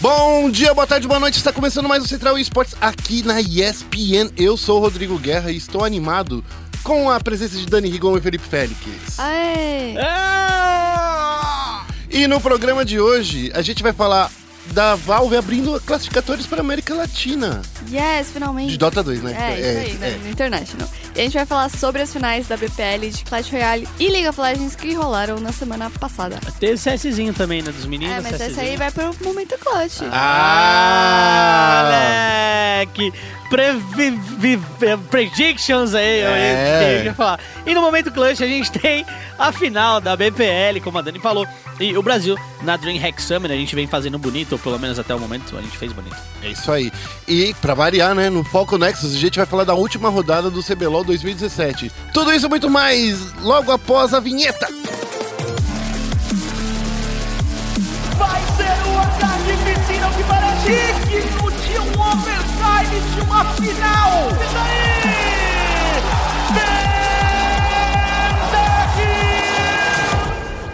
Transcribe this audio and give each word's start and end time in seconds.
Bom 0.00 0.50
dia, 0.50 0.72
boa 0.72 0.86
tarde, 0.86 1.06
boa 1.06 1.20
noite. 1.20 1.36
Está 1.36 1.52
começando 1.52 1.86
mais 1.86 2.02
o 2.02 2.08
Central 2.08 2.38
Esportes 2.38 2.74
aqui 2.80 3.22
na 3.22 3.38
ESPN. 3.38 4.30
Eu 4.34 4.56
sou 4.56 4.78
o 4.78 4.80
Rodrigo 4.80 5.18
Guerra 5.18 5.52
e 5.52 5.58
estou 5.58 5.84
animado 5.84 6.42
com 6.82 7.10
a 7.10 7.20
presença 7.20 7.58
de 7.58 7.66
Dani 7.66 7.90
Rigon 7.90 8.16
e 8.16 8.20
Felipe 8.22 8.48
Félix. 8.48 9.18
Aê! 9.18 9.94
E 12.08 12.26
no 12.26 12.40
programa 12.40 12.82
de 12.82 12.98
hoje, 12.98 13.52
a 13.54 13.60
gente 13.60 13.82
vai 13.82 13.92
falar 13.92 14.30
da 14.66 14.94
Valve 14.94 15.36
abrindo 15.36 15.80
classificatórios 15.80 16.46
para 16.46 16.60
América 16.60 16.94
Latina. 16.94 17.62
Yes, 17.90 18.30
finalmente. 18.32 18.70
De 18.70 18.78
Dota 18.78 19.02
2, 19.02 19.22
né? 19.22 19.36
É, 19.38 19.60
isso 19.60 19.78
aí, 19.78 19.94
né? 19.98 20.20
No 20.22 20.30
International. 20.30 20.88
E 21.14 21.20
a 21.20 21.24
gente 21.24 21.34
vai 21.34 21.46
falar 21.46 21.68
sobre 21.70 22.02
as 22.02 22.12
finais 22.12 22.46
da 22.46 22.56
BPL 22.56 23.10
de 23.10 23.24
Clash 23.24 23.50
Royale 23.50 23.88
e 23.98 24.08
League 24.08 24.28
of 24.28 24.40
Legends 24.40 24.76
que 24.76 24.94
rolaram 24.94 25.40
na 25.40 25.52
semana 25.52 25.90
passada. 25.90 26.38
Teve 26.58 26.74
CSzinho 26.74 27.34
também, 27.34 27.62
né? 27.62 27.72
Dos 27.72 27.86
meninos. 27.86 28.16
É, 28.16 28.20
mas 28.20 28.32
CSzinho. 28.32 28.50
essa 28.50 28.60
aí 28.60 28.76
vai 28.76 28.90
pro 28.90 29.14
momento 29.24 29.58
clutch. 29.58 30.02
Ah! 30.12 31.82
Moleque! 32.86 33.12
Eh, 33.52 34.96
predictions 35.10 35.94
aí, 35.94 36.20
eu 36.20 36.28
É. 36.28 36.38
ia- 36.92 36.98
eu 37.00 37.04
ia 37.06 37.14
falar. 37.14 37.38
E 37.66 37.74
no 37.74 37.80
momento 37.80 38.10
clutch 38.10 38.40
a 38.40 38.46
gente 38.46 38.70
tem 38.70 39.04
a 39.38 39.50
final 39.52 40.00
da 40.00 40.16
BPL, 40.16 40.80
como 40.80 40.98
a 40.98 41.02
Dani 41.02 41.18
falou. 41.18 41.46
E 41.78 41.96
o 41.96 42.02
Brasil, 42.02 42.36
na 42.62 42.76
DreamHack 42.76 43.20
Summit, 43.22 43.52
a 43.52 43.56
gente 43.56 43.74
vem 43.74 43.86
fazendo 43.86 44.18
bonito, 44.18 44.52
ou 44.52 44.58
pelo 44.58 44.78
menos 44.78 44.98
até 44.98 45.14
o 45.14 45.18
momento 45.18 45.56
a 45.56 45.62
gente 45.62 45.76
fez 45.78 45.92
bonito. 45.92 46.16
É 46.42 46.48
isso 46.48 46.70
aí. 46.70 46.92
E 47.26 47.54
pra 47.60 47.74
variar, 47.74 48.14
né, 48.14 48.28
no 48.30 48.44
Foco 48.44 48.76
Nexus, 48.76 49.14
a 49.14 49.18
gente 49.18 49.38
vai 49.38 49.46
falar 49.46 49.64
da 49.64 49.74
última 49.74 50.08
rodada 50.10 50.50
do 50.50 50.62
CBLOL 50.62 51.02
2017. 51.04 51.90
Tudo 52.12 52.32
isso 52.32 52.46
e 52.46 52.48
muito 52.48 52.68
mais 52.68 53.32
logo 53.42 53.72
após 53.72 54.12
a 54.14 54.20
vinheta. 54.20 54.66
Vai 58.16 58.40
ser 58.56 58.88
um 58.88 58.98
ataque 58.98 59.56
piscina 59.64 60.10
que 60.16 60.24
parece 60.24 61.29
de 63.14 63.20
uma 63.20 63.44
final. 63.44 64.28
E 64.40 64.54
daí? 64.54 64.90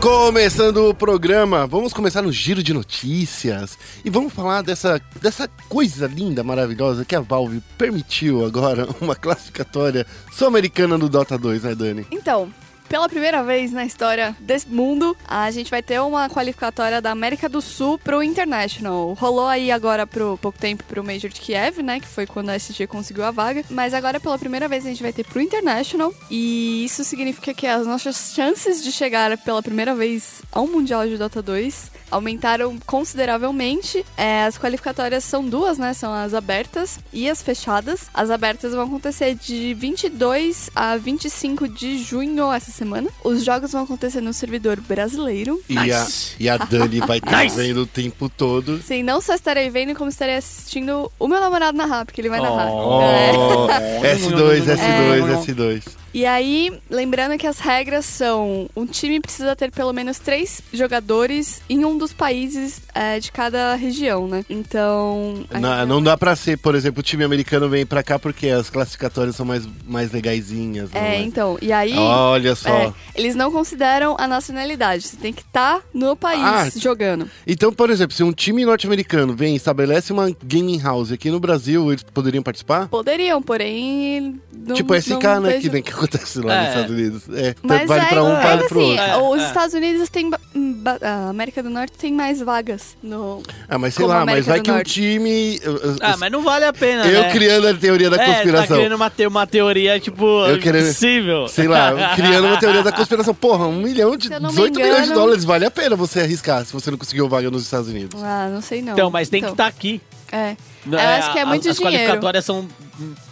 Começando 0.01 0.89
o 0.89 0.95
programa, 0.95 1.67
vamos 1.67 1.93
começar 1.93 2.23
no 2.23 2.31
giro 2.31 2.63
de 2.63 2.73
notícias 2.73 3.77
e 4.05 4.11
vamos 4.11 4.33
falar 4.33 4.63
dessa, 4.63 5.01
dessa 5.21 5.49
coisa 5.69 6.07
linda, 6.07 6.45
maravilhosa 6.45 7.05
que 7.05 7.17
a 7.17 7.21
Valve 7.21 7.61
permitiu 7.77 8.47
agora 8.47 8.87
uma 9.03 9.17
classificatória 9.17 10.07
sul-americana 10.31 10.97
no 10.97 11.09
Dota 11.09 11.37
2, 11.37 11.65
né, 11.65 11.75
Dani? 11.75 12.07
Então, 12.13 12.53
pela 12.89 13.09
primeira 13.09 13.43
vez 13.43 13.73
na 13.73 13.85
história 13.85 14.37
desse 14.41 14.69
mundo, 14.69 15.17
a 15.27 15.51
gente 15.51 15.71
vai 15.71 15.83
ter 15.83 16.01
uma 16.01 16.29
qualificatória 16.29 17.01
da 17.01 17.11
América 17.11 17.49
do 17.49 17.61
Sul 17.61 17.99
pro 17.99 18.23
International. 18.23 19.15
Rolou 19.15 19.47
aí 19.47 19.71
agora 19.71 20.07
pro 20.07 20.39
pouco 20.41 20.59
tempo 20.59 20.85
pro 20.85 21.05
Major 21.05 21.31
de 21.31 21.41
Kiev, 21.41 21.83
né? 21.83 22.01
Que 22.01 22.07
foi 22.07 22.27
quando 22.27 22.51
a 22.51 22.57
SG 22.57 22.87
conseguiu 22.87 23.25
a 23.25 23.31
vaga. 23.31 23.65
Mas 23.71 23.95
agora, 23.95 24.21
pela 24.21 24.39
primeira 24.39 24.69
vez, 24.69 24.85
a 24.85 24.89
gente 24.89 25.03
vai 25.03 25.13
ter 25.13 25.25
pro 25.25 25.41
International. 25.41 26.15
E 26.31 26.85
isso 26.85 27.05
significa 27.05 27.53
que 27.53 27.67
as 27.67 27.87
nossas 27.87 28.33
chances 28.35 28.83
de 28.83 28.93
chegar 28.93 29.37
pela 29.39 29.63
primeira 29.63 29.95
vez 29.95 30.43
ao 30.53 30.67
Mundial 30.67 31.07
de 31.07 31.17
Dota 31.17 31.43
2 31.43 31.97
aumentaram 32.11 32.79
consideravelmente. 32.87 34.05
É, 34.17 34.45
as 34.45 34.59
qualificatórias 34.59 35.25
são 35.25 35.45
duas, 35.49 35.79
né? 35.79 35.93
São 35.95 36.13
as 36.13 36.35
abertas 36.35 36.99
e 37.13 37.29
as 37.29 37.43
fechadas. 37.43 38.03
As 38.15 38.31
abertas 38.31 38.73
vão 38.73 38.85
acontecer 38.85 39.35
de 39.35 39.75
22 39.75 40.71
a 40.75 40.97
25 40.97 41.69
de 41.69 41.99
junho 42.03 42.53
essa 42.53 42.71
semana. 42.71 43.09
Os 43.25 43.45
jogos 43.45 43.73
vão 43.73 43.83
acontecer 43.85 44.21
no 44.21 44.33
servidor 44.33 44.81
brasileiro. 44.81 45.61
E, 45.69 45.77
a, 45.79 45.83
Nice. 46.05 46.35
e 46.39 46.49
a 46.49 46.57
Dani 46.57 47.01
vai 47.01 47.19
estar 47.25 47.43
Nice. 47.45 47.57
vendo 47.57 47.83
o 47.83 47.87
tempo 47.87 48.29
todo. 48.29 48.81
Sim, 48.83 49.03
não 49.03 49.21
só 49.21 49.35
estarei 49.35 49.69
vendo, 49.71 49.95
como 49.95 50.09
estarei 50.11 50.37
assistindo 50.37 51.11
o 51.19 51.29
meu 51.29 51.41
namorado 51.41 51.77
narrar, 51.77 52.05
porque 52.05 52.21
ele 52.21 52.29
vai 52.29 52.41
narrar. 52.41 52.71
Oh. 52.71 53.01
É. 53.03 53.33
Oh, 53.37 53.67
S2, 54.03 54.63
S2, 54.65 54.79
É. 54.79 55.53
S2. 55.53 55.83
E 56.17 56.25
aí, 56.25 56.73
lembrando 56.89 57.37
que 57.37 57.47
as 57.47 57.59
regras 57.59 58.07
são: 58.07 58.71
um 58.75 58.87
time 58.87 59.21
precisa 59.21 59.55
ter 59.55 59.71
pelo 59.71 59.93
menos 59.93 60.19
três 60.19 60.63
jogadores 60.73 61.61
em 61.69 61.85
um 61.85 61.99
dos 61.99 62.11
países 62.15 62.81
é, 62.95 63.21
de 63.21 63.31
cada 63.31 63.75
região, 63.75 64.27
né? 64.27 64.43
Então. 64.49 65.45
Não, 65.61 65.85
não 65.87 66.03
dá 66.03 66.17
pra 66.17 66.35
ser, 66.35 66.57
por 66.57 66.75
exemplo, 66.75 67.01
o 67.01 67.03
time 67.03 67.23
americano 67.23 67.69
vem 67.69 67.85
pra 67.85 68.03
cá 68.03 68.19
porque 68.19 68.49
as 68.49 68.71
classificatórias 68.71 69.37
são 69.37 69.45
mais, 69.45 69.69
mais 69.87 70.11
legaisinhas. 70.11 70.91
não 70.91 70.99
É, 71.03 71.21
então. 71.21 71.59
E 71.61 71.71
aí. 71.71 71.93
Olha 71.95 72.55
só. 72.55 72.71
é, 72.71 72.95
eles 73.15 73.35
não 73.35 73.53
consideram 73.53 74.17
a 74.19 74.27
nacionalidade. 74.27 75.07
Você 75.07 75.19
tem 75.19 75.35
que 75.35 75.43
estar 75.43 75.83
no 75.93 76.17
país 76.17 76.41
Ah, 76.43 76.71
jogando. 76.79 77.31
Então, 77.47 77.71
por 77.71 77.91
exemplo, 77.91 78.17
se 78.17 78.23
um 78.25 78.33
time 78.33 78.65
norte-americano 78.65 79.37
vem 79.37 79.53
e 79.53 79.57
estabelece 79.59 80.15
uma 80.15 80.35
gaming 80.43 80.81
house 80.81 81.13
aqui 81.13 81.31
no 81.31 81.39
Brasil, 81.39 81.93
eles 81.93 82.03
poderiam 82.03 82.43
participar? 82.43 82.89
Poderiam, 82.89 83.43
porém. 83.43 84.41
Não, 84.67 84.75
tipo 84.75 84.95
SK, 84.95 85.11
não 85.23 85.41
né? 85.43 85.51
vejo- 85.59 85.71
que 85.71 86.06
acontece 86.15 86.41
lá 86.41 86.55
É. 86.55 86.59
nos 86.61 86.69
Estados 86.69 86.91
Unidos. 86.91 87.23
É, 87.35 87.43
tanto 87.55 87.59
Mas 87.63 87.89
vale 87.89 88.01
é, 88.03 88.07
pra 88.09 88.23
um, 88.25 88.33
mas 88.33 88.43
vale 88.45 88.65
pro 88.69 88.81
assim, 88.81 88.91
outro. 88.91 89.05
É, 89.05 89.17
os. 89.17 89.43
Estados 89.43 89.75
Unidos 89.75 90.09
tem. 90.09 90.31
ba- 90.31 90.41
ba- 90.55 90.99
A 91.03 91.29
América 91.31 91.63
do 91.63 91.71
Norte 91.71 91.93
tem 91.99 92.13
mais 92.13 92.41
vagas 92.41 92.97
no. 93.03 93.43
Ah, 93.69 93.79
mas 93.79 93.95
sei 93.95 94.07
lá, 94.07 94.25
mas 94.25 94.47
vai 94.47 94.61
que 94.61 94.71
um 94.71 94.75
Norte. 94.75 94.93
time. 94.93 95.59
eu- 95.63 95.77
eu- 95.77 95.97
Ah, 96.01 96.17
mas 96.19 96.31
não 96.33 96.43
vale 96.43 96.65
a 96.65 96.73
pena, 96.73 97.07
eu 97.07 97.23
né? 97.23 97.31
criando 97.33 97.69
a 97.69 97.75
teoria 97.75 98.09
da 98.11 98.17
É, 98.17 98.19
tá 98.27 98.33
conspiração. 98.35 98.77
querendo 98.77 98.95
uma, 98.97 99.11
te- 99.11 99.27
uma 99.27 99.47
teoria, 99.47 99.99
tipo, 100.01 100.25
Eu 100.47 100.59
querendo- 100.59 100.85
impossível. 100.85 101.49
Sei 101.49 101.67
lá, 101.69 101.91
eu 101.91 101.97
criando 102.17 102.47
uma 102.47 102.59
teoria 102.59 102.83
da 102.83 102.93
conspiração. 102.93 103.35
Porra, 103.35 103.67
um 103.67 103.81
milhão 103.81 104.17
de. 104.17 104.29
Se 104.29 104.33
eu 104.35 104.41
não 104.41 104.51
me 104.51 104.55
18 104.57 104.75
milhões 104.77 104.97
de 104.97 105.03
engano- 105.05 105.15
dólares. 105.21 105.45
Vale 105.45 105.65
a 105.67 105.71
pena 105.71 105.97
você 105.97 106.21
arriscar 106.21 106.65
se 106.65 106.73
você 106.73 106.91
não 106.91 106.99
conseguiu 106.99 107.29
vaga 107.29 107.51
nos 107.51 107.63
Estados 107.63 107.89
Unidos. 107.89 108.23
Ah, 108.23 108.49
não 108.53 108.61
sei 108.61 108.83
não. 108.83 108.93
Então, 108.93 109.11
mas 109.11 109.29
tem 109.29 109.41
que 109.41 109.47
Então, 109.47 109.55
estar 109.55 109.67
aqui. 109.67 110.01
É. 110.33 110.57
Não, 110.85 110.99
Eu 110.99 111.09
acho 111.09 111.33
que 111.33 111.39
é 111.39 111.43
as- 111.43 111.49
muito 111.49 111.69
as 111.69 111.77
dinheiro. 111.77 111.97
qualificatórias 111.99 112.45
são 112.45 112.69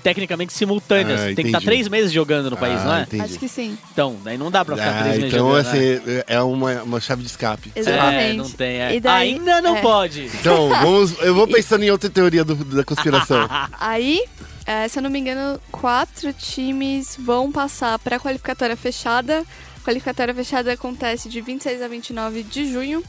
tecnicamente 0.02 0.52
simultâneas. 0.52 1.20
Ah, 1.20 1.24
tem 1.24 1.26
que 1.26 1.32
entendi. 1.42 1.48
estar 1.56 1.60
três 1.62 1.88
meses 1.88 2.12
jogando 2.12 2.50
no 2.50 2.56
país, 2.56 2.80
Ah, 2.80 2.84
não 2.84 2.94
é? 2.96 3.02
entendi. 3.02 3.22
Acho 3.24 3.38
que 3.38 3.48
sim. 3.48 3.78
Então, 3.92 4.16
daí 4.24 4.36
não 4.38 4.50
dá 4.50 4.64
pra 4.64 4.76
ficar 4.76 4.90
Ah, 4.90 5.02
três 5.02 5.16
meses 5.18 5.32
então, 5.34 5.46
jogando. 5.48 5.66
assim, 5.66 5.78
né? 6.06 6.22
é 6.26 6.40
uma, 6.42 6.82
uma 6.82 7.00
chave 7.00 7.22
de 7.22 7.28
escape. 7.28 7.72
Exatamente. 7.74 8.30
É, 8.30 8.32
não 8.34 8.50
tem. 8.50 8.76
é. 8.80 9.00
Daí- 9.00 9.32
Ainda 9.34 9.60
não 9.60 9.76
é. 9.76 9.80
pode. 9.80 10.26
Então, 10.26 10.68
vamos, 10.82 11.18
eu 11.20 11.34
vou 11.34 11.46
pensando 11.48 11.82
em 11.84 11.90
outra 11.90 12.10
teoria 12.10 12.44
do- 12.44 12.54
da 12.56 12.84
conspiração. 12.84 13.48
Aí, 13.80 14.22
é, 14.66 14.86
se 14.88 14.98
eu 14.98 15.02
não 15.02 15.10
me 15.10 15.18
engano, 15.18 15.60
quatro 15.72 16.32
times 16.32 17.16
vão 17.18 17.50
passar 17.50 17.98
para 17.98 18.16
a 18.16 18.20
qualificatória 18.20 18.76
fechada. 18.76 19.42
A 19.80 19.84
qualificatória 19.84 20.34
fechada 20.34 20.72
acontece 20.72 21.28
de 21.28 21.40
26 21.40 21.82
a 21.82 21.88
29 21.88 22.42
de 22.42 22.70
junho. 22.72 23.02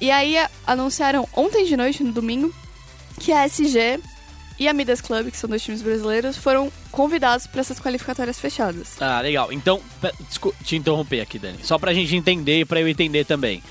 E 0.00 0.10
aí 0.10 0.38
a- 0.38 0.48
anunciaram 0.66 1.26
ontem 1.34 1.64
de 1.66 1.76
noite, 1.76 2.04
no 2.04 2.12
domingo, 2.12 2.54
que 3.18 3.32
a 3.32 3.44
SG 3.48 4.00
e 4.58 4.66
a 4.68 4.72
Midas 4.72 5.00
Club, 5.00 5.30
que 5.30 5.36
são 5.36 5.48
dois 5.48 5.62
times 5.62 5.82
brasileiros, 5.82 6.36
foram 6.36 6.72
convidados 6.90 7.46
para 7.46 7.60
essas 7.60 7.78
qualificatórias 7.78 8.38
fechadas. 8.40 8.96
Ah, 9.00 9.20
legal. 9.20 9.52
Então, 9.52 9.80
te 10.64 10.76
interromper 10.76 11.20
aqui, 11.20 11.38
Dani. 11.38 11.58
Só 11.62 11.78
pra 11.78 11.92
gente 11.94 12.14
entender 12.16 12.60
e 12.60 12.64
pra 12.64 12.80
eu 12.80 12.88
entender 12.88 13.24
também. 13.24 13.62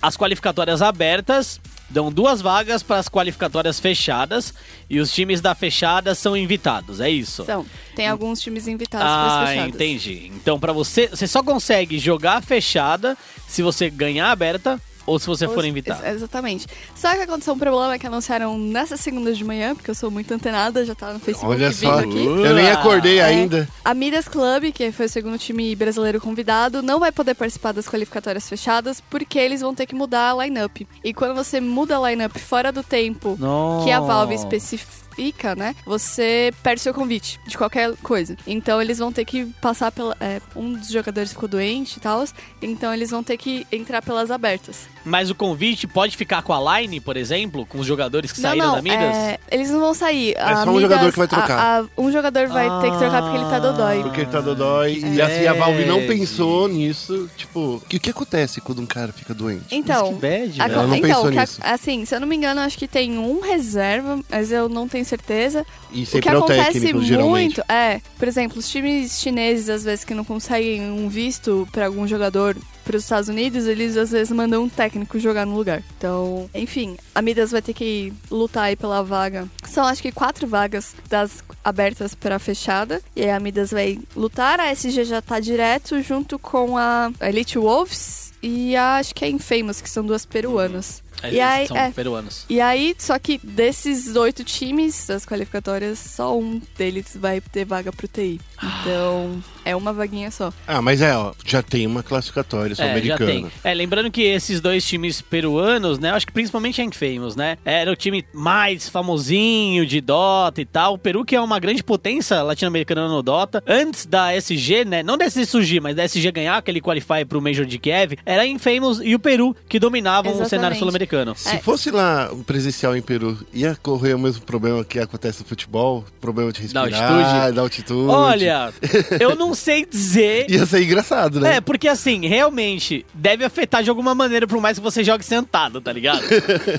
As 0.00 0.16
qualificatórias 0.16 0.80
abertas 0.80 1.60
dão 1.90 2.10
duas 2.10 2.40
vagas 2.40 2.82
para 2.82 2.96
as 2.98 3.08
qualificatórias 3.08 3.78
fechadas 3.78 4.54
e 4.88 4.98
os 5.00 5.12
times 5.12 5.40
da 5.42 5.54
fechada 5.54 6.14
são 6.14 6.34
invitados, 6.36 7.00
é 7.00 7.10
isso? 7.10 7.42
Então, 7.42 7.66
tem 7.94 8.08
alguns 8.08 8.40
times 8.40 8.66
invitados 8.66 9.06
para 9.06 9.14
Ah, 9.14 9.42
as 9.42 9.48
fechadas. 9.50 9.74
entendi. 9.74 10.32
Então, 10.34 10.58
pra 10.58 10.72
você, 10.72 11.08
você 11.08 11.26
só 11.26 11.42
consegue 11.42 11.98
jogar 11.98 12.36
a 12.38 12.40
fechada 12.40 13.18
se 13.46 13.60
você 13.60 13.90
ganhar 13.90 14.28
a 14.28 14.30
aberta 14.30 14.80
ou 15.06 15.18
se 15.18 15.26
você 15.26 15.46
Ou 15.46 15.54
for 15.54 15.64
invitado. 15.64 16.04
ex- 16.04 16.16
Exatamente. 16.16 16.66
Só 16.94 17.14
que 17.14 17.22
aconteceu 17.22 17.54
um 17.54 17.58
problema 17.58 17.98
que 17.98 18.06
anunciaram 18.06 18.58
nessa 18.58 18.96
segunda 18.96 19.32
de 19.32 19.42
manhã, 19.44 19.74
porque 19.74 19.90
eu 19.90 19.94
sou 19.94 20.10
muito 20.10 20.32
antenada, 20.32 20.84
já 20.84 20.94
tá 20.94 21.12
no 21.12 21.18
Facebook 21.20 21.52
Olha 21.54 21.70
vindo 21.70 21.90
só, 21.92 21.98
aqui. 21.98 22.24
eu 22.24 22.54
nem 22.54 22.70
acordei 22.70 23.18
É, 23.18 23.24
ainda. 23.24 23.68
A 23.84 23.94
Midas 23.94 24.28
Club, 24.28 24.72
que 24.72 24.92
foi 24.92 25.06
o 25.06 25.08
segundo 25.08 25.38
time 25.38 25.74
brasileiro 25.74 26.20
convidado, 26.20 26.82
não 26.82 26.98
vai 27.00 27.10
poder 27.12 27.34
participar 27.34 27.72
das 27.72 27.88
qualificatórias 27.88 28.48
fechadas 28.48 29.00
porque 29.10 29.38
eles 29.38 29.60
vão 29.60 29.74
ter 29.74 29.86
que 29.86 29.94
mudar 29.94 30.30
a 30.32 30.44
lineup. 30.44 30.82
E 31.02 31.12
quando 31.14 31.34
você 31.34 31.60
muda 31.60 31.96
a 31.98 32.10
lineup 32.10 32.36
fora 32.38 32.70
do 32.70 32.82
tempo 32.82 33.38
que 33.84 33.90
a 33.90 34.00
Valve 34.00 34.34
especifica 34.34 35.00
fica, 35.14 35.54
né? 35.54 35.74
Você 35.84 36.52
perde 36.62 36.80
seu 36.80 36.94
convite 36.94 37.40
de 37.46 37.56
qualquer 37.56 37.94
coisa. 37.98 38.36
Então 38.46 38.80
eles 38.80 38.98
vão 38.98 39.12
ter 39.12 39.24
que 39.24 39.46
passar 39.60 39.90
pela. 39.92 40.16
é, 40.20 40.40
um 40.54 40.72
dos 40.72 40.88
jogadores 40.88 41.32
ficou 41.32 41.48
doente 41.48 41.96
e 41.96 42.00
tal. 42.00 42.24
Então 42.60 42.92
eles 42.92 43.10
vão 43.10 43.22
ter 43.22 43.36
que 43.36 43.66
entrar 43.72 44.02
pelas 44.02 44.30
abertas. 44.30 44.88
Mas 45.04 45.30
o 45.30 45.34
convite 45.34 45.86
pode 45.86 46.16
ficar 46.16 46.42
com 46.42 46.52
a 46.52 46.80
line, 46.80 47.00
por 47.00 47.16
exemplo, 47.16 47.64
com 47.64 47.78
os 47.78 47.86
jogadores 47.86 48.32
que 48.32 48.40
não, 48.40 48.50
saíram 48.50 48.66
não. 48.68 48.74
da 48.76 48.82
Midas? 48.82 49.00
é, 49.16 49.38
eles 49.50 49.70
não 49.70 49.80
vão 49.80 49.94
sair. 49.94 50.34
É 50.36 50.42
A 50.42 50.56
só 50.64 50.70
um 50.70 50.74
Midas- 50.74 50.82
jogador 50.82 51.12
que 51.12 51.18
vai 51.18 51.28
trocar. 51.28 51.58
a- 51.58 51.78
a- 51.80 51.84
um 51.96 52.12
jogador 52.12 52.48
vai 52.48 52.68
ter 52.82 52.90
que 52.90 52.98
trocar 52.98 53.22
porque 53.22 53.36
ele 53.38 53.50
tá 53.50 53.58
dodói. 53.58 54.02
Porque 54.02 54.20
ele 54.20 54.30
tá 54.30 54.40
dodói. 54.40 54.92
E 55.02 55.20
É. 55.20 55.24
assim, 55.24 55.46
a 55.46 55.52
Valve 55.54 55.84
não 55.86 56.06
pensou 56.06 56.68
nisso. 56.68 57.30
Tipo, 57.36 57.82
que- 57.88 57.96
o 57.96 58.00
que 58.00 58.10
acontece 58.10 58.60
quando 58.60 58.80
um 58.82 58.86
cara 58.86 59.12
fica 59.12 59.32
doente? 59.32 59.64
Então. 59.70 60.14
que 60.14 60.20
bad, 60.20 60.60
a- 60.60 60.66
velho. 60.68 60.74
Ela 60.78 60.86
não 60.86 60.96
então, 60.96 61.08
pensou 61.22 61.30
nisso. 61.30 61.60
assim, 61.62 62.04
se 62.04 62.14
eu 62.14 62.20
não 62.20 62.28
me 62.28 62.36
engano, 62.36 62.60
acho 62.60 62.76
que 62.78 62.86
tem 62.86 63.16
um 63.18 63.40
reserva, 63.40 64.20
mas 64.30 64.52
eu 64.52 64.68
não 64.68 64.86
tenho 64.86 65.04
certeza. 65.04 65.64
E 65.92 66.02
O 66.04 66.20
que 66.20 66.28
é 66.28 66.34
o 66.34 66.38
acontece 66.38 66.72
técnico, 66.80 67.02
geralmente. 67.02 67.56
muito 67.58 67.62
é, 67.72 68.00
por 68.18 68.28
exemplo, 68.28 68.58
os 68.58 68.68
times 68.68 69.18
chineses, 69.20 69.68
às 69.68 69.82
vezes, 69.84 70.04
que 70.04 70.14
não 70.14 70.24
conseguem 70.24 70.82
um 70.90 71.08
visto 71.08 71.66
pra 71.72 71.86
algum 71.86 72.06
jogador 72.06 72.56
pros 72.90 73.04
Estados 73.04 73.28
Unidos, 73.28 73.66
eles 73.66 73.96
às 73.96 74.10
vezes 74.10 74.32
mandam 74.32 74.64
um 74.64 74.68
técnico 74.68 75.16
jogar 75.20 75.46
no 75.46 75.54
lugar. 75.54 75.80
Então, 75.96 76.50
enfim, 76.52 76.96
a 77.14 77.22
Midas 77.22 77.52
vai 77.52 77.62
ter 77.62 77.72
que 77.72 78.12
lutar 78.28 78.64
aí 78.64 78.74
pela 78.74 79.00
vaga. 79.04 79.48
São 79.64 79.86
acho 79.86 80.02
que 80.02 80.10
quatro 80.10 80.48
vagas 80.48 80.96
das 81.08 81.44
abertas 81.62 82.16
para 82.16 82.40
fechada. 82.40 83.00
E 83.14 83.22
aí 83.22 83.30
a 83.30 83.38
Midas 83.38 83.70
vai 83.70 84.00
lutar. 84.16 84.58
A 84.58 84.72
SG 84.72 85.04
já 85.04 85.22
tá 85.22 85.38
direto 85.38 86.02
junto 86.02 86.36
com 86.36 86.76
a 86.76 87.12
Elite 87.20 87.58
Wolves 87.58 88.32
e 88.42 88.74
a, 88.74 88.96
acho 88.96 89.14
que 89.14 89.24
é 89.24 89.28
Infamous, 89.28 89.80
que 89.80 89.88
são 89.88 90.04
duas 90.04 90.26
peruanas. 90.26 91.00
Eles 91.22 91.36
E 91.36 91.40
aí, 91.40 91.66
são 91.66 91.76
é. 91.76 91.90
peruanos. 91.90 92.44
E 92.48 92.60
aí, 92.60 92.94
só 92.98 93.18
que 93.18 93.38
desses 93.42 94.14
oito 94.16 94.42
times 94.44 95.06
das 95.06 95.24
qualificatórias, 95.26 95.98
só 95.98 96.38
um 96.38 96.60
deles 96.76 97.16
vai 97.18 97.40
ter 97.40 97.64
vaga 97.64 97.92
pro 97.92 98.08
TI. 98.08 98.40
Então, 98.62 99.42
é 99.64 99.74
uma 99.74 99.92
vaguinha 99.92 100.30
só. 100.30 100.52
Ah, 100.66 100.82
mas 100.82 101.00
é, 101.00 101.16
ó, 101.16 101.32
já 101.44 101.62
tem 101.62 101.86
uma 101.86 102.02
classificatória 102.02 102.72
É, 102.72 102.76
já 102.76 102.82
sul-americana. 102.84 103.30
tem. 103.30 103.46
É, 103.64 103.72
lembrando 103.74 104.10
que 104.10 104.22
esses 104.22 104.60
dois 104.60 104.86
times 104.86 105.20
peruanos, 105.20 105.98
né? 105.98 106.10
eu 106.10 106.14
Acho 106.14 106.26
que 106.26 106.32
principalmente 106.32 106.80
a 106.80 106.84
Infamous, 106.84 107.36
né? 107.36 107.56
Era 107.64 107.90
o 107.90 107.96
time 107.96 108.24
mais 108.34 108.88
famosinho 108.88 109.86
de 109.86 110.00
Dota 110.00 110.60
e 110.60 110.64
tal. 110.66 110.94
O 110.94 110.98
Peru, 110.98 111.24
que 111.24 111.34
é 111.36 111.40
uma 111.40 111.58
grande 111.58 111.82
potência 111.82 112.42
latino-americana 112.42 113.08
no 113.08 113.22
Dota. 113.22 113.62
Antes 113.66 114.06
da 114.06 114.34
SG, 114.34 114.84
né? 114.84 115.02
Não 115.02 115.16
da 115.16 115.24
SG 115.24 115.46
surgir, 115.46 115.80
mas 115.80 115.96
da 115.96 116.04
SG 116.04 116.30
ganhar 116.30 116.56
aquele 116.56 116.80
qualify 116.80 117.24
pro 117.26 117.40
Major 117.40 117.64
de 117.64 117.78
Kiev, 117.78 118.18
era 118.26 118.42
a 118.42 118.46
Infamous 118.46 119.00
e 119.02 119.14
o 119.14 119.18
Peru 119.18 119.56
que 119.68 119.78
dominavam 119.78 120.30
o 120.32 120.34
Exatamente. 120.34 120.50
cenário 120.50 120.76
sul-americano. 120.78 120.99
Se 121.36 121.56
É. 121.56 121.58
fosse 121.58 121.90
lá 121.90 122.30
presencial 122.46 122.96
em 122.96 123.02
Peru, 123.02 123.38
ia 123.52 123.76
correr 123.82 124.14
o 124.14 124.18
mesmo 124.18 124.42
problema 124.42 124.84
que 124.84 124.98
acontece 124.98 125.40
no 125.40 125.46
futebol? 125.46 126.04
Problema 126.20 126.52
de 126.52 126.60
Da 126.68 126.84
respirar, 126.84 127.12
altitude? 127.12 127.52
da 127.56 127.62
altitude. 127.62 128.08
Olha, 128.10 128.72
eu 129.20 129.34
não 129.36 129.54
sei 129.54 129.84
dizer. 129.86 130.50
Ia 130.50 130.66
ser 130.66 130.82
engraçado, 130.82 131.40
né? 131.40 131.56
É, 131.56 131.60
porque 131.60 131.88
assim, 131.88 132.26
realmente, 132.26 133.04
deve 133.14 133.44
afetar 133.44 133.82
de 133.82 133.90
alguma 133.90 134.14
maneira, 134.14 134.46
por 134.46 134.60
mais 134.60 134.78
que 134.78 134.82
você 134.84 135.02
jogue 135.04 135.24
sentado, 135.24 135.80
tá 135.80 135.92
ligado? 135.92 136.22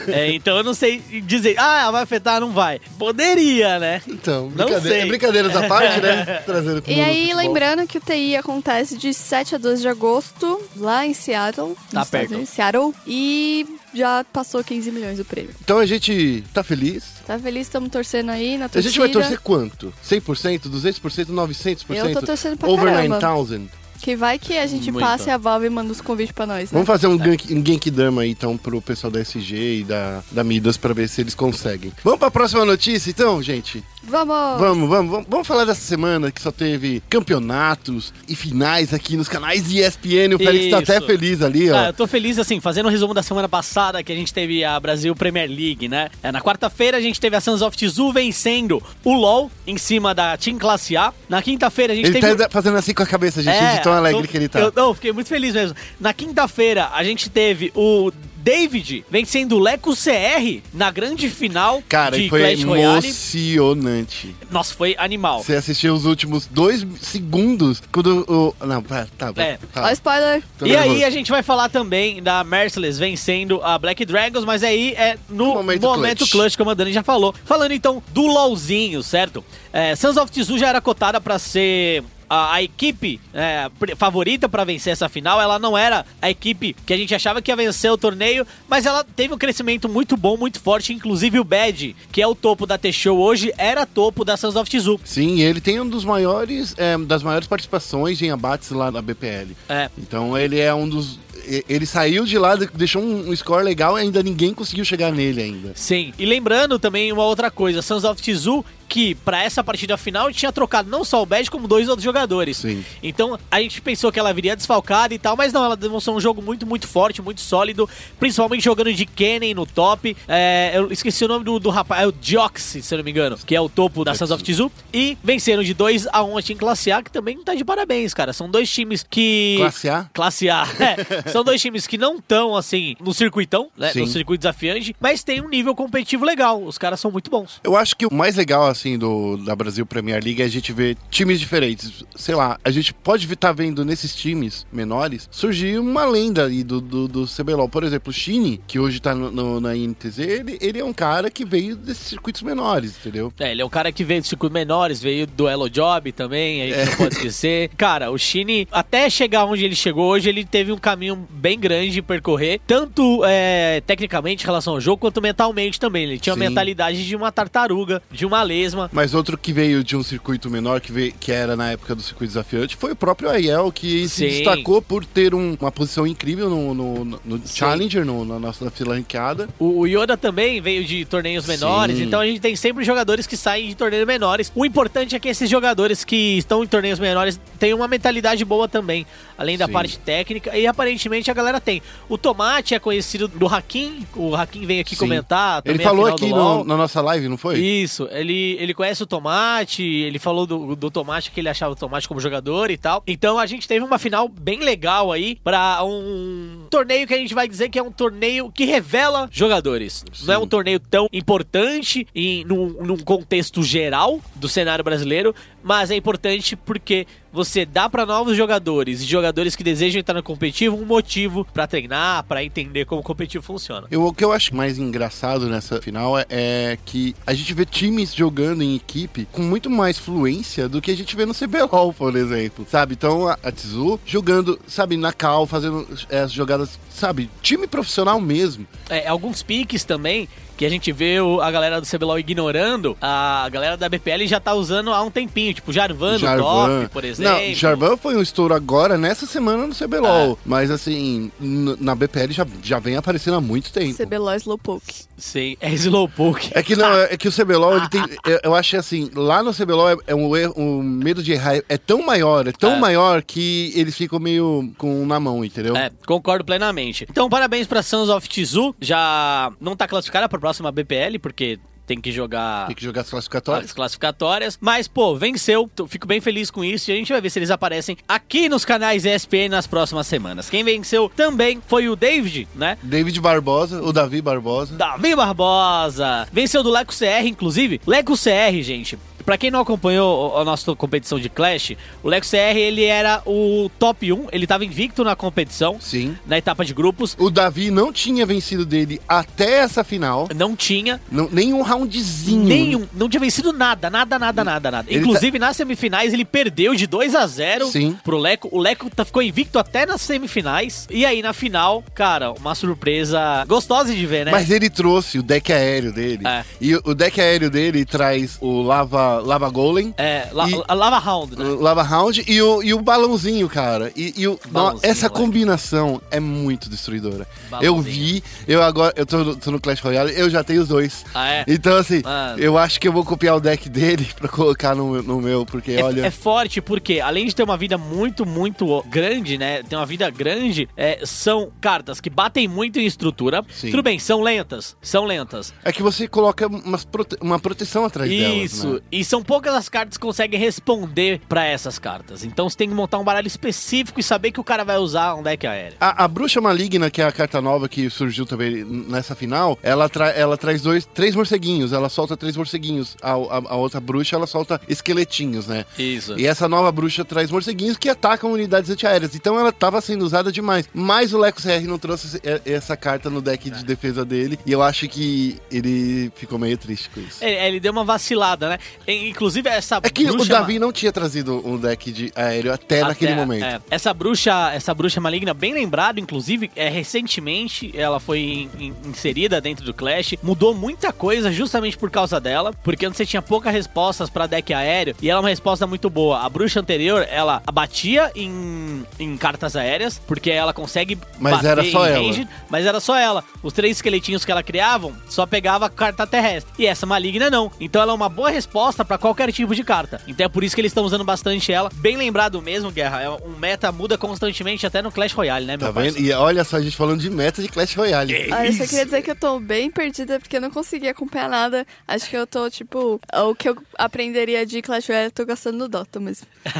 É, 0.07 0.31
então 0.33 0.57
eu 0.57 0.63
não 0.63 0.73
sei 0.73 0.99
dizer, 1.25 1.55
ah, 1.57 1.89
vai 1.91 2.03
afetar, 2.03 2.39
não 2.41 2.51
vai. 2.51 2.79
Poderia, 2.97 3.79
né? 3.79 4.01
Então, 4.07 4.43
Não 4.55 4.65
brincadeira, 4.65 4.99
sei. 4.99 5.05
brincadeiras 5.07 5.55
à 5.55 5.67
parte, 5.67 5.99
né? 6.01 6.25
Trazendo 6.45 6.83
E 6.87 6.99
aí, 7.01 7.33
lembrando 7.33 7.85
que 7.87 7.97
o 7.97 8.01
TI 8.01 8.35
acontece 8.35 8.97
de 8.97 9.13
7 9.13 9.55
a 9.55 9.57
12 9.57 9.81
de 9.81 9.87
agosto, 9.87 10.61
lá 10.75 11.05
em 11.05 11.13
Seattle. 11.13 11.75
Tá 11.91 12.05
perto. 12.05 12.31
Unidos, 12.33 12.49
Seattle. 12.49 12.93
E 13.07 13.65
já 13.93 14.23
passou 14.31 14.63
15 14.63 14.91
milhões 14.91 15.19
o 15.19 15.25
prêmio. 15.25 15.53
Então 15.61 15.77
a 15.79 15.85
gente 15.85 16.43
tá 16.53 16.63
feliz. 16.63 17.03
Tá 17.25 17.37
feliz? 17.37 17.67
Estamos 17.67 17.89
torcendo 17.89 18.29
aí 18.31 18.57
na 18.57 18.65
A 18.65 18.69
torcida. 18.69 18.89
gente 18.89 18.99
vai 18.99 19.09
torcer 19.09 19.39
quanto? 19.39 19.93
100%, 20.03 20.69
200%, 20.69 21.25
900%? 21.27 21.95
Eu 21.95 22.13
tô 22.13 22.21
torcendo 22.21 22.57
pra 22.57 22.69
Over 22.69 22.93
caramba. 22.93 23.19
9000? 23.19 23.69
Que 24.01 24.15
vai 24.15 24.39
que 24.39 24.57
a 24.57 24.65
gente 24.65 24.91
Muito. 24.91 25.05
passe 25.05 25.29
a 25.29 25.37
Valve 25.37 25.67
e 25.67 25.69
manda 25.69 25.91
os 25.91 26.01
convites 26.01 26.31
pra 26.33 26.47
nós, 26.47 26.63
né? 26.63 26.69
Vamos 26.71 26.87
fazer 26.87 27.05
um 27.05 27.15
gank, 27.15 27.53
um 27.53 27.63
Genkidama 27.63 28.23
aí, 28.23 28.31
então, 28.31 28.57
pro 28.57 28.81
pessoal 28.81 29.11
da 29.11 29.19
SG 29.19 29.81
e 29.81 29.83
da, 29.83 30.23
da 30.31 30.43
Midas 30.43 30.75
pra 30.75 30.91
ver 30.91 31.07
se 31.07 31.21
eles 31.21 31.35
conseguem. 31.35 31.93
Vamos 32.03 32.19
pra 32.19 32.31
próxima 32.31 32.65
notícia, 32.65 33.11
então, 33.11 33.43
gente? 33.43 33.83
Vamos! 34.03 34.59
Vamos, 34.59 34.89
vamos, 34.89 35.11
vamos, 35.11 35.27
vamos 35.29 35.47
falar 35.47 35.65
dessa 35.65 35.81
semana 35.81 36.31
que 36.31 36.41
só 36.41 36.51
teve 36.51 37.01
campeonatos 37.09 38.13
e 38.27 38.35
finais 38.35 38.93
aqui 38.93 39.15
nos 39.15 39.27
canais 39.27 39.71
ESPN. 39.71 40.35
O 40.35 40.39
Félix 40.39 40.69
tá 40.71 40.81
Isso. 40.81 40.91
até 40.91 41.05
feliz 41.05 41.41
ali, 41.41 41.69
ó. 41.69 41.77
Ah, 41.77 41.87
eu 41.87 41.93
tô 41.93 42.07
feliz, 42.07 42.39
assim, 42.39 42.59
fazendo 42.59 42.87
um 42.87 42.91
resumo 42.91 43.13
da 43.13 43.21
semana 43.21 43.47
passada 43.47 44.03
que 44.03 44.11
a 44.11 44.15
gente 44.15 44.33
teve 44.33 44.63
a 44.63 44.79
Brasil 44.79 45.15
Premier 45.15 45.47
League, 45.47 45.87
né? 45.87 46.09
É, 46.23 46.31
na 46.31 46.41
quarta-feira 46.41 46.97
a 46.97 47.01
gente 47.01 47.19
teve 47.19 47.35
a 47.35 47.41
Suns 47.41 47.61
of 47.61 47.77
Tizu 47.77 48.11
vencendo 48.11 48.81
o 49.03 49.13
LoL 49.13 49.51
em 49.67 49.77
cima 49.77 50.13
da 50.15 50.35
Team 50.35 50.57
Classe 50.57 50.97
A. 50.97 51.13
Na 51.29 51.41
quinta-feira 51.41 51.93
a 51.93 51.95
gente 51.95 52.07
Ele 52.07 52.19
teve... 52.19 52.35
tá 52.35 52.49
fazendo 52.49 52.77
assim 52.77 52.93
com 52.93 53.03
a 53.03 53.07
cabeça, 53.07 53.41
gente, 53.41 53.75
de 53.75 53.83
tão 53.83 53.93
alegre 53.93 54.23
tô- 54.23 54.27
que 54.27 54.37
ele 54.37 54.49
tá. 54.49 54.59
Eu, 54.59 54.73
não, 54.75 54.93
fiquei 54.93 55.11
muito 55.11 55.27
feliz 55.27 55.53
mesmo. 55.53 55.75
Na 55.99 56.13
quinta-feira, 56.13 56.89
a 56.93 57.03
gente 57.03 57.29
teve 57.29 57.71
o 57.75 58.11
David 58.41 59.05
vencendo 59.09 59.55
o 59.55 59.59
Leco 59.59 59.93
CR 59.95 60.61
na 60.73 60.89
grande 60.91 61.29
final 61.29 61.81
Cara, 61.87 62.17
de 62.17 62.25
e 62.25 62.29
foi 62.29 62.39
Clash 62.41 62.63
Royale. 62.63 63.07
emocionante. 63.07 64.35
Nossa, 64.49 64.73
foi 64.73 64.95
animal. 64.97 65.43
Você 65.43 65.55
assistiu 65.55 65.93
os 65.93 66.05
últimos 66.05 66.45
dois 66.47 66.85
segundos 67.01 67.81
quando 67.91 68.25
o. 68.27 68.65
Não, 68.65 68.81
tá, 68.81 69.07
tá. 69.17 69.33
É. 69.37 69.57
tá. 69.73 69.83
Ó, 69.85 69.89
spoiler! 69.91 70.43
Tô 70.57 70.65
e 70.65 70.69
nervoso. 70.69 70.91
aí 70.95 71.03
a 71.03 71.09
gente 71.09 71.31
vai 71.31 71.43
falar 71.43 71.69
também 71.69 72.21
da 72.21 72.43
Merciless 72.43 72.99
vencendo 72.99 73.61
a 73.63 73.77
Black 73.77 74.03
Dragons, 74.05 74.45
mas 74.45 74.63
aí 74.63 74.91
é 74.93 75.17
no 75.29 75.53
Momento 75.53 75.81
momento, 75.81 76.17
clutch. 76.19 76.31
clutch. 76.31 76.57
como 76.57 76.69
a 76.69 76.73
Dani 76.73 76.91
já 76.93 77.03
falou. 77.03 77.33
Falando 77.45 77.71
então 77.73 78.01
do 78.09 78.25
LOLzinho, 78.27 79.01
certo? 79.03 79.43
É, 79.71 79.95
Sons 79.95 80.17
of 80.17 80.31
Tzu 80.31 80.57
já 80.57 80.69
era 80.69 80.81
cotada 80.81 81.21
pra 81.21 81.37
ser 81.39 82.03
a, 82.31 82.53
a 82.53 82.63
equipe 82.63 83.19
é, 83.33 83.69
favorita 83.97 84.47
pra 84.47 84.63
vencer 84.63 84.93
essa 84.93 85.09
final. 85.09 85.41
Ela 85.41 85.59
não 85.59 85.77
era 85.77 86.05
a 86.21 86.29
equipe 86.29 86.73
que 86.85 86.93
a 86.93 86.97
gente 86.97 87.13
achava 87.13 87.41
que 87.41 87.51
ia 87.51 87.55
vencer 87.57 87.91
o 87.91 87.97
torneio, 87.97 88.47
mas 88.69 88.85
ela 88.85 89.03
teve 89.03 89.33
um 89.33 89.37
crescimento 89.37 89.89
muito 89.89 90.15
bom, 90.15 90.37
muito 90.37 90.57
forte. 90.61 90.93
Inclusive 90.93 91.41
o 91.41 91.43
Bad, 91.43 91.93
que 92.09 92.21
é 92.21 92.27
o 92.27 92.33
topo 92.33 92.65
da 92.65 92.77
T-Show 92.77 93.19
hoje, 93.19 93.53
era 93.57 93.85
topo 93.85 94.23
da 94.23 94.37
Sons 94.37 94.55
of 94.55 94.69
Tzu. 94.69 94.97
Sim, 95.03 95.41
ele 95.41 95.59
tem 95.59 95.81
um 95.81 95.89
dos 95.89 96.05
maiores, 96.05 96.73
é, 96.77 96.97
das 96.99 97.21
maiores 97.21 97.49
participações 97.49 98.21
em 98.21 98.31
abates 98.31 98.69
lá 98.69 98.89
na 98.89 99.01
BPL. 99.01 99.51
É, 99.67 99.89
Então 99.97 100.37
ele 100.37 100.57
é 100.57 100.73
um 100.73 100.87
dos. 100.87 101.19
Ele 101.67 101.85
saiu 101.85 102.25
de 102.25 102.37
lá, 102.37 102.55
deixou 102.55 103.01
um, 103.01 103.35
score 103.35 103.63
legal 103.63 103.97
e 103.97 104.01
ainda 104.01 104.21
ninguém 104.21 104.53
conseguiu 104.53 104.85
chegar 104.85 105.11
nele 105.11 105.41
ainda. 105.41 105.71
Sim. 105.75 106.13
E 106.17 106.25
lembrando 106.25 106.77
também 106.79 107.11
uma 107.11 107.23
outra 107.23 107.49
coisa, 107.49 107.81
Sons 107.81 108.03
of 108.03 108.21
Tzu, 108.21 108.63
que 108.91 109.15
pra 109.15 109.41
essa 109.41 109.63
partida 109.63 109.95
final 109.95 110.29
tinha 110.33 110.51
trocado 110.51 110.89
não 110.89 111.05
só 111.05 111.21
o 111.23 111.25
Bad, 111.25 111.49
como 111.49 111.65
dois 111.65 111.87
outros 111.87 112.03
jogadores. 112.03 112.57
Sim. 112.57 112.83
Então 113.01 113.39
a 113.49 113.61
gente 113.61 113.79
pensou 113.79 114.11
que 114.11 114.19
ela 114.19 114.33
viria 114.33 114.53
desfalcada 114.53 115.13
e 115.13 115.19
tal, 115.19 115.37
mas 115.37 115.53
não, 115.53 115.63
ela 115.63 115.77
demonstrou 115.77 116.17
um 116.17 116.19
jogo 116.19 116.41
muito, 116.41 116.67
muito 116.67 116.89
forte, 116.89 117.21
muito 117.21 117.39
sólido, 117.39 117.89
principalmente 118.19 118.65
jogando 118.65 118.93
de 118.93 119.05
Kennen 119.05 119.53
no 119.53 119.65
top. 119.65 120.15
É, 120.27 120.73
eu 120.75 120.91
esqueci 120.91 121.23
o 121.23 121.27
nome 121.29 121.45
do, 121.45 121.57
do 121.57 121.69
rapaz, 121.69 122.03
é 122.03 122.07
o 122.07 122.11
Dioxy, 122.11 122.81
se 122.81 122.93
eu 122.93 122.97
não 122.97 123.05
me 123.05 123.11
engano, 123.11 123.37
que 123.45 123.55
é 123.55 123.61
o 123.61 123.69
topo 123.69 124.03
da 124.03 124.13
Sons 124.13 124.29
of 124.29 124.43
Tzu. 124.43 124.69
E 124.93 125.17
venceram 125.23 125.63
de 125.63 125.73
2 125.73 126.07
a 126.11 126.21
1 126.21 126.29
um 126.29 126.37
a 126.37 126.41
time 126.41 126.59
classe 126.59 126.91
A, 126.91 127.01
que 127.01 127.09
também 127.09 127.41
tá 127.41 127.55
de 127.55 127.63
parabéns, 127.63 128.13
cara. 128.13 128.33
São 128.33 128.49
dois 128.49 128.69
times 128.69 129.05
que. 129.09 129.55
Classe 129.57 129.89
A? 129.89 130.09
Classe 130.13 130.49
A. 130.49 130.67
É, 130.81 131.29
são 131.33 131.43
dois 131.43 131.61
times 131.61 131.87
que 131.87 131.97
não 131.97 132.17
estão, 132.17 132.55
assim, 132.55 132.95
no 132.99 133.13
circuitão, 133.13 133.69
né? 133.77 133.91
Sim. 133.91 134.01
No 134.01 134.07
circuito 134.07 134.41
desafiante, 134.41 134.95
mas 134.99 135.23
tem 135.23 135.41
um 135.41 135.49
nível 135.49 135.75
competitivo 135.75 136.25
legal. 136.25 136.61
Os 136.63 136.77
caras 136.77 136.99
são 136.99 137.11
muito 137.11 137.29
bons. 137.31 137.59
Eu 137.63 137.75
acho 137.75 137.95
que 137.95 138.05
o 138.05 138.13
mais 138.13 138.35
legal, 138.35 138.67
assim, 138.67 138.97
do, 138.97 139.37
da 139.37 139.55
Brasil 139.55 139.85
Premier 139.85 140.23
League 140.23 140.41
é 140.41 140.45
a 140.45 140.49
gente 140.49 140.71
ver 140.73 140.97
times 141.09 141.39
diferentes. 141.39 142.03
Sei 142.15 142.35
lá, 142.35 142.59
a 142.63 142.71
gente 142.71 142.93
pode 142.93 143.31
estar 143.31 143.51
vendo 143.51 143.83
nesses 143.85 144.15
times 144.15 144.65
menores 144.71 145.27
surgir 145.31 145.79
uma 145.79 146.05
lenda 146.05 146.45
aí 146.45 146.63
do, 146.63 146.79
do, 146.81 147.07
do 147.07 147.25
CBLOL. 147.27 147.69
Por 147.69 147.83
exemplo, 147.83 148.09
o 148.09 148.13
Shine, 148.13 148.59
que 148.67 148.79
hoje 148.79 148.99
tá 148.99 149.13
no, 149.15 149.31
no- 149.31 149.59
na 149.61 149.75
INTZ, 149.75 150.19
ele, 150.19 150.57
ele 150.61 150.79
é 150.79 150.85
um 150.85 150.93
cara 150.93 151.29
que 151.29 151.45
veio 151.45 151.75
desses 151.75 152.07
circuitos 152.07 152.41
menores, 152.41 152.95
entendeu? 152.97 153.31
É, 153.39 153.51
ele 153.51 153.61
é 153.61 153.65
um 153.65 153.69
cara 153.69 153.91
que 153.91 154.03
veio 154.03 154.21
de 154.21 154.27
circuitos 154.27 154.53
menores, 154.53 155.01
veio 155.01 155.25
do 155.27 155.47
Elo 155.47 155.69
Job 155.69 156.11
também, 156.11 156.61
a 156.63 156.67
gente 156.77 156.89
não 156.91 156.97
pode 156.97 157.15
esquecer. 157.15 157.69
Cara, 157.77 158.11
o 158.11 158.17
Shine, 158.17 158.67
até 158.71 159.09
chegar 159.09 159.45
onde 159.45 159.63
ele 159.63 159.75
chegou 159.75 160.07
hoje, 160.09 160.29
ele 160.29 160.43
teve 160.45 160.71
um 160.71 160.77
caminho 160.77 161.20
bem 161.29 161.59
grande 161.59 161.91
de 161.91 162.01
percorrer, 162.01 162.59
tanto 162.67 163.23
é, 163.25 163.81
tecnicamente 163.85 164.43
em 164.43 164.45
relação 164.45 164.73
ao 164.73 164.81
jogo, 164.81 164.97
quanto 164.97 165.21
mentalmente 165.21 165.79
também. 165.79 166.03
Ele 166.03 166.19
tinha 166.19 166.33
Sim. 166.35 166.41
a 166.45 166.49
mentalidade 166.49 167.05
de 167.05 167.15
uma 167.15 167.31
tartaruga, 167.31 168.01
de 168.11 168.25
uma 168.25 168.41
lesma. 168.43 168.89
Mas 168.93 169.13
outro 169.13 169.37
que 169.37 169.53
veio 169.53 169.83
de 169.83 169.95
um 169.95 170.03
circuito 170.03 170.49
menor, 170.49 170.79
que, 170.81 170.91
veio, 170.91 171.13
que 171.19 171.31
era 171.31 171.55
na 171.55 171.71
época 171.71 171.93
do 171.95 172.01
circuito 172.01 172.29
desafiante, 172.33 172.75
foi 172.75 172.91
o 172.91 172.95
próprio 172.95 173.29
Aiel, 173.29 173.71
que 173.71 174.07
se 174.07 174.15
Sim. 174.15 174.27
destacou 174.37 174.81
por 174.81 175.05
ter 175.05 175.33
um- 175.35 175.55
uma 175.59 175.71
posição 175.71 176.05
incrível 176.07 176.49
no, 176.49 176.73
no, 176.73 177.05
no- 177.05 177.21
no. 177.25 177.41
Challenger, 177.47 178.05
no, 178.05 178.23
na 178.25 178.39
nossa 178.39 178.69
fila 178.71 178.95
ranqueada. 178.95 179.47
O, 179.59 179.79
o 179.79 179.87
Yoda 179.87 180.15
também 180.17 180.61
veio 180.61 180.83
de 180.83 181.05
torneios 181.05 181.45
menores, 181.45 181.97
Sim. 181.97 182.03
então 182.03 182.19
a 182.19 182.25
gente 182.25 182.39
tem 182.39 182.55
sempre 182.55 182.83
jogadores 182.83 183.27
que 183.27 183.35
saem 183.37 183.67
de 183.67 183.75
torneios 183.75 184.05
menores. 184.07 184.51
O 184.55 184.65
importante 184.65 185.15
é 185.15 185.19
que 185.19 185.27
esses 185.29 185.49
jogadores 185.49 186.03
que 186.03 186.37
estão 186.37 186.63
em 186.63 186.67
torneios 186.67 186.99
menores 186.99 187.39
tenham 187.59 187.77
uma 187.77 187.87
mentalidade 187.87 188.43
boa 188.45 188.67
também, 188.67 189.05
além 189.37 189.57
da 189.57 189.67
parte 189.67 189.97
técnica, 189.99 190.57
e 190.57 190.65
aparentemente 190.65 191.10
a 191.29 191.33
galera 191.33 191.59
tem. 191.59 191.81
O 192.07 192.17
Tomate 192.17 192.73
é 192.73 192.79
conhecido 192.79 193.27
do 193.27 193.47
Hakim, 193.47 194.05
o 194.15 194.35
Hakim 194.35 194.65
veio 194.65 194.81
aqui 194.81 194.95
Sim. 194.95 194.99
comentar. 195.05 195.61
Ele 195.65 195.79
falou 195.83 196.05
aqui 196.05 196.27
no- 196.29 196.63
na 196.63 196.77
nossa 196.77 197.01
live, 197.01 197.27
não 197.27 197.37
foi? 197.37 197.59
Isso, 197.59 198.07
ele, 198.11 198.55
ele 198.59 198.73
conhece 198.73 199.03
o 199.03 199.05
Tomate, 199.05 199.83
ele 199.83 200.19
falou 200.19 200.45
do, 200.45 200.75
do 200.75 200.89
Tomate 200.91 201.31
que 201.31 201.39
ele 201.39 201.49
achava 201.49 201.73
o 201.73 201.75
Tomate 201.75 202.07
como 202.07 202.19
jogador 202.19 202.71
e 202.71 202.77
tal. 202.77 203.03
Então 203.05 203.37
a 203.37 203.45
gente 203.45 203.67
teve 203.67 203.83
uma 203.83 203.97
final 203.99 204.27
bem 204.27 204.59
legal 204.59 205.11
aí 205.11 205.37
pra 205.43 205.83
um 205.83 206.65
torneio 206.69 207.07
que 207.07 207.13
a 207.13 207.17
gente 207.17 207.33
vai 207.33 207.47
dizer 207.47 207.69
que 207.69 207.77
é 207.79 207.83
um 207.83 207.91
torneio 207.91 208.51
que 208.51 208.65
revela 208.65 209.27
jogadores. 209.31 210.03
Não 210.23 210.33
é 210.33 210.37
Sim. 210.37 210.43
um 210.43 210.47
torneio 210.47 210.79
tão 210.79 211.07
importante 211.11 212.07
em, 212.15 212.43
num, 212.45 212.67
num 212.83 212.97
contexto 212.97 213.63
geral 213.63 214.19
do 214.35 214.47
cenário 214.47 214.83
brasileiro, 214.83 215.33
mas 215.63 215.91
é 215.91 215.95
importante 215.95 216.55
porque 216.55 217.05
você 217.33 217.65
dá 217.65 217.87
pra 217.89 218.05
novos 218.05 218.35
jogadores 218.35 219.01
e 219.01 219.05
jogadores 219.05 219.55
que 219.55 219.63
desejam 219.63 219.99
entrar 219.99 220.13
no 220.15 220.23
competitivo 220.23 220.75
um 220.75 220.85
motivo 220.85 221.45
pra 221.53 221.65
treinar, 221.65 222.23
pra 222.25 222.43
entender 222.43 222.83
como 222.85 222.99
o 222.99 223.03
competitivo 223.03 223.43
funciona. 223.43 223.87
Eu- 223.89 224.05
o 224.05 224.13
que 224.13 224.23
eu 224.23 224.33
acho 224.33 224.53
mais 224.55 224.77
engraçado 224.77 225.47
nessa 225.47 225.81
final 225.81 226.19
é, 226.19 226.25
é 226.29 226.77
que 226.85 227.15
a 227.25 227.33
gente 227.33 227.53
vê 227.53 227.65
times 227.65 228.13
jogando 228.13 228.61
em 228.61 228.75
equipe 228.75 229.27
com 229.31 229.41
muito 229.41 229.69
mais 229.69 229.97
fluência 229.97 230.67
do 230.67 230.81
que 230.81 230.91
a 230.91 230.95
gente 230.97 231.15
vê 231.15 231.25
no 231.25 231.33
CBLOL, 231.33 231.93
por 231.93 232.15
exemplo, 232.17 232.67
sabe? 232.69 232.93
Então 232.95 233.27
a, 233.27 233.37
a 233.41 233.51
Tzu 233.51 233.99
jogando, 234.05 234.59
sabe, 234.67 234.97
na 234.97 235.13
cal, 235.13 235.47
fazendo 235.47 235.87
é, 236.09 236.19
as 236.19 236.31
jogadas, 236.33 236.77
sabe? 236.89 237.29
Time 237.41 237.65
profissional 237.65 238.19
mesmo. 238.19 238.67
É, 238.89 239.07
alguns 239.07 239.41
piques 239.41 239.85
também 239.85 240.27
que 240.61 240.65
a 240.67 240.69
gente 240.69 240.91
vê 240.91 241.19
o- 241.19 241.41
a 241.41 241.49
galera 241.49 241.81
do 241.81 241.87
CBLOL 241.87 242.19
ignorando, 242.19 242.95
a 243.01 243.49
galera 243.51 243.75
da 243.75 243.89
BPL 243.89 244.27
já 244.27 244.39
tá 244.39 244.53
usando 244.53 244.93
há 244.93 245.01
um 245.01 245.09
tempinho, 245.09 245.55
tipo 245.55 245.73
Jarvan 245.73 246.19
no 246.19 246.37
top, 246.37 246.89
por 246.93 247.03
exemplo. 247.03 247.33
Não, 247.33 247.53
Jarvan 247.55 247.97
foi 247.97 248.15
um 248.15 248.21
estouro 248.21 248.53
agora, 248.53 248.95
nessa 248.95 249.25
semana 249.25 249.65
no 249.65 249.73
CBLOL. 249.73 250.37
Mas 250.45 250.69
assim, 250.69 251.31
na 251.39 251.95
BPL 251.95 252.31
já, 252.31 252.45
já 252.61 252.77
vem 252.77 252.95
aparecendo 252.95 253.37
há 253.37 253.41
muito 253.41 253.73
tempo. 253.73 253.95
CBLOL 253.97 254.35
Slowpoke. 254.35 254.93
Sim, 255.17 255.57
é 255.59 255.71
Slowpoke. 255.73 256.51
É 256.53 256.61
que 256.61 256.75
não, 256.75 256.93
é 256.95 257.17
que 257.17 257.27
o 257.27 257.31
CBLOL, 257.31 257.77
ele 257.77 257.89
tem. 257.89 258.03
Eu, 258.27 258.39
eu 258.43 258.55
acho 258.55 258.77
assim, 258.77 259.09
lá 259.15 259.41
no 259.41 259.51
CBLOL 259.55 259.89
é, 259.89 259.97
é 260.07 260.15
um 260.15 260.35
erro, 260.37 260.53
o 260.55 260.83
medo 260.83 261.23
de 261.23 261.31
errar 261.31 261.55
é 261.67 261.77
tão 261.77 262.05
maior, 262.05 262.47
é 262.47 262.51
tão 262.51 262.73
É. 262.73 262.79
maior 262.79 263.23
que 263.23 263.71
eles 263.75 263.97
ficam 263.97 264.19
meio 264.19 264.71
com 264.77 265.01
um 265.01 265.07
na 265.07 265.19
mão, 265.19 265.43
entendeu? 265.43 265.75
É, 265.75 265.89
concordo 266.05 266.45
plenamente. 266.45 267.07
Então, 267.09 267.27
parabéns 267.27 267.65
pra 267.65 267.81
Sons 267.81 268.09
of 268.09 268.29
Tizu. 268.29 268.75
Já 268.79 269.51
não 269.59 269.75
tá 269.75 269.87
classificada 269.87 270.29
pra 270.29 270.37
próxima 270.37 270.50
BPL, 270.71 271.19
porque 271.19 271.59
tem 271.85 271.99
que 271.99 272.11
jogar 272.11 272.67
Tem 272.67 272.75
que 272.75 272.83
jogar 272.83 273.01
as 273.01 273.09
classificatórias. 273.09 273.65
as 273.65 273.73
classificatórias. 273.73 274.57
Mas, 274.61 274.87
pô, 274.87 275.15
venceu. 275.15 275.69
Fico 275.87 276.07
bem 276.07 276.21
feliz 276.21 276.49
com 276.51 276.63
isso. 276.63 276.89
E 276.89 276.93
a 276.93 276.97
gente 276.97 277.11
vai 277.11 277.21
ver 277.21 277.29
se 277.29 277.39
eles 277.39 277.51
aparecem 277.51 277.97
aqui 278.07 278.47
nos 278.49 278.63
canais 278.65 279.05
ESPN 279.05 279.49
nas 279.49 279.67
próximas 279.67 280.07
semanas. 280.07 280.49
Quem 280.49 280.63
venceu 280.63 281.09
também 281.15 281.61
foi 281.67 281.89
o 281.89 281.95
David, 281.95 282.47
né? 282.55 282.77
David 282.81 283.19
Barbosa, 283.19 283.81
o 283.81 283.91
Davi 283.91 284.21
Barbosa. 284.21 284.75
Davi 284.75 285.15
Barbosa. 285.15 286.27
Venceu 286.31 286.63
do 286.63 286.69
Leco 286.69 286.93
CR, 286.93 287.25
inclusive. 287.25 287.81
Leco 287.85 288.13
CR, 288.13 288.61
gente. 288.61 288.97
Pra 289.25 289.37
quem 289.37 289.51
não 289.51 289.59
acompanhou 289.59 290.35
a 290.35 290.43
nossa 290.43 290.75
competição 290.75 291.19
de 291.19 291.29
Clash, 291.29 291.73
o 292.01 292.07
Leco 292.09 292.25
CR, 292.25 292.57
ele 292.57 292.83
era 292.85 293.21
o 293.23 293.69
top 293.77 294.11
1. 294.11 294.29
Ele 294.31 294.47
tava 294.47 294.65
invicto 294.65 295.03
na 295.03 295.15
competição, 295.15 295.77
Sim. 295.79 296.17
na 296.25 296.39
etapa 296.39 296.65
de 296.65 296.73
grupos. 296.73 297.15
O 297.19 297.29
Davi 297.29 297.69
não 297.69 297.93
tinha 297.93 298.25
vencido 298.25 298.65
dele 298.65 298.99
até 299.07 299.59
essa 299.59 299.83
final. 299.83 300.27
Não 300.35 300.55
tinha 300.55 300.99
Não, 301.11 301.29
nem 301.31 301.53
um 301.53 301.61
roundzinho. 301.73 302.43
nenhum, 302.43 302.87
não 302.93 303.09
tinha 303.09 303.19
vencido 303.19 303.51
nada, 303.53 303.89
nada, 303.89 304.17
nada, 304.19 304.43
nada, 304.43 304.71
nada. 304.71 304.89
Ele 304.91 304.99
Inclusive 305.01 305.37
nas 305.39 305.55
semifinais 305.57 306.13
ele 306.13 306.25
perdeu 306.25 306.75
de 306.75 306.85
2 306.87 307.15
a 307.15 307.25
0 307.27 307.67
Sim. 307.67 307.97
pro 308.03 308.17
Leco. 308.17 308.49
O 308.51 308.59
Leco 308.59 308.89
tá- 308.89 309.05
ficou 309.05 309.21
invicto 309.21 309.57
até 309.59 309.85
nas 309.85 310.01
semifinais. 310.01 310.87
E 310.89 311.05
aí 311.05 311.21
na 311.21 311.33
final, 311.33 311.83
cara, 311.93 312.31
uma 312.33 312.55
surpresa 312.55 313.45
gostosa 313.47 313.93
de 313.93 314.05
ver, 314.05 314.25
né? 314.25 314.31
Mas 314.31 314.49
ele 314.49 314.69
trouxe 314.69 315.19
o 315.19 315.23
deck 315.23 315.51
aéreo 315.51 315.91
dele. 315.93 316.25
É. 316.27 316.43
E 316.59 316.75
o 316.75 316.93
deck 316.93 317.19
aéreo 317.19 317.49
dele 317.49 317.85
traz 317.85 318.37
o 318.41 318.61
Lava, 318.61 319.19
lava 319.19 319.49
Golem. 319.49 319.93
É, 319.97 320.27
la, 320.31 320.49
E- 320.49 320.63
a 320.67 320.73
Lava 320.73 320.97
Round, 320.99 321.37
né? 321.37 321.45
Lava 321.59 321.81
Round 321.83 322.23
e 322.27 322.41
o, 322.41 322.63
e 322.63 322.73
o 322.73 322.81
balãozinho, 322.81 323.47
cara. 323.47 323.91
E, 323.95 324.13
e 324.17 324.27
o, 324.27 324.39
Balãozinho, 324.49 324.89
essa 324.91 325.07
moleque. 325.07 325.21
combinação 325.25 326.01
é 326.11 326.19
muito 326.19 326.69
destruidora. 326.69 327.27
Balãozinho. 327.49 327.77
Eu 327.77 327.81
vi, 327.81 328.23
eu 328.47 328.61
agora, 328.61 328.93
eu 328.95 329.05
tô, 329.05 329.35
tô 329.35 329.51
no 329.51 329.59
Clash 329.59 329.79
Royale, 329.79 330.13
eu 330.15 330.29
já 330.29 330.43
tenho 330.43 330.61
os 330.61 330.67
dois. 330.67 331.05
Ah, 331.13 331.27
é? 331.29 331.45
Então, 331.61 331.77
assim, 331.77 332.01
Mano. 332.03 332.39
eu 332.39 332.57
acho 332.57 332.79
que 332.79 332.87
eu 332.87 332.91
vou 332.91 333.05
copiar 333.05 333.35
o 333.35 333.39
deck 333.39 333.69
dele 333.69 334.07
pra 334.17 334.27
colocar 334.27 334.73
no, 334.75 335.01
no 335.03 335.21
meu, 335.21 335.45
porque 335.45 335.73
É, 335.73 335.83
olha. 335.83 336.05
é 336.07 336.09
forte 336.09 336.59
porque, 336.59 336.99
além 336.99 337.27
de 337.27 337.35
ter 337.35 337.43
uma 337.43 337.55
vida 337.55 337.77
muito, 337.77 338.25
muito 338.25 338.83
grande, 338.89 339.37
né? 339.37 339.61
Tem 339.61 339.77
uma 339.77 339.85
vida 339.85 340.09
grande, 340.09 340.67
é, 340.75 341.01
são 341.05 341.51
cartas 341.61 342.01
que 342.01 342.09
batem 342.09 342.47
muito 342.47 342.79
em 342.79 342.85
estrutura. 342.85 343.43
Sim. 343.49 343.69
Tudo 343.69 343.83
bem, 343.83 343.99
são 343.99 344.21
lentas. 344.21 344.75
São 344.81 345.05
lentas. 345.05 345.53
É 345.63 345.71
que 345.71 345.83
você 345.83 346.07
coloca 346.07 346.49
prote- 346.91 347.17
uma 347.21 347.39
proteção 347.39 347.85
atrás 347.85 348.09
delas. 348.09 348.35
Isso. 348.53 348.73
né? 348.73 348.79
E 348.91 349.03
são 349.05 349.21
poucas 349.21 349.53
as 349.53 349.69
cartas 349.69 349.97
que 349.97 350.01
conseguem 350.05 350.39
responder 350.39 351.21
pra 351.29 351.45
essas 351.45 351.77
cartas. 351.77 352.23
Então 352.23 352.49
você 352.49 352.57
tem 352.57 352.67
que 352.67 352.73
montar 352.73 352.97
um 352.97 353.03
baralho 353.03 353.27
específico 353.27 353.99
e 353.99 354.03
saber 354.03 354.31
que 354.31 354.39
o 354.39 354.43
cara 354.43 354.63
vai 354.65 354.77
usar 354.77 355.13
um 355.13 355.21
deck 355.21 355.45
aéreo. 355.45 355.77
A, 355.79 356.03
a 356.05 356.07
Bruxa 356.07 356.41
Maligna, 356.41 356.89
que 356.89 357.01
é 357.01 357.05
a 357.05 357.11
carta 357.11 357.39
nova 357.39 357.69
que 357.69 357.87
surgiu 357.89 358.25
também 358.25 358.63
nessa 358.63 359.13
final, 359.15 359.59
ela, 359.61 359.87
tra 359.87 360.09
ela 360.09 360.35
traz 360.37 360.61
dois, 360.61 360.85
três 360.85 361.15
morceguinhos. 361.15 361.50
Ela 361.73 361.89
solta 361.89 362.15
três 362.15 362.35
morceguinhos. 362.37 362.95
A, 363.01 363.11
a- 363.11 363.15
a 363.49 363.55
outra 363.55 363.79
bruxa, 363.79 364.15
ela 364.15 364.27
solta 364.27 364.59
esqueletinhos, 364.67 365.47
né? 365.47 365.65
Isso. 365.77 366.17
E 366.19 366.25
essa 366.25 366.47
nova 366.47 366.71
bruxa 366.71 367.03
traz 367.05 367.29
morceguinhos 367.31 367.77
que 367.77 367.89
atacam 367.89 368.31
unidades 368.31 368.69
antiaéreas. 368.69 369.15
Então 369.15 369.39
ela 369.39 369.51
tava 369.51 369.81
sendo 369.81 370.03
usada 370.05 370.31
demais. 370.31 370.67
Mas 370.73 371.13
o 371.13 371.17
Leco 371.17 371.41
CR 371.41 371.65
não 371.67 371.77
trouxe 371.77 372.19
essa 372.45 372.75
carta 372.77 373.09
no 373.09 373.21
deck 373.21 373.49
de 373.49 373.63
defesa 373.63 374.03
dele. 374.05 374.39
E 374.45 374.51
eu 374.51 374.61
acho 374.61 374.87
que 374.87 375.37
ele 375.51 376.11
ficou 376.15 376.37
meio 376.39 376.57
triste 376.57 376.89
com 376.89 376.99
isso. 377.01 377.23
É, 377.23 377.47
ele 377.47 377.59
deu 377.59 377.71
uma 377.71 377.83
vacilada, 377.83 378.49
né? 378.49 378.57
Inclusive, 378.87 379.49
essa 379.49 379.79
É 379.83 379.89
que 379.89 380.05
o 380.05 380.13
bruxa 380.13 380.29
Davi 380.33 380.59
não 380.59 380.71
tinha 380.71 380.91
trazido 380.91 381.41
um 381.47 381.57
deck 381.57 381.91
de 381.91 382.11
aéreo 382.15 382.53
até, 382.53 382.81
naquele 382.81 383.11
Até, 383.13 383.21
momento. 383.21 383.43
é. 383.43 383.59
Essa 383.69 383.93
bruxa, 383.93 384.51
essa 384.53 384.73
bruxa 384.73 384.99
maligna, 385.01 385.33
bem 385.33 385.53
lembrado, 385.53 385.99
inclusive, 385.99 386.49
é 386.55 386.69
recentemente 386.69 387.71
ela 387.75 387.99
foi 387.99 388.19
in- 388.19 388.49
in- 388.59 388.73
inserida 388.89 389.41
dentro 389.41 389.65
do 389.65 389.73
Clash. 389.73 390.15
Mudou 390.21 390.53
muita 390.53 390.91
coisa 390.93 391.31
justamente 391.41 391.77
por 391.77 391.89
causa 391.89 392.19
dela, 392.19 392.53
porque 392.63 392.85
antes 392.85 392.97
você 392.97 393.05
tinha 393.05 393.21
poucas 393.21 393.51
respostas 393.51 394.09
pra 394.09 394.27
deck 394.27 394.53
aéreo 394.53 394.95
e 395.01 395.09
ela 395.09 395.19
é 395.19 395.23
uma 395.23 395.29
resposta 395.29 395.65
muito 395.65 395.89
boa. 395.89 396.19
A 396.19 396.29
bruxa 396.29 396.59
anterior, 396.59 397.05
ela 397.09 397.41
batia 397.51 398.11
em, 398.15 398.85
em 398.99 399.17
cartas 399.17 399.55
aéreas, 399.55 399.99
porque 400.07 400.29
ela 400.29 400.53
consegue 400.53 400.97
Mas 401.19 401.35
bater 401.35 401.47
era 401.49 401.63
só 401.65 401.87
em 401.87 401.89
ela. 401.91 401.99
range, 401.99 402.27
mas 402.49 402.65
era 402.65 402.79
só 402.79 402.95
ela. 402.97 403.23
Os 403.41 403.53
três 403.53 403.77
esqueletinhos 403.77 404.23
que 404.23 404.31
ela 404.31 404.43
criavam 404.43 404.93
só 405.09 405.25
pegava 405.25 405.69
carta 405.69 406.05
terrestre. 406.05 406.51
E 406.59 406.65
essa 406.67 406.85
maligna 406.85 407.29
não. 407.29 407.51
Então 407.59 407.81
ela 407.81 407.91
é 407.91 407.95
uma 407.95 408.09
boa 408.09 408.29
resposta 408.29 408.85
pra 408.85 408.97
qualquer 408.97 409.31
tipo 409.31 409.55
de 409.55 409.63
carta. 409.63 410.01
Então 410.07 410.25
é 410.25 410.29
por 410.29 410.43
isso 410.43 410.53
que 410.55 410.61
eles 410.61 410.71
estão 410.71 410.83
usando 410.83 411.03
bastante 411.03 411.51
ela. 411.51 411.69
Bem 411.75 411.97
lembrado 411.97 412.41
mesmo, 412.41 412.71
Guerra. 412.71 413.01
É 413.01 413.09
um 413.09 413.37
meta 413.39 413.71
muda 413.71 413.97
constantemente 413.97 414.65
até 414.67 414.81
no 414.81 414.91
Clash 414.91 415.13
Royale, 415.13 415.45
né, 415.45 415.57
meu 415.57 415.73
Tá 415.73 415.81
vendo? 415.81 415.97
E 415.99 416.11
olha 416.13 416.43
só, 416.43 416.57
a 416.57 416.61
gente 416.61 416.75
falando 416.77 416.99
de 417.01 417.09
meta 417.09 417.41
de 417.41 417.47
Clash 417.47 417.75
Royale. 417.75 418.27
Ah, 418.31 418.45
eu 418.45 418.53
só 418.53 418.65
queria 418.65 418.85
dizer 418.85 419.01
que 419.01 419.11
eu 419.11 419.15
tô 419.15 419.39
bem 419.39 419.71
perdida 419.71 420.19
porque 420.19 420.37
eu 420.37 420.41
não 420.41 420.51
consegui 420.51 420.87
acompanhar 420.87 421.29
nada. 421.31 421.65
Acho 421.87 422.09
que 422.09 422.15
eu 422.15 422.27
tô, 422.27 422.49
tipo, 422.49 422.99
o 423.13 423.35
que 423.35 423.49
eu 423.49 423.57
aprenderia 423.77 424.45
de 424.45 424.61
Clash 424.61 424.87
Royale, 424.87 425.05
eu 425.07 425.11
tô 425.11 425.25
gostando 425.25 425.57
do 425.59 425.67
Dota 425.67 425.99
mesmo. 425.99 426.27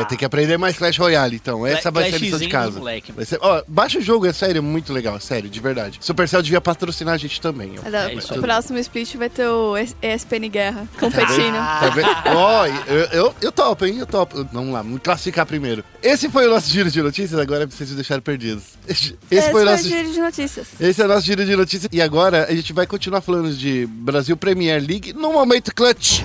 É, 0.00 0.04
tem 0.04 0.16
que 0.18 0.24
aprender 0.24 0.56
mais 0.58 0.76
Clash 0.76 0.96
Royale, 0.98 1.36
então. 1.36 1.66
Essa 1.66 1.90
vai 1.90 2.08
ser 2.10 2.16
a 2.16 2.18
lição 2.18 2.38
de 2.38 2.48
casa. 2.48 2.80
ser- 3.24 3.38
ó, 3.42 3.62
baixa 3.66 3.98
o 3.98 4.02
jogo, 4.02 4.26
é 4.26 4.32
sério, 4.32 4.58
é 4.58 4.60
muito 4.60 4.92
legal, 4.92 5.18
sério, 5.20 5.48
de 5.50 5.60
verdade. 5.60 5.98
Supercell 6.00 6.42
devia 6.42 6.60
patrocinar 6.60 7.14
a 7.14 7.18
gente 7.18 7.40
também, 7.40 7.74
ó. 7.78 7.88
É 7.88 8.14
isso 8.14 8.34
o 8.34 8.40
próximo 8.40 8.78
split 8.78 9.16
vai 9.16 9.28
ter 9.28 9.46
o 9.48 9.76
ES- 9.76 9.96
ESPN 10.02 10.48
Guerra 10.48 10.88
competindo. 10.98 11.54
Tá 11.54 11.88
vendo? 11.94 12.08
Ó, 12.36 12.66
eu, 12.66 12.96
eu, 13.12 13.34
eu 13.40 13.52
topo, 13.52 13.84
hein? 13.84 13.98
Eu 13.98 14.06
topo. 14.06 14.46
Vamos 14.52 14.72
lá, 14.72 14.82
vamos 14.82 15.00
classificar 15.02 15.44
primeiro. 15.46 15.84
Esse 16.02 16.28
foi 16.30 16.46
o 16.46 16.50
nosso 16.50 16.70
giro 16.70 16.90
de 16.90 17.02
notícias, 17.02 17.38
agora 17.38 17.66
vocês 17.66 17.90
me 17.90 17.96
deixaram 17.96 18.22
perdidos. 18.22 18.64
Esse, 18.86 19.18
esse 19.30 19.50
foi 19.50 19.62
o 19.62 19.64
nosso. 19.64 19.88
giro 19.88 20.12
de 20.12 20.20
notícias. 20.20 20.68
Esse 20.80 21.02
é 21.02 21.04
o 21.04 21.08
nosso 21.08 21.26
giro 21.26 21.44
de 21.44 21.56
notícias. 21.56 21.88
E 21.92 22.00
agora 22.00 22.46
a 22.48 22.54
gente 22.54 22.72
vai 22.72 22.86
continuar 22.86 23.20
falando 23.20 23.52
de 23.52 23.86
Brasil 23.86 24.19
Premier 24.36 24.80
League 24.80 25.14
no 25.14 25.32
momento 25.32 25.72
clutch. 25.74 26.22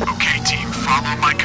Okay, 0.00 0.40
team, 0.44 0.70
follow 0.70 1.16
my. 1.20 1.43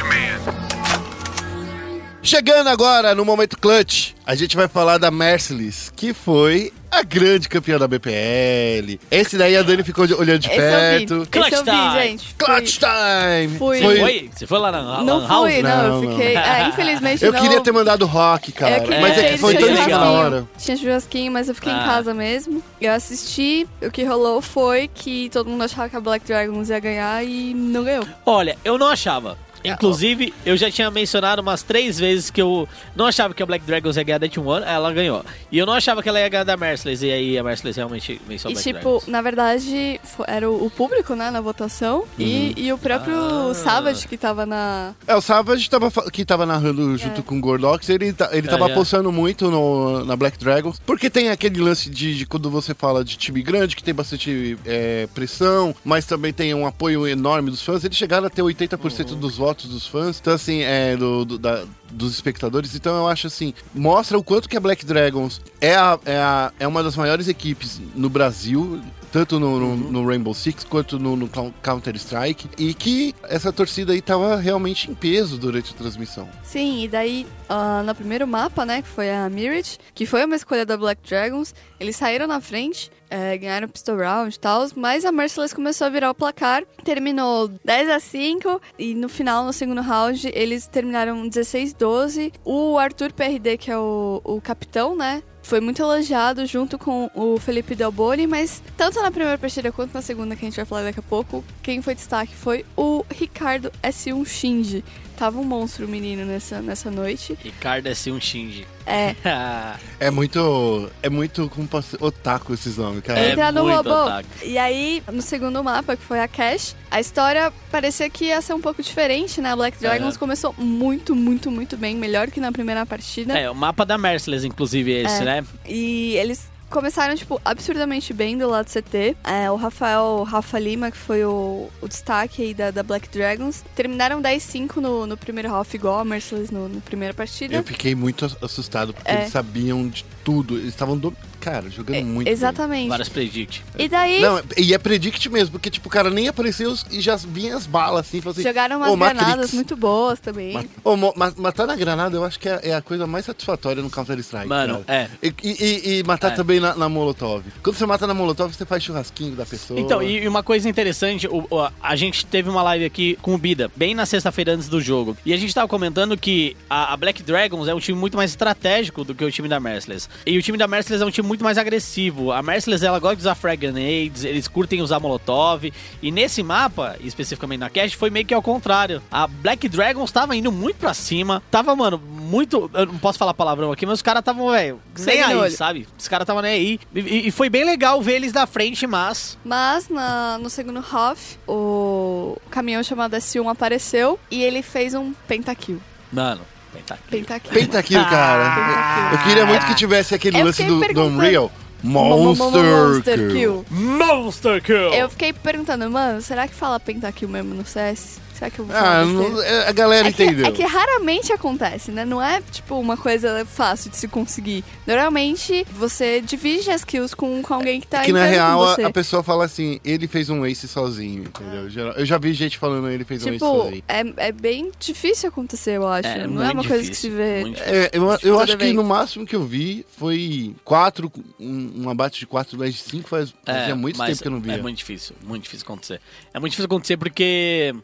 Chegando 2.22 2.68
agora 2.68 3.14
no 3.14 3.24
momento 3.24 3.56
clutch, 3.58 4.10
a 4.26 4.34
gente 4.34 4.54
vai 4.54 4.68
falar 4.68 4.98
da 4.98 5.10
Merciless, 5.10 5.90
que 5.96 6.12
foi 6.12 6.70
a 6.90 7.02
grande 7.02 7.48
campeã 7.48 7.78
da 7.78 7.88
BPL. 7.88 9.00
Esse 9.10 9.38
daí 9.38 9.56
a 9.56 9.62
Dani 9.62 9.82
ficou 9.82 10.04
olhando 10.18 10.40
de 10.40 10.48
Esse 10.50 10.58
eu 10.58 10.64
vi. 10.64 10.70
perto. 11.06 11.14
Esse 11.22 11.30
Clutch 11.30 11.52
eu 11.52 11.64
vi, 11.64 11.70
time. 11.70 11.92
gente. 12.02 12.34
Clutch 12.34 12.78
time! 12.78 13.58
Fui. 13.58 13.78
Você 13.80 14.00
foi? 14.00 14.30
Você 14.34 14.46
foi 14.46 14.58
lá 14.58 14.70
na 14.70 14.82
Não 15.02 15.16
Lan 15.18 15.26
House? 15.28 15.40
fui, 15.52 15.62
não, 15.62 15.70
Não, 15.70 15.84
eu 15.84 16.02
não. 16.02 16.10
fiquei. 16.18 16.36
É, 16.36 16.68
infelizmente 16.68 17.24
Eu 17.24 17.32
não. 17.32 17.40
queria 17.40 17.60
ter 17.62 17.72
mandado 17.72 18.04
rock, 18.04 18.52
cara. 18.52 18.76
Eu 18.78 18.82
queria 18.82 19.00
mas 19.00 19.16
é 19.18 19.32
que 19.32 19.38
foi 19.38 19.54
tão 19.56 19.68
legal 19.72 19.88
na 20.00 20.10
hora. 20.10 20.48
Tinha 20.58 20.76
churrasquinho, 20.76 21.32
mas 21.32 21.48
eu 21.48 21.54
fiquei 21.54 21.72
Ah. 21.72 21.76
em 21.76 21.84
casa 21.86 22.12
mesmo. 22.12 22.62
Eu 22.80 22.92
assisti, 22.92 23.66
o 23.80 23.90
que 23.90 24.04
rolou 24.04 24.42
foi 24.42 24.88
que 24.92 25.30
todo 25.30 25.48
mundo 25.48 25.62
achava 25.62 25.88
que 25.88 25.96
a 25.96 26.00
Black 26.00 26.26
Dragons 26.26 26.68
ia 26.68 26.80
ganhar 26.80 27.24
e 27.24 27.54
não 27.54 27.82
ganhou. 27.82 28.06
Olha, 28.26 28.58
eu 28.62 28.76
não 28.76 28.88
achava. 28.88 29.38
Inclusive, 29.64 30.32
eu 30.44 30.56
já 30.56 30.70
tinha 30.70 30.90
mencionado 30.90 31.42
umas 31.42 31.62
três 31.62 31.98
vezes 31.98 32.30
que 32.30 32.40
eu 32.40 32.68
não 32.96 33.06
achava 33.06 33.34
que 33.34 33.42
a 33.42 33.46
Black 33.46 33.64
Dragons 33.64 33.96
ia 33.96 34.02
ganhar 34.02 34.18
da 34.18 34.28
T1, 34.28 34.62
ela 34.66 34.92
ganhou. 34.92 35.24
E 35.50 35.58
eu 35.58 35.66
não 35.66 35.72
achava 35.74 36.02
que 36.02 36.08
ela 36.08 36.18
ia 36.20 36.28
ganhar 36.28 36.44
da 36.44 36.56
Merciless, 36.56 37.04
e 37.04 37.10
aí 37.12 37.38
a 37.38 37.42
Merciless 37.44 37.76
realmente 37.78 38.20
venceu 38.26 38.48
a 38.48 38.52
E 38.52 38.54
Black 38.54 38.68
tipo, 38.68 38.80
Dragons. 38.80 39.06
na 39.08 39.22
verdade, 39.22 40.00
era 40.26 40.50
o 40.50 40.70
público, 40.70 41.14
né, 41.14 41.30
na 41.30 41.40
votação. 41.40 42.04
E, 42.18 42.54
e 42.56 42.72
o 42.72 42.78
próprio 42.78 43.14
Ah. 43.50 43.54
Savage 43.54 44.06
que 44.08 44.16
tava 44.16 44.46
na. 44.46 44.94
É, 45.06 45.14
o 45.14 45.20
Savage 45.20 45.68
tava, 45.68 45.90
fa- 45.90 46.10
que 46.10 46.24
tava 46.24 46.46
narrando 46.46 46.96
junto 46.96 47.20
É. 47.20 47.22
com 47.24 47.36
o 47.36 47.40
Gordox, 47.40 47.88
ele, 47.88 48.06
ele 48.32 48.46
É, 48.46 48.50
tava 48.50 48.68
é. 48.68 48.72
apostando 48.72 49.10
muito 49.12 49.50
no, 49.50 50.04
na 50.04 50.16
Black 50.16 50.38
Dragons, 50.38 50.80
porque 50.86 51.10
tem 51.10 51.28
aquele 51.30 51.60
lance 51.60 51.90
de, 51.90 52.16
de 52.16 52.26
quando 52.26 52.50
você 52.50 52.74
fala 52.74 53.04
de 53.04 53.16
time 53.16 53.42
grande, 53.42 53.76
que 53.76 53.82
tem 53.82 53.94
bastante 53.94 54.56
é, 54.64 55.06
pressão, 55.14 55.74
mas 55.84 56.04
também 56.06 56.32
tem 56.32 56.54
um 56.54 56.66
apoio 56.66 57.06
enorme 57.06 57.50
dos 57.50 57.62
fãs, 57.62 57.84
eles 57.84 57.96
chegaram 57.96 58.26
a 58.26 58.30
ter 58.30 58.42
80% 58.42 59.10
Uhum. 59.12 59.18
dos 59.18 59.38
votos 59.50 59.68
dos 59.68 59.84
fãs, 59.86 60.18
então 60.20 60.32
assim, 60.32 60.60
é, 60.62 60.96
do, 60.96 61.24
do- 61.24 61.38
da- 61.38 61.64
dos 61.90 62.12
espectadores, 62.14 62.72
então 62.76 62.96
eu 62.96 63.08
acho 63.08 63.26
assim, 63.26 63.52
mostra 63.74 64.16
o 64.16 64.22
quanto 64.22 64.48
que 64.48 64.56
a 64.56 64.60
Black 64.60 64.86
Dragons 64.86 65.40
é, 65.60 65.74
a, 65.74 65.98
é, 66.04 66.16
a- 66.18 66.52
é 66.60 66.66
uma 66.68 66.84
das 66.84 66.94
maiores 66.96 67.26
equipes 67.26 67.80
no 67.96 68.08
Brasil, 68.08 68.80
tanto 69.10 69.40
no, 69.40 69.58
no- 69.58 69.76
no 69.90 70.06
Rainbow 70.06 70.32
Six 70.32 70.62
quanto 70.62 71.00
no, 71.00 71.16
no 71.16 71.26
Cou- 71.28 71.52
Counter-Strike, 71.64 72.48
e 72.56 72.72
que 72.74 73.12
essa 73.24 73.52
torcida 73.52 73.92
aí 73.92 74.00
tava 74.00 74.36
realmente 74.36 74.88
em 74.88 74.94
peso 74.94 75.36
durante 75.36 75.74
a 75.74 75.76
transmissão. 75.76 76.28
Sim, 76.44 76.84
e 76.84 76.88
daí 76.88 77.26
ah, 77.48 77.82
no 77.84 77.92
primeiro 77.92 78.24
mapa, 78.28 78.64
né, 78.64 78.82
que 78.82 78.88
foi 78.88 79.10
a 79.10 79.28
Mirage, 79.28 79.78
que 79.92 80.06
foi 80.06 80.24
uma 80.24 80.36
escolha 80.36 80.64
da 80.64 80.76
Black 80.76 81.00
Dragons, 81.08 81.52
eles 81.80 81.96
saíram 81.96 82.28
na 82.28 82.40
frente, 82.40 82.88
é, 83.10 83.36
ganharam 83.36 83.66
o 83.66 83.70
pistol 83.70 83.96
round 83.96 84.34
e 84.34 84.38
tal, 84.38 84.66
mas 84.76 85.04
a 85.04 85.12
Merciless 85.12 85.54
começou 85.54 85.86
a 85.86 85.90
virar 85.90 86.10
o 86.10 86.14
placar, 86.14 86.64
terminou 86.84 87.48
10 87.64 87.90
a 87.90 88.00
5 88.00 88.60
e 88.78 88.94
no 88.94 89.08
final, 89.08 89.44
no 89.44 89.52
segundo 89.52 89.80
round, 89.80 90.30
eles 90.32 90.66
terminaram 90.66 91.28
16-12. 91.28 92.32
O 92.44 92.78
Arthur 92.78 93.12
PRD, 93.12 93.58
que 93.58 93.70
é 93.70 93.76
o, 93.76 94.20
o 94.24 94.40
capitão, 94.40 94.96
né, 94.96 95.22
foi 95.42 95.60
muito 95.60 95.82
elogiado 95.82 96.46
junto 96.46 96.78
com 96.78 97.10
o 97.14 97.38
Felipe 97.38 97.74
Delboni, 97.74 98.26
mas 98.26 98.62
tanto 98.76 99.02
na 99.02 99.10
primeira 99.10 99.36
partida 99.36 99.72
quanto 99.72 99.92
na 99.92 100.02
segunda, 100.02 100.36
que 100.36 100.44
a 100.44 100.48
gente 100.48 100.56
vai 100.56 100.64
falar 100.64 100.84
daqui 100.84 101.00
a 101.00 101.02
pouco, 101.02 101.44
quem 101.62 101.82
foi 101.82 101.94
destaque 101.94 102.34
foi 102.34 102.64
o 102.76 103.04
Ricardo 103.10 103.72
S1 103.82 104.24
Shinji. 104.26 104.84
Tava 105.20 105.38
um 105.38 105.44
monstro 105.44 105.84
o 105.84 105.88
menino 105.88 106.24
nessa, 106.24 106.62
nessa 106.62 106.90
noite. 106.90 107.36
Ricardo 107.44 107.86
é 107.86 107.94
ser 107.94 108.10
um 108.10 108.18
Shinji. 108.18 108.66
É, 108.86 109.14
É 110.00 110.10
muito. 110.10 110.90
É 111.02 111.10
muito 111.10 111.46
como 111.50 111.68
posso 111.68 111.98
otaku 112.02 112.54
esses 112.54 112.78
nomes, 112.78 113.02
cara. 113.02 113.20
É 113.20 113.32
entrar 113.32 113.52
no 113.52 113.64
muito 113.64 113.76
robô. 113.76 113.90
otaku. 114.06 114.28
E 114.42 114.56
aí, 114.56 115.02
no 115.12 115.20
segundo 115.20 115.62
mapa, 115.62 115.94
que 115.94 116.02
foi 116.02 116.20
a 116.20 116.26
Cash, 116.26 116.74
a 116.90 116.98
história 117.00 117.52
parecia 117.70 118.08
que 118.08 118.24
ia 118.24 118.40
ser 118.40 118.54
um 118.54 118.60
pouco 118.62 118.82
diferente, 118.82 119.42
né? 119.42 119.52
A 119.52 119.56
Black 119.56 119.78
Dragons 119.78 120.16
É. 120.16 120.18
começou 120.18 120.54
muito, 120.56 121.14
muito, 121.14 121.50
muito 121.50 121.76
bem, 121.76 121.96
melhor 121.96 122.30
que 122.30 122.40
na 122.40 122.50
primeira 122.50 122.86
partida. 122.86 123.38
É, 123.38 123.50
o 123.50 123.54
mapa 123.54 123.84
da 123.84 123.98
Merciless, 123.98 124.46
inclusive, 124.46 124.90
esse, 124.90 125.20
É. 125.20 125.24
né? 125.26 125.44
E 125.68 126.14
eles 126.16 126.49
começaram, 126.70 127.14
tipo, 127.16 127.40
absurdamente 127.44 128.12
bem 128.14 128.38
do 128.38 128.48
lado 128.48 128.66
CT. 128.70 129.16
É, 129.24 129.50
o 129.50 129.56
Rafael 129.56 130.22
Rafa 130.22 130.58
Lima, 130.58 130.90
que 130.90 130.96
foi 130.96 131.24
o, 131.24 131.68
o 131.82 131.88
destaque 131.88 132.42
aí 132.42 132.54
da, 132.54 132.70
da 132.70 132.82
Black 132.82 133.08
Dragons, 133.08 133.62
terminaram 133.74 134.22
10-5 134.22 134.76
no, 134.76 135.06
no 135.06 135.16
primeiro 135.16 135.52
half, 135.52 135.74
igual 135.74 135.98
a 135.98 136.04
Merciless 136.04 136.52
no, 136.54 136.68
no 136.68 136.80
primeira 136.80 137.12
partida. 137.12 137.54
Eu 137.56 137.64
fiquei 137.64 137.94
muito 137.94 138.24
ass- 138.24 138.36
assustado, 138.40 138.94
porque 138.94 139.10
É. 139.10 139.20
eles 139.22 139.32
sabiam 139.32 139.86
de 139.88 140.04
tudo. 140.24 140.56
Eles 140.56 140.68
estavam, 140.68 140.96
do... 140.96 141.14
cara, 141.40 141.68
jogando 141.70 141.96
É, 141.96 142.02
muito 142.02 142.24
bem. 142.26 142.32
Exatamente. 142.32 142.88
Várias 142.88 143.08
predict. 143.08 143.64
E 143.78 143.88
daí, 143.88 144.20
Não, 144.20 144.40
e 144.56 144.74
é 144.74 144.78
predict 144.78 145.28
mesmo, 145.28 145.52
porque, 145.52 145.70
tipo, 145.70 145.88
o 145.88 145.90
cara 145.90 146.10
nem 146.10 146.28
apareceu 146.28 146.74
e 146.90 147.00
já 147.00 147.16
vinha 147.16 147.56
as 147.56 147.66
balas, 147.66 148.00
assim, 148.06 148.20
assim... 148.24 148.42
jogaram 148.42 148.76
umas 148.76 148.90
"Ô, 148.92 148.96
Matrix, 148.96 149.24
granadas 149.24 149.52
muito 149.52 149.76
boas 149.76 150.20
também. 150.20 150.52
ma- 150.84 151.12
ma- 151.16 151.32
matar 151.36 151.66
na 151.66 151.74
granada 151.76 152.16
eu 152.16 152.24
acho 152.24 152.38
que 152.38 152.48
é, 152.48 152.60
é 152.64 152.74
a 152.74 152.82
coisa 152.82 153.06
mais 153.06 153.24
satisfatória 153.24 153.82
no 153.82 153.90
Counter-Strike. 153.90 154.46
Mano, 154.48 154.84
cara. 154.86 155.10
é. 155.22 155.26
E, 155.26 155.34
e- 155.42 155.98
e 155.98 156.02
matar 156.04 156.32
É. 156.32 156.34
também 156.34 156.60
na, 156.60 156.74
na 156.74 156.88
Molotov. 156.88 157.42
Quando 157.62 157.76
você 157.76 157.86
mata 157.86 158.06
na 158.06 158.14
Molotov, 158.14 158.52
você 158.54 158.64
faz 158.66 158.82
churrasquinho 158.82 159.34
da 159.34 159.46
pessoa. 159.46 159.80
Então, 159.80 160.02
e 160.02 160.20
e 160.24 160.28
uma 160.28 160.42
coisa 160.42 160.68
interessante, 160.68 161.26
o- 161.26 161.46
o- 161.50 161.70
a 161.82 161.96
gente 161.96 162.26
teve 162.26 162.48
uma 162.50 162.62
live 162.62 162.84
aqui 162.84 163.16
com 163.22 163.34
o 163.34 163.38
Bida, 163.38 163.70
bem 163.74 163.94
na 163.94 164.04
sexta-feira 164.04 164.52
antes 164.52 164.68
do 164.68 164.80
jogo. 164.80 165.16
E 165.24 165.32
a 165.32 165.36
gente 165.36 165.54
tava 165.54 165.66
comentando 165.68 166.16
que 166.16 166.56
a, 166.68 166.92
a 166.92 166.96
Black 166.96 167.22
Dragons 167.22 167.68
é 167.68 167.74
um 167.74 167.78
time 167.80 167.98
muito 167.98 168.16
mais 168.16 168.30
estratégico 168.30 169.04
do 169.04 169.14
que 169.14 169.24
o 169.24 169.30
time 169.30 169.48
da 169.48 169.58
Merciless. 169.58 170.08
E 170.26 170.36
o 170.36 170.42
time 170.42 170.58
da 170.58 170.66
Merciless 170.68 171.02
é 171.02 171.06
um 171.06 171.10
time 171.10 171.26
muito 171.30 171.44
mais 171.44 171.56
agressivo. 171.58 172.32
A 172.32 172.42
Merciless, 172.42 172.84
ela 172.84 172.98
gosta 172.98 173.14
de 173.16 173.22
usar 173.22 173.36
frag 173.36 173.56
grenades, 173.56 174.24
eles 174.24 174.48
curtem 174.48 174.82
usar 174.82 174.98
molotov. 174.98 175.72
E 176.02 176.10
nesse 176.10 176.42
mapa, 176.42 176.96
especificamente 177.00 177.60
na 177.60 177.70
Cash, 177.70 177.92
foi 177.92 178.10
meio 178.10 178.26
que 178.26 178.34
ao 178.34 178.42
contrário. 178.42 179.00
A 179.08 179.28
Black 179.28 179.68
Dragons 179.68 180.10
tava 180.10 180.34
indo 180.34 180.50
muito 180.50 180.76
pra 180.78 180.92
cima. 180.92 181.40
Tava, 181.48 181.76
mano, 181.76 181.98
muito... 181.98 182.68
Eu 182.74 182.86
não 182.86 182.98
posso 182.98 183.16
falar 183.16 183.32
palavrão 183.32 183.70
aqui, 183.70 183.86
mas 183.86 183.94
os 183.98 184.02
caras 184.02 184.20
estavam, 184.22 184.50
velho, 184.50 184.80
nem 184.98 185.20
no 185.20 185.26
aí, 185.26 185.36
olho. 185.36 185.52
sabe? 185.56 185.86
Os 185.96 186.08
caras 186.08 186.24
estavam 186.24 186.42
nem 186.42 186.52
aí. 186.52 186.80
E, 186.92 187.00
e- 187.00 187.28
e 187.28 187.30
foi 187.30 187.48
bem 187.48 187.64
legal 187.64 188.02
ver 188.02 188.14
eles 188.16 188.32
da 188.32 188.44
frente, 188.44 188.84
mas... 188.88 189.38
Mas 189.44 189.88
na- 189.88 190.36
no 190.38 190.50
segundo 190.50 190.84
half, 190.92 191.36
o 191.46 192.36
caminhão 192.50 192.82
chamado 192.82 193.14
S1 193.16 193.48
apareceu 193.48 194.18
e 194.30 194.42
ele 194.42 194.62
fez 194.62 194.94
um 194.94 195.12
pentakill. 195.28 195.80
Mano, 196.12 196.40
pentakill. 196.72 197.06
Pentakill. 197.10 197.52
Pentakill, 197.52 198.04
cara. 198.04 198.50
Pentakill. 198.54 199.18
Eu 199.18 199.24
queria 199.24 199.46
muito 199.46 199.66
que 199.66 199.74
tivesse 199.74 200.14
aquele 200.14 200.40
Eu 200.40 200.44
lance 200.46 200.62
do, 200.64 200.80
do 200.80 201.04
Unreal. 201.04 201.50
Mo- 201.82 202.04
mo- 202.04 202.18
mo- 202.18 202.34
Monster, 202.34 202.62
Monster 202.62 203.18
Kill. 203.18 203.30
Kill. 203.30 203.64
Monster 203.70 204.62
Kill! 204.62 204.92
Eu 204.92 205.08
fiquei 205.08 205.32
perguntando, 205.32 205.90
mano, 205.90 206.20
será 206.20 206.46
que 206.46 206.54
fala 206.54 206.78
pentakill 206.78 207.28
mesmo 207.28 207.54
no 207.54 207.64
CS? 207.64 208.20
Será 208.40 208.50
que 208.50 208.58
eu 208.58 208.64
vou 208.64 208.74
Ah, 208.74 208.80
falar 208.80 209.04
não- 209.04 209.22
besteira? 209.34 209.46
é, 209.48 209.68
a 209.68 209.72
galera 209.72 210.08
É 210.08 210.12
que, 210.12 210.24
entendeu. 210.24 210.46
é 210.46 210.50
que 210.50 210.62
raramente 210.64 211.30
acontece, 211.30 211.90
né? 211.92 212.06
Não 212.06 212.22
é, 212.22 212.40
tipo, 212.50 212.74
uma 212.80 212.96
coisa 212.96 213.44
fácil 213.44 213.90
de 213.90 213.98
se 213.98 214.08
conseguir. 214.08 214.64
Normalmente, 214.86 215.66
você 215.72 216.22
divide 216.22 216.70
as 216.70 216.82
kills 216.82 217.14
com, 217.14 217.42
com 217.42 217.52
alguém 217.54 217.80
que 217.80 217.86
tá 217.86 218.02
que 218.02 218.12
na 218.12 218.20
entrando 218.20 218.32
real 218.34 218.58
com 218.58 218.64
a, 218.64 218.74
você. 218.74 218.82
a 218.84 218.90
pessoa 218.90 219.22
fala 219.22 219.44
assim, 219.44 219.78
ele 219.84 220.08
fez 220.08 220.30
um 220.30 220.44
ace 220.46 220.66
sozinho, 220.66 221.24
entendeu? 221.24 221.68
Geral- 221.68 221.92
Eu 221.92 222.06
já 222.06 222.16
vi 222.16 222.32
gente 222.32 222.56
falando 222.56 222.88
ele 222.88 223.04
fez 223.04 223.22
um 223.24 223.28
ace 223.28 223.34
Tipo, 223.34 223.46
sozinho. 223.64 223.82
é, 223.86 224.28
é 224.28 224.32
bem 224.32 224.72
difícil 224.80 225.28
acontecer, 225.28 225.72
eu 225.76 225.86
acho. 225.86 226.08
É, 226.08 226.26
não 226.26 226.42
é 226.42 226.46
muito 226.46 226.60
uma 226.60 226.64
coisa 226.64 226.82
que 226.82 226.88
difícil, 226.90 227.10
se 227.10 227.16
vê. 227.16 227.40
muito 227.42 227.56
difícil. 227.56 227.74
É, 227.76 227.90
eu, 227.92 228.02
eu 228.10 228.18
Todo 228.18 228.40
acho 228.40 228.56
que 228.56 228.72
no 228.72 228.84
máximo 228.84 229.26
que 229.26 229.36
eu 229.36 229.44
vi 229.44 229.84
foi 229.98 230.56
quatro, 230.64 231.12
um, 231.38 231.82
um 231.84 231.90
abate 231.90 232.20
de 232.20 232.26
4 232.26 232.56
10 232.56 232.74
de 232.74 232.80
5 232.80 233.06
faz, 233.06 233.34
fazia 233.44 233.74
muito 233.76 233.98
mas 233.98 234.08
tempo 234.08 234.22
que 234.22 234.28
eu 234.28 234.32
não 234.32 234.40
via. 234.40 234.54
É 234.54 234.62
muito 234.62 234.78
difícil, 234.78 235.14
muito 235.24 235.42
difícil 235.42 235.64
acontecer. 235.66 236.00
É 236.32 236.40
muito 236.40 236.52
difícil 236.52 236.66
acontecer 236.66 236.96
porque, 236.96 237.74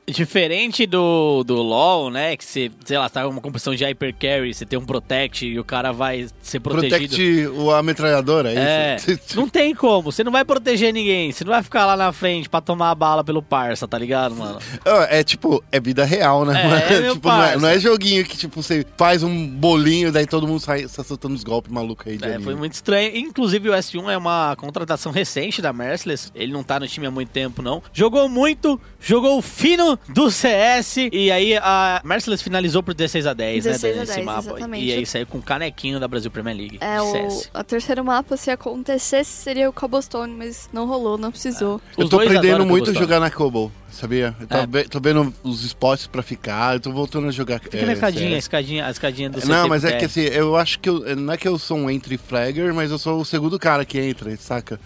diferente 0.46 0.86
do, 0.86 1.42
do 1.44 1.56
LoL, 1.56 2.08
né, 2.10 2.36
que 2.36 2.44
você, 2.44 2.70
sei 2.84 2.96
lá, 2.96 3.08
você 3.08 3.14
tá 3.14 3.22
com 3.24 3.30
uma 3.30 3.40
composição 3.40 3.74
de 3.74 3.84
hyper 3.84 4.14
carry, 4.14 4.54
você 4.54 4.64
tem 4.64 4.78
um 4.78 4.84
protect 4.84 5.44
e 5.44 5.58
o 5.58 5.64
cara 5.64 5.92
vai 5.92 6.26
ser 6.40 6.60
protegido. 6.60 6.96
Protect 6.98 7.46
o, 7.48 7.70
a 7.72 7.82
metralhadora, 7.82 8.52
é, 8.52 8.56
É, 8.56 8.96
isso? 8.96 9.36
não 9.36 9.48
tem 9.48 9.74
como, 9.74 10.12
você 10.12 10.22
não 10.22 10.30
vai 10.30 10.44
proteger 10.44 10.92
ninguém, 10.92 11.32
você 11.32 11.42
não 11.44 11.52
vai 11.52 11.62
ficar 11.62 11.84
lá 11.84 11.96
na 11.96 12.12
frente 12.12 12.48
pra 12.48 12.60
tomar 12.60 12.90
a 12.90 12.94
bala 12.94 13.24
pelo 13.24 13.42
parça, 13.42 13.88
tá 13.88 13.98
ligado, 13.98 14.36
mano? 14.36 14.58
Ah, 14.84 15.06
É 15.10 15.24
tipo, 15.24 15.62
é 15.72 15.80
vida 15.80 16.04
real, 16.04 16.44
né? 16.44 16.60
É, 16.62 16.68
mano? 16.68 17.02
meu 17.02 17.14
tipo, 17.14 17.28
não 17.28 17.42
é, 17.42 17.56
não 17.56 17.68
é 17.68 17.78
joguinho 17.80 18.24
que 18.24 18.36
tipo, 18.36 18.62
você 18.62 18.86
faz 18.96 19.22
um 19.24 19.46
bolinho, 19.48 20.12
daí 20.12 20.26
todo 20.26 20.46
mundo 20.46 20.60
sai, 20.60 20.86
sai 20.88 21.04
soltando 21.04 21.34
os 21.34 21.42
golpes 21.42 21.72
malucos 21.72 22.06
aí 22.06 22.16
de 22.16 22.24
É, 22.24 22.28
anime. 22.28 22.44
foi 22.44 22.54
muito 22.54 22.72
estranho. 22.74 23.16
Inclusive, 23.16 23.68
o 23.68 23.72
S1 23.72 24.10
é 24.10 24.16
uma 24.16 24.54
contratação 24.56 25.10
recente 25.10 25.60
da 25.60 25.72
Merciless. 25.72 26.30
Ele 26.34 26.52
não 26.52 26.62
tá 26.62 26.78
no 26.78 26.86
time 26.86 27.06
há 27.06 27.10
muito 27.10 27.30
tempo, 27.30 27.62
não. 27.62 27.82
Jogou 27.92 28.28
muito, 28.28 28.80
jogou 29.00 29.40
fino 29.42 29.98
do 30.08 30.30
CS. 30.36 30.96
E 31.12 31.30
aí 31.30 31.56
a 31.56 32.00
Merciless 32.04 32.42
finalizou 32.42 32.82
por 32.82 32.94
16 32.94 33.26
a 33.26 33.32
10, 33.32 33.64
16 33.64 33.82
né? 33.96 34.02
a 34.02 34.04
Nesse 34.04 34.14
10, 34.16 34.26
mapa. 34.26 34.40
exatamente. 34.50 34.84
E 34.84 34.92
aí 34.92 35.06
saiu 35.06 35.26
com 35.26 35.38
o 35.38 35.42
canequinho 35.42 35.98
da 35.98 36.06
Brasil 36.06 36.30
Premier 36.30 36.56
League. 36.56 36.78
É, 36.80 37.00
o, 37.00 37.10
CS. 37.10 37.50
a 37.54 37.64
terceiro 37.64 38.04
mapa, 38.04 38.36
se 38.36 38.50
acontecesse, 38.50 39.30
seria 39.30 39.68
o 39.68 39.72
Cobblestone, 39.72 40.34
mas 40.34 40.68
não 40.72 40.86
rolou, 40.86 41.16
não 41.18 41.30
precisou. 41.30 41.80
Eu 41.96 42.04
Os 42.04 42.10
tô 42.10 42.20
aprendendo 42.20 42.64
muito 42.66 42.90
a 42.90 42.92
jogar 42.92 43.20
na 43.20 43.30
Cobble, 43.30 43.70
sabia? 43.90 44.34
Eu 44.40 44.46
tô, 44.46 44.56
É. 44.56 44.66
ve- 44.66 44.84
tô 44.84 45.00
vendo 45.00 45.34
os 45.42 45.64
spots 45.64 46.06
pra 46.06 46.22
ficar, 46.22 46.74
eu 46.76 46.80
tô 46.80 46.92
voltando 46.92 47.28
a 47.28 47.30
jogar. 47.30 47.60
Fica 47.60 47.78
é, 47.78 47.86
na 47.86 47.92
escadinha, 47.92 48.36
escadinha, 48.38 48.86
a 48.86 48.90
escadinha 48.90 49.30
do 49.30 49.38
Não, 49.46 49.64
CT 49.64 49.68
mas 49.68 49.84
é 49.84 49.92
que 49.96 50.04
assim, 50.04 50.20
eu 50.22 50.56
acho 50.56 50.78
que 50.80 50.88
eu, 50.88 51.16
não 51.16 51.32
é 51.32 51.36
que 51.36 51.48
eu 51.48 51.58
sou 51.58 51.76
um 51.78 51.90
entry 51.90 52.16
flagger, 52.18 52.72
mas 52.74 52.90
eu 52.90 52.98
sou 52.98 53.20
o 53.20 53.24
segundo 53.24 53.58
cara 53.58 53.84
que 53.84 53.98
entra, 53.98 54.36
saca? 54.36 54.78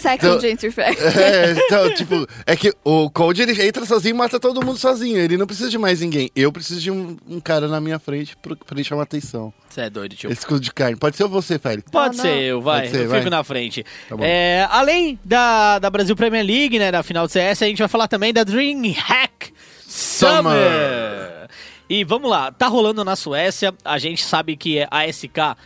Second 0.00 0.26
Então- 0.26 0.40
Gentry 0.40 0.70
Frag. 0.70 0.96
É, 1.16 1.52
então, 1.52 1.94
tipo, 1.94 2.26
é 2.46 2.54
que 2.56 2.72
o 2.84 3.10
Cold 3.10 3.40
ele 3.42 3.66
entra 3.66 3.84
sozinho 3.86 4.14
e 4.14 4.16
mata 4.18 4.38
todo 4.38 4.64
mundo 4.64 4.78
sozinho. 4.78 5.18
Ele 5.18 5.36
não 5.36 5.46
precisa 5.46 5.68
de 5.70 5.78
mais 5.78 6.00
ninguém. 6.00 6.30
Eu 6.36 6.52
preciso 6.52 6.80
de 6.80 6.90
um, 6.90 7.16
um 7.28 7.40
cara 7.40 7.68
na 7.68 7.80
minha 7.80 7.98
frente 7.98 8.36
pra, 8.36 8.54
pra 8.56 8.74
ele 8.76 8.84
chamar 8.84 9.02
atenção. 9.04 9.52
Você 9.68 9.82
é 9.82 9.90
doido, 9.90 10.14
tio. 10.14 10.30
Esse 10.30 10.40
escudo 10.40 10.60
de 10.60 10.72
carne. 10.72 10.96
Pode 10.96 11.16
ser 11.16 11.26
você, 11.26 11.58
Félix. 11.58 11.90
Pode 11.90 12.16
Não, 12.16 12.22
ser, 12.24 12.30
não. 12.30 12.40
eu, 12.40 12.60
vai. 12.60 12.80
Pode 12.82 12.92
ser, 12.92 13.04
eu 13.04 13.08
vai. 13.08 13.18
fico 13.20 13.30
na 13.30 13.44
frente. 13.44 13.84
Tá. 14.08 14.16
É, 14.20 14.66
além 14.70 15.18
da, 15.24 15.78
da 15.78 15.90
Brasil 15.90 16.14
Premier 16.16 16.44
League, 16.44 16.78
né, 16.78 16.90
da 16.92 17.02
final 17.02 17.26
do 17.26 17.30
CS, 17.32 17.62
a 17.62 17.66
gente 17.66 17.78
vai 17.78 17.88
falar 17.88 18.08
também 18.08 18.32
da 18.32 18.44
DreamHack 18.44 19.52
Summer. 19.86 20.42
Summer. 20.42 21.48
E 21.88 22.02
vamos 22.04 22.28
lá, 22.28 22.50
tá 22.50 22.66
rolando 22.66 23.04
na 23.04 23.14
Suécia, 23.14 23.72
a 23.84 23.96
gente 23.98 24.22
sabe 24.24 24.56
que 24.56 24.84
a 24.90 25.06
SK 25.12 25.56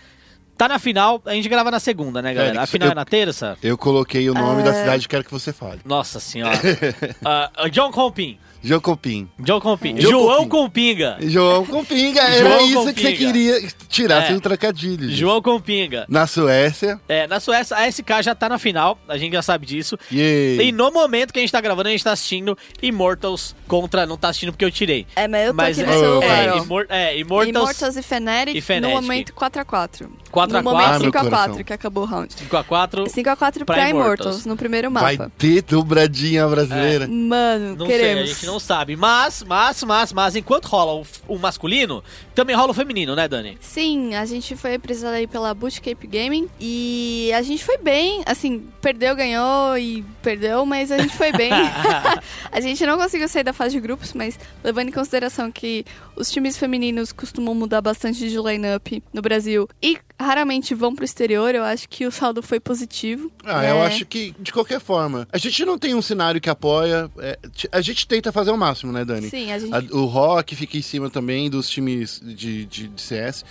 tá 0.61 0.69
na 0.69 0.79
final, 0.79 1.23
a 1.25 1.33
gente 1.35 1.49
grava 1.49 1.71
na 1.71 1.81
segunda, 1.81 2.21
né, 2.21 2.35
galera? 2.35 2.53
Félix, 2.55 2.69
a 2.69 2.73
final 2.73 2.89
eu- 2.89 2.93
é 2.93 2.95
na 2.95 3.05
terça? 3.05 3.57
Eu 3.63 3.79
coloquei 3.79 4.29
o 4.29 4.35
nome 4.35 4.63
da 4.63 4.71
É. 4.71 4.81
cidade 4.81 5.09
quero 5.09 5.25
que 5.25 5.31
você 5.31 5.53
fale. 5.53 5.81
Nossa 5.85 6.21
senhora. 6.21 6.59
Ah, 7.25 7.51
John 7.71 7.91
Compin. 7.91 8.39
Jocopim. 8.63 9.27
John 9.39 9.59
Compin. 9.59 9.95
John 9.95 10.11
João 10.11 10.47
Compin. 10.47 10.49
Compinga. 10.51 11.17
João 11.23 11.65
Compinga, 11.65 12.21
era 12.21 12.47
João 12.47 12.61
isso 12.67 12.93
que 12.93 13.01
você 13.01 13.11
Compinga. 13.13 13.33
queria 13.33 13.69
tirar 13.89 14.23
É. 14.23 14.27
sem 14.27 14.37
um 14.37 14.41
trocadilho. 14.41 15.09
gente. 15.09 15.17
João 15.19 15.41
Compinga. 15.41 16.05
Na 16.11 16.27
Suécia. 16.27 17.01
É, 17.09 17.27
na 17.27 17.41
Suécia, 17.41 17.75
a 17.75 17.87
SK 17.91 18.21
já 18.23 18.35
tá 18.35 18.51
na 18.51 18.59
final, 18.59 18.99
a 19.09 19.17
gente 19.17 19.33
já 19.33 19.41
sabe 19.41 19.65
disso. 19.65 19.97
Yay. 20.13 20.61
E 20.61 20.73
no 20.73 20.91
momento 20.93 21.33
que 21.33 21.39
a 21.39 21.43
gente 21.43 21.51
tá 21.51 21.59
gravando, 21.63 21.89
a 21.89 21.93
gente 21.93 22.05
tá 22.05 22.13
assistindo 22.13 22.57
Immortals 22.83 23.57
contra. 23.67 24.05
Não 24.05 24.19
tá 24.19 24.29
assistindo 24.29 24.53
porque 24.53 24.65
eu 24.67 24.71
tirei. 24.71 25.07
É, 25.17 25.27
mas 25.27 25.47
eu 25.47 25.51
tô 25.53 25.57
Mas 25.57 25.79
aqui 25.79 25.89
é, 25.91 25.95
no 25.95 26.01
celular, 26.01 26.27
é, 26.45 26.53
ó. 26.53 26.57
Immor- 26.59 26.87
é, 26.91 27.19
Immortals, 27.19 27.49
Immortals 27.57 27.97
e 27.97 28.03
Fnatic, 28.03 28.57
e 28.57 28.61
Fnatic. 28.61 28.83
no 28.83 28.91
momento 29.01 29.33
4x4. 29.33 30.07
4 30.31 30.57
a 30.59 30.63
No 30.63 30.71
4. 30.71 30.81
momento 30.87 30.97
Ah, 30.97 30.99
meu 30.99 31.13
5x4, 31.13 31.31
coração. 31.31 31.65
que 31.65 31.73
acabou 31.73 32.05
o 32.05 32.07
round. 32.07 32.35
5x4. 32.35 33.05
5x4 33.09 33.65
pra, 33.65 33.65
Pra 33.65 33.89
Immortals. 33.91 33.91
Immortals. 33.91 34.47
no 34.47 34.57
primeiro 34.57 34.91
Vai 34.91 35.17
mapa. 35.17 35.33
ter 35.37 35.63
dobradinha 35.63 36.47
brasileira. 36.49 37.07
Mano, 37.09 37.77
Não 37.77 37.87
sei, 37.87 37.95
a 37.95 37.99
queremos. 37.99 38.29
gente 38.31 38.47
não 38.47 38.59
sabe. 38.61 38.97
Mas, 38.97 39.43
mas, 39.47 39.83
mas, 39.85 40.13
mas, 40.13 40.37
enquanto 40.37 40.67
rola 40.67 40.95
o, 41.03 41.35
o 41.35 41.39
masculino, 41.39 42.03
também 42.35 42.55
rola 42.55 42.71
o 42.71 42.75
feminino, 42.75 43.15
né, 43.17 43.27
Dani? 43.29 43.59
Sim, 43.61 44.15
a 44.15 44.25
gente 44.25 44.55
foi 44.57 44.75
apresentada 44.75 45.17
aí 45.17 45.27
pela 45.27 45.53
Bootcamp 45.55 46.03
Gaming 46.05 46.49
e 46.61 47.31
a 47.35 47.43
gente 47.43 47.65
foi 47.65 47.79
bem, 47.79 48.23
assim, 48.27 48.67
perdeu, 48.81 49.15
ganhou 49.17 49.77
e 49.79 50.05
perdeu, 50.23 50.65
mas 50.65 50.91
a 50.93 50.99
gente 50.99 51.17
foi 51.17 51.33
bem. 51.33 51.51
a 52.53 52.61
gente 52.61 52.85
não 52.87 52.97
conseguiu 52.99 53.29
sair 53.29 53.43
da 53.45 53.53
fase 53.53 53.73
de 53.75 53.81
grupos, 53.81 54.13
mas 54.13 54.39
levando 54.63 54.89
em 54.89 54.93
consideração 54.93 55.51
que 55.51 55.85
os 56.21 56.31
times 56.31 56.57
femininos 56.57 57.13
costumam 57.13 57.55
mudar 57.55 57.81
bastante 57.81 58.29
de 58.29 58.39
line-up 58.39 59.03
no 59.13 59.23
Brasil 59.23 59.69
e 59.83 59.99
raramente 60.21 60.75
vão 60.75 60.95
pro 60.95 61.05
exterior, 61.05 61.55
eu 61.55 61.63
acho 61.65 61.89
que 61.89 62.07
o 62.07 62.11
saldo 62.13 62.43
foi 62.43 62.61
positivo. 62.61 63.33
Ah, 63.45 63.65
É, 63.65 63.71
eu 63.71 63.81
acho 63.83 64.05
que, 64.05 64.35
de 64.39 64.53
qualquer 64.53 64.79
forma, 64.81 65.27
a 65.33 65.39
gente 65.39 65.65
não 65.65 65.79
tem 65.79 65.95
um 65.95 66.03
cenário 66.03 66.41
que 66.41 66.51
apoia. 66.51 67.11
é, 67.19 67.39
a 67.73 67.81
gente 67.81 68.07
tenta 68.07 68.31
fazer 68.31 68.51
o 68.51 68.57
máximo, 68.57 68.93
né, 68.93 69.05
Dani? 69.05 69.31
Sim, 69.31 69.51
a 69.51 69.59
gente... 69.59 69.75
A- 69.75 69.97
o 69.97 70.05
Rock 70.05 70.55
fica 70.55 70.77
em 70.77 70.83
cima 70.83 71.09
também 71.09 71.49
dos 71.49 71.69
times 71.71 72.21
de, 72.23 72.67
de, 72.67 72.89
de 72.89 73.01
CS. 73.01 73.45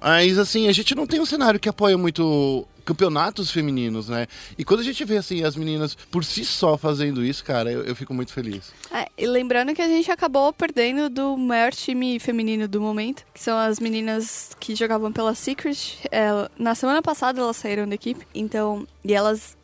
Mas, 0.00 0.38
assim, 0.38 0.68
a 0.68 0.72
gente 0.72 0.94
não 0.94 1.06
tem 1.06 1.20
um 1.20 1.26
cenário 1.26 1.60
que 1.60 1.68
apoia 1.68 1.96
muito 1.98 2.66
campeonatos 2.84 3.50
femininos, 3.50 4.08
né? 4.08 4.26
E 4.58 4.64
quando 4.64 4.80
a 4.80 4.84
gente 4.84 5.04
vê, 5.04 5.16
assim, 5.16 5.42
as 5.44 5.56
meninas 5.56 5.94
por 6.10 6.24
si 6.24 6.44
só 6.44 6.76
fazendo 6.76 7.24
isso, 7.24 7.44
cara, 7.44 7.70
eu, 7.70 7.82
eu 7.84 7.96
fico 7.96 8.12
muito 8.12 8.32
feliz. 8.32 8.72
É, 8.92 9.08
e 9.16 9.26
lembrando 9.26 9.74
que 9.74 9.82
a 9.82 9.88
gente 9.88 10.10
acabou 10.10 10.52
perdendo 10.52 11.08
do 11.08 11.36
maior 11.36 11.72
time 11.72 12.18
feminino 12.18 12.66
do 12.68 12.80
momento, 12.80 13.24
que 13.32 13.40
são 13.40 13.56
as 13.56 13.78
meninas 13.78 14.50
que 14.58 14.74
jogavam 14.74 15.12
pela 15.12 15.34
Secret. 15.34 15.98
É, 16.10 16.48
na 16.58 16.74
semana 16.74 17.02
passada 17.02 17.40
elas 17.40 17.56
saíram 17.56 17.88
da 17.88 17.94
equipe, 17.94 18.26
então, 18.34 18.86
e 19.04 19.12
elas 19.12 19.56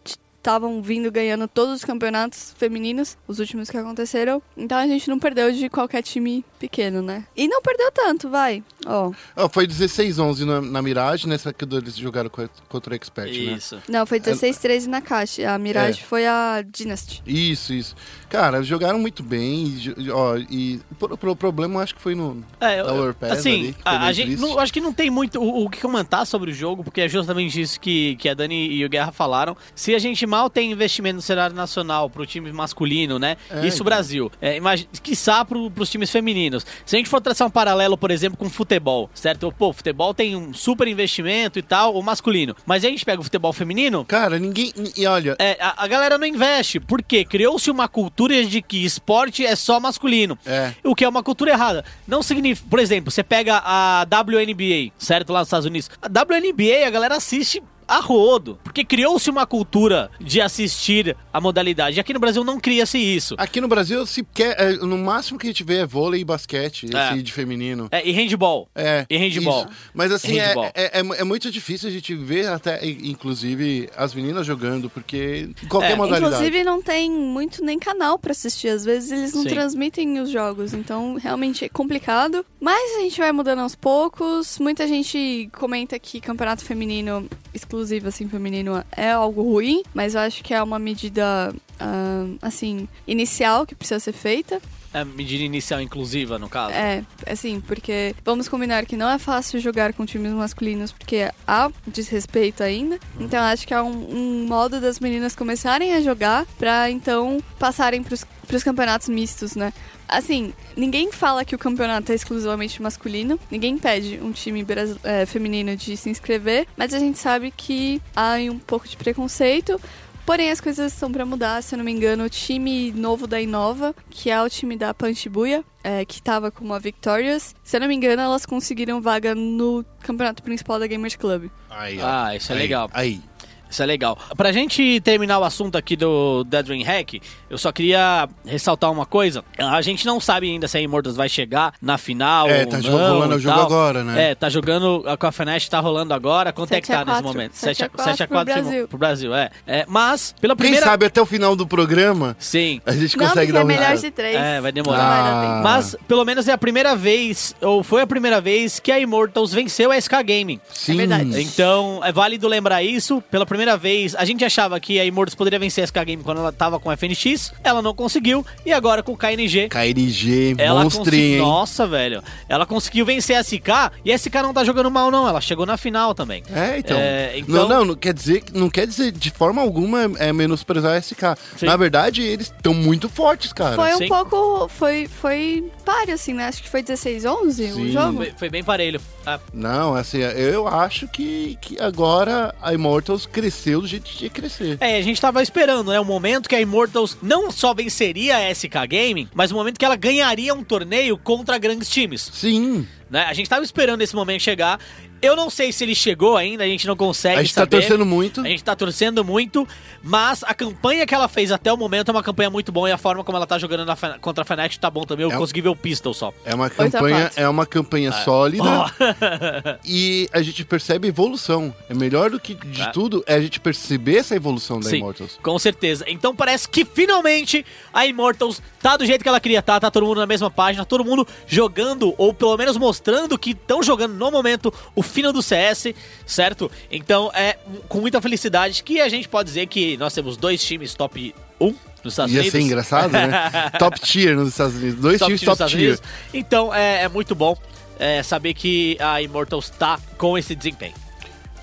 estavam 0.49 0.81
vindo 0.81 1.13
ganhando 1.13 1.47
todos 1.47 1.75
os 1.75 1.85
campeonatos 1.85 2.55
femininos, 2.57 3.19
os 3.29 3.39
últimos 3.39 3.69
que 3.69 3.77
aconteceram. 3.77 4.43
Então 4.57 4.79
a 4.79 4.87
gente 4.87 5.09
não 5.11 5.19
perdeu 5.19 5.53
de 5.53 5.69
qualquer 5.69 6.03
time 6.03 6.43
pequeno, 6.59 7.03
né? 7.03 7.25
E 7.37 7.47
não 7.47 7.61
perdeu 7.61 7.93
tanto, 7.93 8.31
vai. 8.31 8.63
Ó. 8.87 9.13
Ó, 9.37 9.49
foi 9.49 9.67
16-11 9.67 10.41
na, 10.47 10.61
na 10.63 10.81
Mirage, 10.83 11.29
nessa 11.29 11.53
que 11.53 11.65
eles 11.65 11.97
jogaram 11.97 12.31
co- 12.31 12.49
contra 12.69 12.93
o 12.95 12.97
Expert, 12.97 13.29
né? 13.31 13.37
Isso. 13.57 13.79
Não, 13.89 14.07
foi 14.07 14.19
16-13 14.19 14.87
na 14.87 15.03
caixa. 15.03 15.51
A 15.53 15.59
Mirage 15.59 16.01
É. 16.01 16.05
foi 16.05 16.27
a 16.27 16.63
Dynasty. 16.63 17.23
Isso, 17.27 17.75
isso. 17.75 17.95
Cara, 18.31 18.63
jogaram 18.63 18.99
muito 18.99 19.23
bem. 19.23 19.67
E, 19.99 20.11
ó, 20.11 20.37
e 20.39 20.81
o 21.01 21.37
problema 21.37 21.75
eu 21.75 21.81
acho 21.81 21.95
que 21.95 22.01
foi 22.01 22.15
no. 22.15 22.43
É, 22.61 22.83
Da 22.83 22.93
Overpass 22.95 23.33
assim, 23.33 23.59
ali, 23.61 23.77
a, 23.85 24.07
a 24.07 24.13
gente, 24.13 24.37
não, 24.37 24.59
acho 24.59 24.73
que 24.73 24.81
não 24.81 24.93
tem 24.93 25.11
muito 25.11 25.39
o, 25.41 25.65
o 25.67 25.71
que 25.71 25.81
comentar 25.81 26.27
sobre 26.27 26.51
o 26.51 26.55
jogo, 26.55 26.83
porque 26.83 27.03
é 27.03 27.09
justamente 27.09 27.61
isso 27.61 27.79
que, 27.79 28.17
que 28.17 28.29
a 28.29 28.35
Dani 28.35 28.69
e 28.73 28.85
o 28.85 28.89
Guerra 28.89 29.13
falaram. 29.13 29.57
Se 29.75 29.95
a 29.95 29.99
gente 29.99 30.27
mal 30.39 30.49
tem 30.49 30.71
investimento 30.71 31.17
no 31.17 31.23
cenário 31.23 31.55
nacional 31.55 32.09
pro 32.09 32.25
time 32.25 32.53
masculino, 32.53 33.19
né? 33.19 33.37
É, 33.51 33.67
isso 33.67 33.77
então. 33.77 33.85
Brasil. 33.85 34.31
É, 34.41 34.57
imagina, 34.57 34.89
quiçá 35.03 35.45
pro, 35.45 35.71
pros 35.71 35.91
times 35.91 36.11
femininos. 36.11 36.65
Se 36.87 36.95
a 36.95 36.99
gente 36.99 37.09
for 37.09 37.21
traçar 37.21 37.49
um 37.49 37.51
paralelo, 37.51 37.99
por 37.99 38.11
exemplo, 38.11 38.39
com 38.39 38.49
futebol, 38.49 39.11
certo? 39.15 39.53
Pô, 39.59 39.73
futebol 39.73 40.15
tem 40.15 40.37
um 40.37 40.55
super 40.55 40.87
investimento 40.87 41.59
e 41.59 41.63
tal, 41.63 41.95
o 41.95 42.03
masculino. 42.03 42.55
Mas 42.65 42.85
aí 42.85 42.89
a 42.89 42.93
gente 42.93 43.05
pega 43.05 43.21
o 43.21 43.25
futebol 43.25 43.53
feminino, 43.53 44.05
Cara, 44.05 44.39
ninguém. 44.39 44.73
E 44.97 45.07
olha, 45.07 45.37
é, 45.39 45.57
a, 45.61 45.85
a 45.85 45.87
galera 45.89 46.17
não 46.17 46.27
investe. 46.27 46.79
Por 46.79 47.03
quê? 47.03 47.25
Criou-se 47.25 47.71
uma 47.71 47.89
cultura 47.89 48.45
de 48.45 48.63
que 48.63 48.85
esporte 48.85 49.45
é 49.45 49.57
só 49.57 49.81
masculino. 49.81 50.39
É. 50.47 50.73
O 50.85 50.95
que 50.95 51.05
é 51.05 51.09
uma 51.09 51.23
cultura 51.23 51.51
errada. 51.51 51.85
Não 52.07 52.23
significa. 52.23 52.69
Por 52.69 52.79
exemplo, 52.79 53.11
você 53.11 53.23
pega 53.23 53.61
a 53.65 54.05
WNBA, 54.05 54.93
certo? 54.99 55.33
Lá 55.33 55.41
nos 55.41 55.49
Estados 55.49 55.67
Unidos. 55.67 55.91
A 56.01 56.07
WNBA, 56.07 56.87
a 56.87 56.91
galera 56.91 57.17
assiste 57.17 57.63
a 57.89 58.01
rodo. 58.01 58.59
Porque 58.63 58.85
criou-se 58.85 59.29
uma 59.31 59.47
cultura 59.47 60.11
de 60.21 60.41
assistir 60.41 61.17
a 61.33 61.41
modalidade. 61.41 61.97
E 61.97 62.01
aqui 62.01 62.13
no 62.13 62.21
Brasil 62.21 62.45
não 62.45 62.61
cria-se 62.61 62.99
isso. 62.99 63.35
aqui 63.39 63.61
no 63.61 63.67
Brasil, 63.69 64.05
se 64.07 64.23
quer, 64.35 64.55
é, 64.61 64.73
no 64.77 64.99
máximo 64.99 65.39
que 65.39 65.47
a 65.47 65.51
gente 65.51 65.65
vê 65.65 65.79
é 65.79 65.87
vôlei 65.87 66.21
e 66.21 66.25
basquete, 66.25 66.87
É. 66.95 67.15
esse 67.15 67.23
de 67.23 67.33
feminino. 67.33 67.89
É, 67.91 68.07
e 68.07 68.13
handball. 68.13 68.69
É. 68.75 69.07
E 69.09 69.17
handball. 69.17 69.65
isso. 69.65 69.71
Mas 69.95 70.13
assim, 70.13 70.39
é, 70.39 70.49
Handball. 70.49 70.65
é, 70.75 71.01
é, 71.01 71.21
é 71.21 71.25
muito 71.25 71.51
difícil 71.51 71.89
a 71.89 71.93
gente 71.93 72.15
ver 72.15 72.49
até, 72.49 72.85
inclusive, 72.87 73.89
as 73.97 74.15
meninas 74.15 74.47
jogando, 74.47 74.91
porque 74.91 75.49
qualquer 75.69 75.93
É. 75.93 75.97
modalidade. 75.97 76.35
Inclusive, 76.35 76.65
não 76.65 76.83
tem 76.83 77.11
muito 77.11 77.65
nem 77.65 77.79
canal 77.79 78.19
pra 78.19 78.33
assistir. 78.33 78.69
Às 78.69 78.85
vezes 78.85 79.11
eles 79.11 79.33
não 79.33 79.43
Sim. 79.45 79.49
transmitem 79.49 80.21
os 80.21 80.31
jogos, 80.31 80.75
então 80.75 81.15
realmente 81.15 81.65
é 81.65 81.69
complicado. 81.71 82.45
Mas 82.61 82.97
a 82.99 83.01
gente 83.01 83.19
vai 83.19 83.33
mudando 83.33 83.61
aos 83.61 83.75
poucos. 83.75 84.59
Muita 84.59 84.87
gente 84.87 85.49
comenta 85.59 85.99
que 85.99 86.21
campeonato 86.21 86.65
feminino, 86.65 87.29
exclusivo 87.55 87.78
assim, 88.07 88.29
feminino, 88.29 88.85
é 88.97 89.11
algo 89.11 89.43
ruim, 89.43 89.83
mas 89.95 90.15
eu 90.15 90.21
acho 90.21 90.43
que 90.43 90.55
é 90.55 90.63
uma 90.63 90.79
medida, 90.79 91.55
ah, 91.79 92.27
assim, 92.43 92.89
inicial 93.07 93.67
que 93.67 93.75
precisa 93.75 94.01
ser 94.01 94.13
feita. 94.13 94.61
É 94.93 95.05
medida 95.05 95.43
inicial 95.43 95.81
inclusiva, 95.81 96.39
no 96.39 96.49
caso. 96.49 96.73
É, 96.73 97.05
assim, 97.27 97.61
porque 97.61 98.15
vamos 98.25 98.49
combinar 98.49 98.87
que 98.87 98.97
não 98.97 99.09
é 99.09 99.19
fácil 99.19 99.61
jogar 99.61 99.93
com 99.93 100.07
times 100.07 100.33
masculinos, 100.33 100.93
porque 100.93 101.31
há 101.47 101.71
desrespeito 101.87 102.63
ainda. 102.63 102.99
Então 103.21 103.41
acho 103.43 103.67
que 103.67 103.75
é 103.75 103.83
um, 103.83 103.91
um 103.91 104.47
modo 104.47 104.81
das 104.81 104.99
meninas 104.99 105.35
começarem 105.37 105.95
a 105.95 106.01
jogar 106.01 106.47
pra 106.59 106.91
então 106.91 107.43
passarem 107.59 108.03
pros, 108.03 108.25
pros 108.47 108.63
campeonatos 108.63 109.09
mistos, 109.09 109.55
né? 109.55 109.73
Assim, 110.09 110.55
ninguém 110.75 111.13
fala 111.13 111.45
que 111.45 111.55
o 111.55 111.59
campeonato 111.59 112.11
é 112.11 112.15
exclusivamente 112.15 112.81
masculino, 112.81 113.39
ninguém 113.51 113.77
pede 113.77 114.19
um 114.23 114.33
time 114.33 114.65
é, 115.05 115.27
feminino 115.27 115.77
de 115.77 115.99
se 115.99 116.09
inscrever, 116.09 116.67
mas 116.79 116.95
a 116.95 116.99
gente 116.99 117.19
sabe 117.19 117.51
que 117.55 118.01
há 118.17 118.37
um 118.51 118.59
pouco 118.59 118.89
de 118.89 118.97
preconceito. 118.97 119.79
Porém, 120.29 120.51
as 120.51 120.61
coisas 120.61 120.93
estão 120.93 121.11
pra 121.11 121.25
mudar, 121.25 121.63
se 121.63 121.75
eu 121.75 121.79
não 121.79 121.85
me 121.87 121.91
engano, 121.91 122.25
o 122.25 122.29
time 122.29 122.93
novo 122.93 123.27
da 123.27 123.41
Inova, 123.41 123.95
que 124.11 124.31
é 124.31 124.39
o 124.43 124.47
time 124.47 124.77
da 124.77 124.93
Panchibuya, 124.93 125.65
é, 125.83 126.05
que 126.05 126.21
tava 126.21 126.51
com 126.51 126.71
a 126.75 126.79
Victorious, 126.79 127.55
se 127.65 127.75
eu 127.75 127.81
não 127.81 127.89
me 127.89 127.95
engano, 127.95 128.21
elas 128.21 128.45
conseguiram 128.45 129.01
vaga 129.01 129.35
no 129.35 129.83
campeonato 130.01 130.43
principal 130.43 130.79
da 130.79 130.87
Gamers 130.87 131.17
Club. 131.17 131.49
Aí, 131.71 131.99
ó. 131.99 132.07
Ah, 132.07 132.37
isso 132.37 132.53
é 132.53 132.57
Aí, 132.57 132.61
legal. 132.61 132.91
Aí. 132.93 133.23
Isso 133.71 133.83
é 133.83 133.87
legal. 133.87 134.17
Pra 134.37 134.53
gente 134.53 135.01
terminar 135.01 135.39
o 135.39 135.45
assunto 135.45 135.77
aqui 135.77 135.97
do 135.97 136.45
Dead 136.45 136.65
Dream 136.67 136.83
Hack, 136.85 137.21
eu 137.51 137.59
só 137.59 137.71
queria 137.73 138.29
ressaltar 138.47 138.91
uma 138.91 139.07
coisa. 139.07 139.45
A 139.59 139.81
gente 139.83 140.07
não 140.07 140.21
sabe 140.21 140.51
ainda 140.51 140.67
se 140.69 140.77
a 140.79 140.81
Immortals 140.81 141.17
vai 141.17 141.29
chegar 141.29 141.73
na 141.81 141.99
final 141.99 142.49
É, 142.49 142.61
ou 142.61 142.67
tá 142.67 142.79
não 142.79 142.91
rolando 142.91 143.35
o 143.37 143.39
jogo 143.39 143.57
tal. 143.57 143.67
agora, 143.67 144.05
né? 144.05 144.31
É, 144.31 144.35
tá 144.35 144.49
jogando, 144.49 145.03
a 145.07 145.17
Cafenet 145.17 145.69
tá 145.71 145.81
rolando 145.81 146.15
agora. 146.15 146.53
Quanto 146.53 146.73
é 146.73 146.81
que 146.81 146.87
7 146.87 146.97
a 146.97 147.05
tá 147.05 147.11
nesse 147.13 147.23
4, 147.23 147.39
momento? 147.39 147.53
7 147.55 147.85
a 147.85 147.89
4 147.89 148.05
7 148.11 148.23
a 148.23 148.27
pro 148.27 148.37
4 148.37 148.55
Brasil. 148.55 148.89
pro 148.89 148.99
Brasil, 148.99 149.35
é. 149.35 149.51
É, 149.67 149.85
Mas, 149.89 150.35
pela 150.41 150.55
Quem 150.55 150.65
primeira... 150.65 150.87
sabe 150.87 151.07
até 151.07 151.21
o 151.21 151.27
final 151.27 151.55
do 151.57 151.67
programa 151.67 152.37
Sim. 152.39 152.81
a 152.87 152.93
gente 152.93 153.17
não, 153.17 153.27
consegue 153.27 153.53
dar 153.53 153.61
é 153.61 153.65
um 153.65 153.67
melhor 153.67 153.81
resultado. 153.91 154.11
de 154.11 154.17
três. 154.17 154.37
É, 154.37 154.61
vai 154.61 154.71
Não 154.73 154.83
demorar. 154.83 155.23
dar 155.23 155.41
tempo. 155.49 155.63
Mas, 155.63 155.97
pelo 156.07 156.25
menos 156.25 156.49
é 156.49 156.53
a 156.53 156.59
primeira 156.59 156.95
vez, 156.97 157.55
ou 157.61 157.83
foi 157.83 158.03
a 158.03 158.07
primeira 158.07 158.41
vez, 158.41 158.79
que 158.81 158.91
a 158.93 158.99
Immortals 158.99 159.53
venceu 159.53 159.91
a 159.91 160.01
SK 160.01 160.13
Gaming. 160.25 160.61
Sim. 160.73 160.97
verdade. 160.97 161.41
Então, 161.43 162.01
é 162.05 162.13
válido 162.13 162.47
lembrar 162.49 162.83
isso. 162.83 163.23
Pela 163.31 163.45
primeira 163.47 163.58
vez, 163.77 164.15
a 164.15 164.25
gente 164.25 164.45
achava 164.45 164.79
que 164.81 164.99
a 165.01 165.05
Immortals 165.05 165.35
poderia 165.35 165.59
vencer 165.59 165.83
a 165.83 165.87
SK 165.87 166.05
Game 166.05 166.23
quando 166.23 166.39
ela 166.39 166.53
tava 166.53 166.79
com 166.79 166.91
a 166.91 166.97
FNX. 166.97 167.53
Ela 167.65 167.83
não 167.83 167.95
conseguiu. 167.95 168.45
E 168.65 168.73
agora 168.73 169.03
com 169.03 169.13
o 169.13 169.17
KNG. 169.17 169.69
KNG, 169.69 170.55
Ela 170.59 170.83
monstrinho? 170.83 171.39
Nossa, 171.45 171.87
velho. 171.87 172.23
Ela 172.49 172.65
conseguiu 172.67 173.05
vencer 173.05 173.37
a 173.37 173.43
SK. 173.43 173.69
E 174.05 174.13
a 174.13 174.19
SK 174.19 174.35
não 174.43 174.53
tá 174.55 174.65
jogando 174.65 174.91
mal, 174.91 175.11
não. 175.11 175.29
Ela 175.29 175.41
chegou 175.41 175.67
na 175.67 175.77
final 175.77 176.15
também. 176.15 176.43
É, 176.53 176.79
então. 176.79 176.97
É, 176.99 177.39
então- 177.39 177.55
Não, 177.55 177.69
não, 177.69 177.85
não 177.85 177.95
quer 177.95 178.15
dizer, 178.15 178.45
não 178.55 178.71
quer 178.71 178.87
dizer 178.87 179.13
de 179.13 179.31
forma 179.31 179.61
alguma 179.63 180.11
é 180.19 180.33
menosprezar 180.33 180.93
a 180.95 180.99
SK. 181.01 181.37
Sim. 181.57 181.67
Na 181.67 181.77
verdade, 181.77 182.23
eles 182.23 182.47
estão 182.47 182.75
muito 182.75 183.09
fortes, 183.09 183.53
cara. 183.53 183.77
Foi 183.77 183.95
um 183.95 183.99
Sim. 183.99 184.09
pouco. 184.09 184.69
Foi, 184.69 185.09
foi 185.21 185.65
páreo, 185.85 186.15
assim, 186.15 186.33
né? 186.35 186.47
Acho 186.47 186.63
que 186.63 186.69
foi 186.69 186.83
16, 186.83 187.25
11 187.25 187.65
o 187.73 187.91
jogo. 187.93 188.19
Foi, 188.19 188.33
foi 188.37 188.49
bem 188.51 188.63
parelho. 188.65 189.01
Ah, 189.27 189.39
Não, 189.53 189.95
assim, 189.95 190.19
eu 190.19 190.67
acho 190.67 191.07
que, 191.09 191.59
que 191.61 191.79
agora 191.81 192.55
a 192.63 192.73
Immortals 192.73 193.27
cresceu 193.27 193.48
do 193.81 193.87
jeito 193.87 194.05
que 194.05 194.17
tinha 194.17 194.31
que 194.31 194.41
crescer. 194.41 194.79
É, 194.81 194.97
a 194.97 195.03
gente 195.03 195.21
tava 195.21 195.43
esperando, 195.43 195.91
né? 195.91 196.01
O 196.01 196.05
momento 196.05 196.49
que 196.49 196.55
a 196.57 196.61
Immortals 196.61 197.17
não 197.23 197.51
só 197.51 197.75
venceria 197.75 198.37
a 198.37 198.55
SK 198.55 198.75
Gaming, 198.89 199.29
mas 199.35 199.51
o 199.51 199.55
momento 199.55 199.79
que 199.79 199.85
ela 199.85 199.97
ganharia 199.97 200.55
um 200.55 200.65
torneio 200.65 201.17
contra 201.19 201.59
grandes 201.59 201.89
times. 201.89 202.31
Sim, 202.33 202.87
Né? 203.11 203.25
A 203.25 203.33
gente 203.33 203.49
tava 203.49 203.65
esperando 203.65 204.03
esse 204.03 204.15
momento 204.15 204.43
chegar. 204.43 204.79
Eu 205.21 205.35
não 205.37 205.51
sei 205.51 205.73
se 205.73 205.85
ele 205.85 205.95
chegou 205.95 206.37
ainda, 206.37 206.65
a 206.65 206.67
gente 206.67 206.87
não 206.87 206.97
consegue 206.97 207.41
a 207.41 207.43
gente 207.43 207.55
tá 207.55 207.63
saber. 207.63 207.79
torcendo 207.81 208.07
muito. 208.07 208.41
A 208.41 208.49
gente 208.49 208.63
tá 208.65 208.77
torcendo 208.77 209.25
muito, 209.25 209.67
mas 210.03 210.43
a 210.45 210.55
campanha 210.55 211.05
que 211.07 211.15
ela 211.15 211.29
fez 211.29 211.51
até 211.51 211.73
o 211.73 211.77
momento 211.77 212.09
é 212.09 212.13
uma 212.13 212.23
campanha 212.23 212.51
muito 212.51 212.71
boa 212.71 212.89
e 212.89 212.93
a 212.93 212.99
forma 212.99 213.25
como 213.25 213.37
ela 213.37 213.47
tá 213.47 213.59
jogando 213.59 213.85
na 213.85 213.97
contra 214.21 214.43
a 214.43 214.45
Fnatic 214.45 214.79
tá 214.81 214.89
bom 214.91 215.03
também. 215.05 215.25
Eu 215.25 215.33
É 215.33 215.35
um- 215.37 215.39
consegui 215.39 215.61
ver 215.61 215.69
o 215.71 215.77
pistol 215.77 216.15
só. 216.15 216.33
É 216.45 216.55
uma 216.55 216.67
a 216.67 216.71
campanha, 216.71 217.31
é 217.37 217.49
uma 217.49 217.67
campanha 217.67 218.13
sólida 218.13 218.63
Ó. 218.65 218.89
e 219.85 220.29
a 220.33 220.43
gente 220.43 220.65
percebe 220.65 221.09
evolução. 221.09 221.75
É 221.89 221.95
melhor 221.95 222.31
do 222.31 222.39
que 222.41 222.55
de 222.55 222.83
É. 222.83 222.87
tudo 222.93 223.23
é 223.27 223.35
a 223.35 223.41
gente 223.41 223.59
perceber 223.61 224.19
essa 224.19 224.37
evolução 224.37 224.81
da 224.81 224.89
Sim, 224.89 224.99
Immortals. 224.99 225.39
com 225.43 225.59
certeza. 225.59 226.05
Então 226.07 226.35
parece 226.35 226.69
que 226.69 226.85
finalmente 226.85 227.65
a 227.93 228.07
Immortals 228.07 228.63
tá 228.81 228.97
do 228.97 229.05
jeito 229.05 229.23
que 229.23 229.29
ela 229.29 229.41
queria 229.41 229.59
estar, 229.59 229.81
tá 229.81 229.91
todo 229.91 230.07
mundo 230.07 230.19
na 230.21 230.27
mesma 230.27 230.51
página, 230.51 230.85
todo 230.85 231.05
mundo 231.05 231.27
jogando, 231.47 232.15
ou 232.17 232.33
pelo 232.33 232.57
menos 232.57 232.77
mostrando 232.77 233.39
que 233.39 233.51
estão 233.51 233.83
jogando 233.83 234.15
no 234.15 234.31
momento 234.31 234.73
o 234.95 235.03
final 235.09 235.33
do 235.33 235.43
CS, 235.43 235.95
certo? 236.27 236.71
Então 236.91 237.31
é 237.35 237.57
com 237.89 238.01
muita 238.01 238.21
felicidade 238.21 238.83
que 238.83 239.01
a 239.01 239.09
gente 239.09 239.29
pode 239.29 239.49
dizer 239.49 239.67
que 239.67 239.97
nós 239.97 240.13
temos 240.13 240.37
dois 240.37 240.63
times 240.63 240.95
top 240.95 241.35
1, 241.61 241.75
nos 242.05 242.13
Estados 242.13 242.33
Ia 242.33 242.41
Unidos. 242.41 242.53
ser 242.53 242.61
engraçado, 242.61 243.13
né? 243.13 243.71
top 243.79 244.01
tier 244.01 244.37
nos 244.37 244.49
Estados 244.49 244.77
Unidos. 244.77 245.01
Dois 245.01 245.19
Top 245.19 245.29
times 245.29 245.41
top 245.41 245.53
Estados 245.53 245.73
tier. 245.73 245.89
Unidos. 245.89 246.03
Então 246.33 246.75
é, 246.75 247.03
é 247.03 247.09
muito 247.09 247.35
bom 247.35 247.57
é, 247.99 248.23
saber 248.23 248.55
que 248.55 248.97
a 249.01 249.21
Immortals 249.21 249.71
tá 249.71 249.99
com 250.17 250.37
esse 250.39 250.55
desempenho. 250.55 250.95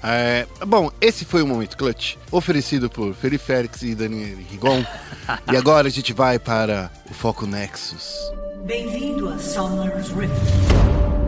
É, 0.07 0.45
bom, 0.67 0.91
esse 1.01 1.25
foi 1.25 1.41
o 1.41 1.47
Momento 1.47 1.75
Clutch, 1.75 2.15
oferecido 2.31 2.89
por 2.91 3.15
Felipe 3.15 3.43
Félix 3.43 3.81
e 3.81 3.95
Daniel 3.95 4.37
Rigon. 4.51 4.85
e 5.51 5.57
agora 5.57 5.87
a 5.87 5.91
gente 5.91 6.13
vai 6.13 6.37
para 6.37 6.91
o 7.09 7.13
Foco 7.13 7.47
Nexus. 7.47 8.31
Bem-vindo 8.65 9.29
a 9.29 9.39
Summer's 9.39 10.09
Rift. 10.09 11.24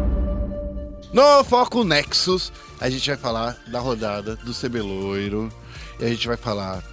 No 1.14 1.44
Foco 1.44 1.84
Nexus, 1.84 2.52
a 2.80 2.90
gente 2.90 3.08
vai 3.10 3.18
falar 3.18 3.58
da 3.68 3.80
rodada 3.80 4.36
do 4.38 4.54
Cebeloiro. 4.54 5.50
E 6.00 6.06
a 6.06 6.10
gente 6.10 6.28
vai 6.28 6.38
falar 6.38 6.84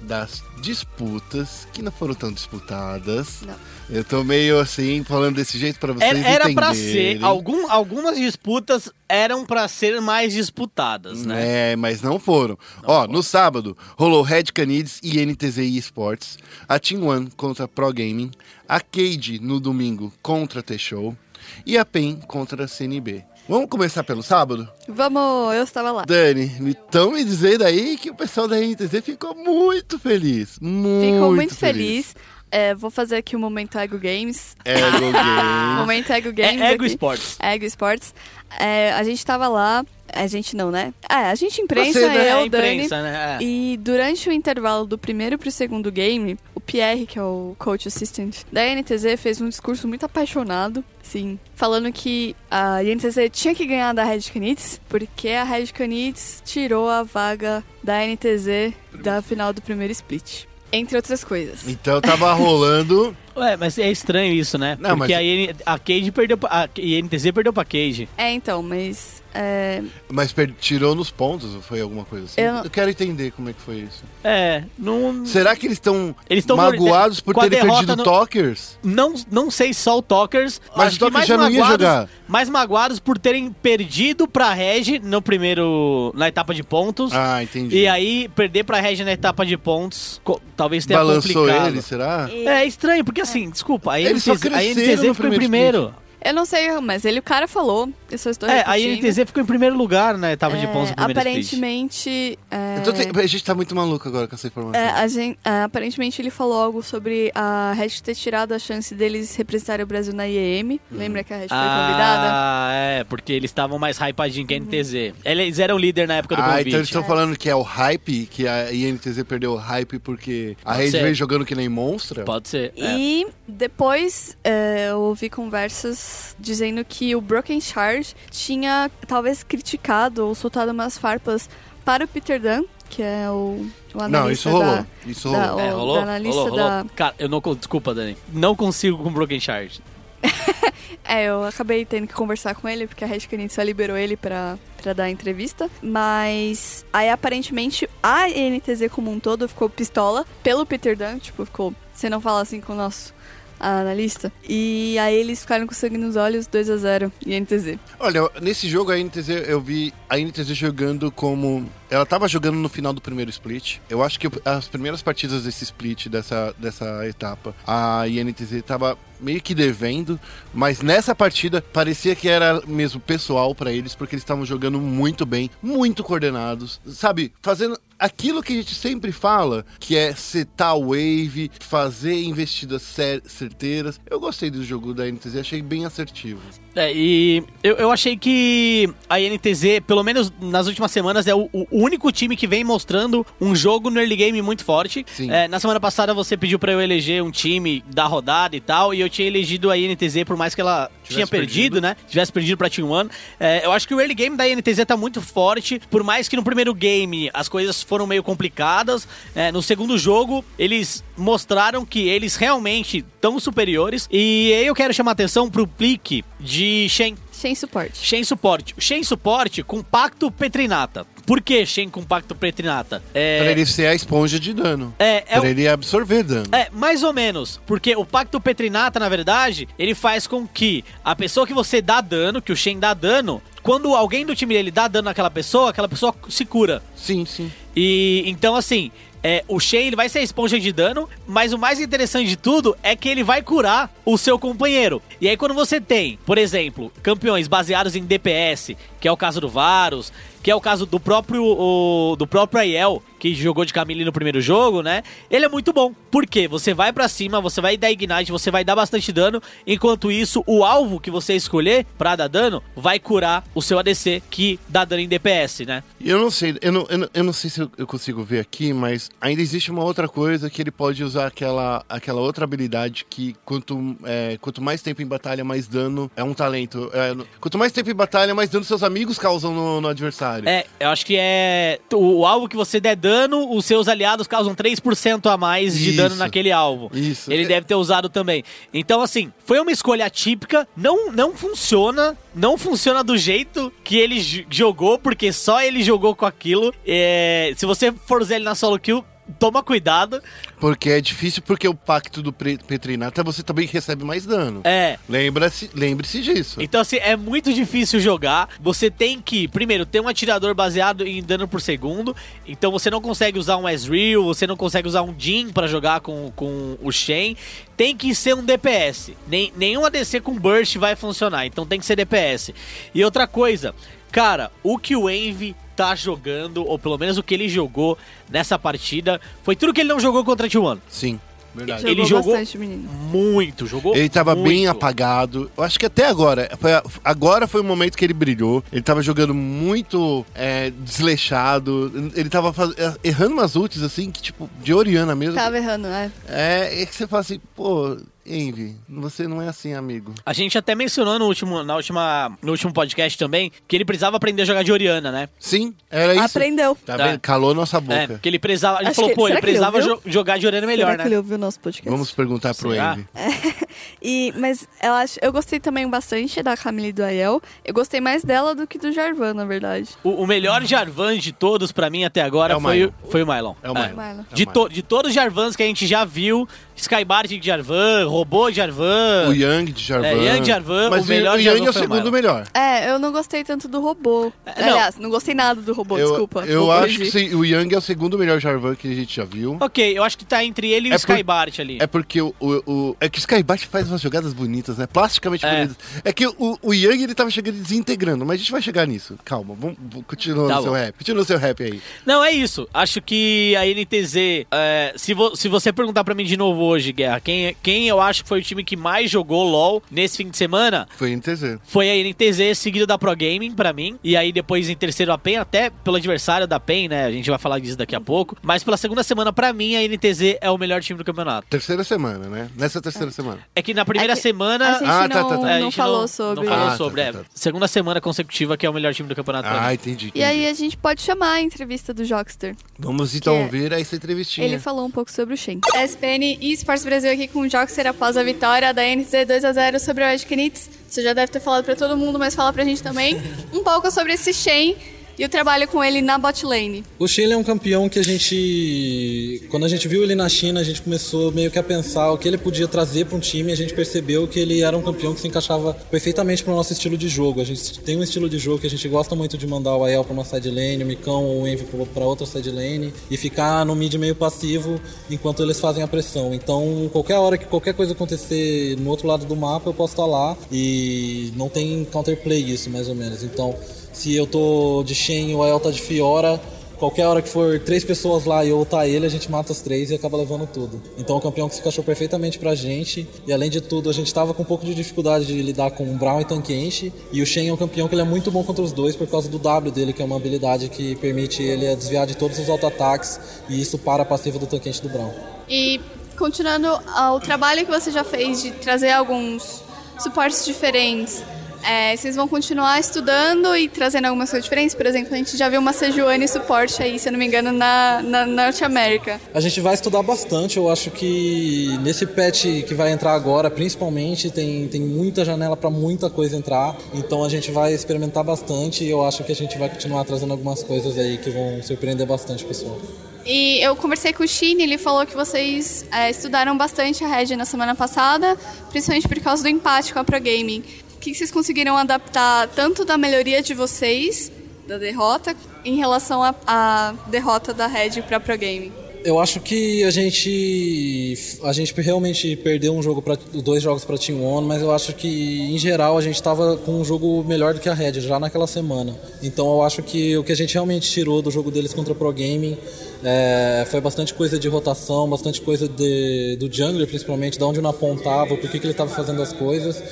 das 0.00 0.42
disputas 0.60 1.66
que 1.72 1.82
não 1.82 1.92
foram 1.92 2.14
tão 2.14 2.32
disputadas. 2.32 3.42
Não. 3.42 3.54
Eu 3.90 4.04
tô 4.04 4.24
meio 4.24 4.58
assim, 4.58 5.04
falando 5.04 5.36
desse 5.36 5.58
jeito 5.58 5.78
pra 5.78 5.92
vocês 5.92 6.10
Era, 6.10 6.28
era 6.28 6.52
pra 6.54 6.70
entenderem. 6.72 7.18
ser, 7.18 7.24
algum, 7.24 7.70
algumas 7.70 8.16
disputas 8.16 8.90
eram 9.08 9.44
pra 9.44 9.66
ser 9.68 10.00
mais 10.00 10.32
disputadas, 10.32 11.24
né? 11.24 11.72
É, 11.72 11.76
mas 11.76 12.00
não 12.02 12.18
foram. 12.18 12.58
Ó, 12.84 13.06
no 13.06 13.22
sábado, 13.22 13.76
rolou 13.96 14.22
Red 14.22 14.44
Canids 14.54 15.00
e 15.02 15.24
NTZ 15.24 15.58
eSports, 15.58 16.38
a 16.68 16.78
Team 16.78 17.06
One 17.06 17.30
contra 17.36 17.64
a 17.64 17.68
Pro 17.68 17.92
Gaming, 17.92 18.30
a 18.68 18.80
Cade 18.80 19.40
no 19.40 19.58
domingo 19.60 20.12
contra 20.22 20.60
a 20.60 20.62
T-Show 20.62 21.16
e 21.64 21.78
a 21.78 21.84
PEN 21.84 22.16
contra 22.26 22.64
a 22.64 22.68
CNB. 22.68 23.24
Vamos 23.48 23.68
começar 23.70 24.04
pelo 24.04 24.22
sábado? 24.22 24.68
Vamos, 24.86 25.54
eu 25.54 25.64
estava 25.64 25.90
lá. 25.90 26.04
Dani, 26.04 26.52
estão 26.68 27.12
me 27.12 27.24
dizendo 27.24 27.64
aí 27.64 27.96
que 27.96 28.10
o 28.10 28.14
pessoal 28.14 28.46
da 28.46 28.56
NTZ 28.60 29.00
ficou 29.02 29.34
muito 29.34 29.98
feliz. 29.98 30.58
Muito, 30.60 31.14
Ficou 31.14 31.34
muito 31.34 31.54
feliz. 31.56 32.14
É, 32.50 32.74
vou 32.74 32.90
fazer 32.90 33.16
aqui 33.16 33.36
o 33.36 33.38
momento 33.38 33.78
Ego 33.78 33.98
Games. 33.98 34.54
Ego 34.64 34.98
Game. 35.12 35.76
Momento 35.78 36.10
Ego 36.12 36.32
Games. 36.32 36.60
É 36.60 36.72
Ego 36.72 36.84
aqui. 36.84 36.92
Sports. 36.92 37.36
Ego 37.40 37.64
Sports. 37.64 38.14
É, 38.58 38.92
a 38.92 39.02
gente 39.02 39.24
tava 39.24 39.48
lá. 39.48 39.84
A 40.10 40.26
gente 40.26 40.56
não, 40.56 40.70
né? 40.70 40.94
É, 41.08 41.14
a 41.14 41.34
gente 41.34 41.60
imprensa, 41.60 42.00
Você, 42.00 42.08
né? 42.08 42.14
eu, 42.14 42.18
É, 42.20 42.30
a 42.30 42.34
Dani. 42.48 42.48
imprensa, 42.48 43.02
né? 43.02 43.36
É. 43.38 43.44
E 43.44 43.76
durante 43.76 44.26
o 44.26 44.32
intervalo 44.32 44.86
do 44.86 44.96
primeiro 44.96 45.36
pro 45.36 45.50
segundo 45.50 45.92
game, 45.92 46.38
o 46.54 46.60
Pierre, 46.60 47.04
que 47.04 47.18
é 47.18 47.22
o 47.22 47.54
coach 47.58 47.86
assistant 47.88 48.36
da 48.50 48.62
NTZ, 48.64 49.20
fez 49.20 49.38
um 49.42 49.50
discurso 49.50 49.86
muito 49.86 50.06
apaixonado, 50.06 50.82
sim, 51.02 51.38
falando 51.54 51.92
que 51.92 52.34
a 52.50 52.82
NTZ 52.82 53.28
tinha 53.30 53.54
que 53.54 53.66
ganhar 53.66 53.92
da 53.92 54.02
Red 54.02 54.22
Canids, 54.32 54.80
porque 54.88 55.28
a 55.28 55.44
Red 55.44 55.66
Canids 55.66 56.42
tirou 56.42 56.88
a 56.88 57.02
vaga 57.02 57.62
da 57.84 58.00
NTZ 58.06 58.72
da 59.02 59.20
final 59.20 59.52
do 59.52 59.60
primeiro 59.60 59.92
split. 59.92 60.44
Entre 60.72 60.96
outras 60.96 61.22
coisas. 61.24 61.66
Então 61.68 62.00
tava 62.00 62.32
rolando. 62.32 63.14
Ué, 63.38 63.56
mas 63.56 63.78
é 63.78 63.90
estranho 63.90 64.32
isso, 64.32 64.58
né? 64.58 64.76
Não, 64.80 64.96
Porque 64.96 65.12
mas- 65.14 65.56
a, 65.66 65.74
a 65.74 65.78
Cage 65.78 66.10
perdeu 66.10 66.36
pra, 66.36 66.48
a 66.64 66.68
INTZ 66.76 67.30
perdeu 67.32 67.52
pra 67.52 67.64
Cage. 67.64 68.08
É, 68.16 68.30
então, 68.32 68.62
mas. 68.62 69.22
É, 69.40 69.82
Mas 70.10 70.32
per- 70.32 70.52
tirou 70.60 70.94
nos 70.94 71.10
pontos, 71.10 71.54
ou 71.54 71.60
foi 71.62 71.80
alguma 71.80 72.04
coisa 72.04 72.24
assim? 72.26 72.40
Eu 72.40 72.64
Eu 72.64 72.70
quero 72.70 72.90
entender 72.90 73.30
como 73.30 73.48
é 73.48 73.52
que 73.52 73.60
foi 73.60 73.76
isso. 73.76 74.02
É, 74.24 74.64
não. 74.78 75.24
Será 75.24 75.54
que 75.54 75.66
eles 75.66 75.76
estão 75.76 76.14
Eles 76.28 76.42
estão 76.42 76.56
magoados 76.56 77.20
por 77.20 77.34
terem 77.34 77.60
perdido 77.60 77.96
no- 77.96 78.02
Talkers? 78.04 78.78
Não, 78.82 79.14
não 79.30 79.50
sei 79.50 79.72
só 79.72 79.98
o 79.98 80.02
Talkers. 80.02 80.60
Mas 80.76 80.88
acho 80.88 80.96
o 80.96 80.98
Talkers 80.98 81.14
mais 81.14 81.26
já 81.28 81.36
não 81.36 81.44
ia 81.50 81.60
magoados, 81.60 81.86
jogar. 81.86 82.08
Mais 82.26 82.48
magoados 82.50 82.98
por 82.98 83.16
terem 83.18 83.50
perdido 83.52 84.26
pra 84.26 84.52
Reg 84.52 84.98
no 84.98 85.22
primeiro. 85.22 86.12
na 86.16 86.28
etapa 86.28 86.52
de 86.52 86.62
pontos. 86.62 87.12
Ah, 87.14 87.42
entendi. 87.42 87.76
E 87.78 87.86
aí, 87.88 88.28
perder 88.34 88.64
pra 88.64 88.80
Reg 88.80 89.02
na 89.04 89.12
etapa 89.12 89.46
de 89.46 89.56
pontos, 89.56 90.20
co- 90.24 90.40
talvez 90.56 90.84
tenha 90.84 90.98
Balançou 90.98 91.32
complicado. 91.42 91.68
ele, 91.68 91.82
será? 91.82 92.28
É 92.32 92.64
estranho, 92.64 93.04
porque 93.04 93.20
assim, 93.20 93.48
desculpa, 93.50 93.92
a 93.92 94.00
Eles 94.00 94.22
só 94.24 94.32
INTZ, 94.32 94.46
a 94.46 94.50
cresceram 94.50 94.82
INTZ 94.92 95.02
no 95.08 95.14
ficou 95.14 95.26
em 95.30 95.36
primeiro 95.36 95.38
primeiro. 95.78 95.94
Eu 96.24 96.32
não 96.34 96.44
sei, 96.44 96.70
mas 96.80 97.04
ele, 97.04 97.18
o 97.18 97.22
cara 97.22 97.46
falou. 97.48 97.88
Eu 98.10 98.16
só 98.18 98.30
estou 98.30 98.48
É, 98.48 98.62
a 98.62 98.72
repetindo. 98.72 99.04
INTZ 99.06 99.16
ficou 99.26 99.42
em 99.42 99.46
primeiro 99.46 99.76
lugar 99.76 100.16
na 100.16 100.32
etapa 100.32 100.56
de 100.56 100.64
É, 100.64 100.66
primeiro 100.66 100.88
split. 100.90 101.10
aparentemente. 101.10 102.38
é, 102.50 102.76
Então 102.80 103.20
a 103.22 103.26
gente 103.26 103.44
tá 103.44 103.54
muito 103.54 103.74
maluco 103.74 104.08
agora 104.08 104.26
com 104.26 104.34
essa 104.34 104.46
informação. 104.46 104.80
É, 104.80 104.90
a 104.90 105.06
gente, 105.08 105.38
é, 105.44 105.62
aparentemente 105.62 106.20
ele 106.22 106.30
falou 106.30 106.58
algo 106.62 106.82
sobre 106.82 107.30
a 107.34 107.72
Red 107.76 107.90
ter 108.02 108.14
tirado 108.14 108.52
a 108.52 108.58
chance 108.58 108.94
deles 108.94 109.36
representarem 109.36 109.84
o 109.84 109.86
Brasil 109.86 110.14
na 110.14 110.26
IEM. 110.26 110.80
Lembra 110.90 111.22
que 111.22 111.32
a 111.34 111.36
Red 111.36 111.48
foi 111.48 111.56
convidada? 111.58 112.28
Ah, 112.32 112.70
é, 112.72 113.04
porque 113.04 113.32
eles 113.32 113.50
estavam 113.50 113.78
mais 113.78 113.98
hypadinhos 113.98 114.48
que 114.48 114.54
a 114.54 114.58
NTZ. 114.60 115.14
Eles 115.24 115.58
eram 115.58 115.76
líder 115.76 116.08
na 116.08 116.14
época 116.14 116.34
do 116.36 116.42
Ah, 116.42 116.48
convite. 116.50 116.68
então 116.68 116.78
eles 116.80 116.88
estão 116.88 117.04
falando 117.04 117.36
que 117.36 117.48
é 117.50 117.54
o 117.54 117.62
hype, 117.62 118.26
que 118.30 118.46
a 118.48 118.72
INTZ 118.72 119.22
perdeu 119.24 119.52
o 119.52 119.56
hype 119.56 119.98
porque 119.98 120.56
a 120.64 120.70
Pode 120.72 120.84
Red 120.84 120.90
ser. 120.92 121.02
veio 121.02 121.14
jogando 121.14 121.44
que 121.44 121.54
nem 121.54 121.68
monstra? 121.68 122.24
Pode 122.24 122.48
ser. 122.48 122.72
é. 122.76 122.96
E 122.98 123.26
depois 123.46 124.36
é, 124.42 124.88
eu 124.90 125.00
ouvi 125.00 125.28
conversas 125.28 126.07
dizendo 126.38 126.84
que 126.84 127.14
o 127.16 127.20
Broken 127.20 127.60
Charge 127.60 128.14
tinha 128.30 128.90
talvez 129.06 129.42
criticado 129.42 130.26
ou 130.26 130.34
soltado 130.34 130.72
umas 130.72 130.96
farpas 130.98 131.48
para 131.84 132.04
o 132.04 132.08
Peter 132.08 132.40
Dunn, 132.40 132.64
que 132.88 133.02
é 133.02 133.28
o, 133.30 133.66
o 133.94 134.00
analista 134.02 134.18
Não, 134.20 134.30
isso 134.30 134.48
rolou. 134.50 134.66
da... 134.76 134.86
Isso 135.06 135.30
da- 135.32 135.46
rolou. 135.46 135.60
É, 135.60 135.72
o- 135.74 135.76
rolou? 135.78 135.96
da 135.96 136.02
analista 136.02 136.40
rolou, 136.42 136.58
rolou. 136.58 136.68
da- 136.84 136.86
Cara, 136.94 137.14
eu 137.18 137.28
não... 137.28 137.40
Desculpa, 137.56 137.94
Dani. 137.94 138.16
Não 138.32 138.54
consigo 138.54 138.98
com 139.02 139.12
Broken 139.12 139.40
Charge. 139.40 139.80
É, 141.04 141.24
eu 141.24 141.42
acabei 141.44 141.86
tendo 141.86 142.06
que 142.06 142.12
conversar 142.12 142.54
com 142.54 142.68
ele, 142.68 142.86
porque 142.86 143.02
a 143.02 143.06
Red 143.06 143.20
Canids 143.20 143.54
só 143.54 143.62
liberou 143.62 143.96
ele 143.96 144.14
pra, 144.14 144.58
pra 144.82 144.92
dar 144.92 145.04
a 145.04 145.10
entrevista. 145.10 145.70
Mas 145.82 146.84
aí 146.92 147.08
aparentemente 147.08 147.88
a 148.02 148.28
NTZ 148.28 148.90
como 148.90 149.10
um 149.10 149.18
todo 149.18 149.48
ficou 149.48 149.70
pistola 149.70 150.26
pelo 150.42 150.66
Peter 150.66 150.94
Dunn, 150.96 151.18
tipo, 151.18 151.46
ficou. 151.46 151.72
Você 151.94 152.10
não 152.10 152.20
fala 152.20 152.42
assim 152.42 152.60
com 152.60 152.74
o 152.74 152.76
nosso 152.76 153.14
analista. 153.58 154.32
E 154.48 154.98
aí 154.98 155.14
eles 155.14 155.40
ficaram 155.40 155.66
com 155.66 155.74
sangue 155.74 155.98
nos 155.98 156.16
olhos, 156.16 156.46
2 156.46 156.70
a 156.70 156.76
0 156.76 157.12
e 157.24 157.38
NTZ. 157.38 157.78
Olha, 157.98 158.28
nesse 158.40 158.68
jogo 158.68 158.92
a 158.92 158.96
NTZ, 158.96 159.28
eu 159.48 159.60
vi 159.60 159.92
a 160.08 160.18
NTZ 160.18 160.48
jogando 160.48 161.10
como. 161.10 161.68
Ela 161.90 162.04
tava 162.04 162.28
jogando 162.28 162.56
no 162.56 162.68
final 162.68 162.92
do 162.92 163.00
primeiro 163.00 163.30
split. 163.30 163.78
Eu 163.88 164.02
acho 164.02 164.20
que 164.20 164.28
as 164.44 164.68
primeiras 164.68 165.02
partidas 165.02 165.44
desse 165.44 165.64
split, 165.64 166.08
dessa, 166.08 166.54
dessa 166.58 167.06
etapa, 167.06 167.54
a 167.66 168.06
INTZ 168.06 168.62
tava 168.66 168.98
meio 169.20 169.40
que 169.40 169.54
devendo, 169.54 170.18
mas 170.54 170.80
nessa 170.80 171.14
partida 171.14 171.60
parecia 171.60 172.14
que 172.14 172.28
era 172.28 172.62
mesmo 172.66 173.00
pessoal 173.00 173.54
pra 173.54 173.72
eles, 173.72 173.94
porque 173.94 174.14
eles 174.14 174.22
estavam 174.22 174.44
jogando 174.44 174.78
muito 174.78 175.26
bem, 175.26 175.50
muito 175.62 176.04
coordenados, 176.04 176.80
sabe? 176.86 177.32
Fazendo 177.42 177.78
aquilo 177.98 178.42
que 178.42 178.52
a 178.52 178.56
gente 178.56 178.74
sempre 178.74 179.12
fala, 179.12 179.64
que 179.80 179.96
é 179.96 180.14
setar 180.14 180.78
wave, 180.78 181.50
fazer 181.60 182.22
investidas 182.22 182.82
cer- 182.82 183.22
certeiras. 183.26 184.00
Eu 184.08 184.20
gostei 184.20 184.50
do 184.50 184.64
jogo 184.64 184.94
da 184.94 185.06
NTZ, 185.10 185.36
achei 185.36 185.60
bem 185.62 185.84
assertivo. 185.84 186.40
É, 186.78 186.92
e 186.94 187.42
eu, 187.62 187.74
eu 187.76 187.90
achei 187.90 188.16
que 188.16 188.88
a 189.08 189.20
INTZ, 189.20 189.80
pelo 189.86 190.04
menos 190.04 190.32
nas 190.40 190.68
últimas 190.68 190.92
semanas, 190.92 191.26
é 191.26 191.34
o, 191.34 191.48
o 191.52 191.66
único 191.72 192.12
time 192.12 192.36
que 192.36 192.46
vem 192.46 192.62
mostrando 192.62 193.26
um 193.40 193.54
jogo 193.54 193.90
no 193.90 193.98
early 193.98 194.14
game 194.14 194.40
muito 194.40 194.64
forte. 194.64 195.04
É, 195.28 195.48
na 195.48 195.58
semana 195.58 195.80
passada 195.80 196.14
você 196.14 196.36
pediu 196.36 196.58
pra 196.58 196.72
eu 196.72 196.80
eleger 196.80 197.22
um 197.22 197.30
time 197.32 197.82
da 197.92 198.06
rodada 198.06 198.54
e 198.54 198.60
tal, 198.60 198.94
e 198.94 199.00
eu 199.00 199.08
tinha 199.10 199.26
elegido 199.26 199.70
a 199.70 199.76
INTZ 199.76 200.22
por 200.24 200.36
mais 200.36 200.54
que 200.54 200.60
ela 200.60 200.88
tinha 201.02 201.26
perdido, 201.26 201.74
perdido. 201.74 201.80
né? 201.80 201.96
Tivesse 202.06 202.32
perdido 202.32 202.56
pra 202.56 202.70
Team 202.70 202.88
One. 202.88 203.10
É, 203.40 203.64
eu 203.64 203.72
acho 203.72 203.88
que 203.88 203.94
o 203.94 204.00
early 204.00 204.14
game 204.14 204.36
da 204.36 204.48
INTZ 204.48 204.84
tá 204.86 204.96
muito 204.96 205.20
forte, 205.20 205.80
por 205.90 206.04
mais 206.04 206.28
que 206.28 206.36
no 206.36 206.44
primeiro 206.44 206.72
game 206.72 207.30
as 207.34 207.48
coisas 207.48 207.82
foram 207.82 208.06
meio 208.06 208.22
complicadas. 208.22 209.08
é, 209.34 209.50
no 209.50 209.62
segundo 209.62 209.98
jogo, 209.98 210.44
eles 210.58 211.02
mostraram 211.16 211.84
que 211.84 212.08
eles 212.08 212.36
realmente 212.36 212.98
estão 212.98 213.40
superiores. 213.40 214.08
E 214.12 214.52
aí 214.54 214.66
eu 214.66 214.74
quero 214.74 214.94
chamar 214.94 215.10
a 215.10 215.12
atenção 215.12 215.50
pro 215.50 215.66
plique 215.66 216.24
de 216.38 216.67
Shen. 216.88 217.16
Sem 217.30 217.54
suporte. 217.54 217.98
Shen 218.04 218.24
Suporte. 218.24 218.74
Shen 218.78 219.04
Suporte 219.04 219.62
com 219.62 219.80
Pacto 219.82 220.28
Petrinata. 220.30 221.06
Por 221.24 221.40
que 221.40 221.64
Shen 221.64 221.88
com 221.88 222.02
Pacto 222.02 222.34
Petrinata? 222.34 223.00
É, 223.14 223.38
Pra 223.42 223.52
ele 223.52 223.64
ser 223.66 223.86
a 223.86 223.94
esponja 223.94 224.40
de 224.40 224.52
dano. 224.52 224.92
é, 224.98 225.18
é, 225.18 225.20
pra 225.38 225.42
o- 225.42 225.46
ele 225.46 225.68
absorver 225.68 226.24
dano. 226.24 226.48
é, 226.50 226.68
mais 226.72 227.02
ou 227.04 227.12
menos. 227.12 227.60
Porque 227.66 227.94
o 227.94 228.04
Pacto 228.04 228.40
Petrinata, 228.40 228.98
na 228.98 229.08
verdade, 229.08 229.68
ele 229.78 229.94
faz 229.94 230.26
com 230.26 230.46
que 230.48 230.84
a 231.04 231.14
pessoa 231.14 231.46
que 231.46 231.54
você 231.54 231.80
dá 231.80 232.00
dano, 232.00 232.42
que 232.42 232.50
o 232.52 232.56
Shen 232.56 232.78
dá 232.78 232.92
dano, 232.92 233.40
quando 233.62 233.94
alguém 233.94 234.26
do 234.26 234.34
time 234.34 234.54
dele 234.54 234.70
dá 234.72 234.88
dano 234.88 235.04
naquela 235.06 235.30
pessoa, 235.30 235.70
aquela 235.70 235.88
pessoa 235.88 236.12
se 236.28 236.44
cura. 236.44 236.82
Sim, 236.96 237.24
sim. 237.24 237.52
E 237.76 238.24
então, 238.26 238.56
assim, 238.56 238.90
é, 239.22 239.44
o 239.48 239.58
Shen 239.58 239.86
ele 239.86 239.96
vai 239.96 240.08
ser 240.08 240.20
a 240.20 240.22
esponja 240.22 240.58
de 240.58 240.72
dano, 240.72 241.08
mas 241.26 241.52
o 241.52 241.58
mais 241.58 241.80
interessante 241.80 242.28
de 242.28 242.36
tudo 242.36 242.76
é 242.82 242.94
que 242.94 243.08
ele 243.08 243.24
vai 243.24 243.42
curar 243.42 243.92
o 244.04 244.16
seu 244.16 244.38
companheiro. 244.38 245.02
E 245.20 245.28
aí 245.28 245.36
quando 245.36 245.54
você 245.54 245.80
tem, 245.80 246.18
por 246.24 246.38
exemplo, 246.38 246.92
campeões 247.02 247.48
baseados 247.48 247.96
em 247.96 248.04
DPS, 248.04 248.76
que 249.00 249.08
é 249.08 249.12
o 249.12 249.16
caso 249.16 249.40
do 249.40 249.48
Varus, 249.48 250.12
que 250.42 250.50
é 250.50 250.54
o 250.54 250.60
caso 250.60 250.86
do 250.86 251.00
próprio 251.00 251.44
o, 251.44 252.16
do 252.16 252.26
próprio 252.26 252.60
Aiel, 252.60 253.02
que 253.18 253.34
jogou 253.34 253.64
de 253.64 253.72
Camille 253.72 254.04
no 254.04 254.12
primeiro 254.12 254.40
jogo, 254.40 254.82
né? 254.82 255.02
Ele 255.30 255.44
é 255.44 255.48
muito 255.48 255.72
bom. 255.72 255.92
Por 256.10 256.26
quê? 256.26 256.48
Você 256.48 256.72
vai 256.72 256.92
pra 256.92 257.08
cima, 257.08 257.40
você 257.40 257.60
vai 257.60 257.76
dar 257.76 257.90
Ignite, 257.90 258.32
você 258.32 258.50
vai 258.50 258.64
dar 258.64 258.76
bastante 258.76 259.12
dano, 259.12 259.42
enquanto 259.66 260.10
isso, 260.10 260.42
o 260.46 260.64
alvo 260.64 261.00
que 261.00 261.10
você 261.10 261.34
escolher 261.34 261.86
pra 261.96 262.16
dar 262.16 262.28
dano 262.28 262.62
vai 262.76 262.98
curar 262.98 263.44
o 263.54 263.62
seu 263.62 263.78
ADC, 263.78 264.22
que 264.30 264.58
dá 264.68 264.84
dano 264.84 265.02
em 265.02 265.08
DPS, 265.08 265.66
né? 265.66 265.82
Eu 266.00 266.18
não 266.18 266.30
sei, 266.30 266.56
eu 266.60 266.72
não, 266.72 266.86
eu 266.88 266.98
não, 266.98 267.08
eu 267.12 267.24
não 267.24 267.32
sei 267.32 267.50
se 267.50 267.60
eu, 267.60 267.86
consigo 267.86 268.22
ver 268.22 268.40
aqui, 268.40 268.72
mas 268.72 269.10
ainda 269.20 269.42
existe 269.42 269.70
uma 269.70 269.82
outra 269.82 270.08
coisa 270.08 270.48
que 270.48 270.62
ele 270.62 270.70
pode 270.70 271.02
usar 271.02 271.26
aquela, 271.26 271.84
aquela 271.88 272.20
outra 272.20 272.44
habilidade 272.44 273.06
que 273.08 273.34
quanto, 273.44 273.96
é, 274.04 274.36
quanto 274.40 274.62
mais 274.62 274.82
tempo 274.82 275.02
em 275.02 275.06
batalha, 275.06 275.44
mais 275.44 275.66
dano 275.66 276.10
é 276.16 276.22
um 276.22 276.34
talento. 276.34 276.90
É, 276.92 277.16
quanto 277.40 277.58
mais 277.58 277.72
tempo 277.72 277.90
em 277.90 277.94
batalha, 277.94 278.34
mais 278.34 278.50
dano 278.50 278.64
seus 278.64 278.82
amigos 278.82 279.18
causam 279.18 279.54
no, 279.54 279.80
no 279.80 279.88
adversário. 279.88 280.48
É, 280.48 280.64
eu 280.78 280.88
acho 280.88 281.04
que 281.04 281.16
é. 281.18 281.80
O, 281.92 282.20
o 282.20 282.26
alvo 282.26 282.48
que 282.48 282.56
você 282.56 282.80
der 282.80 282.96
dano, 282.96 283.07
os 283.50 283.64
seus 283.64 283.88
aliados 283.88 284.26
causam 284.26 284.54
3% 284.54 285.30
a 285.30 285.36
mais 285.36 285.76
de 285.76 285.88
Isso. 285.90 285.96
dano 285.96 286.16
naquele 286.16 286.50
alvo. 286.52 286.90
Isso. 286.94 287.32
Ele 287.32 287.44
É- 287.44 287.48
deve 287.48 287.66
ter 287.66 287.74
usado 287.74 288.08
também. 288.08 288.42
Então, 288.72 289.00
assim, 289.00 289.32
foi 289.44 289.58
uma 289.60 289.70
escolha 289.72 290.06
atípica. 290.06 290.66
Não, 290.76 291.10
não 291.12 291.34
funciona. 291.34 292.16
Não 292.34 292.56
funciona 292.56 293.02
do 293.02 293.16
jeito 293.16 293.72
que 293.82 293.96
ele 293.96 294.20
jogou, 294.50 294.98
porque 294.98 295.32
só 295.32 295.60
ele 295.62 295.82
jogou 295.82 296.14
com 296.14 296.26
aquilo. 296.26 296.72
É, 296.86 297.52
se 297.56 297.66
você 297.66 297.92
for 298.06 298.22
usar 298.22 298.36
ele 298.36 298.44
na 298.44 298.54
solo 298.54 298.78
kill, 298.78 299.04
toma 299.38 299.62
cuidado. 299.62 300.22
Porque 300.60 300.90
é 300.90 301.00
difícil, 301.00 301.42
porque 301.42 301.68
o 301.68 301.74
pacto 301.74 302.22
do 302.22 302.32
Petrinata 302.32 303.22
você 303.22 303.42
também 303.42 303.66
recebe 303.66 304.04
mais 304.04 304.26
dano. 304.26 304.60
É. 304.64 304.98
Lembra-se, 305.08 305.70
lembre-se 305.74 306.20
disso. 306.20 306.60
Então, 306.60 306.80
assim, 306.80 306.96
é 306.96 307.16
muito 307.16 307.52
difícil 307.52 308.00
jogar. 308.00 308.48
Você 308.60 308.90
tem 308.90 309.20
que, 309.20 309.46
primeiro, 309.48 309.86
ter 309.86 310.00
um 310.00 310.08
atirador 310.08 310.54
baseado 310.54 311.06
em 311.06 311.22
dano 311.22 311.46
por 311.46 311.60
segundo. 311.60 312.14
Então, 312.46 312.70
você 312.70 312.90
não 312.90 313.00
consegue 313.00 313.38
usar 313.38 313.56
um 313.56 313.68
Ezreal, 313.68 314.24
você 314.24 314.46
não 314.46 314.56
consegue 314.56 314.88
usar 314.88 315.02
um 315.02 315.14
Jin 315.18 315.50
pra 315.50 315.66
jogar 315.66 316.00
com, 316.00 316.32
com 316.34 316.76
o 316.82 316.90
Shen. 316.90 317.36
Tem 317.76 317.96
que 317.96 318.14
ser 318.14 318.34
um 318.34 318.44
DPS. 318.44 319.12
Nem, 319.26 319.52
nenhum 319.56 319.84
ADC 319.84 320.20
com 320.20 320.38
Burst 320.38 320.76
vai 320.76 320.96
funcionar. 320.96 321.46
Então, 321.46 321.66
tem 321.66 321.78
que 321.78 321.86
ser 321.86 321.96
DPS. 321.96 322.52
E 322.94 323.04
outra 323.04 323.26
coisa, 323.26 323.74
cara, 324.10 324.50
o 324.62 324.78
que 324.78 324.96
o 324.96 325.08
Envy 325.08 325.54
tá 325.78 325.94
jogando, 325.94 326.66
ou 326.66 326.76
pelo 326.78 326.98
menos 326.98 327.18
o 327.18 327.22
que 327.22 327.32
ele 327.34 327.48
jogou 327.48 327.96
nessa 328.28 328.58
partida, 328.58 329.20
foi 329.44 329.54
tudo 329.54 329.72
que 329.72 329.80
ele 329.80 329.88
não 329.88 330.00
jogou 330.00 330.24
contra 330.24 330.46
a 330.46 330.50
T1. 330.50 330.78
Sim, 330.88 331.20
verdade. 331.54 331.86
Ele 331.86 332.04
jogou- 332.04 332.32
bastante, 332.32 332.58
menino. 332.58 332.88
Muito, 332.90 333.64
jogou 333.66 333.94
Ele 333.96 334.08
tava 334.08 334.34
bem 334.34 334.64
muito. 334.66 334.70
apagado. 334.70 335.50
Eu 335.56 335.62
acho 335.62 335.78
que 335.78 335.86
até 335.86 336.06
agora. 336.08 336.50
Foi 336.58 336.70
agora 337.04 337.46
foi 337.46 337.60
o 337.60 337.64
momento 337.64 337.96
que 337.96 338.04
ele 338.04 338.12
brilhou. 338.12 338.62
Ele 338.72 338.82
tava 338.82 339.00
jogando 339.02 339.32
muito 339.34 340.26
é, 340.34 340.70
desleixado. 340.70 342.10
Ele 342.14 342.28
tava 342.28 342.52
faz- 342.52 342.74
errando 343.04 343.34
umas 343.34 343.54
ults, 343.56 343.82
assim, 343.82 344.10
que 344.10 344.20
tipo, 344.20 344.50
de 344.62 344.74
Oriana 344.74 345.14
mesmo. 345.14 345.34
Tava 345.36 345.56
errando, 345.56 345.88
né? 345.88 346.10
É, 346.28 346.82
é 346.82 346.86
que 346.86 346.94
você 346.94 347.06
fala 347.06 347.20
assim, 347.20 347.40
pô, 347.56 347.96
Envy, 348.28 348.76
você 348.88 349.26
não 349.26 349.40
é 349.40 349.48
assim, 349.48 349.72
amigo. 349.74 350.14
A 350.24 350.32
gente 350.32 350.56
até 350.58 350.74
mencionou 350.74 351.18
no 351.18 351.26
último, 351.26 351.62
na 351.64 351.74
última, 351.76 352.36
no 352.42 352.52
último 352.52 352.72
podcast 352.72 353.18
também 353.18 353.50
que 353.66 353.76
ele 353.76 353.84
precisava 353.84 354.16
aprender 354.16 354.42
a 354.42 354.44
jogar 354.44 354.62
de 354.62 354.70
Oriana, 354.72 355.10
né? 355.10 355.28
Sim, 355.38 355.74
era 355.90 356.14
isso. 356.14 356.24
Aprendeu. 356.24 356.76
Tá 356.84 356.96
Tá. 356.96 357.06
vendo? 357.06 357.20
Calou 357.20 357.54
nossa 357.54 357.78
É, 357.78 357.80
boca. 357.80 358.18
que 358.22 358.28
ele 358.28 358.38
precisava. 358.38 358.76
A 358.78 358.80
gente 358.80 358.88
Acho 358.90 358.96
falou, 358.96 359.10
que- 359.10 359.16
pô, 359.16 359.26
ele 359.28 359.34
ele 359.34 359.40
precisava 359.40 359.80
jo- 359.80 360.00
jogar 360.06 360.38
de 360.38 360.46
Oriana 360.46 360.66
melhor, 360.66 360.90
Será 360.90 361.02
que 361.02 361.08
ele 361.08 361.14
né? 361.14 361.18
ouviu 361.18 361.36
o 361.36 361.38
nosso 361.38 361.58
podcast? 361.60 361.88
Vamos 361.90 362.10
perguntar 362.12 362.54
pro 362.54 362.70
Será? 362.72 362.94
Envy. 362.94 363.06
E, 364.02 364.32
mas 364.36 364.66
eu, 364.82 364.92
acho, 364.92 365.18
eu 365.22 365.32
gostei 365.32 365.60
também 365.60 365.88
bastante 365.88 366.42
da 366.42 366.56
Camille 366.56 366.88
e 366.88 366.92
do 366.92 367.02
Aiel. 367.02 367.40
Eu 367.64 367.72
gostei 367.74 368.00
mais 368.00 368.24
dela 368.24 368.54
do 368.54 368.66
que 368.66 368.78
do 368.78 368.90
Jarvan, 368.92 369.34
na 369.34 369.44
verdade. 369.44 369.88
O, 370.02 370.10
o 370.22 370.26
melhor 370.26 370.64
Jarvan 370.64 371.16
de 371.18 371.32
todos, 371.32 371.70
pra 371.72 371.88
mim, 371.90 372.04
até 372.04 372.22
agora, 372.22 372.54
É 372.54 372.56
o 372.56 372.60
foi, 372.60 372.84
o, 372.86 372.94
foi 373.10 373.22
o 373.22 373.26
Mylon. 373.26 373.54
É 373.62 373.70
o 373.70 373.76
É. 373.78 373.88
Mylon. 373.92 374.24
De, 374.32 374.42
É 374.44 374.46
o 374.48 374.52
to- 374.52 374.68
de 374.68 374.82
todos 374.82 375.10
os 375.10 375.14
Jarvans 375.14 375.54
que 375.56 375.62
a 375.62 375.66
gente 375.66 375.86
já 375.86 376.04
viu, 376.04 376.48
Skybart 376.82 377.28
de 377.28 377.40
Jarvan, 377.46 378.06
Robô 378.08 378.50
de 378.50 378.56
Jarvan. 378.56 379.28
O 379.28 379.32
Yang 379.34 379.72
de 379.72 379.82
Jarvan. 379.84 380.06
É, 380.06 380.24
Yang 380.24 380.46
Jarvan, 380.46 380.90
Mas 380.90 381.04
o 381.04 381.08
melhor 381.08 381.36
o 381.36 381.40
Yang 381.40 381.44
Jarvan 381.44 381.64
é 381.64 381.66
o 381.66 381.70
o 381.70 381.72
segundo 381.72 382.12
melhor. 382.12 382.46
É, 382.54 382.90
eu 382.90 382.98
não 382.98 383.12
gostei 383.12 383.44
tanto 383.44 383.68
do 383.68 383.80
robô. 383.80 384.32
É, 384.46 384.60
não. 384.62 384.68
Aliás, 384.68 384.96
não 384.98 385.10
gostei 385.10 385.34
nada 385.34 385.60
do 385.60 385.72
robô, 385.72 385.98
Eu, 385.98 386.08
desculpa. 386.08 386.44
eu 386.46 386.62
Vou 386.62 386.72
acho 386.72 386.82
corrigir. 386.98 387.04
que 387.06 387.10
sim, 387.30 387.34
o 387.34 387.44
Yang 387.44 387.74
é 387.74 387.78
o 387.78 387.80
segundo 387.80 388.18
melhor 388.18 388.40
Jarvan 388.40 388.74
que 388.74 388.90
a 388.90 388.94
gente 388.94 389.14
já 389.16 389.24
viu. 389.24 389.56
Ok, 389.60 389.96
eu 389.98 390.02
acho 390.04 390.16
que 390.16 390.24
tá 390.24 390.44
entre 390.44 390.70
ele 390.70 390.88
e 390.88 390.92
o 390.92 390.94
É 390.94 390.98
por- 390.98 391.10
Skybart 391.12 391.58
ali. 391.60 391.78
É 391.80 391.86
porque 391.86 392.20
o, 392.22 392.34
o, 392.40 392.62
o- 392.72 392.96
É 393.00 393.08
que 393.08 393.18
o 393.18 393.20
Skybart 393.20 393.64
faz 393.66 393.88
umas 393.88 394.00
jogadas 394.00 394.32
bonitas, 394.32 394.78
né? 394.78 394.86
Plasticamente 394.86 395.44
É. 395.44 395.50
bonitas. 395.56 395.76
É 396.04 396.12
que 396.12 396.26
o, 396.26 396.58
o 396.62 396.72
Yang 396.74 397.02
ele 397.04 397.14
tava 397.14 397.30
chegando 397.30 397.56
desintegrando, 397.60 398.24
mas 398.24 398.36
a 398.36 398.38
gente 398.38 398.52
vai 398.52 398.62
chegar 398.62 398.86
nisso. 398.86 399.18
Calma, 399.24 399.54
vamos, 399.58 399.76
vamos 399.80 400.06
continua 400.06 400.48
Tá 400.48 400.56
no 400.56 400.62
seu 400.62 400.72
rap. 400.72 400.94
Continua 400.98 401.20
no 401.20 401.26
seu 401.26 401.38
rap 401.38 401.62
aí. 401.62 401.80
Não, 402.06 402.22
é 402.24 402.30
isso. 402.32 402.68
Acho 402.72 403.00
que 403.02 403.54
a 403.56 403.64
NTZ, 403.66 404.46
é, 404.50 404.92
se, 404.96 405.14
vo- 405.14 405.34
se 405.36 405.48
você 405.48 405.72
perguntar 405.72 406.04
pra 406.04 406.14
mim 406.14 406.24
de 406.24 406.36
novo 406.36 406.67
hoje, 406.68 406.92
Guerra, 406.92 407.20
quem, 407.20 407.54
quem 407.62 407.88
eu 407.88 408.00
acho 408.00 408.22
que 408.22 408.28
foi 408.28 408.40
o 408.40 408.42
time 408.42 408.62
que 408.64 408.76
mais 408.76 409.10
jogou 409.10 409.44
LoL 409.44 409.82
nesse 409.90 410.18
fim 410.18 410.28
de 410.28 410.36
semana, 410.36 410.86
Foi 410.96 411.14
NTZ. 411.14 411.58
foi 411.64 411.90
a 411.90 411.94
NTZ, 411.94 412.56
seguido 412.58 412.86
da 412.86 412.96
Pro 412.98 413.14
Gaming, 413.16 413.52
pra 413.52 413.72
mim. 413.72 413.98
E 414.04 414.16
aí 414.16 414.32
depois 414.32 414.68
em 414.68 414.76
terceiro 414.76 415.12
a 415.12 415.18
PEN, 415.18 415.36
até 415.38 415.70
pelo 415.70 415.96
adversário 415.96 416.46
da 416.46 416.60
PEN, 416.60 416.88
né? 416.88 417.06
A 417.06 417.10
gente 417.10 417.28
vai 417.30 417.38
falar 417.38 417.58
disso 417.58 417.76
daqui 417.76 417.94
a 417.96 418.00
pouco. 418.00 418.36
Mas 418.42 418.62
pela 418.62 418.76
segunda 418.76 419.02
semana, 419.02 419.32
pra 419.32 419.52
mim, 419.52 419.74
a 419.76 419.80
NTZ 419.86 420.36
é 420.40 420.50
o 420.50 420.58
melhor 420.58 420.82
time 420.82 420.98
do 420.98 421.04
campeonato. 421.04 421.46
Terceira 421.48 421.82
semana, 421.84 422.28
né? 422.28 422.50
Nessa 422.56 422.80
terceira 422.80 423.10
semana. 423.10 423.38
É 423.54 423.62
que 423.62 423.72
na 423.74 423.84
primeira 423.84 424.12
É 424.12 424.16
que 424.16 424.22
semana... 424.22 424.68
A 424.68 424.72
gente 424.78 424.84
Ah, 424.88 425.08
tá, 425.08 425.20
não, 425.22 425.28
tá, 425.28 425.38
tá. 425.38 425.50
é, 425.50 425.54
a 425.54 425.58
não 425.58 425.64
gente 425.66 425.76
falou 425.76 426.00
não, 426.02 426.08
sobre. 426.08 426.44
Não 426.44 426.50
falou 426.52 426.66
Ah, 426.66 426.70
tá, 426.70 426.76
sobre, 426.76 427.02
tá, 427.02 427.08
é. 427.08 427.12
tá. 427.12 427.20
Segunda 427.34 427.68
semana 427.68 428.00
consecutiva 428.00 428.56
que 428.56 428.66
é 428.66 428.70
o 428.70 428.72
melhor 428.74 428.92
time 428.94 429.08
do 429.08 429.14
campeonato 429.14 429.48
pra 429.48 429.64
Ah, 429.64 429.68
mim. 429.68 429.74
entendi. 429.74 430.12
E 430.14 430.22
aí 430.22 430.38
entendi. 430.44 430.50
a 430.50 430.54
gente 430.54 430.76
pode 430.76 431.00
chamar 431.02 431.32
a 431.32 431.40
entrevista 431.40 431.92
do 431.94 432.04
Jockster. 432.04 432.54
Vamos 432.78 433.14
então 433.14 433.34
é- 433.36 433.46
ver 433.48 433.72
essa 433.72 433.96
entrevistinha. 433.96 434.46
Ele 434.46 434.58
falou 434.58 434.84
um 434.86 434.90
pouco 434.90 435.10
sobre 435.10 435.34
o 435.34 435.36
Shen. 435.36 435.60
SPN 435.74 436.38
e 436.40 436.52
Esportes 436.58 436.84
Brasil 436.84 437.12
aqui 437.12 437.28
com 437.28 437.40
o 437.40 437.48
Jockster 437.48 437.86
após 437.86 438.16
a 438.16 438.22
vitória 438.22 438.74
da 438.74 438.82
NTZ 438.82 439.26
2x0 439.26 439.78
sobre 439.78 440.04
o 440.04 440.08
Ed 440.08 440.26
Knits. 440.26 440.68
Você 440.88 441.02
já 441.02 441.12
deve 441.12 441.30
ter 441.30 441.40
falado 441.40 441.64
pra 441.64 441.76
todo 441.76 441.96
mundo, 441.96 442.18
mas 442.18 442.34
fala 442.34 442.52
pra 442.52 442.64
gente 442.64 442.82
também 442.82 443.16
um 443.52 443.62
pouco 443.62 443.90
sobre 443.90 444.14
esse 444.14 444.34
Shen 444.34 444.76
e 445.18 445.24
o 445.24 445.28
trabalho 445.28 445.66
com 445.66 445.82
ele 445.82 446.00
na 446.00 446.16
bot 446.16 446.46
lane. 446.46 446.84
O 446.98 447.08
Sheila 447.08 447.34
é 447.34 447.36
um 447.36 447.42
campeão 447.42 447.88
que 447.88 447.98
a 447.98 448.02
gente. 448.02 449.42
Quando 449.50 449.64
a 449.64 449.68
gente 449.68 449.88
viu 449.88 450.02
ele 450.02 450.14
na 450.14 450.28
China, 450.28 450.60
a 450.60 450.64
gente 450.64 450.80
começou 450.80 451.32
meio 451.32 451.50
que 451.50 451.58
a 451.58 451.62
pensar 451.62 452.12
o 452.12 452.18
que 452.18 452.28
ele 452.28 452.38
podia 452.38 452.68
trazer 452.68 453.06
para 453.06 453.16
um 453.16 453.20
time. 453.20 453.50
A 453.50 453.56
gente 453.56 453.74
percebeu 453.74 454.28
que 454.28 454.38
ele 454.38 454.62
era 454.62 454.76
um 454.76 454.82
campeão 454.82 455.12
que 455.12 455.20
se 455.20 455.26
encaixava 455.26 455.74
perfeitamente 455.90 456.44
para 456.44 456.52
o 456.52 456.56
nosso 456.56 456.72
estilo 456.72 456.96
de 456.96 457.08
jogo. 457.08 457.40
A 457.40 457.44
gente 457.44 457.80
tem 457.80 457.96
um 457.96 458.02
estilo 458.02 458.28
de 458.28 458.38
jogo 458.38 458.60
que 458.60 458.66
a 458.66 458.70
gente 458.70 458.86
gosta 458.88 459.16
muito 459.16 459.36
de 459.36 459.46
mandar 459.46 459.76
o 459.76 459.84
Ael 459.84 460.04
para 460.04 460.12
uma 460.12 460.24
side 460.24 460.50
lane, 460.50 460.84
o 460.84 460.86
Micão 460.86 461.24
ou 461.24 461.42
o 461.42 461.48
Envy 461.48 461.64
para 461.92 462.04
outra 462.04 462.26
side 462.26 462.50
lane 462.50 462.92
e 463.10 463.16
ficar 463.16 463.64
no 463.64 463.74
mid 463.74 463.94
meio 463.94 464.14
passivo 464.14 464.80
enquanto 465.10 465.42
eles 465.42 465.58
fazem 465.58 465.82
a 465.82 465.88
pressão. 465.88 466.32
Então, 466.32 466.88
qualquer 466.92 467.16
hora 467.16 467.36
que 467.36 467.46
qualquer 467.46 467.74
coisa 467.74 467.92
acontecer 467.92 468.76
no 468.78 468.90
outro 468.90 469.08
lado 469.08 469.24
do 469.24 469.34
mapa, 469.34 469.68
eu 469.68 469.74
posso 469.74 469.94
estar 469.94 470.06
lá 470.06 470.36
e 470.52 471.32
não 471.36 471.48
tem 471.48 471.84
counterplay 471.90 472.40
isso, 472.40 472.70
mais 472.70 472.88
ou 472.88 472.94
menos. 472.94 473.22
Então, 473.24 473.54
se 473.98 474.14
eu 474.14 474.28
tô 474.28 474.84
de 474.84 474.94
Shen 474.94 475.32
e 475.32 475.34
o 475.34 475.42
Ael 475.42 475.58
tá 475.58 475.72
de 475.72 475.82
Fiora, 475.82 476.40
qualquer 476.78 477.04
hora 477.04 477.20
que 477.20 477.28
for 477.28 477.58
três 477.58 477.82
pessoas 477.82 478.24
lá 478.24 478.44
e 478.44 478.50
eu 478.50 478.58
ultar 478.58 478.88
ele, 478.88 479.04
a 479.04 479.08
gente 479.08 479.28
mata 479.28 479.50
as 479.50 479.60
três 479.60 479.90
e 479.90 479.94
acaba 479.96 480.16
levando 480.16 480.46
tudo. 480.46 480.80
Então 480.96 481.16
um 481.16 481.20
campeão 481.20 481.48
que 481.48 481.56
se 481.56 481.60
encaixou 481.60 481.82
perfeitamente 481.82 482.38
pra 482.38 482.54
gente. 482.54 483.08
E 483.26 483.32
além 483.32 483.50
de 483.50 483.60
tudo, 483.60 483.90
a 483.90 483.92
gente 483.92 484.14
tava 484.14 484.32
com 484.32 484.42
um 484.42 484.46
pouco 484.46 484.64
de 484.64 484.72
dificuldade 484.72 485.26
de 485.26 485.42
lidar 485.42 485.72
com 485.72 485.82
o 485.82 485.96
Brown 485.96 486.20
e 486.20 486.24
Tankenshi. 486.24 486.92
E 487.10 487.20
o 487.20 487.26
Shen 487.26 487.48
é 487.48 487.52
um 487.52 487.56
campeão 487.56 487.88
que 487.88 487.94
ele 487.96 488.02
é 488.02 488.04
muito 488.04 488.30
bom 488.30 488.44
contra 488.44 488.62
os 488.62 488.70
dois 488.70 488.94
por 488.94 489.08
causa 489.08 489.28
do 489.28 489.36
W 489.36 489.72
dele, 489.72 489.92
que 489.92 490.00
é 490.00 490.04
uma 490.04 490.14
habilidade 490.14 490.68
que 490.68 490.94
permite 490.94 491.42
ele 491.42 491.74
desviar 491.74 492.06
de 492.06 492.16
todos 492.16 492.38
os 492.38 492.48
auto-ataques. 492.48 493.18
E 493.48 493.60
isso 493.60 493.78
para 493.78 494.04
a 494.04 494.06
passiva 494.06 494.38
do 494.38 494.46
Tankenshi 494.46 494.78
e 494.78 494.82
do 494.82 494.88
Brown. 494.90 495.12
E 495.48 495.80
continuando 496.16 496.68
ao 496.94 497.18
trabalho 497.18 497.64
que 497.66 497.70
você 497.70 497.90
já 497.90 498.04
fez 498.04 498.42
de 498.42 498.52
trazer 498.52 498.92
alguns 498.92 499.60
suportes 499.98 500.44
diferentes, 500.44 501.24
é, 501.68 501.94
vocês 501.94 502.16
vão 502.16 502.26
continuar 502.26 502.80
estudando 502.80 503.54
e 503.54 503.68
trazendo 503.68 504.06
algumas 504.06 504.30
coisas 504.30 504.44
diferentes? 504.44 504.74
Por 504.74 504.86
exemplo, 504.86 505.12
a 505.12 505.18
gente 505.18 505.36
já 505.36 505.50
viu 505.50 505.60
uma 505.60 505.74
Sejuani 505.74 506.26
suporte 506.26 506.82
aí, 506.82 506.98
se 506.98 507.08
eu 507.08 507.12
não 507.12 507.18
me 507.18 507.26
engano, 507.26 507.52
na, 507.52 508.00
na 508.02 508.24
Norte 508.24 508.64
América. 508.64 509.20
A 509.34 509.40
gente 509.40 509.60
vai 509.60 509.74
estudar 509.74 510.02
bastante, 510.02 510.56
eu 510.56 510.70
acho 510.70 510.90
que 510.90 511.78
nesse 511.82 512.06
patch 512.06 512.64
que 512.66 512.72
vai 512.72 512.90
entrar 512.90 513.12
agora, 513.12 513.50
principalmente, 513.50 514.30
tem, 514.30 514.66
tem 514.66 514.80
muita 514.80 515.26
janela 515.26 515.58
para 515.58 515.68
muita 515.68 516.08
coisa 516.08 516.38
entrar. 516.38 516.74
Então 516.94 517.22
a 517.22 517.28
gente 517.28 517.50
vai 517.50 517.74
experimentar 517.74 518.24
bastante 518.24 518.84
e 518.84 518.88
eu 518.88 519.04
acho 519.04 519.22
que 519.22 519.32
a 519.32 519.36
gente 519.36 519.58
vai 519.58 519.68
continuar 519.68 520.04
trazendo 520.04 520.32
algumas 520.32 520.62
coisas 520.62 520.96
aí 520.96 521.18
que 521.18 521.28
vão 521.28 521.62
surpreender 521.62 522.06
bastante 522.06 522.44
o 522.44 522.48
pessoal. 522.48 522.78
E 523.26 523.62
eu 523.62 523.76
conversei 523.76 524.14
com 524.14 524.22
o 524.22 524.26
Shine, 524.26 524.62
ele 524.62 524.78
falou 524.78 525.04
que 525.04 525.14
vocês 525.14 525.84
é, 525.92 526.08
estudaram 526.08 526.56
bastante 526.56 527.04
a 527.04 527.08
Red 527.08 527.36
na 527.36 527.44
semana 527.44 527.74
passada, 527.74 528.38
principalmente 528.70 529.06
por 529.06 529.20
causa 529.20 529.42
do 529.42 529.50
empate 529.50 529.92
com 529.92 529.98
a 529.98 530.04
Pro 530.04 530.18
Gaming. 530.18 530.64
Que 531.08 531.14
vocês 531.14 531.30
conseguiram 531.30 531.74
adaptar 531.74 532.48
tanto 532.48 532.84
da 532.84 532.98
melhoria 532.98 533.40
de 533.40 533.54
vocês, 533.54 534.30
da 534.66 534.76
derrota, 534.76 535.34
em 535.64 535.74
relação 535.74 536.22
à 536.46 536.94
derrota 537.06 537.54
da 537.54 537.66
Red 537.66 538.02
para 538.02 538.18
a 538.18 538.20
Pro 538.20 538.36
Gaming? 538.36 538.70
Eu 539.02 539.18
acho 539.18 539.40
que 539.40 539.84
a 539.84 539.90
gente 539.90 541.16
a 541.42 541.52
gente 541.54 541.72
realmente 541.80 542.36
perdeu 542.36 542.76
um 542.76 542.82
jogo 542.82 543.00
para 543.00 543.16
dois 543.42 543.62
jogos 543.62 543.86
para 543.86 543.96
Team 543.96 544.22
One, 544.22 544.46
mas 544.46 544.60
eu 544.60 544.70
acho 544.70 544.92
que 544.92 545.08
em 545.50 545.56
geral 545.56 545.96
a 545.96 546.02
gente 546.02 546.16
estava 546.16 546.58
com 546.58 546.80
um 546.80 546.84
jogo 546.84 547.24
melhor 547.24 547.54
do 547.54 547.60
que 547.60 547.70
a 547.70 547.74
Red 547.74 548.00
já 548.00 548.20
naquela 548.20 548.46
semana. 548.46 548.94
Então 549.22 549.50
eu 549.50 549.62
acho 549.62 549.82
que 549.82 550.14
o 550.18 550.22
que 550.22 550.32
a 550.32 550.36
gente 550.36 550.52
realmente 550.52 550.90
tirou 550.90 551.22
do 551.22 551.30
jogo 551.30 551.50
deles 551.50 551.72
contra 551.72 551.94
o 551.94 551.96
Pro 551.96 552.12
Gaming 552.12 552.58
é, 553.02 553.64
foi 553.70 553.80
bastante 553.80 554.12
coisa 554.12 554.38
de 554.38 554.48
rotação, 554.48 555.08
bastante 555.08 555.40
coisa 555.40 555.68
de, 555.68 556.36
do 556.36 556.52
jungler 556.52 556.86
principalmente, 556.86 557.38
de 557.38 557.44
onde 557.44 557.62
não 557.62 557.70
apontava, 557.70 558.36
por 558.36 558.50
que 558.50 558.58
ele 558.58 558.72
estava 558.72 558.90
fazendo 558.90 559.22
as 559.22 559.32
coisas. 559.32 559.82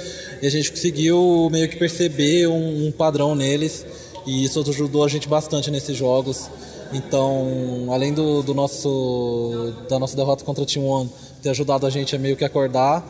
E 0.43 0.47
a 0.47 0.51
gente 0.51 0.71
conseguiu 0.71 1.49
meio 1.51 1.69
que 1.69 1.77
perceber 1.77 2.47
um, 2.47 2.87
um 2.87 2.93
padrão 2.93 3.35
neles 3.35 3.87
e 4.27 4.45
isso 4.45 4.61
ajudou 4.61 5.05
a 5.05 5.09
gente 5.09 5.29
bastante 5.29 5.71
nesses 5.71 5.97
jogos. 5.97 6.51
Então, 6.93 7.89
além 7.91 8.13
do, 8.13 8.43
do 8.43 8.55
nosso 8.55 9.75
da 9.89 9.99
nossa 9.99 10.17
derrota 10.17 10.45
contra 10.45 10.63
o 10.63 10.67
Team 10.67 10.85
One 10.87 11.11
ter 11.43 11.51
ajudado 11.51 11.87
a 11.87 11.91
gente 11.91 12.15
a 12.15 12.19
meio 12.19 12.37
que 12.37 12.45
acordar, 12.45 13.07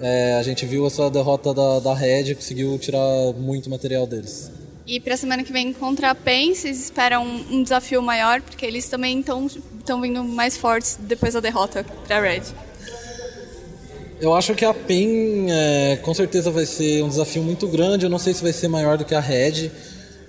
é, 0.00 0.34
a 0.34 0.42
gente 0.42 0.64
viu 0.64 0.86
essa 0.86 1.10
derrota 1.10 1.52
da, 1.52 1.80
da 1.80 1.94
Red 1.94 2.30
e 2.30 2.34
conseguiu 2.34 2.78
tirar 2.78 3.32
muito 3.36 3.68
material 3.68 4.06
deles. 4.06 4.50
E 4.86 4.98
pra 4.98 5.16
semana 5.18 5.44
que 5.44 5.52
vem 5.52 5.72
contra 5.72 6.10
a 6.10 6.14
PEN, 6.14 6.54
vocês 6.54 6.84
esperam 6.84 7.22
um, 7.22 7.58
um 7.58 7.62
desafio 7.62 8.00
maior, 8.00 8.40
porque 8.40 8.64
eles 8.64 8.88
também 8.88 9.20
estão 9.20 10.00
vindo 10.00 10.24
mais 10.24 10.56
fortes 10.56 10.98
depois 10.98 11.34
da 11.34 11.40
derrota 11.40 11.84
pra 12.06 12.20
Red. 12.20 12.42
Eu 14.20 14.34
acho 14.34 14.52
que 14.54 14.64
a 14.64 14.74
PEN 14.74 15.46
é, 15.48 15.96
com 16.02 16.12
certeza 16.12 16.50
vai 16.50 16.66
ser 16.66 17.04
um 17.04 17.08
desafio 17.08 17.40
muito 17.40 17.68
grande. 17.68 18.04
Eu 18.04 18.10
não 18.10 18.18
sei 18.18 18.34
se 18.34 18.42
vai 18.42 18.52
ser 18.52 18.66
maior 18.66 18.98
do 18.98 19.04
que 19.04 19.14
a 19.14 19.20
Red. 19.20 19.70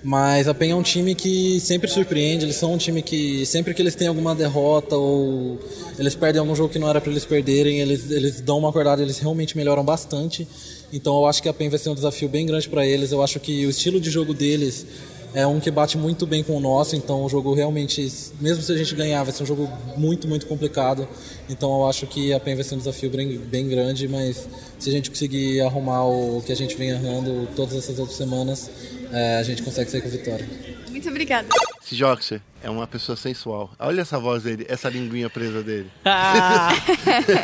Mas 0.02 0.46
a 0.48 0.54
PEN 0.54 0.70
é 0.70 0.74
um 0.74 0.82
time 0.82 1.14
que 1.14 1.60
sempre 1.60 1.86
surpreende, 1.90 2.46
eles 2.46 2.56
são 2.56 2.72
um 2.72 2.78
time 2.78 3.02
que 3.02 3.44
sempre 3.44 3.74
que 3.74 3.82
eles 3.82 3.94
têm 3.94 4.08
alguma 4.08 4.34
derrota 4.34 4.96
ou 4.96 5.58
eles 5.98 6.14
perdem 6.14 6.40
algum 6.40 6.54
jogo 6.54 6.72
que 6.72 6.78
não 6.78 6.88
era 6.88 7.02
para 7.02 7.10
eles 7.10 7.26
perderem, 7.26 7.80
eles, 7.80 8.10
eles 8.10 8.40
dão 8.40 8.56
uma 8.56 8.70
acordada, 8.70 9.02
eles 9.02 9.18
realmente 9.18 9.58
melhoram 9.58 9.84
bastante. 9.84 10.48
Então 10.90 11.14
eu 11.18 11.26
acho 11.26 11.42
que 11.42 11.50
a 11.50 11.52
PEN 11.52 11.68
vai 11.68 11.78
ser 11.78 11.90
um 11.90 11.94
desafio 11.94 12.30
bem 12.30 12.46
grande 12.46 12.66
para 12.66 12.86
eles. 12.86 13.12
Eu 13.12 13.22
acho 13.22 13.38
que 13.38 13.66
o 13.66 13.70
estilo 13.70 14.00
de 14.00 14.08
jogo 14.08 14.32
deles 14.32 14.86
é 15.34 15.46
um 15.46 15.60
que 15.60 15.70
bate 15.70 15.96
muito 15.96 16.26
bem 16.26 16.42
com 16.42 16.56
o 16.56 16.60
nosso, 16.60 16.96
então 16.96 17.24
o 17.24 17.28
jogo 17.28 17.54
realmente, 17.54 18.12
mesmo 18.40 18.62
se 18.62 18.72
a 18.72 18.76
gente 18.76 18.94
ganhar, 18.94 19.22
vai 19.22 19.32
ser 19.32 19.42
um 19.42 19.46
jogo 19.46 19.70
muito, 19.96 20.26
muito 20.26 20.46
complicado. 20.46 21.06
Então 21.48 21.70
eu 21.80 21.88
acho 21.88 22.06
que 22.06 22.32
a 22.32 22.40
PEN 22.40 22.54
vai 22.54 22.64
ser 22.64 22.74
um 22.74 22.78
desafio 22.78 23.10
bem, 23.10 23.38
bem 23.38 23.68
grande, 23.68 24.08
mas 24.08 24.48
se 24.78 24.88
a 24.88 24.92
gente 24.92 25.10
conseguir 25.10 25.60
arrumar 25.60 26.04
o 26.04 26.42
que 26.44 26.52
a 26.52 26.56
gente 26.56 26.76
vem 26.76 26.90
errando 26.90 27.48
todas 27.54 27.76
essas 27.76 27.98
outras 27.98 28.16
semanas, 28.16 28.70
é, 29.12 29.38
a 29.38 29.42
gente 29.42 29.62
consegue 29.62 29.90
sair 29.90 30.00
com 30.00 30.08
a 30.08 30.10
vitória. 30.10 30.48
Muito 30.90 31.08
obrigada. 31.08 31.48
Esse 31.82 31.94
Joxer 31.94 32.40
é 32.62 32.68
uma 32.68 32.86
pessoa 32.86 33.16
sensual. 33.16 33.70
Olha 33.78 34.02
essa 34.02 34.18
voz 34.18 34.42
dele, 34.42 34.66
essa 34.68 34.88
linguinha 34.88 35.30
presa 35.30 35.62
dele. 35.62 35.90
Ah. 36.04 36.70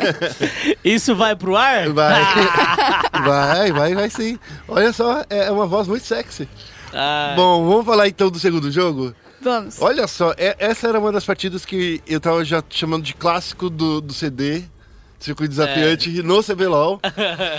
Isso 0.83 1.15
vai 1.15 1.35
pro 1.35 1.55
ar? 1.55 1.89
Vai, 1.89 2.21
vai, 3.25 3.71
vai, 3.71 3.95
vai 3.95 4.09
sim. 4.09 4.37
Olha 4.67 4.93
só, 4.93 5.25
é 5.29 5.49
uma 5.49 5.65
voz 5.65 5.87
muito 5.87 6.05
sexy. 6.05 6.47
Bom, 7.35 7.67
vamos 7.67 7.85
falar 7.85 8.07
então 8.07 8.29
do 8.29 8.39
segundo 8.39 8.71
jogo? 8.71 9.13
Vamos. 9.41 9.81
Olha 9.81 10.07
só, 10.07 10.33
é- 10.37 10.55
essa 10.59 10.87
era 10.87 10.99
uma 10.99 11.11
das 11.11 11.25
partidas 11.25 11.65
que 11.65 12.01
eu 12.07 12.19
tava 12.19 12.43
já 12.43 12.63
chamando 12.69 13.03
de 13.03 13.13
clássico 13.13 13.69
do, 13.69 14.01
do 14.01 14.13
CD, 14.13 14.63
Circuito 15.19 15.49
Desafiante, 15.51 16.21
no 16.23 16.43
CBLOL. 16.43 16.99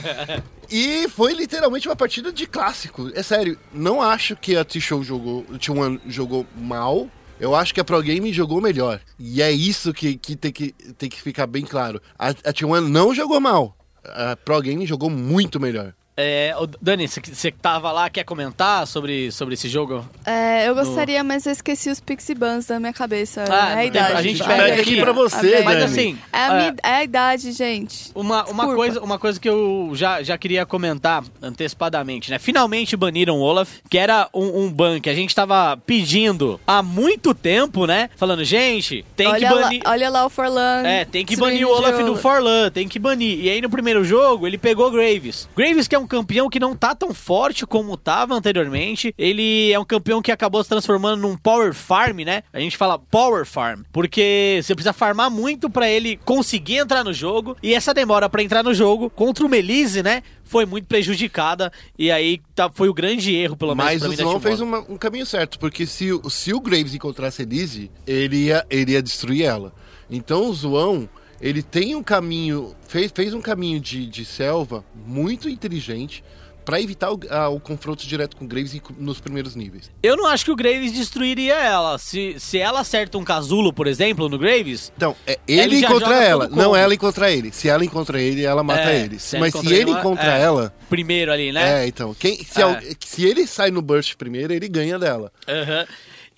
e 0.70 1.08
foi 1.08 1.32
literalmente 1.32 1.88
uma 1.88 1.96
partida 1.96 2.32
de 2.32 2.46
clássico. 2.46 3.10
É 3.14 3.22
sério, 3.22 3.58
não 3.72 4.02
acho 4.02 4.36
que 4.36 4.56
a 4.56 4.64
T-Show 4.64 5.02
jogou, 5.02 5.44
o 5.48 5.58
T1 5.58 6.00
jogou 6.06 6.46
mal. 6.56 7.08
Eu 7.40 7.54
acho 7.54 7.72
que 7.72 7.80
a 7.80 7.84
Pro 7.84 8.02
Game 8.02 8.32
jogou 8.32 8.60
melhor. 8.60 9.00
E 9.16 9.40
é 9.40 9.50
isso 9.52 9.92
que, 9.92 10.16
que, 10.16 10.34
tem, 10.34 10.50
que 10.50 10.72
tem 10.98 11.08
que 11.08 11.22
ficar 11.22 11.46
bem 11.46 11.64
claro. 11.64 12.02
A, 12.18 12.30
a 12.30 12.32
T1 12.52 12.88
não 12.88 13.14
jogou 13.14 13.40
mal. 13.40 13.76
A 14.04 14.34
Pro 14.34 14.60
Game 14.60 14.84
jogou 14.84 15.08
muito 15.08 15.60
melhor. 15.60 15.94
É, 16.20 16.52
Dani, 16.82 17.06
você 17.06 17.20
que 17.22 17.52
tava 17.52 17.92
lá, 17.92 18.10
quer 18.10 18.24
comentar 18.24 18.84
sobre, 18.88 19.30
sobre 19.30 19.54
esse 19.54 19.68
jogo? 19.68 20.04
É, 20.26 20.68
eu 20.68 20.74
gostaria, 20.74 21.22
mas 21.22 21.46
eu 21.46 21.52
esqueci 21.52 21.88
os 21.90 22.00
Pixie 22.00 22.34
Buns 22.34 22.66
da 22.66 22.80
minha 22.80 22.92
cabeça. 22.92 23.44
Ah, 23.48 23.70
é 23.70 23.78
a 23.78 23.84
idade. 23.84 24.12
a 24.14 24.22
gente 24.22 24.42
pega 24.42 24.80
aqui 24.82 25.00
pra 25.00 25.12
você. 25.12 25.62
Mas 25.62 25.80
assim, 25.84 26.18
É 26.32 26.38
a, 26.38 26.46
é, 26.46 26.56
minha- 26.58 26.74
é 26.82 26.90
a 26.96 27.04
idade, 27.04 27.52
gente. 27.52 28.10
Uma, 28.16 28.44
uma, 28.46 28.74
coisa, 28.74 29.00
uma 29.00 29.16
coisa 29.16 29.38
que 29.38 29.48
eu 29.48 29.92
já, 29.94 30.20
já 30.20 30.36
queria 30.36 30.66
comentar 30.66 31.22
antecipadamente, 31.40 32.32
né? 32.32 32.38
Finalmente 32.40 32.96
baniram 32.96 33.36
o 33.36 33.40
Olaf, 33.40 33.76
que 33.88 33.96
era 33.96 34.28
um, 34.34 34.64
um 34.64 34.72
ban 34.72 35.00
que 35.00 35.08
a 35.08 35.14
gente 35.14 35.32
tava 35.32 35.76
pedindo 35.86 36.60
há 36.66 36.82
muito 36.82 37.32
tempo, 37.32 37.86
né? 37.86 38.10
Falando, 38.16 38.42
gente, 38.42 39.04
tem 39.14 39.28
olha, 39.28 39.48
que 39.48 39.54
banir. 39.54 39.82
lá, 39.84 39.90
olha 39.92 40.10
lá 40.10 40.26
o 40.26 40.30
Forlan. 40.30 40.82
É, 40.84 41.04
tem 41.04 41.24
que 41.24 41.36
banir 41.36 41.64
o 41.64 41.70
Olaf 41.70 42.02
do 42.02 42.16
Forlan, 42.16 42.70
tem 42.70 42.88
que 42.88 42.98
banir. 42.98 43.38
E 43.44 43.48
aí 43.48 43.60
no 43.60 43.70
primeiro 43.70 44.04
jogo 44.04 44.48
ele 44.48 44.58
pegou 44.58 44.90
Graves. 44.90 45.48
Graves 45.56 45.86
que 45.86 45.94
é 45.94 45.98
um 45.98 46.07
campeão 46.08 46.48
que 46.50 46.58
não 46.58 46.74
tá 46.74 46.94
tão 46.94 47.14
forte 47.14 47.64
como 47.66 47.96
tava 47.96 48.34
anteriormente. 48.34 49.14
Ele 49.16 49.70
é 49.72 49.78
um 49.78 49.84
campeão 49.84 50.20
que 50.22 50.32
acabou 50.32 50.62
se 50.64 50.68
transformando 50.68 51.20
num 51.20 51.36
Power 51.36 51.72
Farm, 51.74 52.18
né? 52.20 52.42
A 52.52 52.58
gente 52.58 52.76
fala 52.76 52.98
Power 52.98 53.44
Farm, 53.46 53.82
porque 53.92 54.60
você 54.62 54.74
precisa 54.74 54.92
farmar 54.92 55.30
muito 55.30 55.70
pra 55.70 55.88
ele 55.88 56.16
conseguir 56.24 56.78
entrar 56.78 57.04
no 57.04 57.12
jogo. 57.12 57.56
E 57.62 57.74
essa 57.74 57.92
demora 57.94 58.28
pra 58.28 58.42
entrar 58.42 58.62
no 58.64 58.72
jogo 58.74 59.10
contra 59.10 59.44
o 59.44 59.48
Melise, 59.48 60.02
né? 60.02 60.22
Foi 60.44 60.64
muito 60.64 60.86
prejudicada. 60.86 61.70
E 61.98 62.10
aí 62.10 62.40
tá, 62.54 62.70
foi 62.72 62.88
o 62.88 62.94
grande 62.94 63.34
erro, 63.34 63.56
pelo 63.56 63.74
menos 63.74 63.92
Mas 63.92 63.98
pra 64.00 64.06
o 64.08 64.10
mim, 64.10 64.16
Sloan 64.16 64.40
fez 64.40 64.60
uma- 64.60 64.80
um 64.88 64.96
caminho 64.96 65.26
certo, 65.26 65.58
porque 65.58 65.86
se, 65.86 66.10
o- 66.12 66.30
se 66.30 66.54
o 66.54 66.60
Graves 66.60 66.94
encontrasse 66.94 67.42
a 67.42 67.44
Elise, 67.44 67.90
ele 68.06 68.46
ia, 68.46 68.64
ele 68.70 68.92
ia 68.92 69.02
destruir 69.02 69.44
ela. 69.44 69.74
Então 70.10 70.48
o 70.48 70.54
Zoão, 70.54 71.06
ele 71.40 71.62
tem 71.62 71.94
um 71.94 72.02
caminho, 72.02 72.74
fez, 72.88 73.10
fez 73.14 73.32
um 73.34 73.40
caminho 73.40 73.80
de, 73.80 74.06
de 74.06 74.24
selva 74.24 74.84
muito 75.06 75.48
inteligente 75.48 76.22
pra 76.64 76.78
evitar 76.82 77.10
o, 77.10 77.18
a- 77.30 77.48
o 77.48 77.58
confronto 77.58 78.06
direto 78.06 78.36
com 78.36 78.44
o 78.44 78.48
Graves 78.48 78.78
nos 78.98 79.18
primeiros 79.20 79.56
níveis. 79.56 79.90
Eu 80.02 80.18
não 80.18 80.26
acho 80.26 80.44
que 80.44 80.50
o 80.50 80.56
Graves 80.56 80.92
destruiria 80.92 81.54
ela. 81.54 81.96
Se, 81.96 82.36
se 82.38 82.58
ela 82.58 82.80
acerta 82.80 83.16
um 83.16 83.24
casulo, 83.24 83.72
por 83.72 83.86
exemplo, 83.86 84.28
no 84.28 84.36
Graves, 84.38 84.92
Então, 84.94 85.16
é 85.26 85.38
ele, 85.48 85.76
Ele 85.76 85.86
encontra 85.86 86.22
ela, 86.22 86.46
não 86.48 86.76
ela 86.76 86.92
encontra 86.92 87.30
ele. 87.32 87.50
Se 87.52 87.70
ela 87.70 87.82
encontra 87.82 88.20
ele, 88.20 88.44
ela 88.44 88.62
mata 88.62 88.90
É, 88.90 89.00
ele. 89.00 89.18
se 89.18 89.38
Mas 89.38 89.54
se 89.54 89.72
ele 89.72 89.92
encontra 89.92 90.36
é. 90.36 90.42
ela, 90.42 90.74
primeiro 90.90 91.32
ali, 91.32 91.52
né? 91.52 91.84
é, 91.84 91.86
então, 91.88 92.12
quem, 92.12 92.36
se, 92.44 92.60
É. 92.60 92.80
se 93.02 93.24
ele 93.24 93.46
sai 93.46 93.70
no 93.70 93.80
burst 93.80 94.16
primeiro, 94.16 94.52
ele 94.52 94.68
ganha 94.68 94.98
dela. 94.98 95.32
Aham. 95.48 95.86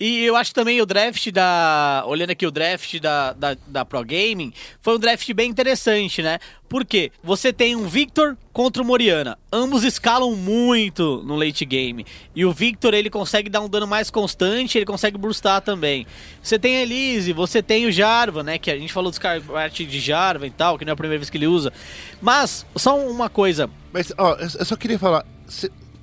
E 0.03 0.25
eu 0.25 0.35
acho 0.35 0.51
também 0.51 0.81
o 0.81 0.85
draft 0.87 1.29
da. 1.29 2.03
Olhando 2.07 2.31
aqui 2.31 2.47
o 2.47 2.49
draft 2.49 2.99
da, 2.99 3.33
da, 3.33 3.55
da 3.67 3.85
Pro 3.85 4.03
Gaming, 4.03 4.51
foi 4.81 4.95
um 4.95 4.99
draft 4.99 5.31
bem 5.31 5.47
interessante, 5.47 6.23
né? 6.23 6.39
Porque 6.67 7.11
você 7.23 7.53
tem 7.53 7.75
um 7.75 7.87
Victor 7.87 8.35
contra 8.51 8.81
o 8.81 8.85
Moriana. 8.85 9.37
Ambos 9.53 9.83
escalam 9.83 10.35
muito 10.35 11.21
no 11.23 11.35
late 11.35 11.63
game. 11.65 12.03
E 12.35 12.43
o 12.43 12.51
Victor 12.51 12.95
ele 12.95 13.11
consegue 13.11 13.47
dar 13.47 13.61
um 13.61 13.69
dano 13.69 13.85
mais 13.85 14.09
constante, 14.09 14.75
ele 14.75 14.87
consegue 14.87 15.19
burstar 15.19 15.61
também. 15.61 16.07
Você 16.41 16.57
tem 16.57 16.77
a 16.77 16.81
Elise, 16.81 17.31
você 17.31 17.61
tem 17.61 17.85
o 17.85 17.91
Jarvan, 17.91 18.41
né? 18.41 18.57
Que 18.57 18.71
a 18.71 18.79
gente 18.79 18.91
falou 18.91 19.11
dos 19.11 19.19
cards 19.19 19.87
de 19.87 19.99
Jarvan 19.99 20.47
e 20.47 20.49
tal, 20.51 20.79
que 20.79 20.83
não 20.83 20.93
é 20.93 20.93
a 20.93 20.97
primeira 20.97 21.19
vez 21.19 21.29
que 21.29 21.37
ele 21.37 21.45
usa. 21.45 21.71
Mas, 22.19 22.65
só 22.75 22.97
uma 22.97 23.29
coisa. 23.29 23.69
Mas, 23.93 24.11
ó, 24.17 24.33
eu 24.33 24.65
só 24.65 24.75
queria 24.75 24.97
falar. 24.97 25.23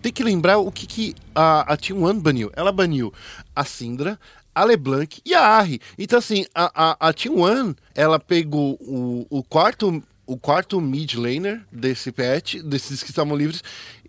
Tem 0.08 0.12
que 0.12 0.24
lembrar 0.24 0.58
o 0.58 0.72
que, 0.72 0.86
que 0.86 1.14
a, 1.34 1.72
a 1.72 1.76
Team 1.76 2.02
One 2.02 2.20
baniu. 2.20 2.50
Ela 2.54 2.72
baniu 2.72 3.12
a 3.54 3.64
Syndra, 3.64 4.18
a 4.54 4.64
LeBlanc 4.64 5.20
e 5.24 5.34
a 5.34 5.40
Arri. 5.40 5.80
Então, 5.98 6.18
assim, 6.18 6.46
a, 6.54 6.70
a, 6.74 7.08
a 7.08 7.12
Team 7.12 7.38
One, 7.38 7.76
ela 7.94 8.18
pegou 8.18 8.78
o, 8.80 9.26
o 9.30 9.42
quarto. 9.42 10.02
O 10.26 10.36
quarto 10.36 10.78
mid 10.78 11.14
laner 11.14 11.62
desse 11.72 12.12
patch, 12.12 12.56
desses 12.56 13.02
que 13.02 13.08
estavam 13.08 13.34
livres, 13.34 13.62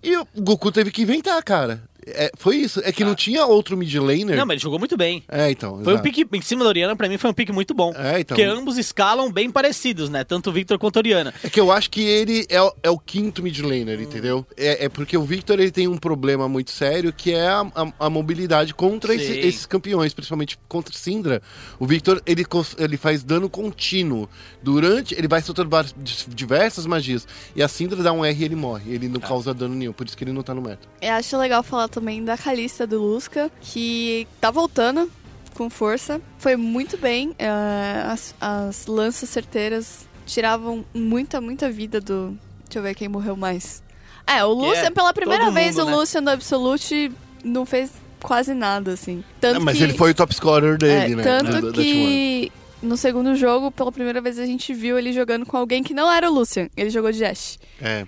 e 0.03 0.17
o 0.17 0.27
Goku 0.35 0.69
teve 0.69 0.91
que 0.91 1.03
inventar, 1.03 1.41
cara. 1.41 1.81
É, 2.07 2.31
foi 2.37 2.57
isso. 2.57 2.81
É 2.83 2.91
que 2.91 3.03
não 3.03 3.13
tinha 3.15 3.45
outro 3.45 3.75
mid 3.77 3.93
laner. 3.95 4.33
Ah. 4.33 4.37
Não, 4.37 4.45
mas 4.45 4.55
ele 4.55 4.61
jogou 4.61 4.79
muito 4.79 4.95
bem. 4.97 5.23
É, 5.27 5.51
então. 5.51 5.75
Foi 5.83 5.93
um 5.93 5.97
exato. 5.97 6.03
pique 6.03 6.25
em 6.33 6.41
cima 6.41 6.63
da 6.63 6.69
Oriana, 6.69 6.95
pra 6.95 7.07
mim 7.09 7.17
foi 7.17 7.29
um 7.29 7.33
pique 7.33 7.51
muito 7.51 7.73
bom. 7.73 7.93
É, 7.95 8.19
então. 8.21 8.35
Porque 8.35 8.43
ambos 8.43 8.77
escalam 8.77 9.31
bem 9.31 9.49
parecidos, 9.51 10.09
né? 10.09 10.23
Tanto 10.23 10.49
o 10.49 10.53
Victor 10.53 10.77
quanto 10.79 10.97
a 10.97 10.99
Oriana. 10.99 11.33
É 11.43 11.49
que 11.49 11.59
eu 11.59 11.71
acho 11.71 11.89
que 11.89 12.01
ele 12.01 12.45
é, 12.49 12.61
o- 12.61 12.73
é 12.83 12.89
o 12.89 12.97
quinto 12.97 13.43
mid 13.43 13.59
laner, 13.59 13.99
entendeu? 14.01 14.45
É, 14.57 14.85
é 14.85 14.89
porque 14.89 15.17
o 15.17 15.23
Victor 15.23 15.59
ele 15.59 15.71
tem 15.71 15.87
um 15.87 15.97
problema 15.97 16.47
muito 16.47 16.71
sério 16.71 17.11
que 17.11 17.33
é 17.33 17.47
a, 17.47 17.61
a- 17.75 17.93
a 18.05 18.09
mobilidade 18.09 18.73
contra 18.73 19.13
esse- 19.13 19.37
esses 19.39 19.65
campeões, 19.65 20.13
principalmente 20.13 20.57
contra 20.67 20.95
Syndra. 20.95 21.41
O 21.79 21.85
Victor 21.85 22.21
ele, 22.25 22.45
ele 22.77 22.97
faz 22.97 23.23
dano 23.23 23.49
contínuo. 23.49 24.29
Durante. 24.63 25.13
Ele 25.15 25.27
vai 25.27 25.41
soltando 25.41 25.69
diversas 26.27 26.85
magias. 26.85 27.27
E 27.55 27.61
a 27.61 27.67
Syndra 27.67 28.01
dá 28.01 28.11
um 28.13 28.23
R 28.23 28.41
e 28.41 28.45
ele 28.45 28.55
morre. 28.55 28.93
Ele 28.93 29.07
Ah. 29.07 29.09
não 29.09 29.19
causa 29.19 29.53
dano 29.53 29.75
nenhum, 29.75 29.91
por 29.93 30.05
isso 30.07 30.15
que 30.17 30.23
ele 30.23 30.31
não 30.31 30.41
tá 30.43 30.53
no 30.53 30.61
meta. 30.61 30.87
Eu 31.01 31.13
acho 31.13 31.37
legal 31.37 31.61
falar 31.63 31.87
também 31.91 32.23
da 32.23 32.37
Kalista 32.37 32.85
do 32.87 33.01
Lusca, 33.01 33.51
que 33.61 34.27
tá 34.39 34.49
voltando 34.51 35.11
com 35.53 35.69
força. 35.69 36.21
Foi 36.37 36.55
muito 36.55 36.97
bem. 36.97 37.35
eh, 37.37 38.03
as, 38.05 38.33
as 38.39 38.85
lanças 38.87 39.29
certeiras 39.29 40.07
tiravam 40.25 40.85
muita, 40.93 41.41
muita 41.41 41.69
vida 41.69 41.99
do. 41.99 42.37
Deixa 42.65 42.79
eu 42.79 42.83
ver 42.83 42.93
quem 42.95 43.07
morreu 43.09 43.35
mais. 43.35 43.81
É, 44.27 44.43
o 44.45 44.53
Lucian, 44.53 44.85
é 44.85 44.89
pela 44.91 45.11
primeira 45.13 45.45
todo 45.45 45.53
vez, 45.53 45.75
mundo, 45.75 45.87
o 45.87 45.89
né? 45.89 45.95
Lucian 45.97 46.23
do 46.23 46.29
Absolute 46.29 47.11
não 47.43 47.65
fez 47.65 47.89
quase 48.21 48.53
nada, 48.53 48.91
assim. 48.93 49.23
Tanto 49.41 49.57
Ah, 49.57 49.59
mas 49.59 49.77
que, 49.77 49.83
ele 49.83 49.93
foi 49.93 50.11
o 50.11 50.13
top 50.13 50.33
scorer 50.35 50.75
é, 50.75 50.77
dele, 50.77 51.15
né? 51.15 51.23
Tanto 51.23 51.45
da- 51.45 51.51
da- 51.61 51.61
da 51.61 51.71
T1. 51.71 51.73
que 51.73 52.51
no 52.81 52.95
segundo 52.95 53.35
jogo, 53.35 53.71
pela 53.71 53.91
primeira 53.91 54.21
vez, 54.21 54.37
a 54.37 54.45
gente 54.45 54.71
viu 54.73 54.99
ele 54.99 55.11
jogando 55.11 55.45
com 55.47 55.57
alguém 55.57 55.81
que 55.81 55.93
não 55.95 56.11
era 56.11 56.29
o 56.29 56.33
Lucian. 56.33 56.69
Ele 56.77 56.89
jogou 56.91 57.11
de 57.11 57.25
Ashe. 57.25 57.57
É. 57.81 58.05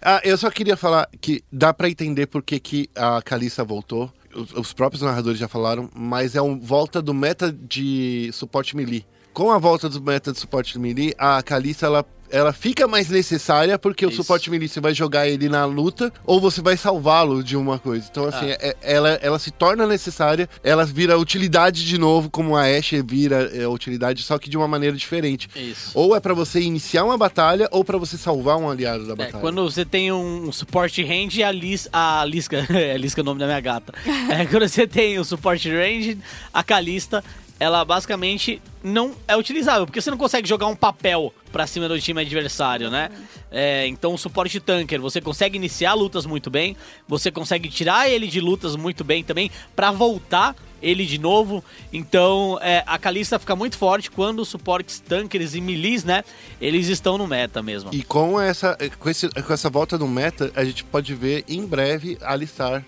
Ah, 0.00 0.20
eu 0.24 0.36
só 0.38 0.50
queria 0.50 0.76
falar 0.76 1.08
que 1.20 1.42
dá 1.52 1.74
pra 1.74 1.88
entender 1.88 2.26
por 2.26 2.42
que, 2.42 2.58
que 2.60 2.90
a 2.94 3.20
Kalissa 3.22 3.64
voltou. 3.64 4.12
Os, 4.34 4.52
os 4.52 4.72
próprios 4.72 5.02
narradores 5.02 5.38
já 5.38 5.48
falaram, 5.48 5.90
mas 5.94 6.36
é 6.36 6.42
um 6.42 6.58
volta 6.58 7.02
do 7.02 7.12
meta 7.12 7.52
de 7.52 8.30
suporte 8.32 8.76
melee. 8.76 9.04
Com 9.32 9.50
a 9.50 9.58
volta 9.58 9.88
do 9.88 10.00
meta 10.00 10.32
de 10.32 10.38
suporte 10.38 10.78
melee, 10.78 11.14
a 11.18 11.42
Kalissa 11.42 11.86
ela, 11.86 12.04
ela 12.30 12.52
fica 12.52 12.86
mais 12.86 13.08
necessária 13.08 13.78
porque 13.78 14.04
o 14.04 14.08
Isso. 14.08 14.18
suporte 14.22 14.50
melee 14.50 14.68
você 14.68 14.80
vai 14.80 14.94
jogar 14.94 15.28
ele 15.28 15.48
na 15.48 15.64
luta 15.64 16.12
ou 16.24 16.40
você 16.40 16.60
vai 16.60 16.76
salvá-lo 16.76 17.42
de 17.42 17.56
uma 17.56 17.78
coisa. 17.78 18.06
Então, 18.10 18.24
assim, 18.26 18.50
Ah. 18.50 18.56
é- 18.60 18.76
ela, 18.82 19.10
ela 19.22 19.38
se 19.38 19.50
torna 19.50 19.86
necessária, 19.86 20.48
ela 20.62 20.84
vira 20.84 21.18
utilidade 21.18 21.84
de 21.86 21.98
novo, 21.98 22.30
como 22.30 22.56
a 22.56 22.62
Ashe 22.64 23.00
vira 23.02 23.50
é, 23.54 23.66
utilidade, 23.66 24.22
só 24.22 24.38
que 24.38 24.48
de 24.50 24.56
uma 24.56 24.68
maneira 24.68 24.96
diferente. 24.96 25.48
Isso. 25.56 25.90
Ou 25.94 26.14
é 26.16 26.20
pra 26.20 26.34
você 26.34 26.60
iniciar 26.60 27.04
uma 27.04 27.16
batalha 27.16 27.68
ou 27.70 27.84
pra 27.84 27.98
você 27.98 28.16
salvar 28.18 28.56
um 28.58 28.68
aliado 28.70 29.04
da 29.06 29.12
É, 29.12 29.16
batalha. 29.16 29.38
quando 29.40 29.62
você 29.62 29.84
tem 29.84 30.12
um 30.12 30.50
suporte 30.52 31.02
range, 31.02 31.42
a, 31.42 31.50
Lis, 31.52 31.88
a 31.92 32.24
Lisca, 32.24 32.58
é 32.70 32.96
Lisca 32.96 33.20
é 33.20 33.22
o 33.22 33.24
nome 33.24 33.40
da 33.40 33.46
minha 33.46 33.60
gata. 33.60 33.92
É, 34.28 34.44
quando 34.46 34.68
você 34.68 34.86
tem 34.86 35.18
o 35.18 35.24
suporte 35.24 35.70
range, 35.70 36.18
a 36.52 36.62
Kalista, 36.62 37.24
ela 37.60 37.84
basicamente 37.84 38.62
não 38.82 39.14
é 39.26 39.36
utilizável, 39.36 39.84
porque 39.86 40.00
você 40.00 40.10
não 40.10 40.18
consegue 40.18 40.48
jogar 40.48 40.66
um 40.66 40.76
papel 40.76 41.34
pra 41.50 41.66
cima 41.66 41.88
do 41.88 42.00
time 42.00 42.20
adversário, 42.20 42.90
né? 42.90 43.10
É, 43.50 43.86
então 43.86 44.14
o 44.14 44.18
suporte 44.18 44.60
tanker, 44.60 45.00
você 45.00 45.20
consegue 45.20 45.56
iniciar 45.56 45.94
lutas 45.94 46.24
muito 46.26 46.50
bem, 46.50 46.76
você 47.08 47.30
consegue 47.30 47.68
tirar 47.68 48.08
ele 48.08 48.26
de 48.28 48.40
lutas 48.40 48.76
muito 48.76 49.02
bem 49.02 49.24
também, 49.24 49.50
pra 49.74 49.90
voltar 49.90 50.54
ele 50.80 51.04
de 51.04 51.18
novo. 51.18 51.64
Então 51.92 52.58
é, 52.62 52.84
a 52.86 52.96
Kalista 52.98 53.38
fica 53.38 53.56
muito 53.56 53.76
forte 53.76 54.10
quando 54.10 54.40
os 54.40 54.48
suportes 54.48 55.00
tankers 55.00 55.54
e 55.54 55.60
milis, 55.60 56.04
né? 56.04 56.22
Eles 56.60 56.86
estão 56.86 57.18
no 57.18 57.26
meta 57.26 57.60
mesmo. 57.62 57.90
E 57.92 58.02
com 58.04 58.40
essa, 58.40 58.76
com, 59.00 59.10
esse- 59.10 59.28
com 59.28 59.52
essa 59.52 59.68
volta 59.68 59.98
do 59.98 60.06
meta, 60.06 60.52
a 60.54 60.64
gente 60.64 60.84
pode 60.84 61.12
ver 61.14 61.44
em 61.48 61.66
breve 61.66 62.16
alistar 62.22 62.84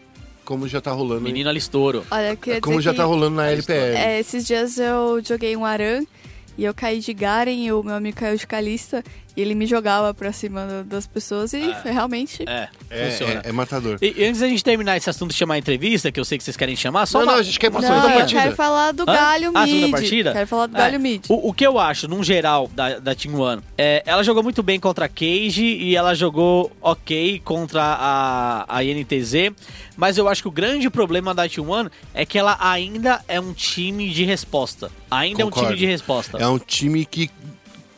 como 0.51 0.67
já 0.67 0.81
tá 0.81 0.91
rolando. 0.91 1.21
Menino 1.21 1.49
Alistouro. 1.49 2.05
Olha, 2.11 2.31
eu 2.31 2.37
queria 2.37 2.61
como 2.61 2.79
dizer 2.79 2.87
já 2.87 2.91
que, 2.91 2.97
tá 2.97 3.05
rolando 3.05 3.37
na 3.37 3.49
LPL. 3.53 3.97
é, 3.97 4.19
esses 4.19 4.45
dias 4.45 4.79
eu 4.79 5.23
joguei 5.25 5.57
um 5.57 5.65
Aran 5.65 6.03
e 6.59 6.65
eu 6.65 6.75
caí 6.75 6.99
de 6.99 7.15
Garen 7.15 7.55
e 7.55 7.73
o 7.73 7.81
meu 7.85 7.95
amigo 7.95 8.17
caiu 8.17 8.37
de 8.37 8.49
Kalista 8.49 9.05
e 9.37 9.41
ele 9.43 9.55
me 9.55 9.67
jogava 9.67 10.13
pra 10.15 10.33
cima 10.33 10.67
da- 10.67 10.83
das 10.83 11.07
pessoas 11.07 11.53
e 11.53 11.75
foi 11.83 11.91
realmente... 11.93 12.43
É, 12.49 12.69
É, 12.91 13.11
funciona. 13.11 13.41
é, 13.45 13.49
é 13.49 13.53
matador. 13.53 13.99
E, 14.03 14.15
e 14.17 14.25
antes 14.25 14.41
da 14.41 14.49
gente 14.49 14.63
terminar 14.65 14.97
esse 14.97 15.09
assunto 15.09 15.31
de 15.33 15.37
chamar 15.37 15.55
a 15.55 15.59
entrevista, 15.59 16.11
que 16.13 16.19
eu 16.21 16.25
sei 16.25 16.39
que 16.39 16.45
vocês 16.45 16.57
querem 16.57 16.75
chamar, 16.77 17.07
só 17.07 17.19
Não, 17.19 17.27
uma- 17.27 17.33
não, 17.33 17.41
a 17.41 17.43
gente 17.43 17.59
quer 17.59 17.71
passar 17.71 17.89
Não, 17.95 18.03
da 18.03 18.11
eu 18.13 18.19
partida. 18.19 18.41
quero 18.43 18.57
falar 18.57 18.93
do 18.93 19.03
Hã? 19.03 19.07
Galho 19.07 19.53
Ah, 19.55 19.65
Mid. 19.67 19.75
segunda 19.75 19.91
partida? 19.99 20.33
Quero 20.33 20.47
falar 20.47 20.67
do 20.67 20.77
É, 20.77 20.79
Galho 20.79 21.01
Mid. 21.01 21.25
O, 21.29 21.49
o 21.49 21.53
que 21.55 21.67
eu 21.67 21.79
acho, 21.79 22.09
num 22.09 22.23
geral, 22.23 22.69
da, 22.75 22.99
da 22.99 23.15
Team 23.15 23.39
One, 23.39 23.63
é, 23.79 24.03
ela 24.07 24.23
jogou 24.23 24.43
muito 24.43 24.63
bem 24.63 24.79
contra 24.81 25.05
a 25.07 25.09
Cage 25.09 25.65
e 25.65 25.95
ela 25.97 26.15
jogou 26.15 26.73
ok 26.81 27.41
contra 27.45 27.83
a, 27.83 28.65
a 28.69 28.85
INTZ, 28.85 29.53
mas 29.97 30.17
eu 30.19 30.29
acho 30.29 30.43
que 30.43 30.49
o 30.49 30.51
grande 30.53 30.89
problema 30.91 31.35
da 31.35 31.49
Team 31.49 31.69
One 31.69 31.91
é 32.15 32.25
que 32.25 32.39
ela 32.39 32.57
ainda 32.61 33.23
é 33.29 33.41
um 33.41 33.53
time 33.53 34.09
de 34.11 34.25
resposta. 34.25 34.91
Ainda 35.11 35.43
é 35.43 35.45
um 35.45 35.49
Concordo. 35.51 35.69
time 35.75 35.79
de 35.79 35.87
resposta. 35.87 36.39
É 36.39 36.47
um 36.47 36.59
time 36.59 37.05
que. 37.05 37.31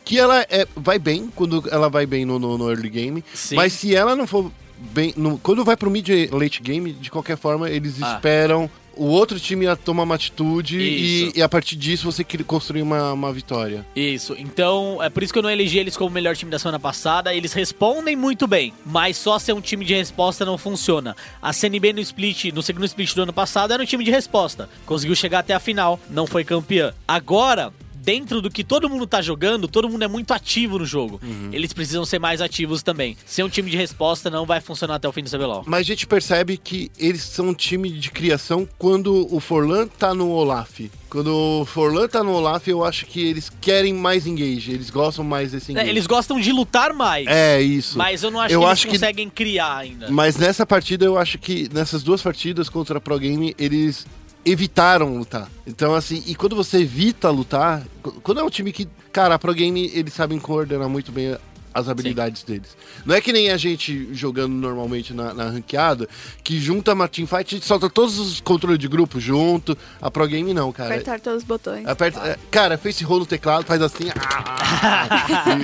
Que 0.05 0.19
ela 0.19 0.41
é, 0.49 0.67
vai 0.75 0.99
bem 0.99 1.29
quando 1.35 1.63
ela 1.71 1.89
vai 1.89 2.05
bem 2.05 2.25
no, 2.25 2.37
no, 2.39 2.57
no 2.57 2.69
early 2.69 2.89
game. 2.89 3.23
Sim. 3.33 3.55
Mas 3.55 3.73
se 3.73 3.95
ela 3.95 4.15
não 4.15 4.27
for 4.27 4.51
bem. 4.77 5.13
no- 5.15 5.37
quando 5.37 5.63
vai 5.63 5.77
pro 5.77 5.89
mid 5.89 6.07
late 6.31 6.61
game, 6.61 6.91
de 6.93 7.09
qualquer 7.09 7.37
forma, 7.37 7.69
eles 7.69 8.01
Ah. 8.01 8.15
esperam 8.15 8.69
o 8.95 9.05
outro 9.05 9.39
time 9.39 9.65
a 9.65 9.75
tomar 9.75 10.03
uma 10.03 10.13
atitude 10.13 10.77
e, 10.79 11.31
e 11.35 11.41
a 11.41 11.49
partir 11.49 11.75
disso 11.75 12.11
você 12.11 12.23
construir 12.45 12.83
uma, 12.83 13.11
uma 13.13 13.33
vitória. 13.33 13.83
Isso, 13.95 14.35
então 14.37 15.01
é 15.01 15.09
por 15.09 15.23
isso 15.23 15.33
que 15.33 15.39
eu 15.39 15.43
não 15.43 15.49
elegi 15.49 15.79
eles 15.79 15.97
como 15.97 16.11
o 16.11 16.13
melhor 16.13 16.35
time 16.35 16.51
da 16.51 16.59
semana 16.59 16.79
passada. 16.79 17.33
Eles 17.33 17.53
respondem 17.53 18.15
muito 18.15 18.45
bem, 18.45 18.71
mas 18.85 19.17
só 19.17 19.39
ser 19.39 19.53
um 19.53 19.61
time 19.61 19.83
de 19.83 19.95
resposta 19.95 20.45
não 20.45 20.59
funciona. 20.59 21.15
A 21.41 21.51
CNB 21.51 21.91
no 21.93 22.01
split, 22.01 22.53
no 22.53 22.61
segundo 22.61 22.85
split 22.85 23.15
do 23.15 23.23
ano 23.23 23.33
passado, 23.33 23.73
era 23.73 23.81
um 23.81 23.85
time 23.85 24.03
de 24.03 24.11
resposta. 24.11 24.69
Conseguiu 24.85 25.15
chegar 25.15 25.39
até 25.39 25.55
a 25.55 25.59
final, 25.59 25.99
não 26.09 26.27
foi 26.27 26.43
campeã. 26.43 26.93
Agora. 27.07 27.73
Dentro 28.03 28.41
do 28.41 28.49
que 28.51 28.63
todo 28.63 28.89
mundo 28.89 29.07
tá 29.07 29.21
jogando, 29.21 29.65
todo 29.67 29.87
mundo 29.87 30.03
é 30.03 30.07
muito 30.07 30.33
ativo 30.33 30.77
no 30.77 30.85
jogo. 30.85 31.21
Eles 31.51 31.71
precisam 31.71 32.03
ser 32.05 32.19
mais 32.19 32.41
ativos 32.41 32.83
também. 32.83 33.15
Ser 33.25 33.43
um 33.43 33.49
time 33.49 33.71
de 33.71 33.77
resposta 33.77 34.29
não 34.29 34.45
vai 34.45 34.59
funcionar 34.59 34.95
até 34.95 35.07
o 35.07 35.11
fim 35.13 35.23
do 35.23 35.29
CBLOL. 35.29 35.63
Mas 35.65 35.79
a 35.81 35.83
gente 35.83 36.05
percebe 36.05 36.57
que 36.57 36.91
eles 36.99 37.21
são 37.23 37.47
um 37.49 37.53
time 37.53 37.89
de 37.89 38.11
criação 38.11 38.67
quando 38.77 39.27
o 39.33 39.39
Forlan 39.39 39.87
tá 39.87 40.13
no 40.13 40.29
Olaf. 40.29 40.81
Quando 41.09 41.27
o 41.61 41.65
Forlan 41.65 42.07
tá 42.07 42.23
no 42.23 42.31
Olaf, 42.33 42.67
eu 42.67 42.83
acho 42.83 43.05
que 43.05 43.21
eles 43.23 43.49
querem 43.61 43.93
mais 43.93 44.25
engage, 44.25 44.71
eles 44.71 44.89
gostam 44.89 45.23
mais 45.23 45.51
desse 45.51 45.71
engage. 45.71 45.87
É, 45.87 45.89
Eles 45.91 46.07
gostam 46.07 46.39
de 46.39 46.51
lutar 46.51 46.91
mais. 46.91 47.27
É, 47.27 47.61
isso. 47.61 47.97
Mas 47.97 48.23
eu 48.23 48.31
não 48.31 48.39
acho 48.39 48.53
Eu 48.53 48.59
que 48.61 48.65
eles 48.65 48.71
acho 48.73 48.87
que- 48.87 48.93
conseguem 48.93 49.29
criar 49.29 49.77
ainda. 49.77 50.09
Mas 50.09 50.35
nessa 50.37 50.65
partida, 50.65 51.05
eu 51.05 51.17
acho 51.17 51.37
que 51.37 51.69
nessas 51.71 52.01
duas 52.01 52.19
partidas 52.21 52.67
contra 52.67 52.97
a 52.97 53.01
Pro 53.01 53.19
Game, 53.19 53.53
eles 53.59 54.07
evitaram 54.45 55.17
lutar. 55.17 55.47
Então, 55.65 55.93
assim, 55.95 56.23
e 56.27 56.35
quando 56.35 56.55
você 56.55 56.79
evita 56.79 57.29
lutar, 57.29 57.83
qu- 58.01 58.11
quando 58.21 58.41
é 58.41 58.43
um 58.43 58.49
time 58.49 58.71
que, 58.71 58.87
cara, 59.11 59.35
a 59.35 59.39
Pro 59.39 59.53
Game, 59.53 59.89
eles 59.93 60.13
sabem 60.13 60.39
coordenar 60.39 60.89
muito 60.89 61.11
bem 61.11 61.37
as 61.73 61.89
habilidades 61.89 62.43
deles. 62.43 62.77
Não 63.03 63.15
é 63.15 63.19
que 63.21 63.33
nem 63.33 63.49
a 63.49 63.57
gente 63.57 64.13
jogando 64.13 64.53
normalmente 64.53 65.11
na, 65.11 65.33
na 65.33 65.45
ranqueada, 65.49 66.07
que 66.43 66.59
junta 66.59 66.91
a 66.93 67.07
teamfight, 67.07 67.49
gente 67.55 67.65
solta 67.65 67.89
todos 67.89 68.19
os 68.19 68.39
controles 68.41 68.77
de 68.77 68.87
grupo 68.87 69.19
junto. 69.19 69.75
A 69.99 70.11
Pro 70.11 70.27
Game 70.27 70.53
não, 70.53 70.71
cara. 70.71 70.91
Apertar 70.93 71.19
todos 71.19 71.39
os 71.41 71.43
botões. 71.47 71.87
Aperta, 71.87 72.19
é, 72.19 72.37
cara, 72.51 72.77
face 72.77 73.03
roll 73.03 73.21
no 73.21 73.25
teclado, 73.25 73.65
faz 73.65 73.81
assim. 73.81 74.03
ah, 74.15 75.07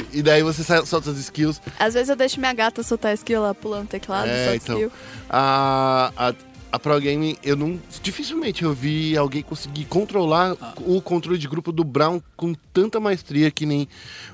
e, 0.12 0.20
e 0.20 0.22
daí 0.24 0.42
você 0.42 0.64
sai- 0.64 0.84
solta 0.86 1.12
as 1.12 1.18
skills. 1.20 1.62
Às 1.80 1.94
vezes 1.94 2.10
eu 2.10 2.16
deixo 2.16 2.40
minha 2.40 2.54
gata 2.54 2.82
soltar 2.82 3.12
a 3.12 3.14
skill 3.14 3.42
lá, 3.44 3.54
pulando 3.54 3.84
o 3.86 3.88
teclado, 3.90 4.30
É, 4.30 4.46
solta 4.46 4.56
então. 4.64 4.76
skill. 4.78 4.92
A, 5.30 6.12
a, 6.18 6.34
a 6.72 6.78
Pro 6.80 7.00
Game, 7.00 7.38
eu 7.44 7.56
não. 7.56 7.80
Dificilmente 8.02 8.64
eu 8.64 8.74
vi 8.74 9.18
alguém 9.18 9.42
conseguir 9.42 9.86
controlar 9.86 10.56
o 10.86 11.02
controle 11.02 11.38
de 11.38 11.48
grupo 11.48 11.72
do 11.72 11.84
Brown 11.84 12.22
com 12.38 12.54
tanta 12.74 13.00
maestria 13.00 13.50
que 13.52 13.66
nem 13.66 13.88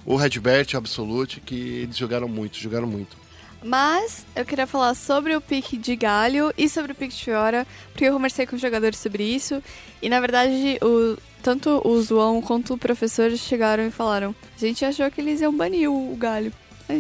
o 0.06 0.16
Redbert, 0.16 0.68
o 0.74 0.78
Absolute, 0.78 1.40
que 1.40 1.56
eles 1.56 1.98
jogaram 1.98 2.28
muito, 2.28 2.58
jogaram 2.58 2.88
muito. 2.88 3.18
Mas 3.64 4.26
eu 4.36 4.46
queria 4.46 4.68
falar 4.68 4.94
sobre 4.94 5.36
o 5.36 5.42
pique 5.42 5.76
de 5.78 5.96
Galho 5.96 6.54
e 6.58 6.70
sobre 6.70 6.92
o 6.92 6.96
pique 6.96 7.16
de 7.16 7.24
Fiora, 7.24 7.66
porque 7.92 8.06
eu 8.06 8.14
conversei 8.14 8.46
com 8.46 8.56
os 8.56 8.62
jogadores 8.62 9.00
sobre 9.00 9.24
isso. 9.24 9.62
E 10.02 10.08
na 10.10 10.20
verdade, 10.20 10.78
o, 10.84 11.18
tanto 11.42 11.82
o 11.84 12.02
João 12.04 12.42
quanto 12.42 12.74
o 12.76 12.78
professor 12.78 13.32
chegaram 13.38 13.88
e 13.88 13.92
falaram: 13.92 14.36
a 14.56 14.60
gente 14.60 14.86
achou 14.86 15.10
que 15.10 15.20
eles 15.20 15.42
iam 15.42 15.56
banir 15.56 15.90
o, 15.90 16.14
o 16.14 16.16
Galho. 16.16 16.54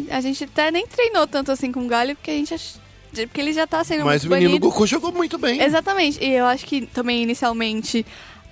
A, 0.10 0.18
a 0.18 0.22
gente 0.22 0.44
até 0.46 0.72
nem 0.72 0.88
treinou 0.88 1.28
tanto 1.28 1.52
assim 1.52 1.72
com 1.72 1.86
o 1.86 1.88
Galho, 1.88 2.16
porque 2.16 2.32
a 2.32 2.36
gente 2.36 2.54
ach- 2.56 2.78
porque 3.22 3.42
ele 3.42 3.54
já 3.54 3.66
tá 3.66 3.84
sendo 3.84 4.06
Mas 4.06 4.24
o 4.24 4.30
menino 4.30 4.52
banido. 4.52 4.70
Goku 4.70 4.86
jogou 4.86 5.12
muito 5.12 5.38
bem. 5.38 5.62
Exatamente. 5.62 6.24
E 6.24 6.34
eu 6.34 6.46
acho 6.46 6.66
que 6.66 6.86
também 6.88 7.24
inicialmente 7.24 8.06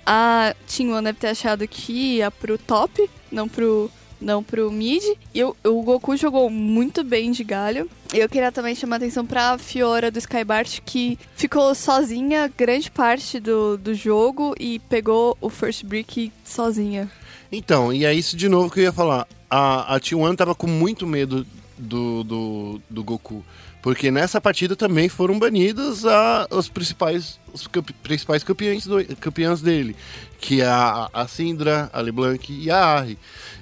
a 0.06 0.54
Team 0.66 0.92
One 0.92 1.04
deve 1.04 1.18
ter 1.18 1.28
achado 1.28 1.66
que 1.66 2.16
ia 2.16 2.30
pro 2.30 2.58
top, 2.58 3.08
não 3.30 3.48
pro, 3.48 3.90
não 4.20 4.42
pro 4.42 4.70
mid. 4.70 5.02
E 5.34 5.44
o, 5.44 5.56
o 5.64 5.82
Goku 5.82 6.16
jogou 6.16 6.50
muito 6.50 7.02
bem 7.02 7.30
de 7.30 7.44
galho. 7.44 7.88
Eu 8.12 8.28
queria 8.28 8.52
também 8.52 8.74
chamar 8.74 8.96
a 8.96 8.98
atenção 8.98 9.26
pra 9.26 9.58
Fiora 9.58 10.10
do 10.10 10.18
Skybart, 10.18 10.80
que 10.84 11.18
ficou 11.34 11.74
sozinha 11.74 12.52
grande 12.56 12.90
parte 12.90 13.40
do, 13.40 13.76
do 13.76 13.94
jogo 13.94 14.54
e 14.58 14.78
pegou 14.78 15.36
o 15.40 15.50
First 15.50 15.84
Brick 15.84 16.32
sozinha. 16.44 17.10
Então, 17.50 17.92
e 17.92 18.04
é 18.04 18.12
isso 18.12 18.36
de 18.36 18.48
novo 18.48 18.70
que 18.70 18.80
eu 18.80 18.84
ia 18.84 18.92
falar. 18.92 19.26
A, 19.48 19.94
a 19.94 20.00
T1 20.00 20.36
tava 20.36 20.54
com 20.54 20.66
muito 20.66 21.06
medo 21.06 21.46
do, 21.78 22.24
do, 22.24 22.80
do 22.88 23.04
Goku. 23.04 23.44
Porque 23.84 24.10
nessa 24.10 24.40
partida 24.40 24.74
também 24.74 25.10
foram 25.10 25.38
banidos 25.38 26.06
a, 26.06 26.46
os 26.50 26.70
principais, 26.70 27.38
os 27.52 27.68
principais 28.02 28.42
campeões, 28.42 28.86
do, 28.86 29.04
campeãs 29.16 29.60
dele. 29.60 29.94
Que 30.40 30.62
é 30.62 30.66
a, 30.66 31.10
a 31.12 31.28
Syndra, 31.28 31.90
a 31.92 32.00
LeBlanc 32.00 32.50
e 32.50 32.70
a 32.70 32.82
Ari. 32.82 33.18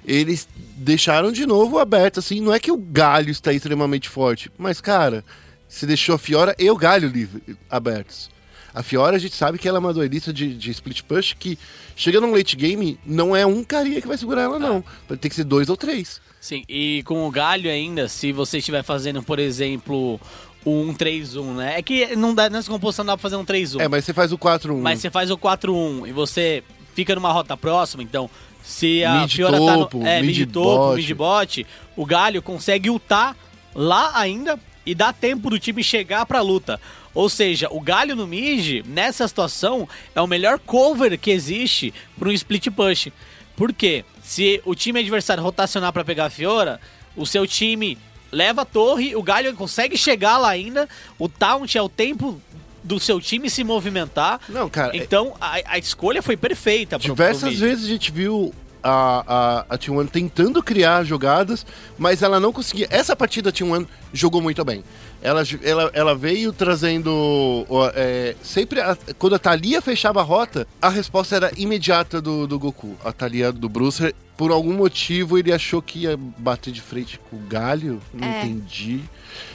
Eles 0.06 0.46
deixaram 0.76 1.32
de 1.32 1.44
novo 1.44 1.76
aberto, 1.76 2.20
assim. 2.20 2.40
Não 2.40 2.54
é 2.54 2.60
que 2.60 2.70
o 2.70 2.76
Galho 2.76 3.30
está 3.30 3.52
extremamente 3.52 4.08
forte. 4.08 4.48
Mas, 4.56 4.80
cara, 4.80 5.24
se 5.68 5.86
deixou 5.86 6.14
a 6.14 6.18
Fiora 6.18 6.54
e 6.56 6.70
o 6.70 6.76
Galho 6.76 7.08
livre, 7.08 7.42
abertos. 7.68 8.30
A 8.74 8.82
Fiora, 8.82 9.16
a 9.16 9.18
gente 9.18 9.34
sabe 9.34 9.58
que 9.58 9.68
ela 9.68 9.78
é 9.78 9.80
uma 9.80 9.92
duelista 9.92 10.32
de, 10.32 10.54
de 10.54 10.70
split 10.70 11.02
push 11.02 11.34
que, 11.38 11.58
chegando 11.94 12.26
no 12.26 12.34
late 12.34 12.56
game, 12.56 12.98
não 13.04 13.36
é 13.36 13.44
um 13.44 13.62
carinha 13.62 14.00
que 14.00 14.08
vai 14.08 14.16
segurar 14.16 14.42
ela, 14.42 14.58
não. 14.58 14.82
Vai 15.08 15.18
ter 15.18 15.28
que 15.28 15.34
ser 15.34 15.44
dois 15.44 15.68
ou 15.68 15.76
três. 15.76 16.20
Sim, 16.40 16.64
e 16.68 17.02
com 17.04 17.26
o 17.26 17.30
galho 17.30 17.70
ainda, 17.70 18.08
se 18.08 18.32
você 18.32 18.58
estiver 18.58 18.82
fazendo, 18.82 19.22
por 19.22 19.38
exemplo, 19.38 20.20
o 20.64 20.92
1-3-1, 20.92 21.54
né? 21.54 21.78
É 21.78 21.82
que 21.82 22.16
não 22.16 22.34
dá, 22.34 22.48
nessa 22.48 22.70
composição 22.70 23.04
não 23.04 23.12
dá 23.12 23.16
pra 23.16 23.22
fazer 23.22 23.36
um 23.36 23.44
3-1. 23.44 23.80
É, 23.80 23.88
mas 23.88 24.04
você 24.04 24.12
faz 24.12 24.32
o 24.32 24.38
4-1. 24.38 24.80
Mas 24.80 25.00
você 25.00 25.10
faz 25.10 25.30
o 25.30 25.36
4-1 25.36 26.08
e 26.08 26.12
você 26.12 26.64
fica 26.94 27.14
numa 27.14 27.32
rota 27.32 27.56
próxima, 27.56 28.02
então 28.02 28.28
se 28.62 29.04
a 29.04 29.22
Mid 29.22 29.32
Fiora 29.34 29.56
topo, 29.56 29.98
tá 29.98 30.04
no, 30.04 30.06
é, 30.06 30.22
mid 30.22 30.38
mid 30.38 30.52
topo, 30.52 30.94
mid 30.94 31.10
bot, 31.12 31.66
o 31.96 32.06
Galho 32.06 32.40
consegue 32.40 32.90
ultar 32.90 33.36
lá 33.74 34.12
ainda 34.14 34.58
e 34.84 34.94
dá 34.94 35.12
tempo 35.12 35.50
do 35.50 35.58
time 35.58 35.82
chegar 35.82 36.26
pra 36.26 36.40
luta. 36.40 36.80
Ou 37.14 37.28
seja, 37.28 37.68
o 37.70 37.80
Galho 37.80 38.16
no 38.16 38.26
mid, 38.26 38.84
nessa 38.86 39.26
situação, 39.28 39.88
é 40.14 40.20
o 40.20 40.26
melhor 40.26 40.58
cover 40.58 41.18
que 41.18 41.30
existe 41.30 41.92
para 42.18 42.28
um 42.28 42.32
split 42.32 42.68
push. 42.70 43.08
Por 43.56 43.72
quê? 43.72 44.04
Se 44.22 44.62
o 44.64 44.74
time 44.74 45.00
adversário 45.00 45.42
rotacionar 45.42 45.92
pra 45.92 46.04
pegar 46.04 46.26
a 46.26 46.30
Fiora, 46.30 46.80
o 47.16 47.26
seu 47.26 47.46
time 47.46 47.98
leva 48.30 48.62
a 48.62 48.64
torre, 48.64 49.14
o 49.14 49.22
Galho 49.22 49.54
consegue 49.54 49.96
chegar 49.96 50.38
lá 50.38 50.48
ainda, 50.48 50.88
o 51.18 51.28
Taunt 51.28 51.76
é 51.76 51.82
o 51.82 51.88
tempo 51.88 52.40
do 52.82 52.98
seu 52.98 53.20
time 53.20 53.48
se 53.50 53.62
movimentar. 53.62 54.40
Não, 54.48 54.68
cara, 54.68 54.96
Então 54.96 55.34
a, 55.40 55.60
a 55.66 55.78
escolha 55.78 56.22
foi 56.22 56.36
perfeita 56.36 56.98
Diversas 56.98 57.58
vezes 57.58 57.84
a 57.84 57.88
gente 57.88 58.10
viu 58.10 58.52
a, 58.82 59.64
a, 59.68 59.74
a 59.74 59.78
T1 59.78 60.10
tentando 60.10 60.62
criar 60.62 61.04
jogadas, 61.04 61.64
mas 61.96 62.22
ela 62.22 62.40
não 62.40 62.52
conseguia. 62.52 62.88
Essa 62.90 63.14
partida 63.14 63.50
a 63.50 63.52
T1 63.52 63.86
jogou 64.12 64.42
muito 64.42 64.64
bem. 64.64 64.82
Ela, 65.22 65.42
ela, 65.62 65.90
ela 65.94 66.14
veio 66.16 66.52
trazendo. 66.52 67.64
é, 67.94 68.34
sempre 68.42 68.80
a- 68.80 68.96
quando 69.18 69.34
a 69.34 69.38
Thalia 69.38 69.80
fechava 69.80 70.20
a 70.20 70.24
rota, 70.24 70.66
a 70.80 70.88
resposta 70.88 71.36
era 71.36 71.52
imediata 71.56 72.20
do, 72.20 72.46
do 72.46 72.58
Goku. 72.58 72.96
A 73.04 73.12
Thalia 73.12 73.52
do 73.52 73.68
Brucer, 73.68 74.14
por 74.36 74.50
algum 74.50 74.72
motivo, 74.74 75.38
ele 75.38 75.52
achou 75.52 75.80
que 75.80 76.00
ia 76.00 76.16
bater 76.16 76.72
de 76.72 76.80
frente 76.80 77.20
com 77.30 77.36
o 77.36 77.40
Galho. 77.40 78.00
Não 78.12 78.26
É. 78.26 78.44
entendi. 78.44 79.00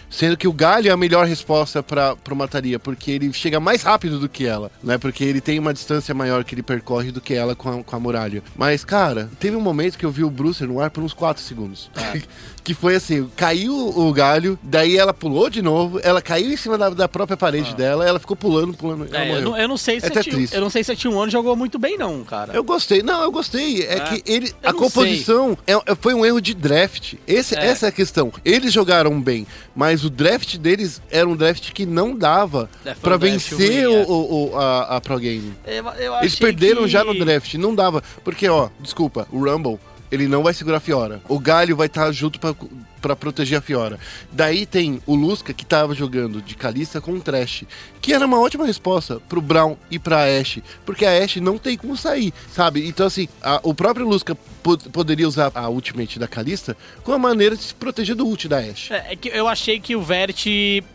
Sendo 0.09 0.37
que 0.37 0.47
o 0.47 0.53
Galho 0.53 0.87
é 0.87 0.91
a 0.91 0.95
melhor 0.95 1.27
resposta 1.27 1.83
para 1.83 2.15
uma 2.31 2.47
Thalia, 2.47 2.79
porque 2.79 3.11
ele 3.11 3.33
chega 3.33 3.59
mais 3.59 3.81
rápido 3.83 4.17
do 4.17 4.29
que 4.29 4.45
ela, 4.45 4.71
né? 4.81 4.97
Porque 4.97 5.21
ele 5.21 5.41
tem 5.41 5.59
uma 5.59 5.73
distância 5.73 6.15
maior 6.15 6.45
que 6.45 6.55
ele 6.55 6.63
percorre 6.63 7.11
do 7.11 7.19
que 7.19 7.33
ela 7.33 7.53
com 7.55 7.67
a, 7.81 7.83
com 7.83 7.95
a 7.95 7.99
muralha. 7.99 8.41
Mas, 8.55 8.85
cara, 8.85 9.29
teve 9.37 9.57
um 9.57 9.61
momento 9.61 9.97
que 9.97 10.05
eu 10.05 10.09
vi 10.11 10.23
o 10.23 10.29
Brucer 10.29 10.65
no 10.65 10.79
ar 10.79 10.89
por 10.91 11.03
uns 11.03 11.11
4 11.11 11.43
segundos. 11.43 11.91
que 12.67 12.73
foi 12.73 12.95
assim, 12.95 13.29
caiu 13.33 13.73
o 13.97 14.11
galho, 14.11 14.59
daí 14.61 14.97
ela 14.97 15.13
pulou 15.13 15.49
de 15.49 15.61
novo, 15.61 16.01
ela 16.03 16.21
caiu 16.21 16.51
em 16.51 16.57
cima 16.57 16.77
da, 16.77 16.89
da 16.89 17.07
própria 17.07 17.37
parede 17.37 17.73
dela, 17.73 18.05
ela 18.05 18.19
ficou 18.19 18.35
pulando, 18.35 18.73
pulando, 18.73 19.07
É, 19.15 19.37
eu, 19.37 19.41
não, 19.41 19.57
eu 19.57 19.67
não 19.69 19.77
sei 19.77 20.01
se 20.01 20.07
É 20.07 20.09
até 20.09 20.21
triste. 20.21 20.53
eu 20.53 20.59
não 20.59 20.69
sei 20.69 20.83
se 20.83 20.91
a 20.91 20.95
T1 20.95 21.29
jogou 21.29 21.55
muito 21.55 21.79
bem 21.79 21.97
não, 21.97 22.25
cara. 22.25 22.51
Eu 22.53 22.65
gostei. 22.65 23.01
Não, 23.01 23.23
eu 23.23 23.31
gostei. 23.31 23.83
É, 23.83 23.93
É. 23.93 23.99
que 24.01 24.23
ele. 24.29 24.53
Eu 24.61 24.69
a 24.71 24.73
composição 24.73 25.57
é- 25.65 25.71
é- 25.75 25.95
foi 25.95 26.13
um 26.13 26.25
erro 26.25 26.41
de 26.41 26.53
draft. 26.53 27.13
Esse, 27.25 27.55
É. 27.55 27.67
Essa 27.67 27.85
é 27.85 27.89
a 27.89 27.91
questão. 27.93 28.33
Eles 28.43 28.73
jogaram 28.73 29.21
bem, 29.21 29.47
mas 29.73 30.03
o 30.03 30.09
draft 30.09 30.57
deles 30.57 31.01
era 31.09 31.25
um 31.25 31.37
draft 31.37 31.71
que 31.71 31.85
não 31.85 32.13
dava 32.13 32.69
É, 32.85 32.91
um 32.91 32.95
draft 33.01 33.21
vencer 33.21 33.87
ruim, 33.87 33.95
é. 33.95 34.05
o, 34.05 34.11
o- 34.11 34.49
o- 34.51 34.57
a, 34.57 34.97
a 34.97 34.99
Pro 35.01 35.17
Game. 35.19 35.53
Eu- 35.65 35.85
eu 35.99 36.15
Eles 36.15 36.35
perderam 36.35 36.81
que- 36.83 36.89
já 36.89 37.01
no 37.01 37.17
draft, 37.17 37.53
não 37.53 37.73
dava. 37.73 38.03
Porque, 38.25 38.49
ó, 38.49 38.67
desculpa, 38.81 39.25
o 39.31 39.39
Rumble, 39.49 39.79
ele 40.11 40.27
não 40.27 40.43
vai 40.43 40.53
segurar 40.53 40.77
a 40.77 40.81
Fiora. 40.81 41.21
O 41.27 41.39
Galho 41.39 41.75
vai 41.75 41.87
estar 41.87 42.11
junto 42.11 42.39
pra, 42.39 42.55
pra 43.01 43.15
proteger 43.15 43.57
a 43.59 43.61
Fiora. 43.61 43.99
Daí 44.31 44.65
tem 44.65 45.01
o 45.05 45.15
Lusca, 45.15 45.53
que 45.53 45.65
tava 45.65 45.93
jogando 45.95 46.41
de 46.41 46.55
Kalista 46.55 46.99
com 47.01 47.11
o 47.13 47.19
Trash, 47.19 47.63
que 48.01 48.13
era 48.13 48.25
uma 48.25 48.39
ótima 48.39 48.65
resposta 48.65 49.19
pro 49.27 49.41
Brown 49.41 49.75
e 49.91 49.99
pra 49.99 50.23
Ashe, 50.39 50.63
porque 50.85 51.05
a 51.05 51.23
Ashe 51.23 51.39
não 51.39 51.57
tem 51.57 51.77
como 51.77 51.95
sair, 51.97 52.33
sabe? 52.53 52.87
Então, 52.87 53.05
assim, 53.07 53.27
a- 53.41 53.59
o 53.63 53.73
próprio 53.73 54.07
Lusca 54.07 54.35
po- 54.63 54.77
poderia 54.77 55.27
usar 55.27 55.51
a 55.53 55.69
ultimate 55.69 56.17
da 56.19 56.27
Kalista 56.27 56.75
com 57.03 57.11
a 57.11 57.17
maneira 57.19 57.55
de 57.55 57.63
se 57.63 57.73
proteger 57.73 58.15
do 58.15 58.25
ult 58.27 58.47
da 58.47 58.57
Ashe. 58.59 58.93
É, 58.93 59.13
é 59.13 59.15
que 59.15 59.29
eu 59.29 59.47
achei 59.47 59.79
que 59.79 59.95
o 59.95 60.01
Vert, 60.01 60.37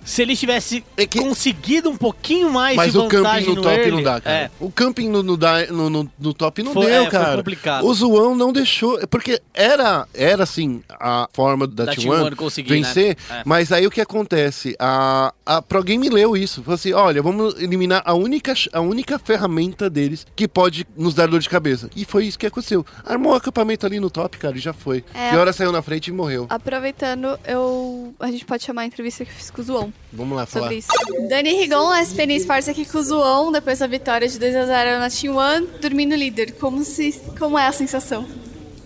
se 0.04 0.22
ele 0.22 0.36
tivesse 0.36 0.84
É 0.96 1.06
que- 1.06 1.18
conseguido 1.18 1.90
um 1.90 1.96
pouquinho 1.96 2.50
mais 2.50 2.76
Mas 2.76 2.92
de 2.92 2.98
o 2.98 3.02
camping 3.02 3.16
vantagem 3.16 3.54
no 3.54 3.62
top 3.62 3.74
early, 3.76 3.90
não 3.90 4.02
dá, 4.02 4.20
cara. 4.20 4.36
É, 4.36 4.50
O 4.60 4.70
camping 4.70 5.08
no, 5.08 5.22
no, 5.22 5.36
no- 5.70 5.90
no- 5.90 6.10
no 6.18 6.34
top 6.34 6.62
não 6.62 6.72
Foi- 6.72 6.86
deu, 6.86 6.94
é, 6.94 7.00
foi 7.02 7.10
cara. 7.10 7.36
complicado. 7.36 7.84
O 7.86 7.94
Zoão 7.94 8.34
não 8.34 8.52
deixou. 8.52 8.98
Porque 9.08 9.40
era, 9.54 10.06
era 10.14 10.42
assim, 10.44 10.82
a 10.88 11.28
forma 11.32 11.66
Da 11.66 11.86
T1 11.96 12.30
T1 12.30 12.36
conseguir, 12.36 12.70
vencer. 12.74 13.16
né? 13.28 13.40
É. 13.40 13.42
Mas 13.44 13.72
aí 13.72 13.86
o 13.86 13.90
que 13.90 14.00
acontece? 14.00 14.74
A, 14.78 15.32
a 15.44 15.62
Pro 15.62 15.82
Game 15.82 16.08
leu 16.08 16.36
isso. 16.36 16.62
Falou 16.62 16.74
assim: 16.74 16.92
olha, 16.92 17.22
vamos 17.22 17.60
eliminar 17.60 18.02
a 18.04 18.14
única, 18.14 18.54
a 18.72 18.80
única 18.80 19.18
ferramenta 19.18 19.88
deles 19.88 20.26
que 20.34 20.46
pode 20.46 20.86
nos 20.96 21.14
dar 21.14 21.26
dor 21.28 21.40
de 21.40 21.48
cabeça. 21.48 21.88
E 21.94 22.04
foi 22.04 22.26
isso 22.26 22.38
que 22.38 22.46
aconteceu. 22.46 22.84
Armou 23.04 23.32
o 23.32 23.36
acampamento 23.36 23.86
ali 23.86 23.98
no 24.00 24.10
top, 24.10 24.38
cara, 24.38 24.56
e 24.56 24.60
já 24.60 24.72
foi. 24.72 25.04
É. 25.14 25.30
Fiora 25.30 25.52
saiu 25.52 25.72
na 25.72 25.82
frente 25.82 26.08
e 26.08 26.12
morreu. 26.12 26.46
Aproveitando, 26.48 27.38
eu 27.46 28.14
a 28.20 28.30
gente 28.30 28.44
pode 28.44 28.64
chamar 28.64 28.82
a 28.82 28.86
entrevista 28.86 29.24
que 29.24 29.30
eu 29.30 29.34
fiz 29.34 29.50
com 29.50 29.60
o 29.60 29.64
Zoão 29.64 29.92
Vamos 30.12 30.36
lá 30.36 30.46
falar. 30.46 30.72
isso. 30.72 30.88
Dani 31.28 31.54
Rigon, 31.54 31.94
SPN 31.96 32.36
Sports 32.36 32.68
aqui 32.68 32.84
com 32.84 32.98
o 32.98 33.02
Zoão, 33.02 33.52
depois 33.52 33.78
da 33.78 33.86
vitória 33.86 34.28
de 34.28 34.38
2x0 34.38 34.98
na 34.98 35.10
Team 35.10 35.36
One, 35.36 35.66
dormindo 35.80 36.14
líder. 36.14 36.52
Como, 36.52 36.84
se, 36.84 37.20
como 37.38 37.58
é 37.58 37.66
a 37.66 37.72
sensação? 37.72 38.26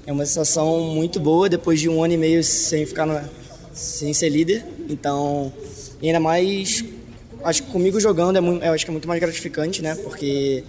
É 0.06 0.12
uma 0.12 0.24
sensação 0.24 0.80
muito 0.82 1.18
boa 1.18 1.48
depois 1.48 1.80
de 1.80 1.88
um 1.88 2.02
ano 2.02 2.14
e 2.14 2.16
meio 2.16 2.42
sem 2.44 2.86
ficar 2.86 3.06
na, 3.06 3.24
sem 3.72 4.12
ser 4.14 4.28
líder. 4.28 4.64
Então, 4.88 5.52
ainda 6.02 6.20
mais, 6.20 6.84
acho 7.42 7.64
que 7.64 7.70
comigo 7.72 7.98
jogando 7.98 8.36
é 8.36 8.40
muito, 8.40 8.62
acho 8.64 8.84
que 8.84 8.90
é 8.90 8.92
muito 8.92 9.08
mais 9.08 9.20
gratificante, 9.20 9.82
né? 9.82 9.96
Porque 9.96 10.62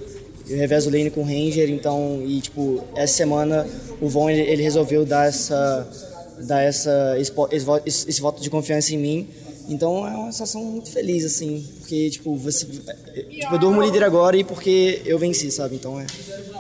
eu 0.49 0.57
revezo 0.57 0.89
lane 0.89 1.11
com 1.11 1.21
o 1.21 1.23
Ranger, 1.23 1.69
então 1.69 2.23
e 2.25 2.41
tipo 2.41 2.83
essa 2.95 3.13
semana 3.13 3.67
o 4.01 4.07
Von 4.09 4.29
ele, 4.29 4.41
ele 4.41 4.63
resolveu 4.63 5.05
dar 5.05 5.27
essa 5.27 5.87
dar 6.39 6.61
essa 6.61 7.15
esse, 7.19 7.31
esse- 7.85 8.09
esse 8.09 8.21
voto 8.21 8.41
de 8.41 8.49
confiança 8.49 8.93
em 8.93 8.97
mim. 8.97 9.27
Então 9.69 10.07
é 10.07 10.11
uma 10.11 10.31
sensação 10.31 10.63
muito 10.63 10.89
feliz 10.91 11.25
assim, 11.25 11.67
porque 11.79 12.09
tipo 12.09 12.35
você 12.37 12.65
tipo, 12.65 13.53
eu 13.53 13.59
durmo 13.59 13.81
líder 13.81 14.03
agora 14.03 14.37
e 14.37 14.43
porque 14.43 15.01
eu 15.05 15.19
venci, 15.19 15.51
sabe? 15.51 15.75
Então 15.75 15.99
é 15.99 16.05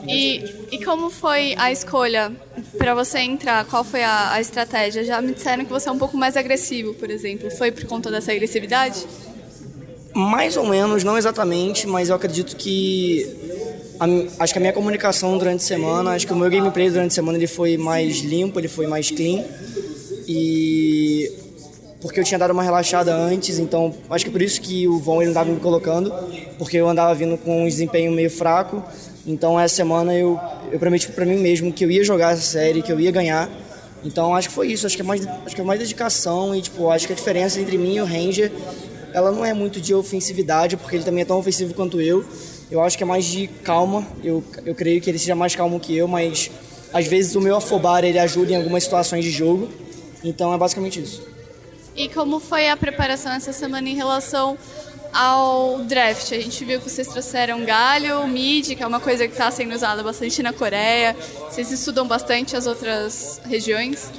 E, 0.07 0.43
e 0.71 0.83
como 0.83 1.09
foi 1.09 1.55
a 1.57 1.71
escolha 1.71 2.31
pra 2.77 2.93
você 2.93 3.19
entrar? 3.19 3.65
Qual 3.65 3.83
foi 3.83 4.03
a, 4.03 4.33
a 4.33 4.41
estratégia? 4.41 5.03
Já 5.05 5.21
me 5.21 5.33
disseram 5.33 5.63
que 5.63 5.71
você 5.71 5.87
é 5.87 5.91
um 5.91 5.97
pouco 5.97 6.17
mais 6.17 6.35
agressivo, 6.35 6.93
por 6.95 7.09
exemplo. 7.09 7.49
Foi 7.51 7.71
por 7.71 7.85
conta 7.85 8.11
dessa 8.11 8.31
agressividade? 8.31 9.05
Mais 10.13 10.57
ou 10.57 10.65
menos, 10.65 11.03
não 11.03 11.17
exatamente, 11.17 11.87
mas 11.87 12.09
eu 12.09 12.15
acredito 12.15 12.55
que 12.55 13.25
a 13.99 14.43
acho 14.43 14.53
que 14.53 14.59
a 14.59 14.61
minha 14.61 14.73
comunicação 14.73 15.37
durante 15.37 15.61
a 15.63 15.67
semana, 15.67 16.11
acho 16.11 16.27
que 16.27 16.33
o 16.33 16.35
meu 16.35 16.49
gameplay 16.49 16.89
durante 16.89 17.11
a 17.11 17.15
semana 17.15 17.37
ele 17.37 17.47
foi 17.47 17.77
mais 17.77 18.17
limpo, 18.17 18.59
ele 18.59 18.67
foi 18.67 18.87
mais 18.87 19.09
clean 19.11 19.43
e 20.27 21.31
porque 22.01 22.19
eu 22.19 22.23
tinha 22.23 22.37
dado 22.37 22.51
uma 22.51 22.63
relaxada 22.63 23.13
antes, 23.13 23.57
então 23.57 23.93
acho 24.09 24.25
que 24.25 24.31
por 24.31 24.41
isso 24.41 24.61
que 24.61 24.87
o 24.87 24.99
Von 24.99 25.21
ele 25.21 25.31
estava 25.31 25.49
me 25.49 25.59
colocando, 25.59 26.13
porque 26.57 26.77
eu 26.77 26.87
andava 26.87 27.13
vindo 27.15 27.37
com 27.37 27.63
um 27.63 27.65
desempenho 27.65 28.11
meio 28.11 28.29
fraco. 28.29 28.83
Então 29.25 29.59
essa 29.59 29.75
semana 29.75 30.13
eu 30.13 30.39
eu 30.71 30.79
prometi 30.79 31.11
para 31.11 31.25
mim 31.25 31.37
mesmo 31.37 31.71
que 31.71 31.83
eu 31.83 31.91
ia 31.91 32.03
jogar 32.03 32.33
essa 32.33 32.41
série, 32.41 32.81
que 32.81 32.91
eu 32.91 32.99
ia 32.99 33.11
ganhar. 33.11 33.49
Então 34.03 34.35
acho 34.35 34.49
que 34.49 34.53
foi 34.53 34.67
isso, 34.67 34.85
acho 34.85 34.95
que 34.95 35.01
é 35.01 35.05
mais 35.05 35.25
acho 35.45 35.55
que 35.55 35.61
é 35.61 35.63
mais 35.63 35.79
dedicação 35.79 36.55
e 36.55 36.61
tipo, 36.61 36.89
acho 36.89 37.07
que 37.07 37.13
a 37.13 37.15
diferença 37.15 37.59
entre 37.59 37.77
mim 37.77 37.95
e 37.95 38.01
o 38.01 38.05
Ranger 38.05 38.51
ela 39.13 39.31
não 39.31 39.43
é 39.43 39.53
muito 39.53 39.81
de 39.81 39.95
ofensividade, 39.95 40.77
porque 40.77 40.97
ele 40.97 41.03
também 41.03 41.21
é 41.23 41.25
tão 41.25 41.39
ofensivo 41.39 41.73
quanto 41.73 41.99
eu. 41.99 42.23
Eu 42.69 42.81
acho 42.81 42.97
que 42.97 43.03
é 43.03 43.05
mais 43.05 43.25
de 43.25 43.47
calma. 43.47 44.05
Eu, 44.23 44.43
eu 44.65 44.75
creio 44.75 45.01
que 45.01 45.09
ele 45.09 45.17
seja 45.17 45.33
mais 45.33 45.55
calmo 45.55 45.79
que 45.79 45.95
eu, 45.95 46.07
mas 46.07 46.51
às 46.93 47.07
vezes 47.07 47.33
o 47.33 47.41
meu 47.41 47.55
afobar 47.55 48.03
ele 48.03 48.19
ajuda 48.19 48.51
em 48.51 48.55
algumas 48.55 48.83
situações 48.83 49.23
de 49.23 49.31
jogo. 49.31 49.69
Então 50.23 50.53
é 50.53 50.57
basicamente 50.57 51.01
isso. 51.01 51.36
E 51.97 52.07
como 52.07 52.39
foi 52.39 52.69
a 52.69 52.77
preparação 52.77 53.31
essa 53.31 53.51
semana 53.51 53.89
em 53.89 53.95
relação 53.95 54.55
ao 55.11 55.79
draft? 55.79 56.31
A 56.31 56.39
gente 56.39 56.63
viu 56.63 56.79
que 56.79 56.87
vocês 56.87 57.07
trouxeram 57.07 57.65
galho, 57.65 58.27
mid, 58.27 58.75
que 58.75 58.83
é 58.83 58.85
uma 58.85 58.99
coisa 58.99 59.27
que 59.27 59.33
está 59.33 59.49
sendo 59.49 59.73
usada 59.73 60.03
bastante 60.03 60.43
na 60.43 60.53
Coreia. 60.53 61.15
Vocês 61.49 61.71
estudam 61.71 62.07
bastante 62.07 62.55
as 62.55 62.67
outras 62.67 63.41
regiões? 63.45 64.11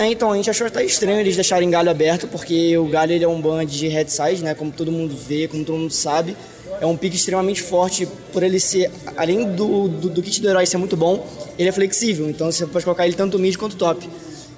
É, 0.00 0.06
então, 0.06 0.32
a 0.32 0.36
gente 0.36 0.50
achou 0.50 0.66
até 0.66 0.84
estranho 0.84 1.20
eles 1.20 1.36
deixarem 1.36 1.70
galho 1.70 1.90
aberto, 1.90 2.26
porque 2.26 2.76
o 2.76 2.86
galho 2.86 3.12
ele 3.12 3.22
é 3.22 3.28
um 3.28 3.40
band 3.40 3.66
de 3.66 3.86
headside, 3.86 4.42
né? 4.42 4.52
Como 4.52 4.72
todo 4.72 4.90
mundo 4.90 5.16
vê, 5.16 5.46
como 5.46 5.64
todo 5.64 5.78
mundo 5.78 5.92
sabe. 5.92 6.36
É 6.80 6.86
um 6.86 6.96
pick 6.96 7.14
extremamente 7.14 7.62
forte 7.62 8.08
por 8.32 8.42
ele 8.42 8.58
ser, 8.58 8.90
além 9.16 9.54
do, 9.54 9.86
do, 9.86 10.10
do 10.10 10.22
kit 10.22 10.40
do 10.40 10.48
herói 10.48 10.66
ser 10.66 10.78
muito 10.78 10.96
bom, 10.96 11.24
ele 11.56 11.68
é 11.68 11.72
flexível, 11.72 12.28
então 12.28 12.50
você 12.50 12.66
pode 12.66 12.84
colocar 12.84 13.06
ele 13.06 13.14
tanto 13.14 13.38
mid 13.38 13.56
quanto 13.56 13.76
top. 13.76 14.08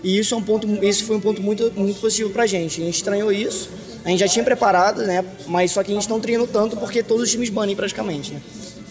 E 0.04 0.18
isso, 0.18 0.34
é 0.34 0.38
um 0.38 0.42
ponto, 0.42 0.66
isso 0.84 1.04
foi 1.04 1.16
um 1.16 1.20
ponto 1.20 1.42
muito, 1.42 1.72
muito 1.74 1.98
positivo 1.98 2.28
pra 2.28 2.46
gente. 2.46 2.80
A 2.80 2.84
gente 2.84 2.96
estranhou 2.96 3.32
isso, 3.32 3.70
a 4.04 4.10
gente 4.10 4.20
já 4.20 4.28
tinha 4.28 4.44
preparado, 4.44 5.02
né? 5.02 5.24
Mas 5.46 5.72
só 5.72 5.82
que 5.82 5.90
a 5.90 5.94
gente 5.94 6.08
não 6.10 6.20
treinou 6.20 6.46
tanto 6.46 6.76
porque 6.76 7.02
todos 7.02 7.24
os 7.24 7.30
times 7.30 7.48
banem 7.48 7.74
praticamente, 7.74 8.34
né? 8.34 8.40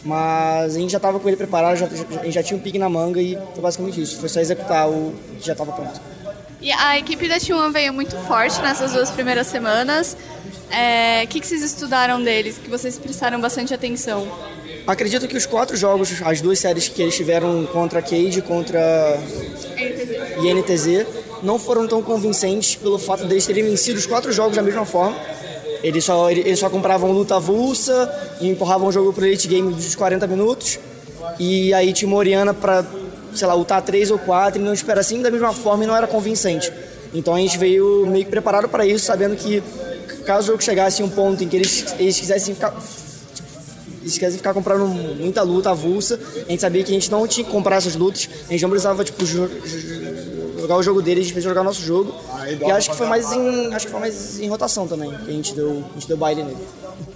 Mas 0.04 0.76
a 0.76 0.80
gente 0.80 0.92
já 0.92 1.00
tava 1.00 1.20
com 1.20 1.28
ele 1.30 1.38
preparado, 1.38 1.78
já, 1.78 1.86
a 1.86 2.24
gente 2.24 2.32
já 2.32 2.44
tinha 2.44 2.58
um 2.58 2.60
pique 2.60 2.80
na 2.80 2.90
manga 2.90 3.22
e 3.22 3.38
foi 3.54 3.62
basicamente 3.62 4.02
isso. 4.02 4.18
Foi 4.18 4.28
só 4.28 4.40
executar 4.40 4.90
o 4.90 5.14
que 5.40 5.46
já 5.46 5.54
estava 5.54 5.72
pronto. 5.72 6.02
E 6.60 6.72
a 6.72 6.98
equipe 6.98 7.28
da 7.28 7.38
T1 7.38 7.72
veio 7.72 7.94
muito 7.94 8.16
forte 8.26 8.60
nessas 8.62 8.92
duas 8.94 9.12
primeiras 9.12 9.48
semanas. 9.48 10.18
É, 10.72 11.24
O 11.24 11.28
que, 11.28 11.40
que 11.40 11.46
vocês 11.46 11.62
estudaram 11.62 12.22
deles, 12.22 12.58
que 12.58 12.70
vocês 12.70 12.98
prestaram 12.98 13.40
bastante 13.40 13.74
atenção? 13.74 14.28
Acredito 14.88 15.28
que 15.28 15.38
os 15.38 15.46
quatro 15.46 15.78
jogos, 15.78 16.22
as 16.26 16.42
duas 16.42 16.60
séries 16.60 16.90
que 16.90 17.02
eles 17.02 17.16
tiveram 17.16 17.66
contra 17.68 18.00
a 18.00 18.02
Cade 18.02 18.40
e 18.40 18.42
contra 18.42 18.80
e 20.44 20.54
NTZ, 20.54 21.06
não 21.42 21.58
foram 21.58 21.88
tão 21.88 22.02
convincentes 22.02 22.76
pelo 22.76 22.98
fato 22.98 23.26
deles 23.26 23.46
terem 23.46 23.64
vencido 23.64 24.00
os 24.00 24.06
quatro 24.06 24.32
jogos 24.32 24.56
da 24.56 24.62
mesma 24.62 24.86
forma. 24.86 25.16
Eles 25.84 26.04
só, 26.06 26.30
eles 26.32 26.60
só 26.60 26.70
compravam 26.70 27.12
luta 27.12 27.36
avulsa 27.36 28.10
e 28.40 28.50
empurravam 28.50 28.88
o 28.88 28.92
jogo 28.92 29.12
pro 29.12 29.30
late 29.30 29.48
game 29.48 29.74
dos 29.74 29.96
40 29.96 30.26
minutos. 30.28 30.80
E 31.38 31.74
aí 31.74 31.92
tinha 31.92 32.08
uma 32.08 32.18
Oriana 32.18 32.54
pra, 32.54 32.86
sei 33.34 33.48
lá, 33.48 33.54
lutar 33.54 33.82
três 33.82 34.10
ou 34.10 34.18
quatro 34.18 34.62
e 34.62 34.64
não 34.64 34.74
espera 34.74 35.02
assim 35.02 35.22
da 35.22 35.30
mesma 35.30 35.52
forma 35.52 35.84
e 35.84 35.88
não 35.88 35.96
era 35.96 36.08
convincente. 36.08 36.72
Então 37.14 37.36
a 37.36 37.40
gente 37.40 37.58
veio 37.58 38.06
meio 38.08 38.24
que 38.24 38.32
preparado 38.32 38.70
para 38.70 38.86
isso, 38.86 39.06
sabendo 39.06 39.36
que 39.36 39.62
caso 40.26 40.44
o 40.44 40.48
jogo 40.52 40.64
chegasse 40.64 41.02
em 41.02 41.06
um 41.06 41.10
ponto 41.10 41.44
em 41.44 41.50
que 41.50 41.56
eles, 41.58 41.94
eles 42.00 42.18
quisessem 42.18 42.56
ficar 42.56 42.74
esquece 44.06 44.34
de 44.34 44.38
ficar 44.38 44.54
comprando 44.54 44.86
muita 44.88 45.42
luta 45.42 45.70
avulsa. 45.70 46.20
A 46.48 46.52
gente 46.52 46.62
sabia 46.62 46.84
que 46.84 46.92
a 46.92 46.94
gente 46.94 47.10
não 47.10 47.28
tinha 47.28 47.46
que 47.46 47.52
comprar 47.52 47.78
essas 47.78 47.96
lutas, 47.96 48.30
a 48.48 48.52
gente 48.52 48.62
não 48.62 48.70
precisava, 48.70 49.04
tipo, 49.04 49.24
jogar 50.64 50.78
o 50.78 50.84
jogo 50.84 51.02
deles, 51.02 51.20
a 51.20 51.24
gente 51.24 51.34
precisava 51.34 51.56
jogar 51.56 51.62
o 51.62 51.66
nosso 51.66 51.82
jogo. 51.82 52.16
E 52.66 52.72
acho 52.72 52.90
que 52.90 52.96
foi 52.96 53.08
mais 53.08 53.32
em, 53.34 53.74
acho 53.74 53.86
que 53.86 53.92
foi 53.92 54.00
mais 54.00 54.40
em 54.40 54.48
rotação 54.48 54.88
também, 54.88 55.12
que 55.12 55.30
a 55.30 55.34
gente 55.34 55.54
deu, 55.54 55.84
a 55.92 55.94
gente 55.94 56.08
deu 56.08 56.16
baile 56.16 56.42
nele. 56.42 56.58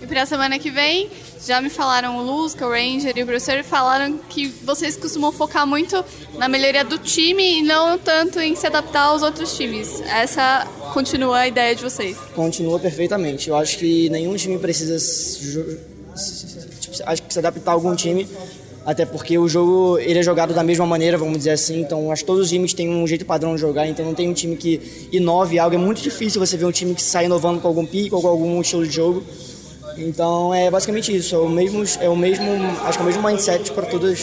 E 0.02 0.06
pra 0.06 0.26
semana 0.26 0.60
que 0.60 0.70
vem, 0.70 1.10
já 1.46 1.62
me 1.62 1.70
falaram 1.70 2.18
o 2.18 2.24
Lusca, 2.24 2.68
o 2.68 2.70
Ranger 2.70 3.14
e 3.16 3.24
o 3.24 3.26
professor 3.26 3.64
falaram 3.64 4.18
que 4.30 4.48
vocês 4.64 4.98
costumam 4.98 5.32
focar 5.32 5.66
muito 5.66 6.04
na 6.38 6.50
melhoria 6.50 6.84
do 6.84 6.98
time 6.98 7.60
e 7.60 7.62
não 7.62 7.98
tanto 7.98 8.40
em 8.40 8.56
se 8.56 8.68
adaptar 8.68 9.04
aos 9.04 9.22
outros 9.22 9.56
times. 9.56 10.02
Essa 10.02 10.68
continua 10.94 11.40
a 11.40 11.48
ideia 11.48 11.74
de 11.74 11.84
vocês. 11.84 12.18
Continua 12.36 12.80
perfeitamente. 12.80 13.50
Eu 13.50 13.56
acho 13.56 13.78
que 13.78 14.10
nenhum 14.10 14.36
time 14.36 14.58
precisa 14.58 14.98
tipo, 16.82 17.04
acho 17.06 17.24
que 17.24 17.34
se 17.34 17.40
adaptar 17.40 17.72
a 17.72 17.74
algum 17.74 17.96
time, 17.96 18.28
até 18.88 19.06
porque 19.06 19.38
o 19.38 19.50
jogo 19.50 20.00
ele 20.00 20.20
é 20.20 20.24
jogado 20.24 20.54
da 20.54 20.64
mesma 20.64 20.86
maneira, 20.86 21.18
vamos 21.18 21.40
dizer 21.40 21.50
assim. 21.50 21.82
Então, 21.82 22.10
acho 22.10 22.24
que 22.24 22.26
todos 22.26 22.46
os 22.46 22.50
times 22.50 22.74
têm 22.74 22.88
um 22.88 23.06
jeito 23.06 23.26
padrão 23.26 23.54
de 23.54 23.60
jogar, 23.60 23.86
então 23.86 24.06
não 24.06 24.14
tem 24.14 24.30
um 24.30 24.34
time 24.34 24.56
que 24.56 25.10
inove 25.12 25.60
algo. 25.60 25.76
É 25.76 25.78
muito 25.78 26.02
difícil 26.02 26.40
você 26.40 26.56
ver 26.56 26.64
um 26.64 26.72
time 26.72 26.96
que 26.96 27.02
sai 27.04 27.26
inovando 27.26 27.60
com 27.60 27.68
algum 27.68 27.86
pico 27.86 28.16
ou 28.16 28.22
com 28.22 28.30
algum 28.30 28.62
estilo 28.62 28.88
de 28.88 28.96
jogo. 28.96 29.26
Então, 29.98 30.54
é 30.54 30.72
basicamente 30.72 31.14
isso. 31.14 31.36
É 31.36 31.38
o 31.38 31.50
mesmo, 31.50 31.84
é 32.00 32.08
o 32.08 32.16
mesmo, 32.16 32.46
acho 32.86 32.98
que 32.98 33.00
é 33.00 33.04
o 33.04 33.06
mesmo 33.08 33.22
mindset 33.22 33.74
para 33.74 33.88
todos, 33.88 34.22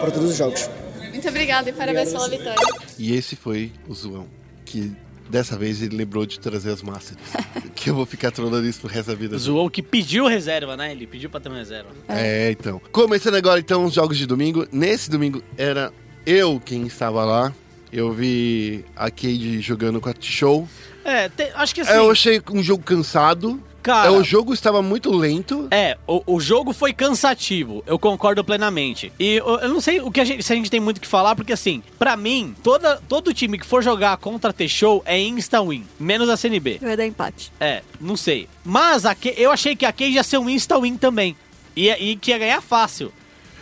para 0.00 0.10
todos 0.10 0.30
os 0.30 0.36
jogos. 0.38 0.70
Muito 1.10 1.28
obrigada 1.28 1.68
e 1.68 1.72
parabéns 1.74 2.10
pela 2.12 2.30
vitória. 2.30 2.66
E 2.98 3.14
esse 3.14 3.36
foi 3.36 3.70
o 3.86 3.92
Zoão, 3.92 4.24
que 4.64 4.90
dessa 5.28 5.56
vez 5.56 5.82
ele 5.82 5.96
lembrou 5.96 6.24
de 6.26 6.38
trazer 6.40 6.70
as 6.70 6.82
Masters. 6.82 7.18
que 7.74 7.90
eu 7.90 7.94
vou 7.94 8.06
ficar 8.06 8.30
trolando 8.30 8.66
isso 8.66 8.80
pro 8.80 8.88
resto 8.88 9.08
da 9.08 9.14
vida. 9.14 9.36
Zoou 9.38 9.68
que 9.70 9.82
pediu 9.82 10.26
reserva, 10.26 10.76
né? 10.76 10.92
Ele 10.92 11.06
pediu 11.06 11.28
pra 11.30 11.40
ter 11.40 11.48
uma 11.48 11.58
reserva. 11.58 11.90
É, 12.08 12.50
então. 12.50 12.80
Começando 12.92 13.34
agora, 13.34 13.60
então, 13.60 13.84
os 13.84 13.94
jogos 13.94 14.16
de 14.18 14.26
domingo. 14.26 14.66
Nesse 14.72 15.10
domingo 15.10 15.42
era 15.56 15.92
eu 16.24 16.60
quem 16.64 16.86
estava 16.86 17.24
lá. 17.24 17.52
Eu 17.92 18.12
vi 18.12 18.84
a 18.96 19.10
Cade 19.10 19.60
jogando 19.60 20.00
com 20.00 20.08
a 20.08 20.12
T-Show. 20.12 20.68
É, 21.04 21.28
te- 21.28 21.52
acho 21.54 21.74
que 21.74 21.80
assim. 21.82 21.92
Eu 21.92 22.10
achei 22.10 22.42
um 22.50 22.62
jogo 22.62 22.82
cansado. 22.82 23.62
Cara- 23.86 24.08
É, 24.08 24.10
o 24.10 24.24
jogo 24.24 24.52
estava 24.52 24.82
muito 24.82 25.12
lento. 25.14 25.68
É, 25.70 25.96
o, 26.08 26.22
o 26.26 26.40
jogo 26.40 26.72
foi 26.72 26.92
cansativo, 26.92 27.84
eu 27.86 27.98
concordo 27.98 28.42
plenamente. 28.42 29.12
E 29.18 29.34
eu, 29.36 29.46
eu 29.60 29.68
não 29.68 29.80
sei 29.80 30.00
o 30.00 30.10
que 30.10 30.20
a 30.20 30.24
gente, 30.24 30.42
se 30.42 30.52
a 30.52 30.56
gente 30.56 30.68
tem 30.70 30.80
muito 30.80 30.98
o 30.98 31.00
que 31.00 31.06
falar, 31.06 31.36
porque 31.36 31.52
assim, 31.52 31.82
pra 31.98 32.16
mim, 32.16 32.54
toda, 32.64 33.00
todo 33.08 33.32
time 33.32 33.56
que 33.58 33.64
for 33.64 33.82
jogar 33.82 34.16
contra 34.16 34.50
a 34.50 34.52
T-Show 34.52 35.02
é 35.06 35.18
insta-win, 35.20 35.84
menos 36.00 36.28
a 36.28 36.36
CNB. 36.36 36.78
Vai 36.82 36.96
dar 36.96 37.06
empate. 37.06 37.52
É, 37.60 37.82
não 38.00 38.16
sei. 38.16 38.48
Mas 38.64 39.06
a 39.06 39.16
eu 39.36 39.52
achei 39.52 39.76
que 39.76 39.86
a 39.86 39.92
Cage 39.92 40.12
ia 40.12 40.22
ser 40.24 40.38
um 40.38 40.50
insta-win 40.50 40.96
também. 40.96 41.36
E, 41.76 41.88
e 41.90 42.16
que 42.16 42.30
ia 42.32 42.38
ganhar 42.38 42.60
fácil. 42.60 43.12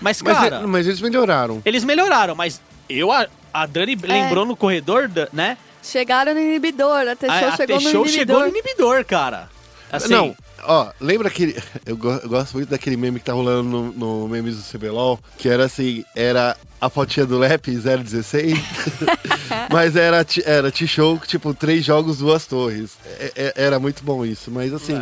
Mas, 0.01 0.23
Mas, 0.23 0.37
cara, 0.39 0.57
é- 0.57 0.67
mas 0.67 0.87
eles 0.87 1.01
melhoraram. 1.01 1.61
eles 1.65 1.85
melhoraram, 1.85 2.35
mas 2.35 2.61
eu, 2.89 3.13
a, 3.13 3.27
a 3.53 3.67
Dani 3.67 3.95
lembrou 3.95 4.45
no 4.47 4.57
corredor, 4.57 5.07
da- 5.09 5.29
né? 5.33 5.57
Chegaram 5.83 6.33
no 6.33 6.41
inibidor, 6.41 7.07
a 7.09 7.15
T-Show 7.15 7.35
a 7.37 7.49
a 7.53 7.57
chegou 7.57 7.77
no 7.77 7.83
T-Show 7.83 8.07
inibidor. 8.07 8.11
chegou 8.37 8.41
no 8.41 8.49
inibidor, 8.49 9.05
cara. 9.05 9.51
Assim, 9.93 10.09
Não, 10.09 10.35
ó, 10.63 10.91
lembra 11.01 11.29
aquele. 11.29 11.55
Eu, 11.87 11.97
go- 11.97 12.21
eu 12.23 12.29
gosto 12.29 12.55
muito 12.55 12.69
daquele 12.71 12.97
meme 12.97 13.19
que 13.21 13.25
tá 13.27 13.33
rolando 13.33 13.69
no, 13.69 13.93
no 13.93 14.29
memes 14.29 14.57
do 14.57 14.63
CBLOL, 14.79 15.19
que 15.39 15.49
era 15.49 15.65
assim, 15.67 16.05
era 16.17 16.57
a 16.81 16.89
fotinha 16.91 17.25
do 17.27 17.39
Lep 17.39 17.71
016, 17.71 18.59
mas 19.71 19.95
era, 19.97 20.27
era 20.45 20.73
T-Show, 20.73 21.19
tipo, 21.27 21.53
três 21.55 21.85
jogos, 21.85 22.19
duas 22.19 22.47
torres. 22.47 22.93
É- 23.21 23.33
é- 23.37 23.53
era 23.57 23.79
muito 23.79 24.03
bom 24.03 24.25
isso, 24.25 24.51
mas 24.51 24.73
assim. 24.73 25.01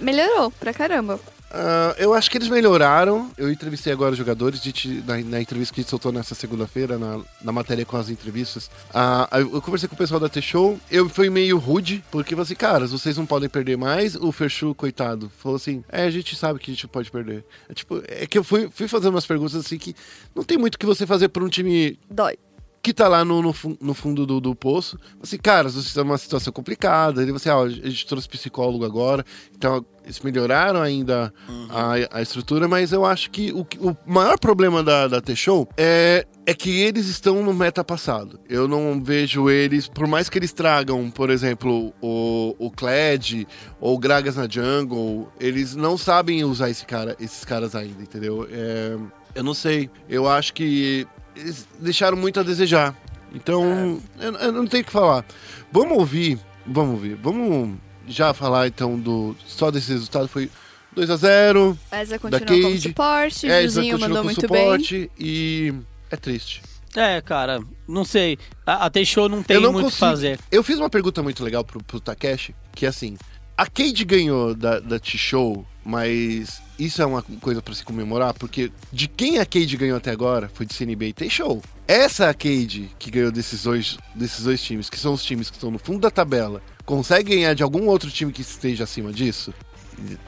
Melhorou 0.00 0.50
pra 0.50 0.72
caramba. 0.74 1.18
Ah, 1.56 1.94
eu 1.98 2.12
acho 2.12 2.28
que 2.28 2.36
eles 2.36 2.48
melhoraram. 2.48 3.30
Eu 3.38 3.50
entrevistei 3.50 3.92
agora 3.92 4.10
os 4.10 4.18
jogadores 4.18 4.60
de 4.60 5.02
na, 5.06 5.18
na 5.18 5.40
entrevista 5.40 5.72
que 5.72 5.80
a 5.80 5.82
gente 5.82 5.90
soltou 5.90 6.10
nessa 6.10 6.34
segunda-feira, 6.34 6.98
na, 6.98 7.20
na 7.40 7.52
matéria 7.52 7.86
com 7.86 7.96
as 7.96 8.08
entrevistas. 8.08 8.68
Ah, 8.92 9.28
eu 9.32 9.62
conversei 9.62 9.88
com 9.88 9.94
o 9.94 9.98
pessoal 9.98 10.18
da 10.18 10.28
T-Show. 10.28 10.80
Eu 10.90 11.08
fui 11.08 11.30
meio 11.30 11.56
rude, 11.58 12.04
porque 12.10 12.34
falei 12.34 12.42
assim, 12.42 12.56
caras, 12.56 12.90
vocês 12.90 13.16
não 13.16 13.24
podem 13.24 13.48
perder 13.48 13.76
mais. 13.76 14.16
O 14.16 14.32
Ferchu, 14.32 14.74
coitado, 14.74 15.30
falou 15.38 15.54
assim: 15.54 15.84
é, 15.88 16.02
a 16.02 16.10
gente 16.10 16.34
sabe 16.34 16.58
que 16.58 16.72
a 16.72 16.74
gente 16.74 16.88
pode 16.88 17.08
perder. 17.08 17.44
É, 17.68 17.74
tipo, 17.74 18.02
é 18.08 18.26
que 18.26 18.36
eu 18.36 18.42
fui, 18.42 18.68
fui 18.68 18.88
fazendo 18.88 19.14
umas 19.14 19.26
perguntas 19.26 19.54
assim 19.54 19.78
que 19.78 19.94
não 20.34 20.42
tem 20.42 20.58
muito 20.58 20.74
o 20.74 20.78
que 20.78 20.86
você 20.86 21.06
fazer 21.06 21.28
pra 21.28 21.44
um 21.44 21.48
time 21.48 21.96
Dói. 22.10 22.36
Que 22.84 22.92
tá 22.92 23.08
lá 23.08 23.24
no, 23.24 23.40
no, 23.40 23.54
no 23.80 23.94
fundo 23.94 24.26
do, 24.26 24.40
do 24.40 24.54
poço. 24.54 24.98
Assim, 25.22 25.38
cara, 25.38 25.70
vocês 25.70 25.86
estão 25.86 26.04
numa 26.04 26.18
situação 26.18 26.52
complicada. 26.52 27.22
Ele 27.22 27.32
você, 27.32 27.48
ó, 27.48 27.64
a 27.64 27.68
gente 27.70 28.06
trouxe 28.06 28.28
psicólogo 28.28 28.84
agora. 28.84 29.24
Então, 29.56 29.84
eles 30.04 30.20
melhoraram 30.20 30.82
ainda 30.82 31.32
a, 31.70 32.18
a 32.18 32.20
estrutura, 32.20 32.68
mas 32.68 32.92
eu 32.92 33.06
acho 33.06 33.30
que 33.30 33.52
o, 33.52 33.66
o 33.80 33.96
maior 34.04 34.38
problema 34.38 34.82
da, 34.82 35.08
da 35.08 35.18
T-Show 35.18 35.66
é, 35.78 36.26
é 36.44 36.52
que 36.52 36.82
eles 36.82 37.06
estão 37.06 37.42
no 37.42 37.54
meta 37.54 37.82
passado. 37.82 38.38
Eu 38.46 38.68
não 38.68 39.02
vejo 39.02 39.48
eles, 39.48 39.88
por 39.88 40.06
mais 40.06 40.28
que 40.28 40.38
eles 40.38 40.52
tragam, 40.52 41.10
por 41.10 41.30
exemplo, 41.30 41.90
o, 42.02 42.54
o 42.58 42.70
Kled 42.70 43.48
ou 43.80 43.94
o 43.94 43.98
Gragas 43.98 44.36
na 44.36 44.46
Jungle, 44.46 45.26
eles 45.40 45.74
não 45.74 45.96
sabem 45.96 46.44
usar 46.44 46.68
esse 46.68 46.84
cara, 46.84 47.16
esses 47.18 47.42
caras 47.42 47.74
ainda, 47.74 48.02
entendeu? 48.02 48.46
É, 48.50 48.98
eu 49.34 49.42
não 49.42 49.54
sei. 49.54 49.90
Eu 50.06 50.28
acho 50.28 50.52
que 50.52 51.06
eles 51.36 51.66
deixaram 51.78 52.16
muito 52.16 52.40
a 52.40 52.42
desejar. 52.42 52.94
Então, 53.34 54.00
eu, 54.20 54.32
eu 54.34 54.52
não 54.52 54.66
tenho 54.66 54.82
o 54.82 54.86
que 54.86 54.92
falar. 54.92 55.24
Vamos 55.72 55.98
ouvir, 55.98 56.38
vamos 56.66 56.92
ouvir. 56.94 57.14
Vamos 57.16 57.76
já 58.06 58.32
falar 58.34 58.66
então 58.68 58.98
do 58.98 59.34
só 59.46 59.70
desse 59.70 59.92
resultado 59.92 60.28
foi 60.28 60.50
2 60.94 61.10
a 61.10 61.16
0 61.16 61.78
Eza 61.90 62.12
da 62.12 62.18
continuou 62.18 62.60
como 62.62 62.74
Cade. 62.74 62.80
suporte, 62.88 63.46
É, 63.50 63.62
Juzinho 63.62 63.98
mandou 63.98 64.18
com 64.18 64.24
muito 64.24 64.48
bem. 64.48 64.62
suporte 64.62 65.10
e 65.18 65.74
é 66.10 66.16
triste. 66.16 66.62
É, 66.94 67.20
cara, 67.20 67.60
não 67.88 68.04
sei. 68.04 68.38
A, 68.64 68.86
a 68.86 68.90
não 69.28 69.42
tem 69.42 69.56
eu 69.56 69.60
não 69.60 69.72
muito 69.72 69.88
o 69.88 69.90
que 69.90 69.96
fazer. 69.96 70.38
Eu 70.52 70.62
fiz 70.62 70.78
uma 70.78 70.88
pergunta 70.88 71.22
muito 71.24 71.42
legal 71.42 71.64
pro, 71.64 71.82
pro 71.82 71.98
Takeshi, 71.98 72.54
que 72.72 72.86
é 72.86 72.88
assim, 72.88 73.16
a 73.56 73.66
Cade 73.66 74.04
ganhou 74.04 74.54
da, 74.54 74.80
da 74.80 74.98
T-Show, 74.98 75.64
mas 75.84 76.60
isso 76.78 77.00
é 77.00 77.06
uma 77.06 77.22
coisa 77.40 77.62
pra 77.62 77.74
se 77.74 77.84
comemorar, 77.84 78.34
porque 78.34 78.72
de 78.92 79.06
quem 79.06 79.38
a 79.38 79.46
Cade 79.46 79.76
ganhou 79.76 79.96
até 79.96 80.10
agora 80.10 80.50
foi 80.52 80.66
de 80.66 80.74
CNB 80.74 81.08
e 81.08 81.12
T-Show. 81.12 81.62
Essa 81.86 82.32
Cade 82.34 82.90
que 82.98 83.10
ganhou 83.10 83.30
desses 83.30 83.62
dois, 83.62 83.96
desses 84.14 84.44
dois 84.44 84.62
times, 84.62 84.90
que 84.90 84.98
são 84.98 85.12
os 85.12 85.22
times 85.22 85.50
que 85.50 85.56
estão 85.56 85.70
no 85.70 85.78
fundo 85.78 86.00
da 86.00 86.10
tabela, 86.10 86.60
consegue 86.84 87.34
ganhar 87.34 87.54
de 87.54 87.62
algum 87.62 87.86
outro 87.86 88.10
time 88.10 88.32
que 88.32 88.40
esteja 88.40 88.84
acima 88.84 89.12
disso? 89.12 89.54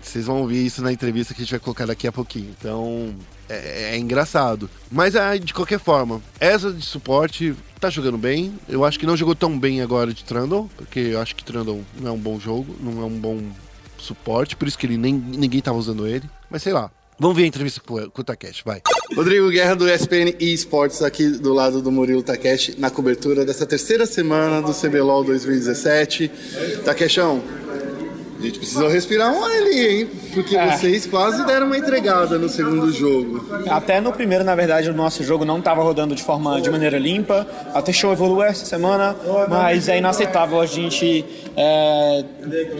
Vocês 0.01 0.25
vão 0.27 0.41
ouvir 0.41 0.65
isso 0.67 0.83
na 0.83 0.93
entrevista 0.93 1.35
que 1.35 1.41
a 1.41 1.45
gente 1.45 1.51
vai 1.53 1.61
colocar 1.61 1.87
daqui 1.87 2.07
a 2.07 2.13
pouquinho. 2.13 2.55
Então, 2.59 3.15
é, 3.49 3.95
é 3.95 3.99
engraçado. 3.99 4.69
Mas, 4.91 5.15
ah, 5.17 5.37
de 5.37 5.53
qualquer 5.55 5.79
forma, 5.81 6.21
essa 6.41 6.73
de 6.73 6.85
suporte 6.85 7.55
tá 7.81 7.91
jogando 7.91 8.17
bem. 8.19 8.55
Eu 8.69 8.85
acho 8.85 8.99
que 8.99 9.07
não 9.07 9.17
jogou 9.17 9.35
tão 9.35 9.59
bem 9.59 9.83
agora 9.83 10.13
de 10.13 10.25
Trundle, 10.25 10.71
porque 10.77 11.01
eu 11.01 11.21
acho 11.21 11.35
que 11.37 11.45
Trundle 11.45 11.83
não 12.01 12.09
é 12.09 12.13
um 12.13 12.19
bom 12.19 12.39
jogo, 12.41 12.75
não 12.81 13.03
é 13.03 13.05
um 13.05 13.19
bom 13.19 13.41
suporte, 13.99 14.57
por 14.57 14.69
isso 14.69 14.79
que 14.79 14.87
ele 14.87 14.97
nem, 14.97 15.13
ninguém 15.15 15.61
tava 15.61 15.79
usando 15.79 16.07
ele. 16.07 16.25
Mas 16.51 16.63
sei 16.63 16.73
lá. 16.73 16.91
Vamos 17.19 17.35
ver 17.35 17.45
a 17.45 17.47
entrevista 17.47 17.81
com, 17.81 17.95
o- 17.95 18.25
Takeshi, 18.25 18.63
vai. 18.63 18.83
Rodrigo 19.17 19.49
Guerra 19.49 19.75
do 19.75 19.89
ESPN 19.89 20.35
eSports 20.39 21.01
aqui 21.01 21.31
do 21.31 21.55
lado 21.55 21.81
do 21.81 21.91
Murilo 21.91 22.23
Takeshi 22.23 22.75
na 22.79 22.91
cobertura 22.91 23.43
dessa 23.43 23.65
terceira 23.65 24.05
semana 24.05 24.61
do 24.61 24.75
CBLOL 24.75 25.25
2017. 25.25 26.31
Takeshão, 26.85 27.43
a 28.39 28.43
gente 28.43 28.59
precisou 28.59 28.89
respirar 28.89 29.33
um 29.33 29.45
ar 29.45 29.51
ali, 29.51 29.87
hein? 30.01 30.09
Porque 30.35 30.57
É. 30.57 30.77
vocês 30.77 31.07
quase 31.07 31.45
deram 31.47 31.67
uma 31.67 31.77
entregada 31.79 32.39
no 32.39 32.49
segundo 32.49 32.93
jogo. 32.93 33.45
Até 33.69 34.01
no 34.01 34.13
primeiro, 34.13 34.45
na 34.45 34.55
verdade, 34.55 34.91
o 34.91 34.95
nosso 34.95 35.23
jogo 35.25 35.45
não 35.45 35.59
estava 35.59 35.83
rodando 35.83 36.15
de 36.15 36.23
forma 36.23 36.61
de 36.61 36.71
maneira 36.71 36.99
limpa. 36.99 37.47
A 37.75 37.81
T-Show 37.83 38.13
evoluiu 38.13 38.43
essa 38.43 38.65
semana, 38.65 39.17
mas 39.49 39.89
é 39.89 39.99
inaceitável 39.99 40.61
a 40.61 40.67
gente 40.67 41.25
é, 41.57 42.25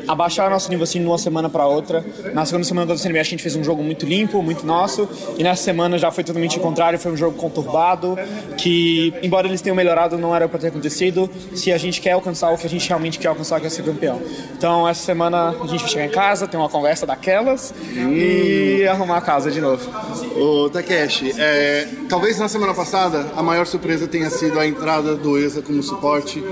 abaixar 0.07 0.51
nosso 0.51 0.69
nível 0.71 0.85
assim 0.85 1.01
de 1.01 1.07
uma 1.07 1.19
semana 1.19 1.49
para 1.49 1.67
outra. 1.67 2.05
Na 2.35 2.45
segunda 2.45 2.65
semana 2.65 2.87
do 2.93 2.99
CNB 2.99 3.19
a 3.19 3.23
gente 3.23 3.43
fez 3.43 3.57
um 3.57 3.65
jogo 3.65 3.83
muito 3.83 4.05
limpo, 4.07 4.43
muito 4.43 4.67
nosso, 4.67 5.09
e 5.39 5.43
nessa 5.43 5.63
semana 5.63 5.99
já 5.99 6.11
foi 6.11 6.23
totalmente 6.25 6.59
o 6.59 6.61
contrário, 6.61 6.99
foi 6.99 7.13
um 7.13 7.17
jogo 7.17 7.37
conturbado, 7.39 8.19
que 8.59 9.13
embora 9.23 9.47
eles 9.47 9.61
tenham 9.61 9.75
melhorado, 9.77 10.19
não 10.19 10.35
era 10.35 10.49
para 10.49 10.59
ter 10.59 10.69
acontecido. 10.69 11.29
Se 11.55 11.73
a 11.73 11.79
gente 11.79 12.01
quer 12.01 12.13
alcançar 12.13 12.51
o 12.53 12.59
que 12.59 12.67
a 12.67 12.71
gente 12.71 12.87
realmente 12.89 13.19
quer 13.19 13.29
alcançar, 13.29 13.61
que 13.61 13.67
é 13.67 13.71
ser 13.71 13.83
campeão. 13.83 14.21
Então 14.57 14.87
essa 14.89 15.03
semana 15.05 15.46
a 15.49 15.67
gente 15.67 15.81
vai 15.81 15.89
chegar 15.89 16.07
em 16.07 16.11
casa, 16.11 16.47
ter 16.47 16.57
uma 16.57 16.69
conversa 16.69 17.07
daquelas 17.07 17.75
e 17.95 18.87
arrumar 18.87 19.19
a 19.19 19.21
casa 19.21 19.51
de 19.51 19.61
novo. 19.61 19.89
Ô 20.37 20.69
Takeshi, 20.69 21.35
é, 21.39 21.89
talvez 22.09 22.39
na 22.39 22.49
semana 22.49 22.75
passada 22.75 23.33
a 23.37 23.43
maior 23.43 23.67
surpresa 23.67 24.07
tenha 24.07 24.31
sido 24.31 24.59
a 24.59 24.67
entrada 24.67 25.15
do 25.15 25.39
Eza 25.39 25.63
como 25.63 25.83
suporte 25.83 26.43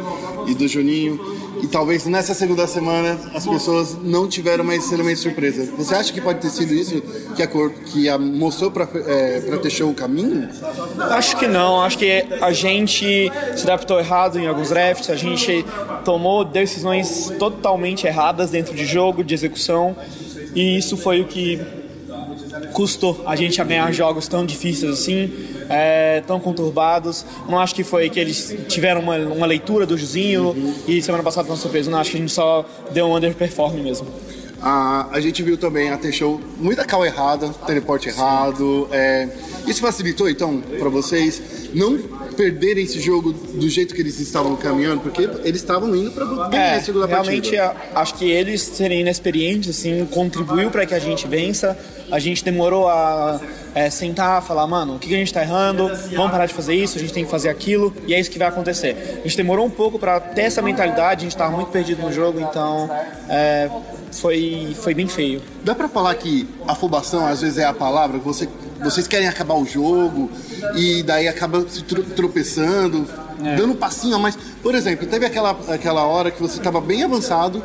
e 0.46 0.54
do 0.54 0.68
Juninho. 0.68 1.18
E 1.64 1.66
talvez 1.66 2.04
nessa 2.04 2.34
segunda 2.34 2.66
semana 2.66 3.18
as 3.34 3.46
pessoas 3.46 3.96
não 4.02 4.28
tiveram 4.28 4.62
mais 4.62 4.82
de 4.82 5.16
surpresa. 5.16 5.66
Você 5.78 5.94
acha 5.94 6.12
que 6.12 6.20
pode 6.20 6.38
ter 6.38 6.50
sido 6.50 6.74
isso 6.74 7.00
que 7.34 7.42
a, 7.42 7.46
cor, 7.46 7.70
que 7.70 8.06
a 8.06 8.18
mostrou 8.18 8.70
para 8.70 8.86
é, 9.06 9.40
pra 9.40 9.56
o 9.86 9.94
caminho? 9.94 10.46
Acho 11.10 11.38
que 11.38 11.46
não, 11.46 11.80
acho 11.80 11.96
que 11.96 12.22
a 12.38 12.52
gente 12.52 13.32
se 13.56 13.62
adaptou 13.62 13.98
errado 13.98 14.38
em 14.38 14.46
alguns 14.46 14.68
drafts, 14.68 15.08
a 15.08 15.16
gente 15.16 15.64
tomou 16.04 16.44
decisões 16.44 17.32
totalmente 17.38 18.06
erradas 18.06 18.50
dentro 18.50 18.74
de 18.74 18.84
jogo, 18.84 19.24
de 19.24 19.32
execução, 19.32 19.96
e 20.54 20.76
isso 20.76 20.98
foi 20.98 21.22
o 21.22 21.24
que 21.24 21.58
custou 22.72 23.22
a 23.26 23.36
gente 23.36 23.60
a 23.60 23.64
ganhar 23.64 23.90
jogos 23.92 24.28
tão 24.28 24.44
difíceis 24.44 24.92
assim, 24.92 25.32
é, 25.68 26.22
tão 26.26 26.40
conturbados. 26.40 27.24
Não 27.48 27.58
acho 27.58 27.74
que 27.74 27.84
foi 27.84 28.08
que 28.10 28.18
eles 28.18 28.56
tiveram 28.68 29.00
uma, 29.00 29.16
uma 29.16 29.46
leitura 29.46 29.86
do 29.86 29.96
Juzinho 29.96 30.54
e 30.86 31.00
semana 31.02 31.22
passada 31.22 31.46
foi 31.46 31.54
uma 31.54 31.60
surpresa. 31.60 31.90
Não 31.90 31.98
acho 31.98 32.10
que 32.10 32.16
a 32.16 32.20
gente 32.20 32.32
só 32.32 32.64
deu 32.92 33.06
um 33.06 33.16
underperform 33.16 33.82
mesmo. 33.82 34.06
A, 34.62 35.08
a 35.10 35.20
gente 35.20 35.42
viu 35.42 35.58
também 35.58 35.90
a 35.90 35.98
T-Show 35.98 36.40
muita 36.56 36.84
cal 36.84 37.04
errada, 37.04 37.50
teleporte 37.66 38.08
errado. 38.08 38.88
é, 38.90 39.28
isso 39.66 39.80
facilitou 39.80 40.28
então 40.28 40.62
para 40.78 40.88
vocês 40.88 41.70
não 41.74 41.98
perderem 42.34 42.84
esse 42.84 43.00
jogo 43.00 43.32
do 43.32 43.68
jeito 43.68 43.94
que 43.94 44.00
eles 44.00 44.18
estavam 44.20 44.54
caminhando, 44.56 45.00
porque 45.00 45.22
eles 45.44 45.60
estavam 45.62 45.94
indo 45.96 46.10
para 46.10 46.24
ganhar 46.48 46.62
É, 46.74 46.76
a 46.76 46.82
segunda 46.82 47.06
realmente 47.06 47.56
partida. 47.56 47.76
a- 47.94 48.00
acho 48.02 48.14
que 48.14 48.30
eles 48.30 48.60
serem 48.62 49.00
inexperientes 49.00 49.70
assim 49.70 50.04
contribuiu 50.10 50.70
para 50.70 50.84
que 50.84 50.94
a 50.94 50.98
gente 50.98 51.26
vença. 51.26 51.76
A 52.10 52.18
gente 52.18 52.44
demorou 52.44 52.86
a 52.88 53.40
é, 53.74 53.88
sentar, 53.90 54.40
falar, 54.42 54.66
mano, 54.66 54.96
o 54.96 54.98
que 54.98 55.08
que 55.08 55.14
a 55.14 55.18
gente 55.18 55.32
tá 55.32 55.42
errando? 55.42 55.90
Vamos 56.14 56.30
parar 56.30 56.46
de 56.46 56.54
fazer 56.54 56.74
isso, 56.74 56.96
a 56.96 57.00
gente 57.00 57.12
tem 57.12 57.24
que 57.24 57.30
fazer 57.30 57.48
aquilo 57.48 57.92
e 58.06 58.14
é 58.14 58.20
isso 58.20 58.30
que 58.30 58.38
vai 58.38 58.46
acontecer. 58.48 59.20
A 59.20 59.22
gente 59.26 59.36
demorou 59.36 59.64
um 59.66 59.70
pouco 59.70 59.98
para 59.98 60.20
ter 60.20 60.42
essa 60.42 60.60
mentalidade, 60.62 61.20
a 61.20 61.24
gente 61.28 61.36
tava 61.36 61.50
muito 61.56 61.68
perdido 61.72 62.02
no 62.02 62.12
jogo, 62.12 62.38
então 62.40 62.88
é, 63.28 63.68
foi 64.12 64.76
foi 64.80 64.94
bem 64.94 65.08
feio. 65.08 65.40
Dá 65.64 65.74
pra 65.74 65.88
falar 65.88 66.14
que 66.14 66.46
afobação 66.68 67.26
às 67.26 67.40
vezes 67.40 67.58
é 67.58 67.64
a 67.64 67.72
palavra, 67.72 68.18
você, 68.18 68.48
vocês 68.82 69.08
querem 69.08 69.26
acabar 69.26 69.54
o 69.54 69.64
jogo 69.64 70.30
e 70.76 71.02
daí 71.02 71.28
acaba 71.28 71.64
se 71.68 71.82
tro- 71.82 72.02
tropeçando, 72.02 73.06
dando 73.56 73.72
um 73.72 73.76
passinho 73.76 74.16
a 74.16 74.18
mais. 74.18 74.36
Por 74.62 74.74
exemplo, 74.74 75.06
teve 75.06 75.26
aquela, 75.26 75.50
aquela 75.68 76.04
hora 76.04 76.30
que 76.30 76.40
você 76.40 76.58
estava 76.58 76.80
bem 76.80 77.02
avançado 77.04 77.62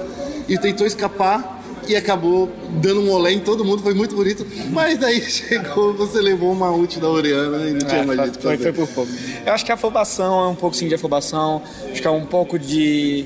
e 0.48 0.58
tentou 0.58 0.86
escapar 0.86 1.58
e 1.88 1.96
acabou 1.96 2.50
dando 2.82 3.02
um 3.02 3.10
olé 3.12 3.32
em 3.32 3.40
todo 3.40 3.66
mundo, 3.66 3.82
foi 3.82 3.96
muito 3.96 4.16
bonito, 4.16 4.46
mas 4.72 5.00
daí 5.00 5.22
chegou, 5.30 5.94
você 5.96 6.22
levou 6.22 6.52
uma 6.52 6.70
ult 6.72 7.00
da 7.00 7.10
Oriana 7.10 7.68
e 7.68 7.72
não 7.72 7.80
tinha 7.80 8.02
É, 8.02 8.06
mais 8.06 8.20
jeito 8.20 8.40
foi, 8.40 8.58
foi 8.58 8.74
por 8.74 8.88
pouco. 8.88 9.12
Eu 9.46 9.54
acho 9.54 9.66
que 9.66 9.72
a 9.72 9.76
afobação 9.76 10.44
é 10.44 10.48
um 10.50 10.56
pouco 10.56 10.76
sim 10.76 10.88
de 10.88 10.94
afobação, 10.96 11.64
acho 11.92 12.00
que 12.02 12.08
é 12.08 12.12
um 12.12 12.26
pouco 12.26 12.60
de 12.60 13.26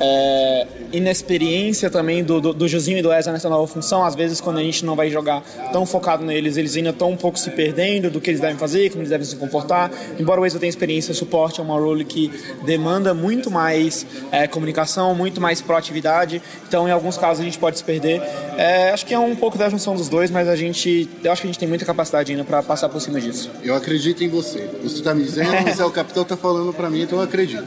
é, 0.00 0.66
inexperiência 0.92 1.90
também 1.90 2.22
do, 2.22 2.40
do, 2.40 2.54
do 2.54 2.68
Josinho 2.68 2.98
e 2.98 3.02
do 3.02 3.12
Ezra 3.12 3.32
nessa 3.32 3.48
nova 3.48 3.66
função. 3.66 4.04
Às 4.04 4.14
vezes, 4.14 4.40
quando 4.40 4.58
a 4.58 4.62
gente 4.62 4.84
não 4.84 4.96
vai 4.96 5.10
jogar 5.10 5.42
tão 5.72 5.84
focado 5.86 6.24
neles, 6.24 6.56
eles 6.56 6.76
ainda 6.76 6.90
estão 6.90 7.10
um 7.10 7.16
pouco 7.16 7.38
se 7.38 7.50
perdendo 7.50 8.10
do 8.10 8.20
que 8.20 8.30
eles 8.30 8.40
devem 8.40 8.56
fazer, 8.56 8.90
como 8.90 9.00
eles 9.00 9.10
devem 9.10 9.26
se 9.26 9.36
comportar. 9.36 9.90
Embora 10.18 10.40
o 10.40 10.46
Ezra 10.46 10.60
tenha 10.60 10.70
experiência, 10.70 11.14
suporte 11.14 11.60
é 11.60 11.62
uma 11.62 11.78
role 11.78 12.04
que 12.04 12.30
demanda 12.64 13.14
muito 13.14 13.50
mais 13.50 14.06
é, 14.30 14.46
comunicação, 14.46 15.14
muito 15.14 15.40
mais 15.40 15.60
proatividade. 15.60 16.40
Então, 16.66 16.88
em 16.88 16.90
alguns 16.90 17.16
casos, 17.16 17.40
a 17.40 17.44
gente 17.44 17.58
pode 17.58 17.78
se 17.78 17.84
perder. 17.84 18.22
É, 18.56 18.90
acho 18.90 19.06
que 19.06 19.14
é 19.14 19.18
um 19.18 19.34
pouco 19.34 19.58
da 19.58 19.68
junção 19.68 19.94
dos 19.94 20.08
dois, 20.08 20.30
mas 20.30 20.48
a 20.48 20.56
gente, 20.56 21.08
eu 21.22 21.32
acho 21.32 21.42
que 21.42 21.46
a 21.46 21.50
gente 21.50 21.58
tem 21.58 21.68
muita 21.68 21.84
capacidade 21.84 22.32
ainda 22.32 22.44
para 22.44 22.62
passar 22.62 22.88
por 22.88 23.00
cima 23.00 23.20
disso. 23.20 23.50
Eu 23.62 23.74
acredito 23.74 24.22
em 24.22 24.28
você. 24.28 24.68
Você 24.82 25.02
tá 25.02 25.14
me 25.14 25.24
dizendo, 25.24 25.50
você 25.64 25.82
é 25.82 25.84
o 25.84 25.90
capitão, 25.90 26.24
tá 26.24 26.36
falando 26.36 26.72
pra 26.72 26.88
mim, 26.90 27.02
então 27.02 27.18
eu 27.18 27.24
acredito. 27.24 27.64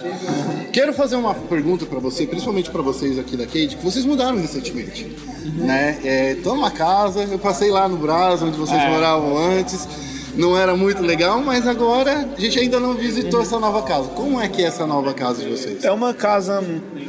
Quero 0.71 0.93
fazer 0.93 1.15
uma 1.15 1.33
pergunta 1.33 1.85
pra 1.85 1.99
você, 1.99 2.25
principalmente 2.25 2.69
pra 2.69 2.81
vocês 2.81 3.16
aqui 3.19 3.35
da 3.37 3.45
Cade, 3.45 3.75
que 3.77 3.83
vocês 3.83 4.05
mudaram 4.05 4.37
recentemente. 4.39 5.05
Né? 5.55 6.33
Estão 6.37 6.55
numa 6.55 6.71
casa, 6.71 7.23
eu 7.23 7.39
passei 7.39 7.71
lá 7.71 7.87
no 7.87 7.97
Brás, 7.97 8.41
onde 8.41 8.57
vocês 8.57 8.81
É. 8.81 8.89
moravam 8.89 9.37
antes. 9.37 9.87
Não 10.35 10.55
era 10.55 10.75
muito 10.75 11.01
legal, 11.01 11.41
mas 11.41 11.65
agora 11.65 12.29
a 12.37 12.39
gente 12.39 12.59
ainda 12.59 12.79
não 12.79 12.93
visitou 12.93 13.41
essa 13.41 13.57
nova 13.59 13.81
casa. 13.81 14.09
Como 14.09 14.39
é 14.39 14.47
que 14.47 14.61
é 14.61 14.65
essa 14.67 14.85
nova 14.85 15.11
casa 15.13 15.43
de 15.43 15.49
vocês? 15.49 15.83
É 15.83 15.91
uma 15.91 16.13
casa 16.13 16.63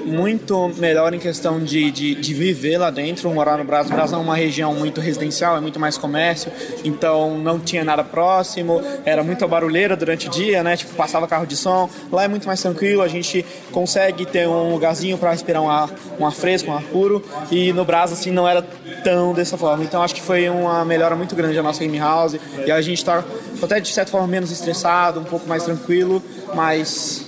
muito 0.09 0.71
melhor 0.77 1.15
em 1.15 1.19
questão 1.19 1.61
de, 1.61 1.91
de, 1.91 2.15
de 2.15 2.35
viver 2.35 2.79
lá 2.79 2.91
dentro, 2.91 3.31
morar 3.31 3.59
no 3.59 3.65
Brasil. 3.65 3.93
O 3.93 3.97
Brasil 3.97 4.19
é 4.19 4.21
uma 4.21 4.37
região 4.37 4.75
muito 4.75 5.01
residencial, 5.01 5.57
é 5.57 5.61
muito 5.61 5.79
mais 5.79 5.97
comércio, 5.97 6.51
então 6.85 7.39
não 7.39 7.59
tinha 7.59 7.85
nada 7.85 8.03
próximo, 8.03 8.83
era 9.05 9.23
muita 9.23 9.47
barulheira 9.47 9.97
durante 9.97 10.29
o 10.29 10.31
dia, 10.31 10.63
né? 10.63 10.77
Tipo, 10.77 10.95
passava 10.95 11.27
carro 11.27 11.47
de 11.47 11.57
som. 11.57 11.89
Lá 12.11 12.25
é 12.25 12.29
muito 12.29 12.47
mais 12.47 12.61
tranquilo, 12.61 13.03
a 13.03 13.09
gente 13.09 13.45
consegue 13.71 14.27
ter 14.27 14.49
um 14.49 14.73
lugarzinho 14.73 15.19
para 15.19 15.31
respirar 15.31 15.63
um 15.63 15.71
ar, 15.71 15.91
um 16.19 16.27
ar 16.27 16.33
fresco, 16.33 16.71
um 16.71 16.75
ar 16.75 16.83
puro, 16.83 17.25
e 17.51 17.73
no 17.73 17.85
Brasil, 17.85 18.17
assim, 18.17 18.31
não 18.31 18.49
era 18.49 18.63
tão 19.05 19.33
dessa 19.33 19.57
forma. 19.57 19.85
Então 19.85 20.03
acho 20.03 20.15
que 20.15 20.23
foi 20.23 20.49
uma 20.49 20.85
melhora 20.85 21.15
muito 21.15 21.37
grande 21.37 21.55
da 21.55 21.63
nossa 21.63 21.81
game 21.81 21.99
house, 21.99 22.37
e 22.67 22.71
a 22.71 22.81
gente 22.81 23.05
tá 23.05 23.23
até 23.63 23.81
de 23.81 23.93
certa 23.93 24.11
forma 24.11 24.27
menos 24.27 24.51
estressado, 24.51 25.21
um 25.21 25.25
pouco 25.25 25.49
mais 25.49 25.65
tranquilo, 25.65 26.23
mas 26.55 27.28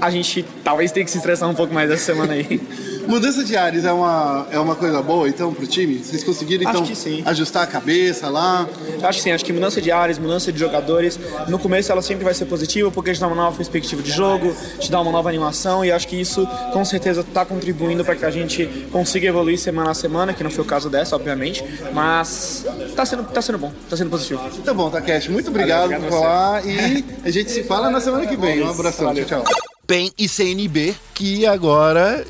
a 0.00 0.10
gente 0.10 0.44
talvez 0.64 0.92
tenha 0.92 1.04
que 1.04 1.10
se 1.10 1.18
estressar 1.18 1.48
um 1.48 1.54
pouco 1.54 1.72
mais 1.72 1.90
essa 1.90 2.04
semana 2.04 2.32
aí. 2.32 2.60
Mudança 3.06 3.42
de 3.42 3.56
ares 3.56 3.84
é 3.84 3.92
uma, 3.92 4.46
é 4.52 4.58
uma 4.58 4.76
coisa 4.76 5.02
boa, 5.02 5.28
então, 5.28 5.52
pro 5.52 5.66
time? 5.66 5.98
Vocês 5.98 6.22
conseguiram, 6.22 6.70
então, 6.70 6.84
ajustar 7.26 7.64
a 7.64 7.66
cabeça 7.66 8.28
lá? 8.28 8.68
Acho 9.02 9.18
que 9.18 9.24
sim, 9.24 9.32
acho 9.32 9.44
que 9.44 9.52
mudança 9.52 9.80
de 9.80 9.90
áreas, 9.90 10.16
mudança 10.18 10.52
de 10.52 10.58
jogadores, 10.58 11.18
no 11.48 11.58
começo 11.58 11.90
ela 11.90 12.02
sempre 12.02 12.22
vai 12.22 12.34
ser 12.34 12.44
positiva 12.44 12.90
porque 12.90 13.12
te 13.12 13.20
dá 13.20 13.26
uma 13.26 13.34
nova 13.34 13.56
perspectiva 13.56 14.00
de 14.00 14.12
jogo, 14.12 14.54
te 14.78 14.90
dá 14.90 15.00
uma 15.00 15.10
nova 15.10 15.28
animação 15.28 15.84
e 15.84 15.90
acho 15.90 16.06
que 16.06 16.20
isso 16.20 16.46
com 16.72 16.84
certeza 16.84 17.22
está 17.22 17.44
contribuindo 17.44 18.04
para 18.04 18.14
que 18.14 18.24
a 18.24 18.30
gente 18.30 18.66
consiga 18.92 19.26
evoluir 19.26 19.58
semana 19.58 19.90
a 19.90 19.94
semana, 19.94 20.32
que 20.32 20.44
não 20.44 20.50
foi 20.50 20.62
o 20.62 20.66
caso 20.66 20.88
dessa, 20.88 21.16
obviamente, 21.16 21.64
mas 21.92 22.64
tá 22.94 23.04
sendo, 23.04 23.24
tá 23.24 23.42
sendo 23.42 23.58
bom, 23.58 23.72
tá 23.88 23.96
sendo 23.96 24.10
positivo. 24.10 24.40
Tá 24.64 24.72
bom, 24.72 24.88
Takeshi, 24.88 25.30
muito 25.30 25.48
obrigado 25.50 25.90
Valeu, 25.90 25.98
por 25.98 26.06
obrigado 26.06 26.22
falar 26.22 26.66
e 26.66 27.04
a 27.24 27.30
gente 27.30 27.50
se 27.50 27.64
fala 27.64 27.90
na 27.90 28.00
semana 28.00 28.26
que 28.26 28.36
vem. 28.36 28.62
Um 28.62 28.70
abração, 28.70 29.12
tchau, 29.14 29.24
tchau. 29.24 29.69
PEN 29.90 30.12
e 30.16 30.28
CNB, 30.28 30.94
que 31.12 31.44
agora 31.44 32.24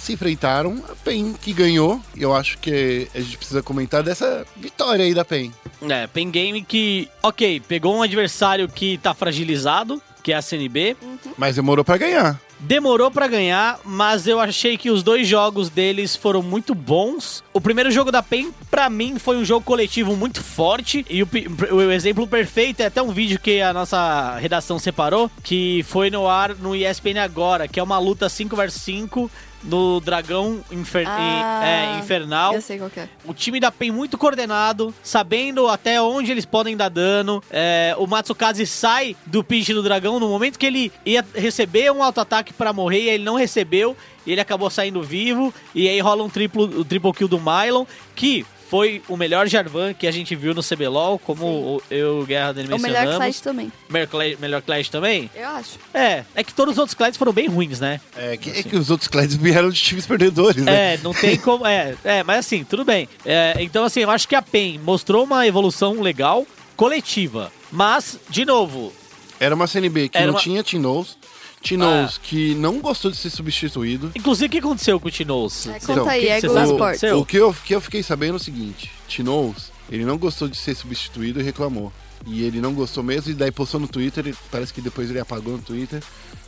se 0.00 0.14
enfrentaram. 0.14 0.82
A 0.90 0.96
PEN 0.96 1.32
que 1.40 1.52
ganhou. 1.52 2.00
Eu 2.16 2.34
acho 2.34 2.58
que 2.58 3.06
a 3.14 3.20
gente 3.20 3.38
precisa 3.38 3.62
comentar 3.62 4.02
dessa 4.02 4.44
vitória 4.56 5.04
aí 5.04 5.14
da 5.14 5.24
PEN. 5.24 5.52
É, 5.88 6.08
Pen 6.08 6.28
Game 6.28 6.64
que, 6.64 7.08
ok, 7.22 7.60
pegou 7.68 7.94
um 7.94 8.02
adversário 8.02 8.66
que 8.66 8.98
tá 8.98 9.14
fragilizado, 9.14 10.02
que 10.24 10.32
é 10.32 10.36
a 10.36 10.42
CNB. 10.42 10.96
Mas 11.36 11.54
demorou 11.54 11.84
pra 11.84 11.98
ganhar. 11.98 12.40
Demorou 12.58 13.10
pra 13.10 13.28
ganhar, 13.28 13.78
mas 13.84 14.26
eu 14.26 14.40
achei 14.40 14.78
que 14.78 14.90
os 14.90 15.02
dois 15.02 15.28
jogos 15.28 15.68
deles 15.68 16.16
foram 16.16 16.42
muito 16.42 16.74
bons. 16.74 17.44
O 17.52 17.60
primeiro 17.60 17.90
jogo 17.90 18.10
da 18.10 18.22
PEN, 18.22 18.50
pra 18.70 18.88
mim, 18.88 19.18
foi 19.18 19.36
um 19.36 19.44
jogo 19.44 19.66
coletivo 19.66 20.16
muito 20.16 20.42
forte. 20.42 21.04
E 21.10 21.22
o, 21.22 21.28
o 21.72 21.92
exemplo 21.92 22.26
perfeito 22.26 22.80
é 22.80 22.86
até 22.86 23.02
um 23.02 23.12
vídeo 23.12 23.38
que 23.38 23.60
a 23.60 23.72
nossa 23.74 24.38
redação 24.38 24.78
separou, 24.78 25.30
que 25.42 25.84
foi 25.86 26.08
no 26.08 26.26
ar 26.26 26.54
no 26.54 26.74
ESPN 26.74 27.18
agora, 27.22 27.68
que 27.68 27.78
é 27.78 27.82
uma 27.82 27.98
luta 27.98 28.26
5 28.30 28.56
vs 28.56 28.72
5 28.72 29.30
no 29.64 29.98
Dragão 30.00 30.62
Infer- 30.70 31.06
Ah, 31.08 31.60
é, 31.66 31.98
Infernal. 31.98 32.54
Eu 32.54 32.60
sei 32.60 32.78
qual 32.78 32.90
é. 32.96 33.08
O 33.24 33.32
time 33.34 33.58
da 33.58 33.72
PEN 33.72 33.90
muito 33.90 34.18
coordenado, 34.18 34.94
sabendo 35.02 35.66
até 35.68 36.00
onde 36.00 36.30
eles 36.30 36.44
podem 36.44 36.76
dar 36.76 36.88
dano. 36.90 37.42
É, 37.50 37.94
o 37.98 38.06
Matsukaze 38.06 38.66
sai 38.66 39.16
do 39.26 39.42
pitch 39.42 39.70
do 39.70 39.82
dragão 39.82 40.20
no 40.20 40.28
momento 40.28 40.58
que 40.58 40.66
ele 40.66 40.92
ia 41.04 41.24
receber 41.34 41.90
um 41.90 42.02
auto-ataque 42.02 42.52
pra 42.52 42.72
morrer, 42.72 43.00
e 43.02 43.08
ele 43.08 43.24
não 43.24 43.36
recebeu, 43.36 43.96
e 44.26 44.32
ele 44.32 44.40
acabou 44.40 44.68
saindo 44.70 45.02
vivo. 45.02 45.52
E 45.74 45.88
aí 45.88 45.98
rola 46.00 46.22
um 46.22 46.28
triplo, 46.28 46.64
o 46.64 46.84
triple 46.84 47.12
kill 47.12 47.28
do 47.28 47.40
Mylon, 47.40 47.84
que 48.14 48.44
foi 48.74 49.00
o 49.08 49.16
melhor 49.16 49.46
Jarvan 49.46 49.94
que 49.94 50.04
a 50.04 50.10
gente 50.10 50.34
viu 50.34 50.52
no 50.52 50.60
CBLOL, 50.60 51.16
como 51.20 51.46
o- 51.46 51.82
eu 51.88 52.18
e 52.18 52.22
o 52.24 52.26
Guerra 52.26 52.52
dele 52.54 52.66
O 52.66 52.70
melhor 52.80 52.82
mencionamos. 53.04 53.16
Clash 53.18 53.40
também. 53.40 53.72
Melhor 53.88 54.08
Clash, 54.08 54.36
melhor 54.40 54.62
Clash 54.62 54.88
também? 54.88 55.30
Eu 55.32 55.48
acho. 55.50 55.78
É, 55.94 56.24
é 56.34 56.42
que 56.42 56.52
todos 56.52 56.72
os 56.72 56.78
outros 56.78 56.94
Clash 56.94 57.16
foram 57.16 57.32
bem 57.32 57.46
ruins, 57.46 57.78
né? 57.78 58.00
É 58.16 58.36
que, 58.36 58.50
é 58.50 58.62
que 58.64 58.74
os 58.76 58.90
outros 58.90 59.06
Clads 59.06 59.36
vieram 59.36 59.70
de 59.70 59.80
times 59.80 60.06
perdedores, 60.06 60.64
né? 60.64 60.94
É, 60.94 60.98
não 61.04 61.14
tem 61.14 61.36
como. 61.38 61.64
É, 61.64 61.94
é 62.02 62.24
mas 62.24 62.38
assim, 62.40 62.64
tudo 62.64 62.84
bem. 62.84 63.08
É, 63.24 63.54
então, 63.60 63.84
assim, 63.84 64.00
eu 64.00 64.10
acho 64.10 64.26
que 64.26 64.34
a 64.34 64.42
PEN 64.42 64.80
mostrou 64.80 65.22
uma 65.22 65.46
evolução 65.46 66.00
legal, 66.00 66.44
coletiva. 66.76 67.52
Mas, 67.70 68.18
de 68.28 68.44
novo, 68.44 68.92
Era 69.38 69.54
uma 69.54 69.66
CNB 69.68 70.08
que 70.08 70.16
Era 70.16 70.26
não 70.26 70.34
uma- 70.34 70.40
tinha 70.40 70.62
Tinoz. 70.64 71.16
Tinoz 71.64 72.18
que 72.18 72.54
não 72.54 72.78
gostou 72.78 73.10
de 73.10 73.16
ser 73.16 73.30
substituído. 73.30 74.12
inclusive, 74.14 74.46
o 74.46 74.50
que 74.50 74.58
aconteceu 74.58 75.00
com 75.00 75.08
o 75.08 75.10
Tinoz? 75.10 75.66
É, 75.66 75.80
conta 75.80 76.02
o 76.02 76.04
que 76.04 76.10
aí, 76.10 76.20
que 76.20 76.28
é 76.28 76.40
você 76.40 76.46
Glass 76.48 76.68
sabe? 76.68 76.72
Sport. 76.72 76.98
Seu? 76.98 77.18
O 77.18 77.24
que 77.24 77.36
eu, 77.38 77.56
que 77.64 77.74
eu 77.74 77.80
fiquei 77.80 78.02
sabendo 78.02 78.34
é 78.34 78.36
o 78.36 78.40
seguinte: 78.40 78.92
Tinoz, 79.08 79.72
ele 79.90 80.04
não 80.04 80.18
gostou 80.18 80.46
de 80.46 80.56
ser 80.56 80.74
substituído 80.74 81.40
e 81.40 81.42
reclamou. 81.42 81.90
E 82.26 82.42
ele 82.42 82.60
não 82.60 82.72
gostou 82.72 83.02
mesmo, 83.02 83.30
e 83.30 83.34
daí 83.34 83.50
postou 83.50 83.80
no 83.80 83.88
Twitter, 83.88 84.34
parece 84.50 84.72
que 84.72 84.80
depois 84.80 85.10
ele 85.10 85.20
apagou 85.20 85.54
no 85.54 85.62
Twitter. 85.62 86.02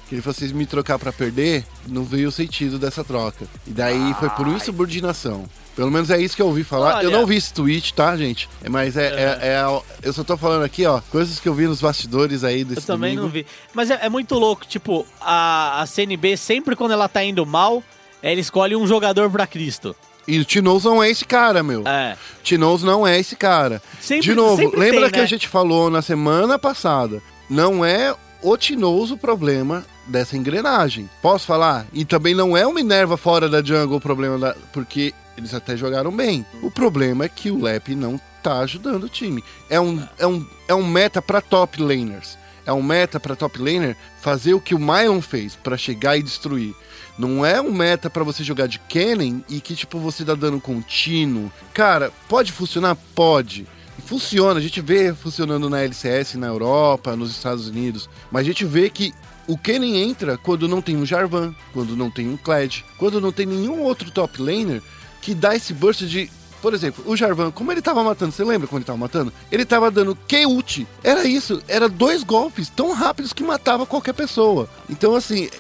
Que 0.07 0.15
ele 0.15 0.23
falou: 0.23 0.35
vocês 0.35 0.53
me 0.53 0.67
trocar 0.67 0.99
pra 0.99 1.13
perder, 1.13 1.65
não 1.89 2.05
veio 2.05 2.29
o 2.29 2.33
sentido 2.33 2.79
dessa 2.79 3.03
troca. 3.03 3.47
E 3.67 3.71
daí 3.71 4.15
foi 4.21 4.29
por 4.31 4.47
insubordinação. 4.47 5.47
Pelo 5.77 5.91
menos 5.91 6.11
é 6.11 6.19
isso 6.19 6.35
que 6.35 6.41
eu 6.41 6.47
ouvi 6.47 6.65
falar. 6.65 7.03
Eu 7.05 7.11
Olha. 7.11 7.19
não 7.19 7.27
vi 7.27 7.37
esse 7.37 7.53
tweet, 7.53 7.93
tá, 7.93 8.17
gente? 8.17 8.49
É, 8.65 8.69
Mas 8.69 8.97
é, 8.97 9.09
é- 9.09 9.39
é 9.49 9.57
a- 9.59 9.81
Eu 10.03 10.13
só 10.13 10.25
tô 10.25 10.35
falando 10.37 10.65
aqui, 10.65 10.87
ó, 10.87 11.01
coisas 11.11 11.39
que 11.39 11.47
eu 11.49 11.53
vi 11.55 11.67
nos 11.67 11.83
bastidores 11.83 12.43
aí 12.43 12.65
desse 12.65 12.81
Eu 12.81 12.87
também 12.87 13.11
domingo. 13.11 13.23
não 13.25 13.29
vi. 13.29 13.47
Mas 13.75 13.91
é, 13.91 13.99
é 14.03 14.09
muito 14.09 14.35
louco, 14.37 14.67
tipo, 14.67 15.07
a, 15.21 15.83
a 15.83 15.87
CNB, 15.87 16.37
sempre 16.39 16.75
quando 16.75 16.93
ela 16.93 17.09
tá 17.09 17.23
indo 17.23 17.45
mal, 17.45 17.85
ela 18.23 18.41
escolhe 18.41 18.75
um 18.75 18.87
jogador 18.87 19.31
pra 19.31 19.47
Cristo. 19.47 19.95
E 20.27 20.41
o 20.41 20.45
Tinoz 20.47 20.83
não 20.85 21.03
é 21.03 21.11
esse 21.11 21.25
cara, 21.25 21.63
meu. 21.63 21.87
É. 21.87 22.17
Tinoz 22.43 22.83
não 22.83 23.07
é 23.07 23.19
esse 23.21 23.37
cara. 23.37 23.81
Sempre- 24.01 24.23
De 24.31 24.35
novo, 24.35 24.63
lembra 24.77 25.03
tem, 25.03 25.11
que 25.11 25.19
né? 25.19 25.23
a 25.25 25.27
gente 25.27 25.47
falou 25.47 25.89
na 25.91 26.01
semana 26.03 26.59
passada? 26.59 27.23
Não 27.51 27.85
é 27.85 28.13
o 28.43 28.57
Tinoz 28.57 29.11
o 29.13 29.17
problema 29.17 29.85
dessa 30.07 30.37
engrenagem. 30.37 31.09
Posso 31.23 31.47
falar? 31.47 31.87
E 31.93 32.05
também 32.05 32.35
não 32.35 32.57
é 32.57 32.67
o 32.67 32.73
Minerva 32.75 33.17
fora 33.17 33.49
da 33.49 33.63
jungle 33.63 33.99
o 33.99 34.01
problema 34.01 34.37
da. 34.39 34.57
Porque 34.73 35.13
eles 35.37 35.55
até 35.55 35.77
jogaram 35.77 36.15
bem. 36.15 36.45
O 36.63 36.71
problema 36.71 37.25
é 37.25 37.29
que 37.29 37.51
o 37.51 37.61
Lep 37.61 37.95
não 37.95 38.21
tá 38.43 38.61
ajudando 38.61 39.05
o 39.05 39.09
time. 39.09 39.43
É 39.69 39.81
um, 39.81 40.03
é 40.19 40.27
um, 40.27 40.47
é 40.69 40.75
um 40.75 40.87
meta 40.87 41.21
pra 41.21 41.41
top 41.41 41.83
laners. 41.83 42.39
É 42.65 42.73
um 42.73 42.83
meta 42.83 43.21
pra 43.21 43.37
top 43.37 43.59
laner 43.59 43.97
fazer 44.21 44.55
o 44.55 44.61
que 44.61 44.75
o 44.75 44.79
Mylon 44.79 45.21
fez 45.21 45.55
pra 45.55 45.77
chegar 45.77 46.17
e 46.17 46.23
destruir. 46.23 46.75
Não 47.19 47.47
é 47.47 47.61
um 47.61 47.73
meta 47.73 48.11
pra 48.11 48.25
você 48.25 48.43
jogar 48.43 48.67
de 48.67 48.79
Kennen 48.79 49.45
e 49.49 49.61
que 49.61 49.75
tipo 49.75 49.99
você 49.99 50.25
dá 50.25 50.35
dano 50.35 50.61
contínuo. 50.61 51.51
Cara, 51.73 52.13
pode 52.29 52.53
funcionar? 52.53 52.97
Pode. 53.15 53.67
Funciona, 54.05 54.59
a 54.61 54.63
gente 54.63 54.81
vê 54.81 55.15
funcionando 55.15 55.71
na 55.71 55.83
LCS 55.83 56.35
na 56.35 56.49
Europa, 56.49 57.17
nos 57.17 57.31
Estados 57.31 57.69
Unidos, 57.69 58.11
mas 58.31 58.43
a 58.43 58.45
gente 58.45 58.65
vê 58.65 58.91
que 58.91 59.15
o 59.47 59.57
Kennen 59.57 59.97
entra 59.97 60.37
quando 60.37 60.69
não 60.69 60.83
tem 60.83 60.97
um 60.97 61.07
Jarvan, 61.07 61.55
quando 61.73 61.97
não 61.97 62.11
tem 62.11 62.29
um 62.29 62.37
Kled, 62.37 62.85
quando 62.99 63.21
não 63.21 63.33
tem 63.33 63.47
nenhum 63.47 63.81
outro 63.81 64.11
top 64.11 64.43
laner 64.43 64.83
que 65.27 65.35
dá 65.35 65.57
esse 65.57 65.75
burst 65.75 66.03
de. 66.03 66.31
Por 66.63 66.73
exemplo, 66.73 67.03
o 67.05 67.17
Jarvan, 67.17 67.51
como 67.51 67.73
ele 67.73 67.83
tava 67.83 68.03
matando, 68.03 68.31
você 68.31 68.45
lembra 68.45 68.69
quando 68.69 68.83
ele 68.83 68.87
tava 68.87 68.99
matando? 68.99 69.33
Ele 69.51 69.65
tava 69.65 69.91
dando 69.91 70.15
Q-ult. 70.15 70.87
Era 71.03 71.25
isso, 71.25 71.61
era 71.67 71.89
dois 71.89 72.23
golpes 72.23 72.69
tão 72.69 72.93
rápidos 72.93 73.33
que 73.33 73.43
matava 73.43 73.85
qualquer 73.85 74.15
pessoa. 74.15 74.69
Então, 74.89 75.17
assim, 75.17 75.51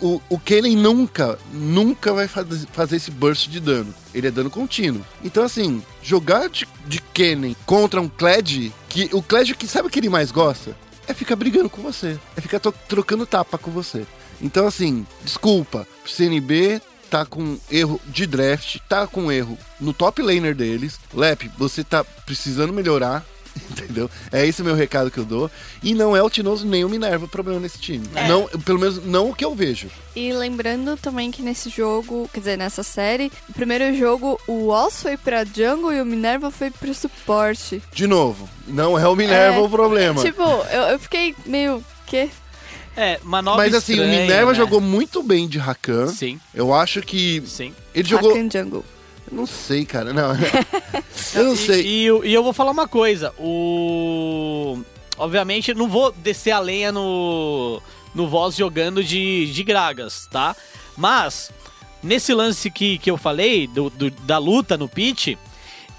o, 0.00 0.20
o 0.30 0.40
nunca, 0.76 1.38
nunca 1.52 2.14
vai 2.14 2.26
faz, 2.26 2.66
fazer 2.72 2.96
esse 2.96 3.10
burst 3.10 3.48
de 3.48 3.60
dano. 3.60 3.94
Ele 4.14 4.26
é 4.26 4.30
dano 4.30 4.50
contínuo. 4.50 5.04
Então, 5.22 5.44
assim, 5.44 5.82
jogar 6.02 6.48
de, 6.48 6.66
de 6.86 7.00
Kennen 7.12 7.54
contra 7.66 8.00
um 8.00 8.08
Kled, 8.08 8.72
que 8.88 9.10
o 9.12 9.22
Kled 9.22 9.54
que 9.54 9.68
sabe 9.68 9.88
o 9.88 9.90
que 9.90 10.00
ele 10.00 10.08
mais 10.08 10.30
gosta? 10.30 10.74
É 11.06 11.12
ficar 11.12 11.36
brigando 11.36 11.68
com 11.68 11.82
você. 11.82 12.18
É 12.36 12.40
ficar 12.40 12.58
trocando 12.58 13.26
tapa 13.26 13.58
com 13.58 13.70
você. 13.70 14.06
Então, 14.40 14.66
assim, 14.66 15.06
desculpa. 15.22 15.86
CNB 16.06 16.80
tá 17.10 17.26
com 17.26 17.58
erro 17.70 18.00
de 18.06 18.26
draft, 18.26 18.78
tá 18.88 19.06
com 19.06 19.30
erro 19.32 19.58
no 19.80 19.92
top 19.92 20.22
laner 20.22 20.54
deles. 20.54 20.98
Lep, 21.12 21.50
você 21.58 21.82
tá 21.82 22.04
precisando 22.04 22.72
melhorar. 22.72 23.24
Entendeu? 23.68 24.08
É 24.30 24.46
esse 24.46 24.62
o 24.62 24.64
meu 24.64 24.76
recado 24.76 25.10
que 25.10 25.18
eu 25.18 25.24
dou. 25.24 25.50
E 25.82 25.92
não 25.92 26.16
é 26.16 26.22
o 26.22 26.30
Tinoso 26.30 26.64
nem 26.64 26.84
o 26.84 26.88
Minerva 26.88 27.24
o 27.24 27.28
problema 27.28 27.58
nesse 27.58 27.80
time. 27.80 28.06
Não, 28.28 28.46
pelo 28.60 28.78
menos 28.78 29.04
não 29.04 29.30
o 29.30 29.34
que 29.34 29.44
eu 29.44 29.56
vejo. 29.56 29.88
E 30.14 30.32
lembrando 30.32 30.96
também 30.96 31.32
que 31.32 31.42
nesse 31.42 31.68
jogo, 31.68 32.30
quer 32.32 32.38
dizer, 32.38 32.56
nessa 32.56 32.84
série, 32.84 33.30
o 33.48 33.52
primeiro 33.52 33.92
jogo 33.96 34.40
o 34.46 34.68
Oz 34.68 35.02
foi 35.02 35.16
pra 35.16 35.44
jungle 35.44 35.92
e 35.92 36.00
o 36.00 36.06
Minerva 36.06 36.52
foi 36.52 36.70
pro 36.70 36.94
suporte. 36.94 37.82
De 37.92 38.06
novo, 38.06 38.48
não 38.68 38.96
é 38.96 39.08
o 39.08 39.16
Minerva 39.16 39.58
É, 39.58 39.60
o 39.60 39.68
problema. 39.68 40.22
Tipo, 40.22 40.42
eu, 40.42 40.82
eu 40.82 40.98
fiquei 41.00 41.34
meio. 41.44 41.84
Quê? 42.06 42.30
É, 43.02 43.18
manobra 43.22 43.64
Mas 43.64 43.74
assim, 43.74 43.92
o 43.92 43.96
estranha, 43.96 44.20
Minerva 44.22 44.50
né? 44.52 44.56
jogou 44.58 44.80
muito 44.80 45.22
bem 45.22 45.48
de 45.48 45.58
Rakan. 45.58 46.08
Sim, 46.08 46.38
Eu 46.54 46.74
acho 46.74 47.00
que 47.00 47.42
sim. 47.46 47.74
ele 47.94 48.06
jogou. 48.08 48.34
Rakan 48.34 48.48
Jungle. 48.50 48.84
Não 49.32 49.46
sei, 49.46 49.84
cara. 49.86 50.12
Não. 50.12 50.32
eu 51.34 51.44
não 51.44 51.54
E, 51.54 51.56
sei. 51.56 51.82
e, 51.86 52.04
eu- 52.04 52.24
e 52.24 52.34
eu 52.34 52.42
vou 52.42 52.52
falar 52.52 52.72
uma 52.72 52.86
coisa. 52.88 53.32
O. 53.38 54.80
Obviamente, 55.16 55.72
não 55.74 55.88
vou 55.88 56.12
descer 56.12 56.50
a 56.52 56.58
lenha 56.58 56.90
no. 56.92 57.80
No 58.14 58.28
Voz 58.28 58.56
jogando 58.56 59.04
de, 59.04 59.50
de 59.52 59.62
Gragas, 59.62 60.26
tá? 60.32 60.56
Mas, 60.96 61.52
nesse 62.02 62.34
lance 62.34 62.68
que, 62.70 62.98
que 62.98 63.08
eu 63.10 63.16
falei, 63.16 63.68
do, 63.68 63.88
do- 63.88 64.10
da 64.10 64.36
luta 64.36 64.76
no 64.76 64.88
pitch, 64.88 65.36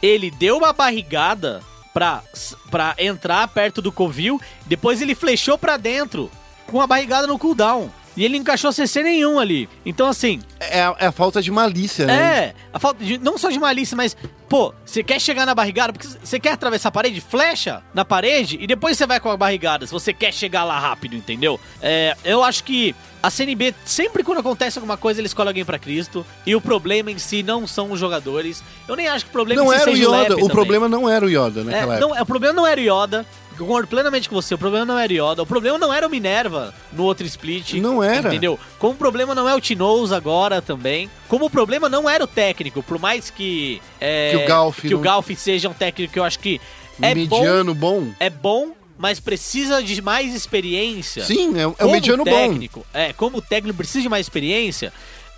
ele 0.03 0.29
deu 0.29 0.57
uma 0.57 0.73
barrigada 0.73 1.61
pra, 1.93 2.21
pra 2.69 2.93
entrar 2.99 3.47
perto 3.47 3.81
do 3.81 3.93
Covil, 3.93 4.41
depois 4.65 5.01
ele 5.01 5.15
flechou 5.15 5.57
pra 5.57 5.77
dentro 5.77 6.29
com 6.71 6.81
a 6.81 6.87
barrigada 6.87 7.27
no 7.27 7.37
cooldown. 7.37 7.89
E 8.17 8.25
ele 8.25 8.33
não 8.33 8.41
encaixou 8.41 8.73
CC 8.73 9.01
nenhum 9.03 9.39
ali. 9.39 9.69
Então, 9.85 10.05
assim, 10.07 10.41
É 10.59 10.81
a, 10.83 10.95
é 10.99 11.05
a 11.07 11.11
falta 11.13 11.41
de 11.41 11.49
malícia, 11.49 12.05
né? 12.05 12.13
é, 12.13 12.53
a 12.73 12.77
falta 12.77 13.01
de, 13.01 13.17
não 13.17 13.37
só 13.37 13.49
de 13.49 13.57
malícia, 13.57 13.95
mas, 13.95 14.17
pô, 14.49 14.73
você 14.85 15.01
quer 15.01 15.17
chegar 15.21 15.45
na 15.45 15.55
barrigada, 15.55 15.93
porque 15.93 16.05
você 16.21 16.37
quer 16.37 16.51
atravessar 16.51 16.89
a 16.89 16.91
parede, 16.91 17.21
flecha 17.21 17.81
na 17.93 18.03
parede 18.03 18.57
e 18.59 18.67
depois 18.67 18.97
você 18.97 19.07
vai 19.07 19.17
com 19.21 19.29
a 19.29 19.37
barrigada, 19.37 19.85
se 19.87 19.93
você 19.93 20.11
quer 20.11 20.33
chegar 20.33 20.65
lá 20.65 20.77
rápido, 20.77 21.15
entendeu? 21.15 21.57
É, 21.81 22.17
eu 22.25 22.43
acho 22.43 22.65
que 22.65 22.93
a 23.23 23.29
CNB, 23.29 23.73
sempre 23.85 24.23
quando 24.23 24.39
acontece 24.39 24.77
alguma 24.77 24.97
coisa, 24.97 25.21
eles 25.21 25.29
escolhem 25.31 25.47
alguém 25.51 25.63
pra 25.63 25.79
Cristo, 25.79 26.25
e 26.45 26.53
o 26.53 26.59
problema 26.59 27.11
em 27.11 27.17
si 27.17 27.41
não 27.43 27.65
são 27.65 27.93
os 27.93 27.99
jogadores. 27.99 28.61
Eu 28.89 28.97
nem 28.97 29.07
acho 29.07 29.23
que 29.23 29.29
o 29.29 29.33
problema 29.33 29.63
Não 29.63 29.71
em 29.73 29.75
si 29.77 29.81
era 29.83 29.89
o 29.91 29.95
Yoda. 29.95 30.33
O 30.33 30.35
também. 30.35 30.49
problema 30.49 30.89
não 30.89 31.07
era 31.09 31.25
o 31.25 31.29
Yoda 31.29 31.61
É, 31.71 31.77
época. 31.79 31.99
não, 32.01 32.11
o 32.21 32.25
problema 32.25 32.53
não 32.53 32.67
era 32.67 32.81
o 32.81 32.83
Yoda. 32.83 33.25
Eu 33.61 33.67
concordo 33.67 33.87
plenamente 33.87 34.27
com 34.27 34.35
você. 34.35 34.55
O 34.55 34.57
problema 34.57 34.85
não 34.85 34.97
era 34.97 35.13
o 35.13 35.15
Yoda. 35.15 35.43
O 35.43 35.45
problema 35.45 35.77
não 35.77 35.93
era 35.93 36.07
o 36.07 36.09
Minerva 36.09 36.73
no 36.91 37.03
outro 37.03 37.25
split. 37.27 37.73
Não 37.75 38.03
era. 38.03 38.29
Entendeu? 38.29 38.59
Como 38.79 38.93
o 38.93 38.97
problema 38.97 39.35
não 39.35 39.47
é 39.47 39.53
o 39.55 39.61
Tinoz 39.61 40.11
agora 40.11 40.61
também. 40.61 41.09
Como 41.27 41.45
o 41.45 41.49
problema 41.49 41.87
não 41.87 42.09
era 42.09 42.23
o 42.23 42.27
técnico. 42.27 42.81
Por 42.81 42.97
mais 42.99 43.29
que. 43.29 43.79
é, 43.99 44.31
Que 44.31 44.37
o 44.43 44.47
Galf 44.47 44.81
Que 44.81 44.89
não- 44.89 44.99
o 44.99 45.01
Galf 45.01 45.29
seja 45.37 45.69
um 45.69 45.73
técnico 45.73 46.13
que 46.13 46.19
eu 46.19 46.23
acho 46.23 46.39
que 46.39 46.59
é 47.01 47.13
bom. 47.13 47.37
mediano 47.39 47.73
bom. 47.75 48.07
É 48.19 48.29
bom, 48.31 48.71
mas 48.97 49.19
precisa 49.19 49.81
de 49.83 50.01
mais 50.01 50.33
experiência. 50.33 51.23
Sim, 51.23 51.53
é, 51.57 51.61
é 51.61 51.85
um 51.85 51.91
mediano 51.91 52.23
bom. 52.25 52.31
técnico, 52.31 52.85
É, 52.93 53.13
como 53.13 53.37
o 53.37 53.41
técnico 53.41 53.77
precisa 53.77 54.01
de 54.01 54.09
mais 54.09 54.25
experiência. 54.25 54.91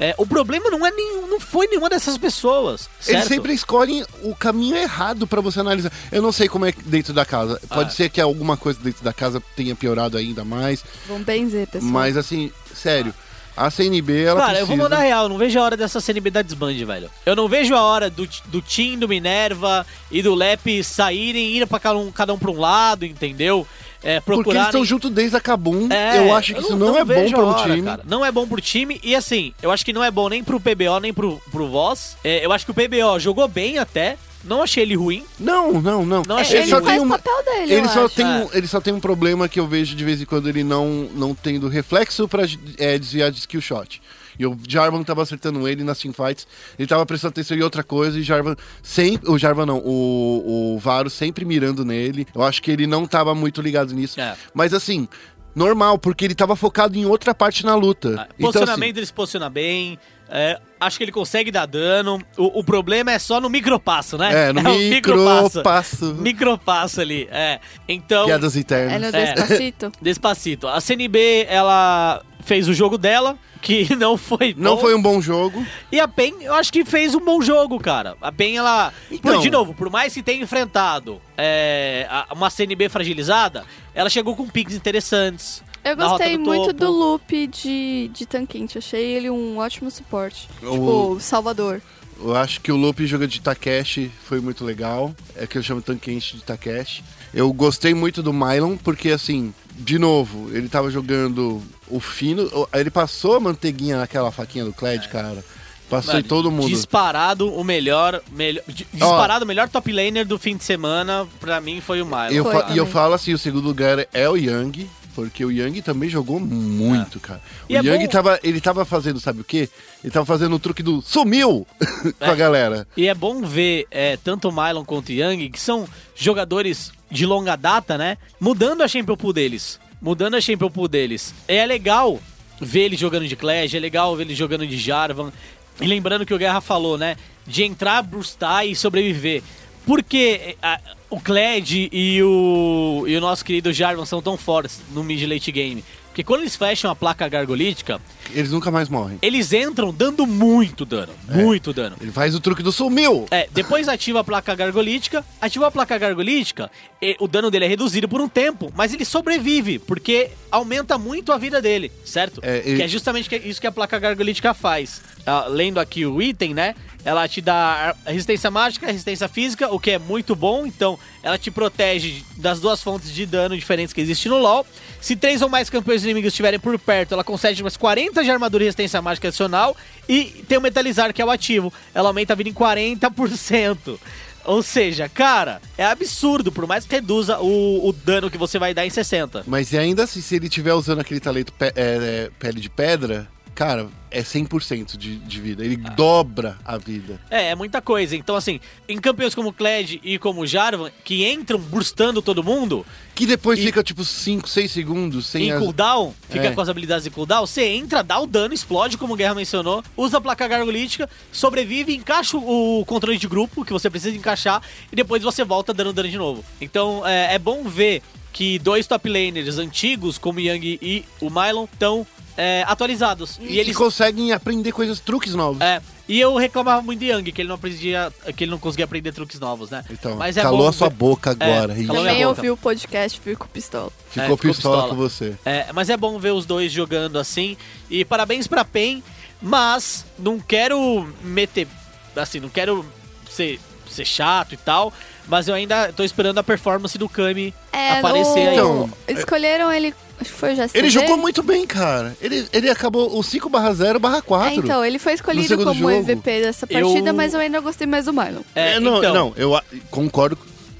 É, 0.09 0.15
o 0.17 0.25
problema 0.25 0.69
não 0.69 0.85
é 0.85 0.91
nenhum, 0.91 1.27
não 1.27 1.39
foi 1.39 1.67
nenhuma 1.67 1.89
dessas 1.89 2.17
pessoas. 2.17 2.89
Eles 3.07 3.21
certo? 3.21 3.27
sempre 3.27 3.53
escolhem 3.53 4.05
o 4.23 4.35
caminho 4.35 4.75
errado 4.75 5.25
pra 5.25 5.39
você 5.41 5.59
analisar. 5.59 5.91
Eu 6.11 6.21
não 6.21 6.31
sei 6.31 6.47
como 6.49 6.65
é 6.65 6.73
dentro 6.85 7.13
da 7.13 7.25
casa. 7.25 7.59
Pode 7.69 7.89
Ah. 7.89 7.93
ser 7.93 8.09
que 8.09 8.19
alguma 8.19 8.57
coisa 8.57 8.79
dentro 8.81 9.03
da 9.03 9.13
casa 9.13 9.41
tenha 9.55 9.75
piorado 9.75 10.17
ainda 10.17 10.43
mais. 10.43 10.83
Vamos 11.07 11.23
benzer, 11.23 11.67
pessoal. 11.67 11.91
Mas 11.91 12.17
assim, 12.17 12.51
sério, 12.73 13.13
a 13.55 13.69
CNB 13.69 14.23
ela 14.23 14.39
Cara, 14.39 14.51
eu 14.53 14.65
precisa... 14.65 14.67
vou 14.67 14.77
mandar 14.77 14.99
real, 14.99 15.23
eu 15.23 15.29
não 15.29 15.37
vejo 15.37 15.59
a 15.59 15.63
hora 15.63 15.77
dessa 15.77 16.01
CNB 16.01 16.31
da 16.31 16.41
desband, 16.41 16.73
velho. 16.85 17.09
Eu 17.25 17.35
não 17.35 17.47
vejo 17.47 17.75
a 17.75 17.81
hora 17.81 18.09
do, 18.09 18.27
do 18.45 18.61
Tim, 18.61 18.97
do 18.97 19.07
Minerva 19.07 19.85
e 20.11 20.21
do 20.21 20.33
Lep 20.35 20.83
saírem, 20.83 21.55
ir 21.57 21.67
pra 21.67 21.79
cada 21.79 21.97
um, 21.97 22.11
cada 22.11 22.33
um 22.33 22.37
pra 22.39 22.51
um 22.51 22.59
lado, 22.59 23.05
entendeu? 23.05 23.65
É, 24.03 24.19
Porque 24.19 24.31
eles 24.33 24.43
procurarem... 24.43 24.67
estão 24.67 24.83
juntos 24.85 25.09
desde 25.09 25.37
a 25.37 25.39
Kabum. 25.39 25.87
É, 25.89 26.17
eu 26.19 26.35
acho 26.35 26.53
que 26.53 26.59
isso 26.59 26.75
não, 26.75 26.97
é 26.97 27.05
bom 27.05 27.13
a 27.13 27.39
o 27.39 27.45
hora, 27.47 27.63
time. 27.73 27.83
cara. 27.83 28.03
Não 28.05 28.25
é 28.25 28.31
bom 28.31 28.45
pro 28.47 28.59
time. 28.59 28.99
E 29.01 29.15
assim, 29.15 29.53
eu 29.61 29.71
acho 29.71 29.85
que 29.85 29.93
não 29.93 30.03
é 30.03 30.11
bom 30.11 30.27
nem 30.27 30.43
pro 30.43 30.59
PBO, 30.59 30.99
nem 31.01 31.13
pro, 31.13 31.41
pro 31.51 31.67
Voz. 31.69 32.17
É, 32.23 32.45
eu 32.45 32.51
acho 32.51 32.65
que 32.65 32.71
o 32.71 32.73
PBO 32.73 33.17
jogou 33.19 33.47
bem 33.47 33.77
até. 33.77 34.17
Não 34.43 34.61
achei 34.61 34.83
ele 34.83 34.93
ruim. 34.95 35.23
Não, 35.39 35.81
não, 35.81 36.05
não. 36.05 36.21
Não 36.27 36.37
É, 36.37 36.41
achei 36.41 36.59
ele 36.59 36.67
só 36.69 36.81
faz 36.81 36.87
tem 36.87 36.99
o 36.99 37.03
um- 37.05 37.09
papel 37.09 37.43
dele, 37.45 37.73
Ele 37.75 37.85
eu 37.85 37.89
só, 37.89 38.05
acho. 38.05 38.15
tem, 38.15 38.25
É. 38.25 38.29
um- 38.29 38.49
ele 38.51 38.67
só 38.67 38.81
tem 38.81 38.93
um 38.93 38.99
problema 38.99 39.47
que 39.47 39.57
eu 39.57 39.65
vejo 39.65 39.95
de 39.95 40.03
vez 40.03 40.21
em 40.21 40.25
quando 40.25 40.49
ele 40.49 40.65
não, 40.65 41.07
não 41.15 41.33
tendo 41.33 41.69
reflexo 41.69 42.27
pra 42.27 42.43
é, 42.77 42.97
desviar 42.99 43.31
de 43.31 43.39
skill 43.39 43.61
shot. 43.61 44.01
E 44.37 44.45
o 44.45 44.57
Jarvan 44.67 45.03
tava 45.03 45.21
acertando 45.21 45.67
ele 45.67 45.83
nas 45.83 45.99
teamfights. 45.99 46.47
Ele 46.77 46.87
tava 46.87 47.05
prestando 47.05 47.31
atenção 47.31 47.57
em 47.57 47.61
outra 47.61 47.83
coisa 47.83 48.19
e 48.19 48.23
Jarvan 48.23 48.55
sempre. 48.81 49.29
O 49.29 49.37
Jarvan 49.37 49.65
não, 49.65 49.77
o, 49.77 50.75
o 50.75 50.79
Varo 50.79 51.09
sempre 51.09 51.45
mirando 51.45 51.83
nele. 51.85 52.25
Eu 52.33 52.43
acho 52.43 52.61
que 52.61 52.71
ele 52.71 52.87
não 52.87 53.05
tava 53.05 53.33
muito 53.35 53.61
ligado 53.61 53.93
nisso. 53.93 54.19
É. 54.19 54.35
Mas 54.53 54.73
assim, 54.73 55.07
normal, 55.55 55.97
porque 55.97 56.25
ele 56.25 56.35
tava 56.35 56.55
focado 56.55 56.97
em 56.97 57.05
outra 57.05 57.33
parte 57.33 57.65
na 57.65 57.75
luta. 57.75 58.09
Então, 58.09 58.21
assim, 58.23 58.41
Posicionamento 58.41 58.97
ele 58.97 59.05
se 59.05 59.13
posiciona 59.13 59.49
bem. 59.49 59.99
é, 60.29 60.59
acho 60.79 60.97
que 60.97 61.03
ele 61.03 61.11
consegue 61.11 61.51
dar 61.51 61.65
dano. 61.67 62.19
O, 62.37 62.59
o 62.59 62.63
problema 62.63 63.11
é 63.11 63.19
só 63.19 63.39
no 63.39 63.49
micropasso, 63.49 64.17
né? 64.17 64.49
É, 64.49 64.53
no 64.53 64.61
o 64.73 64.77
micropasso. 64.79 66.13
Micropasso 66.15 67.01
ali, 67.01 67.27
é. 67.31 67.59
Então. 67.87 68.25
Piadas 68.25 68.55
É 68.55 68.59
internas. 68.59 69.11
no 69.11 69.17
É. 69.17 69.33
Despacito. 69.33 69.91
Despacito. 70.01 70.67
A 70.67 70.81
CNB, 70.81 71.45
ela 71.47 72.23
fez 72.45 72.67
o 72.67 72.73
jogo 72.73 72.97
dela, 72.97 73.37
que 73.61 73.93
não 73.97 74.17
foi 74.17 74.53
Não 74.57 74.75
bom. 74.75 74.81
foi 74.81 74.95
um 74.95 75.01
bom 75.01 75.21
jogo. 75.21 75.65
E 75.91 75.99
a 75.99 76.07
PEN, 76.07 76.33
eu 76.41 76.53
acho 76.53 76.71
que 76.71 76.83
fez 76.85 77.15
um 77.15 77.19
bom 77.19 77.41
jogo, 77.41 77.79
cara. 77.79 78.15
A 78.21 78.31
PEN, 78.31 78.57
ela. 78.57 78.93
Então- 79.11 79.33
Por- 79.35 79.41
de 79.41 79.49
novo, 79.49 79.73
por 79.73 79.89
mais 79.89 80.13
que 80.13 80.21
tenha 80.23 80.43
enfrentado 80.43 81.21
é, 81.37 82.05
a- 82.09 82.27
uma 82.33 82.49
CNB 82.49 82.89
fragilizada, 82.89 83.63
ela 83.95 84.09
chegou 84.09 84.35
com 84.35 84.47
picks 84.47 84.75
interessantes. 84.75 85.63
Eu 85.83 85.97
gostei 85.97 86.37
do 86.37 86.43
muito 86.45 86.67
topo. 86.67 86.73
do 86.79 86.91
loop 86.91 87.47
de, 87.47 88.09
de 88.13 88.25
Tanquente. 88.25 88.77
Achei 88.77 89.03
ele 89.03 89.29
um 89.29 89.57
ótimo 89.57 89.91
suporte. 89.91 90.47
O- 90.61 90.71
Tipo, 90.71 91.17
Salvador. 91.19 91.81
Eu 92.19 92.35
acho 92.37 92.61
que 92.61 92.71
o 92.71 92.77
loop 92.77 93.05
jogo 93.05 93.27
de 93.27 93.41
Takeshi 93.41 94.09
foi 94.23 94.39
muito 94.39 94.63
legal. 94.63 95.13
É 95.35 95.45
que 95.45 95.57
eu 95.57 95.63
chamo 95.63 95.81
Tankente 95.81 96.37
de 96.37 96.43
Takeshi. 96.43 97.03
Eu 97.33 97.51
gostei 97.51 97.93
muito 97.93 98.21
do 98.21 98.31
Mylon, 98.31 98.77
porque 98.77 99.09
assim, 99.09 99.53
de 99.75 99.97
novo, 99.97 100.49
ele 100.55 100.69
tava 100.69 100.91
jogando 100.91 101.61
o 101.89 101.99
fino. 101.99 102.43
o- 102.53 102.67
Ele 102.77 102.89
passou 102.91 103.35
a 103.35 103.39
manteiguinha 103.39 103.97
naquela 103.97 104.31
faquinha 104.31 104.63
do 104.65 104.73
Kled, 104.73 105.07
cara. 105.09 105.43
Passou 105.89 106.13
em 106.13 106.17
Mano, 106.17 106.27
todo 106.27 106.51
mundo. 106.51 106.69
Disparado 106.69 107.53
o 107.53 107.63
melhor. 107.63 108.21
melhor 108.31 108.63
di- 108.67 108.87
disparado 108.93 109.45
o 109.45 109.47
melhor 109.47 109.67
top 109.69 109.91
laner 109.91 110.25
do 110.25 110.39
fim 110.39 110.55
de 110.55 110.63
semana, 110.63 111.27
pra 111.39 111.59
mim, 111.59 111.81
foi 111.81 112.01
o 112.01 112.05
Milo. 112.05 112.31
Eu 112.31 112.45
e 112.73 112.77
eu 112.77 112.85
falo 112.85 113.13
assim, 113.13 113.33
o 113.33 113.37
segundo 113.37 113.65
lugar 113.65 114.07
é 114.13 114.27
o 114.29 114.35
Yang, 114.35 114.89
porque 115.13 115.43
o 115.45 115.51
Yang 115.51 115.81
também 115.83 116.09
jogou 116.09 116.39
muito, 116.39 117.19
cara. 117.19 117.41
O 117.69 117.73
E 117.73 117.75
é 117.75 117.81
Yang 117.81 118.05
bom- 118.05 118.11
tava, 118.11 118.39
ele 118.41 118.59
tava 118.61 118.85
fazendo, 118.85 119.19
sabe 119.19 119.41
o 119.41 119.43
quê? 119.43 119.69
Ele 120.03 120.11
tava 120.11 120.25
fazendo 120.25 120.55
o 120.55 120.59
truque 120.59 120.81
do 120.81 120.99
sumiu 121.01 121.67
com 122.17 122.25
a 122.31 122.33
galera. 122.35 122.87
E 122.97 123.07
é 123.07 123.13
bom 123.13 123.41
ver 123.43 123.85
é, 123.91 124.17
tanto 124.17 124.49
o 124.49 124.51
Mylon 124.51 124.83
quanto 124.85 125.09
o 125.09 125.11
Young, 125.11 125.49
que 125.49 125.59
são 125.59 125.87
jogadores 126.15 126.91
de 127.13 127.25
longa 127.25 127.55
data, 127.55 127.97
né? 127.97 128.17
Mudando 128.39 128.81
a 128.81 128.87
Champion 128.87 129.15
Pool 129.15 129.31
deles. 129.31 129.79
Mudando 130.01 130.35
a 130.35 130.41
Champion 130.41 130.69
Pool 130.69 130.87
deles. 130.87 131.33
É 131.47 131.65
legal 131.65 132.19
ver 132.59 132.81
ele 132.81 132.97
jogando 132.97 133.27
de 133.27 133.35
Clash, 133.35 133.73
é 133.73 133.79
legal 133.79 134.15
ver 134.15 134.23
ele 134.23 134.35
jogando 134.35 134.65
de 134.67 134.77
Jarvan. 134.77 135.31
E 135.79 135.85
lembrando 135.87 136.25
que 136.25 136.33
o 136.33 136.37
Guerra 136.37 136.59
falou, 136.59 136.97
né? 136.97 137.15
De 137.47 137.63
entrar, 137.63 138.01
brustar 138.01 138.65
e 138.67 138.75
sobreviver. 138.75 139.41
Por 139.85 140.01
que 140.03 140.55
a- 140.61 140.79
o 141.09 141.19
Kled 141.19 141.89
e 141.91 142.21
o, 142.23 143.03
e 143.07 143.15
o 143.15 143.21
nosso 143.21 143.43
querido 143.45 143.71
Jarvan 143.71 144.05
são 144.05 144.21
tão 144.21 144.37
fortes 144.37 144.81
no 144.91 145.03
mid 145.03 145.21
late 145.29 145.51
game? 145.51 145.83
Porque 146.13 146.23
quando 146.23 146.41
eles 146.41 146.55
fecham 146.55 146.91
a 146.91 146.95
placa 146.95 147.27
gargolítica, 147.27 147.99
Eles 148.31 148.51
nunca 148.51 148.69
mais 148.69 148.87
morrem. 148.87 149.17
eles 149.19 149.51
entram 149.51 149.91
dando 149.91 150.27
muito 150.27 150.85
dano. 150.85 151.11
Muito 151.27 151.73
dano. 151.73 151.95
Ele 151.99 152.11
faz 152.11 152.35
o 152.35 152.39
truque 152.39 152.61
do 152.61 152.71
sumiu. 152.71 153.25
É, 153.31 153.49
depois 153.51 153.87
ativa 153.89 154.19
a 154.19 154.23
placa 154.23 154.53
gargolítica. 154.53 155.25
Ativa 155.41 155.65
a 155.65 155.71
placa 155.71 155.97
gargolítica, 155.97 156.69
e 157.01 157.17
o 157.19 157.27
dano 157.27 157.49
dele 157.49 157.65
é 157.65 157.67
reduzido 157.67 158.07
por 158.07 158.21
um 158.21 158.29
tempo, 158.29 158.71
mas 158.75 158.93
ele 158.93 159.03
sobrevive, 159.05 159.79
porque 159.79 160.29
aumenta 160.51 160.99
muito 160.99 161.31
a 161.31 161.37
vida 161.39 161.59
dele, 161.59 161.91
certo? 162.05 162.41
É, 162.43 162.61
ele- 162.63 162.75
Que 162.77 162.83
é 162.83 162.87
justamente 162.87 163.27
que- 163.27 163.35
isso 163.37 163.59
que 163.59 163.65
a 163.65 163.71
placa 163.71 163.97
gargolítica 163.97 164.53
faz. 164.53 165.01
Ah, 165.25 165.47
lendo 165.47 165.79
aqui 165.79 166.05
o 166.05 166.21
item, 166.21 166.53
né? 166.53 166.75
Ela 167.05 167.27
te 167.27 167.41
dá 167.41 167.95
resistência 168.05 168.49
mágica, 168.49 168.87
resistência 168.87 169.27
física, 169.27 169.67
o 169.73 169.79
que 169.79 169.91
é 169.91 169.99
muito 169.99 170.35
bom. 170.35 170.65
Então, 170.65 170.97
ela 171.21 171.37
te 171.37 171.51
protege 171.51 172.23
das 172.37 172.59
duas 172.61 172.81
fontes 172.81 173.13
de 173.13 173.25
dano 173.25 173.55
diferentes 173.57 173.93
que 173.93 173.99
existem 174.01 174.31
no 174.31 174.37
LoL. 174.37 174.65
Se 175.01 175.15
três 175.15 175.41
ou 175.41 175.49
mais 175.49 175.69
campeões 175.69 176.03
inimigos 176.03 176.29
estiverem 176.29 176.59
por 176.59 176.79
perto, 176.79 177.13
ela 177.13 177.23
concede 177.23 177.61
mais 177.61 177.75
40 177.75 178.23
de 178.23 178.31
armadura 178.31 178.63
e 178.63 178.67
resistência 178.67 179.01
mágica 179.01 179.27
adicional. 179.27 179.75
E 180.07 180.23
tem 180.47 180.57
o 180.57 180.61
Metalizar, 180.61 181.13
que 181.13 181.21
é 181.21 181.25
o 181.25 181.29
ativo. 181.29 181.73
Ela 181.93 182.07
aumenta 182.09 182.31
a 182.33 182.35
vida 182.37 182.49
em 182.49 182.53
40%. 182.53 183.99
Ou 184.45 184.61
seja, 184.61 185.07
cara, 185.07 185.61
é 185.77 185.85
absurdo, 185.85 186.51
por 186.51 186.67
mais 186.67 186.85
que 186.85 186.93
reduza 186.95 187.39
o, 187.39 187.87
o 187.87 187.93
dano 187.93 188.29
que 188.29 188.37
você 188.37 188.59
vai 188.59 188.73
dar 188.73 188.85
em 188.85 188.89
60. 188.89 189.43
Mas 189.47 189.71
e 189.71 189.77
ainda 189.77 190.03
assim, 190.03 190.19
se 190.21 190.35
ele 190.35 190.47
estiver 190.47 190.73
usando 190.73 190.99
aquele 190.99 191.21
talento 191.21 191.53
pe- 191.53 191.67
é, 191.67 191.71
é, 191.77 192.31
pele 192.39 192.59
de 192.59 192.69
pedra, 192.69 193.25
cara, 193.55 193.87
é 194.11 194.21
100% 194.21 194.97
de, 194.97 195.17
de 195.17 195.41
vida. 195.41 195.63
Ele 195.65 195.75
dobra 195.77 196.57
a 196.63 196.77
vida. 196.77 197.19
É, 197.29 197.49
é 197.49 197.55
muita 197.55 197.81
coisa. 197.81 198.15
Então, 198.15 198.35
assim, 198.35 198.59
em 198.87 198.97
campeões 198.99 199.33
como 199.33 199.51
Kled 199.53 199.99
e 200.03 200.17
como 200.19 200.45
Jarvan, 200.45 200.91
que 201.03 201.27
entram 201.27 201.59
burstando 201.59 202.21
todo 202.21 202.43
mundo, 202.43 202.85
Que 203.15 203.25
depois 203.27 203.59
E- 203.59 203.63
fica 203.63 203.83
tipo 203.83 204.03
5, 204.03 204.47
6 204.49 204.71
segundos 204.71 205.27
sem 205.27 205.47
em 205.47 205.51
as... 205.51 205.59
cooldown, 205.59 206.13
fica 206.29 206.47
É. 206.47 206.51
com 206.51 206.61
as 206.61 206.69
habilidades 206.69 207.03
de 207.03 207.09
cooldown, 207.11 207.45
você 207.45 207.63
entra, 207.65 208.01
dá 208.03 208.19
o 208.19 208.25
dano, 208.25 208.53
explode, 208.53 208.97
como 208.97 209.13
o 209.13 209.15
Guerra 209.15 209.35
mencionou, 209.35 209.83
usa 209.95 210.17
a 210.17 210.21
placa 210.21 210.47
gargolítica, 210.47 211.07
sobrevive, 211.31 211.95
encaixa 211.95 212.37
o 212.37 212.83
controle 212.87 213.17
de 213.17 213.27
grupo 213.27 213.63
que 213.63 213.71
você 213.73 213.89
precisa 213.89 214.15
encaixar 214.17 214.61
e 214.91 214.95
depois 214.95 215.21
você 215.21 215.43
volta 215.43 215.73
dando 215.73 215.93
dano 215.93 216.09
de 216.09 216.17
novo. 216.17 216.43
Então 216.59 217.05
é, 217.05 217.35
é 217.35 217.39
bom 217.39 217.63
ver 217.63 218.01
que 218.31 218.57
dois 218.57 218.87
top 218.87 219.07
laners 219.07 219.59
antigos, 219.59 220.17
como 220.17 220.39
o 220.39 220.41
Yang 220.41 220.79
e 220.81 221.05
o 221.21 221.29
Mylon, 221.29 221.65
estão 221.71 222.05
é, 222.37 222.63
atualizados. 222.67 223.37
E, 223.41 223.53
E, 223.53 223.59
eles. 223.59 223.75
conseguem 223.77 224.31
aprender 224.31 224.71
coisas, 224.71 224.99
truques 224.99 225.33
novos. 225.35 225.61
É, 225.61 225.81
e 226.07 226.19
eu 226.19 226.35
reclamava 226.35 226.81
muito 226.81 226.99
de 226.99 227.05
Yang, 227.07 227.31
que 227.31 227.41
ele 227.41 227.47
não 227.49 227.55
aprendia, 227.55 228.11
que 228.35 228.43
ele 228.43 228.51
não 228.51 228.59
conseguia 228.59 228.85
aprender 228.85 229.11
truques 229.13 229.39
novos, 229.39 229.69
né? 229.69 229.83
Então, 229.89 230.15
Mas 230.17 230.35
é 230.37 230.41
calou 230.41 230.59
bom 230.63 230.67
a 230.67 230.73
sua 230.73 230.89
boca 230.89 231.31
agora. 231.31 231.73
É, 231.79 231.85
Também 231.85 232.25
ouvi 232.25 232.49
o 232.49 232.57
podcast, 232.57 233.19
fico 233.19 233.47
pistola. 233.47 233.91
Ficou 234.09 234.21
É, 234.23 234.25
ficou 234.25 234.37
pistola, 234.37 234.75
pistola. 234.75 234.89
com 234.89 234.95
você. 234.95 235.33
É, 235.45 235.67
mas 235.73 235.89
é 235.89 235.95
bom 235.95 236.17
ver 236.19 236.31
os 236.31 236.45
dois 236.45 236.71
jogando 236.71 237.17
assim. 237.19 237.55
E 237.89 238.03
parabéns 238.03 238.47
pra 238.47 238.65
PEN, 238.65 239.01
mas 239.41 240.05
não 240.17 240.39
quero 240.39 241.07
meter. 241.23 241.67
Assim, 242.15 242.39
não 242.39 242.49
quero 242.49 242.85
ser, 243.29 243.59
ser 243.89 244.05
chato 244.05 244.53
e 244.53 244.57
tal. 244.57 244.91
Mas 245.27 245.47
eu 245.47 245.53
ainda 245.55 245.91
tô 245.93 246.03
esperando 246.03 246.37
a 246.39 246.43
performance 246.43 246.97
do 246.97 247.07
Kami 247.07 247.53
É, 247.71 247.99
aparecer 247.99 248.43
no... 248.43 248.49
aí. 248.49 248.53
Então, 248.53 248.89
Escolheram 249.07 249.71
ele, 249.71 249.93
acho 250.23 250.33
que 250.33 250.39
foi 250.39 250.53
o 250.53 250.55
GSTV. 250.55 250.79
Ele 250.79 250.89
jogou 250.89 251.17
muito 251.17 251.43
bem, 251.43 251.65
cara. 251.67 252.15
Ele, 252.21 252.47
ele 252.51 252.69
acabou 252.69 253.17
o 253.17 253.23
5 253.23 253.47
barra 253.49 253.73
0 253.73 253.99
barra 253.99 254.21
4. 254.21 254.49
É, 254.49 254.55
então, 254.55 254.83
ele 254.83 254.97
foi 254.99 255.13
escolhido 255.13 255.57
como 255.57 255.73
jogo. 255.73 255.89
MVP 255.91 256.41
dessa 256.41 256.65
partida, 256.67 257.09
Eu- 257.09 257.13
mas 257.13 257.33
eu 257.33 257.39
ainda 257.39 257.59
gostei 257.59 257.85
mais 257.87 258.05
do 258.05 258.13
Mylon. 258.13 258.41
É, 258.55 258.73
É, 258.73 258.79
não, 258.79 258.97
então, 258.97 259.13
não, 259.13 259.33
eu 259.37 259.59
concordo 259.91 260.37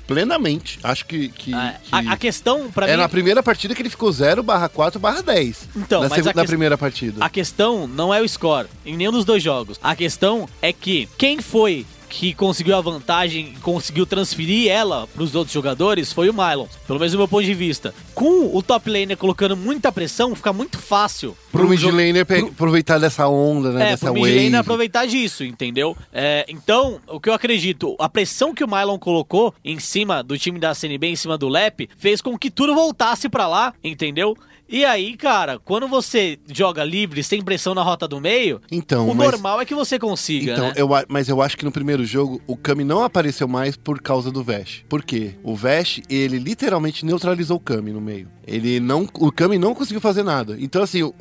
plenamente. 0.08 0.80
Acho 0.84 1.06
que, 1.06 1.30
que, 1.30 1.54
a, 1.54 1.76
que 1.82 1.96
a- 1.96 2.14
a 2.14 2.18
questão 2.18 2.70
pra 2.72 2.88
é 2.88 2.92
mim. 2.92 2.98
na 3.02 3.10
primeira 3.10 3.42
partida 3.42 3.74
que 3.74 3.82
ele 3.82 3.90
ficou 3.90 4.12
0 4.12 4.44
barra 4.44 4.68
4 4.70 5.00
barra 5.00 5.22
10. 5.22 5.70
Então, 5.76 6.04
na, 6.04 6.10
mas 6.10 6.28
a 6.28 6.34
na 6.34 6.46
primeira 6.46 6.78
partida. 6.78 7.24
A 7.24 7.30
questão 7.30 7.88
não 7.88 8.14
é 8.14 8.22
o 8.22 8.28
score 8.28 8.68
em 8.86 8.98
nenhum 8.98 9.12
dos 9.12 9.26
dois 9.26 9.42
jogos. 9.42 9.80
A 9.82 9.96
questão 9.96 10.48
é 10.62 10.72
que 10.74 11.08
quem 11.18 11.42
foi 11.42 11.86
que 12.16 12.32
conseguiu 12.34 12.76
a 12.78 12.82
vantagem 12.82 13.54
e 13.56 13.60
conseguiu 13.60 14.06
transferir 14.06 14.70
ela 14.72 15.08
para 15.08 15.24
os 15.24 15.34
outros 15.34 15.52
jogadores 15.54 16.14
foi 16.14 16.30
o 16.30 16.34
Mylon. 16.34 16.68
Pelo 16.86 17.00
menos 17.00 17.12
do 17.12 17.18
meu 17.18 17.28
ponto 17.28 17.44
de 17.44 17.54
vista. 17.56 17.94
Com 18.14 18.56
o 18.56 18.62
top 18.62 18.88
laner 18.90 19.18
colocando 19.18 19.58
muita 19.58 19.92
pressão, 19.92 20.36
fica 20.36 20.54
muito 20.54 20.78
fácil 20.78 21.36
Pro 21.52 21.68
mid 21.68 21.80
jo- 21.80 21.90
laner 21.90 22.24
pe- 22.26 22.40
aproveitar 22.42 23.00
dessa 23.00 23.28
onda, 23.28 23.72
né? 23.72 23.86
É, 23.88 23.90
dessa 23.92 24.06
pro 24.06 24.14
mid 24.14 24.26
laner 24.36 24.60
aproveitar 24.60 25.08
disso, 25.08 25.44
entendeu? 25.44 25.98
É, 26.14 26.46
então, 26.48 27.00
o 27.08 27.20
que 27.20 27.30
eu 27.30 27.34
acredito, 27.34 27.96
a 27.98 28.08
pressão 28.08 28.54
que 28.54 28.64
o 28.64 28.68
Mylon 28.68 29.00
colocou 29.00 29.52
em 29.66 29.80
cima 29.80 30.22
do 30.24 30.38
time 30.38 30.60
da 30.60 30.76
CNB, 30.76 31.08
em 31.08 31.16
cima 31.16 31.36
do 31.36 31.50
Lep, 31.50 31.90
fez 31.98 32.22
com 32.22 32.38
que 32.38 32.52
tudo 32.52 32.76
voltasse 32.76 33.28
pra 33.28 33.48
lá, 33.48 33.74
entendeu? 33.84 34.38
E 34.68 34.84
aí, 34.86 35.16
cara, 35.18 35.60
quando 35.60 35.88
você 35.88 36.40
joga 36.52 36.84
livre, 36.84 37.22
sem 37.24 37.42
pressão 37.44 37.76
na 37.76 37.84
rota 37.84 38.08
do 38.08 38.20
meio, 38.20 38.60
Então, 38.72 39.08
o 39.10 39.14
mas- 39.16 39.32
normal 39.32 39.62
é 39.62 39.66
que 39.66 39.76
você 39.76 40.00
consiga, 40.00 40.54
Então, 40.54 40.68
né? 40.68 40.74
eu, 40.78 40.90
mas 41.08 41.30
eu 41.30 41.42
acho 41.42 41.58
que 41.58 41.66
no 41.66 41.72
primeiro 41.72 42.04
jogo 42.06 42.42
o 42.48 42.56
Kami 42.58 42.84
não 42.84 43.04
apareceu 43.04 43.48
mais 43.48 43.76
por 43.78 44.02
causa 44.02 44.32
do 44.32 44.44
Vash. 44.44 44.84
Por 44.90 45.04
quê? 45.04 45.36
O 45.44 45.56
Vash, 45.56 46.02
ele 46.10 46.40
literalmente 46.40 47.06
neutralizou 47.06 47.58
o 47.58 47.60
Kami 47.60 47.92
no 47.92 48.02
meio. 48.02 48.28
Ele 48.46 48.80
não. 48.82 49.08
O 49.20 49.32
Kami 49.32 49.58
não 49.58 49.74
conseguiu 49.74 50.02
fazer 50.02 50.22
nada. 50.24 50.58
Então, 50.60 50.82
assim, 50.84 51.02
o, 51.04 51.14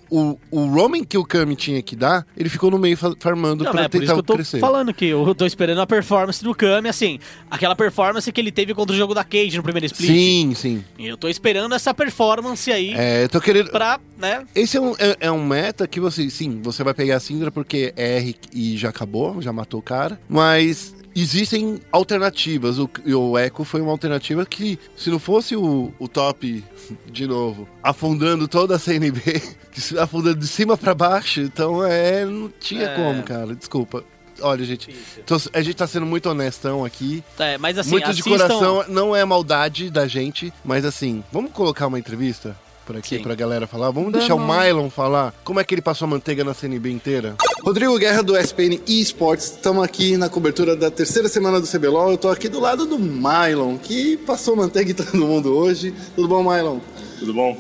o, 0.50 0.64
roaming 0.66 1.04
que 1.04 1.16
o 1.16 1.24
Kami 1.24 1.54
tinha 1.54 1.80
que 1.80 1.94
dar, 1.94 2.26
ele 2.36 2.48
ficou 2.48 2.68
no 2.68 2.78
meio 2.78 2.96
fa- 2.96 3.14
farmando 3.20 3.62
Não, 3.62 3.70
pra 3.70 3.82
é 3.82 3.88
por 3.88 3.98
isso 3.98 4.00
tentar 4.02 4.14
que 4.14 4.18
eu 4.18 4.22
tô 4.24 4.34
crescer. 4.34 4.58
falando 4.58 4.92
que 4.92 5.06
eu 5.06 5.32
tô 5.34 5.46
esperando 5.46 5.80
a 5.80 5.86
performance 5.86 6.42
do 6.42 6.52
Kami, 6.54 6.88
assim, 6.88 7.20
aquela 7.48 7.76
performance 7.76 8.30
que 8.32 8.40
ele 8.40 8.50
teve 8.50 8.74
contra 8.74 8.92
o 8.94 8.98
jogo 8.98 9.14
da 9.14 9.22
Cage 9.22 9.56
no 9.56 9.62
primeiro 9.62 9.86
split. 9.86 10.10
Sim, 10.10 10.54
sim. 10.54 10.84
E 10.98 11.06
eu 11.06 11.16
tô 11.16 11.28
esperando 11.28 11.74
essa 11.76 11.94
performance 11.94 12.72
aí 12.72 12.92
É, 12.94 13.28
tô 13.32 13.40
querendo. 13.40 13.70
pra, 13.70 13.98
né? 14.16 14.44
Esse 14.54 14.76
é 14.76 14.80
um, 14.80 14.92
é, 14.98 15.16
é 15.20 15.30
um 15.32 15.44
meta 15.44 15.86
que 15.88 15.98
você, 15.98 16.30
sim, 16.30 16.60
você 16.62 16.84
vai 16.84 16.94
pegar 16.94 17.16
a 17.16 17.20
Syndra 17.20 17.50
porque 17.50 17.92
é 17.96 18.18
R 18.18 18.36
e 18.52 18.76
já 18.76 18.90
acabou, 18.90 19.42
já 19.42 19.52
matou 19.52 19.80
o 19.80 19.82
cara, 19.82 20.20
mas 20.28 20.94
existem 21.14 21.80
alternativas. 21.90 22.78
O, 22.78 22.88
o 23.16 23.38
Echo 23.38 23.64
foi 23.64 23.80
uma 23.80 23.90
alternativa 23.92 24.44
que, 24.46 24.78
se 24.96 25.10
não 25.10 25.18
fosse 25.18 25.56
o, 25.56 25.92
o 25.98 26.06
top, 26.08 26.64
de 27.10 27.26
novo, 27.26 27.66
afundando 27.82 28.46
toda 28.46 28.76
a 28.76 28.78
CNB, 28.78 29.20
afundando 30.00 30.36
de 30.38 30.46
cima 30.46 30.76
pra 30.76 30.94
baixo, 30.94 31.40
então 31.40 31.84
é, 31.84 32.24
não 32.24 32.50
tinha 32.60 32.84
É. 32.86 32.94
como, 32.96 33.22
cara, 33.22 33.54
desculpa. 33.54 34.04
Olha, 34.40 34.64
gente, 34.64 34.90
tô- 35.24 35.36
a 35.52 35.60
gente 35.62 35.74
tá 35.76 35.86
sendo 35.86 36.04
muito 36.06 36.28
honestão 36.28 36.84
aqui. 36.84 37.22
É, 37.38 37.56
mas 37.58 37.78
assim, 37.78 37.90
muito 37.90 38.06
de 38.12 38.20
assistam- 38.22 38.30
coração, 38.48 38.84
não 38.88 39.14
é 39.14 39.24
maldade 39.24 39.88
da 39.88 40.08
gente, 40.08 40.52
mas 40.64 40.84
assim, 40.84 41.22
vamos 41.30 41.52
colocar 41.52 41.86
uma 41.86 41.98
entrevista 41.98 42.56
por 42.82 42.96
aqui 42.96 43.16
Sim. 43.16 43.22
pra 43.22 43.34
galera 43.34 43.66
falar? 43.66 43.90
Vamos, 43.90 44.12
deixar 44.12 44.34
o 44.34 44.40
Mylon 44.40 44.90
falar 44.90 45.34
como 45.44 45.60
é 45.60 45.64
que 45.64 45.74
ele 45.74 45.82
passou 45.82 46.06
a 46.06 46.10
manteiga 46.10 46.44
na 46.44 46.54
CNB 46.54 46.90
inteira? 46.90 47.36
Rodrigo 47.62 47.96
Guerra 47.98 48.22
do 48.22 48.36
SPN 48.36 48.80
eSports, 48.86 49.52
estamos 49.52 49.84
aqui 49.84 50.16
na 50.16 50.28
cobertura 50.28 50.74
da 50.74 50.90
terceira 50.90 51.28
semana 51.28 51.60
do 51.60 51.66
CBLOL. 51.66 52.10
Eu 52.12 52.18
tô 52.18 52.28
aqui 52.28 52.48
do 52.48 52.58
lado 52.60 52.86
do 52.86 52.98
Mylon, 52.98 53.78
que 53.78 54.16
passou 54.18 54.56
manteiga 54.56 54.90
em 54.90 54.94
todo 54.94 55.16
mundo 55.16 55.54
hoje. 55.54 55.94
Tudo 56.14 56.28
bom, 56.28 56.42
Mylon? 56.42 56.78
Tudo 57.18 57.32
bom? 57.32 57.56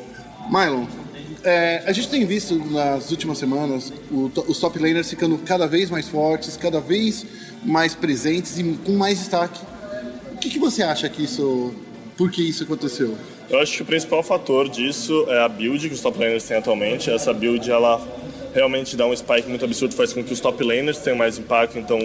Mylon, 0.50 0.86
é, 1.44 1.82
a 1.86 1.92
gente 1.92 2.08
tem 2.08 2.24
visto 2.24 2.56
nas 2.56 3.10
últimas 3.10 3.38
semanas 3.38 3.92
o 4.10 4.30
os 4.46 4.58
top 4.58 4.78
laners 4.78 5.10
ficando 5.10 5.36
cada 5.38 5.66
vez 5.66 5.90
mais 5.90 6.08
fortes, 6.08 6.56
cada 6.56 6.80
vez 6.80 7.26
mais 7.64 7.94
presentes 7.94 8.58
e 8.58 8.64
com 8.84 8.92
mais 8.92 9.18
destaque. 9.18 9.60
O 10.32 10.38
que, 10.38 10.50
que 10.50 10.58
você 10.58 10.82
acha 10.82 11.08
que 11.08 11.22
isso. 11.22 11.72
Por 12.16 12.30
que 12.30 12.42
isso 12.42 12.64
aconteceu? 12.64 13.16
Eu 13.52 13.60
acho 13.60 13.76
que 13.76 13.82
o 13.82 13.84
principal 13.84 14.22
fator 14.22 14.66
disso 14.66 15.26
é 15.28 15.38
a 15.38 15.46
build 15.46 15.86
que 15.86 15.94
os 15.94 16.00
top 16.00 16.18
laners 16.18 16.44
têm 16.44 16.56
atualmente. 16.56 17.10
Essa 17.10 17.34
build, 17.34 17.70
ela 17.70 18.00
realmente 18.54 18.96
dá 18.96 19.06
um 19.06 19.14
spike 19.14 19.46
muito 19.46 19.62
absurdo, 19.62 19.94
faz 19.94 20.10
com 20.14 20.24
que 20.24 20.32
os 20.32 20.40
top 20.40 20.64
laners 20.64 20.96
tenham 21.00 21.18
mais 21.18 21.36
impacto. 21.38 21.78
Então, 21.78 21.98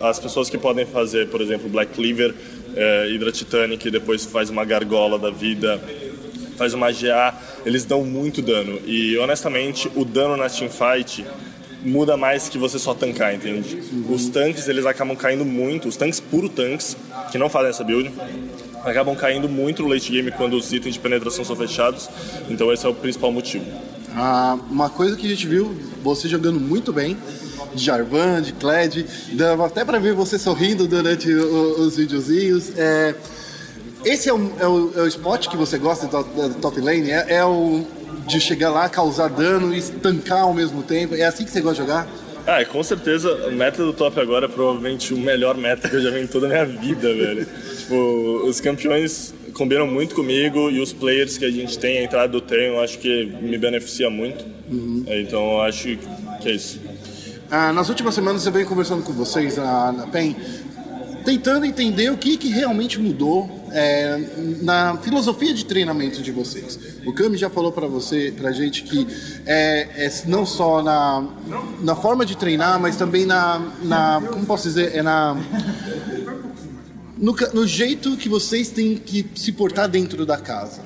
as 0.00 0.20
pessoas 0.20 0.48
que 0.48 0.56
podem 0.56 0.86
fazer, 0.86 1.28
por 1.28 1.40
exemplo, 1.40 1.68
Black 1.68 1.92
Cleaver, 1.92 2.32
é, 2.76 3.08
Hydra 3.10 3.32
Titanic, 3.32 3.90
depois 3.90 4.24
faz 4.24 4.48
uma 4.48 4.64
gargola 4.64 5.18
da 5.18 5.30
vida, 5.30 5.82
faz 6.56 6.72
uma 6.72 6.92
GA, 6.92 7.34
eles 7.66 7.84
dão 7.84 8.04
muito 8.04 8.40
dano. 8.40 8.78
E, 8.86 9.18
honestamente, 9.18 9.90
o 9.96 10.04
dano 10.04 10.36
na 10.36 10.48
teamfight 10.48 11.26
muda 11.84 12.16
mais 12.16 12.48
que 12.48 12.56
você 12.56 12.78
só 12.78 12.94
tancar, 12.94 13.34
entende? 13.34 13.82
Os 14.08 14.28
tanques, 14.28 14.68
eles 14.68 14.86
acabam 14.86 15.16
caindo 15.16 15.44
muito, 15.44 15.88
os 15.88 15.96
tanques 15.96 16.20
puro 16.20 16.48
tanques, 16.48 16.96
que 17.32 17.38
não 17.38 17.48
fazem 17.48 17.70
essa 17.70 17.82
build, 17.82 18.08
acabam 18.84 19.14
caindo 19.14 19.48
muito 19.48 19.82
no 19.82 19.88
late 19.88 20.10
game 20.10 20.30
quando 20.32 20.54
os 20.54 20.72
itens 20.72 20.94
de 20.94 21.00
penetração 21.00 21.44
são 21.44 21.56
fechados. 21.56 22.08
Então 22.48 22.72
esse 22.72 22.84
é 22.84 22.88
o 22.88 22.94
principal 22.94 23.30
motivo. 23.32 23.64
Ah, 24.14 24.58
uma 24.70 24.90
coisa 24.90 25.16
que 25.16 25.26
a 25.26 25.30
gente 25.30 25.46
viu, 25.46 25.74
você 26.02 26.28
jogando 26.28 26.60
muito 26.60 26.92
bem, 26.92 27.16
de 27.74 27.82
Jarvan, 27.84 28.42
de 28.42 28.52
Kled, 28.52 29.06
dava 29.32 29.66
até 29.66 29.84
pra 29.84 29.98
ver 29.98 30.12
você 30.12 30.38
sorrindo 30.38 30.86
durante 30.86 31.32
o- 31.32 31.80
os 31.80 31.96
videozinhos. 31.96 32.70
É, 32.76 33.14
esse 34.04 34.28
é 34.28 34.34
o, 34.34 34.52
é, 34.60 34.66
o, 34.66 34.92
é 34.96 35.00
o 35.02 35.06
spot 35.06 35.48
que 35.48 35.56
você 35.56 35.78
gosta 35.78 36.06
do, 36.06 36.22
do 36.48 36.54
top 36.56 36.78
lane? 36.80 37.10
É, 37.10 37.36
é 37.36 37.44
o 37.44 37.86
de 38.26 38.38
chegar 38.40 38.70
lá, 38.70 38.88
causar 38.88 39.28
dano 39.28 39.74
e 39.74 39.80
tancar 39.80 40.42
ao 40.42 40.52
mesmo 40.52 40.82
tempo? 40.82 41.14
É 41.14 41.24
assim 41.24 41.44
que 41.44 41.50
você 41.50 41.60
gosta 41.62 41.82
de 41.82 41.88
jogar? 41.88 42.06
Ah, 42.46 42.64
com 42.64 42.82
certeza, 42.82 43.48
o 43.48 43.52
meta 43.52 43.84
do 43.84 43.92
top 43.92 44.18
agora 44.20 44.46
é 44.46 44.48
provavelmente 44.48 45.14
o 45.14 45.16
melhor 45.18 45.56
meta 45.56 45.88
que 45.88 45.94
eu 45.94 46.02
já 46.02 46.10
vi 46.10 46.20
em 46.20 46.26
toda 46.26 46.46
a 46.46 46.48
minha 46.48 46.64
vida, 46.64 47.14
velho. 47.14 47.46
Tipo, 47.78 48.42
os 48.46 48.60
campeões 48.60 49.32
combinam 49.54 49.86
muito 49.86 50.14
comigo 50.14 50.70
e 50.70 50.80
os 50.80 50.92
players 50.92 51.38
que 51.38 51.44
a 51.44 51.50
gente 51.50 51.78
tem, 51.78 51.98
a 51.98 52.04
entrada 52.04 52.28
do 52.28 52.40
treino, 52.40 52.74
eu 52.74 52.80
acho 52.80 52.98
que 52.98 53.26
me 53.40 53.56
beneficia 53.58 54.10
muito. 54.10 54.44
É, 55.06 55.20
Então, 55.20 55.52
eu 55.52 55.60
acho 55.62 55.96
que 56.40 56.48
é 56.48 56.52
isso. 56.52 56.80
Ah, 57.50 57.72
nas 57.72 57.88
últimas 57.88 58.14
semanas 58.14 58.44
eu 58.44 58.50
venho 58.52 58.66
conversando 58.66 59.02
com 59.02 59.12
vocês 59.12 59.56
na, 59.56 59.92
na 59.92 60.06
PEN, 60.06 60.34
tentando 61.24 61.64
entender 61.64 62.10
o 62.10 62.16
que, 62.16 62.36
que 62.36 62.48
realmente 62.48 62.98
mudou 62.98 63.61
é, 63.72 64.18
na 64.62 64.96
filosofia 64.98 65.52
de 65.52 65.64
treinamento 65.64 66.22
de 66.22 66.30
vocês. 66.30 66.78
O 67.06 67.12
Cami 67.12 67.36
já 67.36 67.50
falou 67.50 67.72
para 67.72 67.86
você, 67.86 68.32
pra 68.36 68.52
gente 68.52 68.82
que 68.84 69.06
é, 69.46 70.06
é 70.06 70.12
não 70.26 70.46
só 70.46 70.82
na, 70.82 71.26
na 71.80 71.96
forma 71.96 72.24
de 72.24 72.36
treinar, 72.36 72.80
mas 72.80 72.96
também 72.96 73.26
na, 73.26 73.60
na 73.82 74.22
como 74.28 74.46
posso 74.46 74.68
dizer, 74.68 74.94
é 74.94 75.02
na 75.02 75.36
no, 77.16 77.34
no 77.54 77.66
jeito 77.66 78.16
que 78.16 78.28
vocês 78.28 78.68
têm 78.68 78.96
que 78.96 79.24
se 79.34 79.52
portar 79.52 79.88
dentro 79.88 80.26
da 80.26 80.36
casa. 80.36 80.82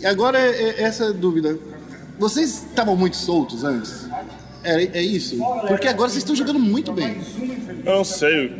E 0.00 0.06
agora 0.06 0.38
é, 0.38 0.80
é 0.80 0.82
essa 0.82 1.12
dúvida. 1.12 1.58
Vocês 2.18 2.64
estavam 2.68 2.96
muito 2.96 3.16
soltos 3.16 3.64
antes? 3.64 4.06
É, 4.62 4.98
é 4.98 5.02
isso? 5.02 5.38
Porque 5.66 5.88
agora 5.88 6.08
vocês 6.10 6.22
estão 6.22 6.34
jogando 6.36 6.58
muito 6.58 6.92
bem. 6.92 7.16
Eu 7.86 7.96
não 7.96 8.04
sei, 8.04 8.52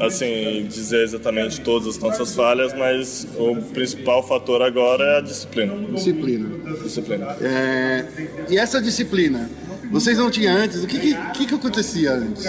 assim, 0.00 0.66
dizer 0.68 1.02
exatamente 1.02 1.60
todas 1.62 1.88
as 1.88 1.98
nossas 1.98 2.34
falhas, 2.34 2.74
mas 2.74 3.26
o 3.36 3.56
principal 3.56 4.22
fator 4.26 4.60
agora 4.62 5.02
é 5.04 5.18
a 5.18 5.20
disciplina. 5.22 5.74
Disciplina. 5.94 6.48
Disciplina. 6.82 7.36
É, 7.40 8.04
e 8.50 8.58
essa 8.58 8.80
disciplina, 8.80 9.48
vocês 9.90 10.18
não 10.18 10.30
tinham 10.30 10.54
antes? 10.54 10.84
O 10.84 10.86
que, 10.86 10.98
que, 10.98 11.14
que, 11.32 11.46
que 11.46 11.54
acontecia 11.54 12.12
antes? 12.12 12.44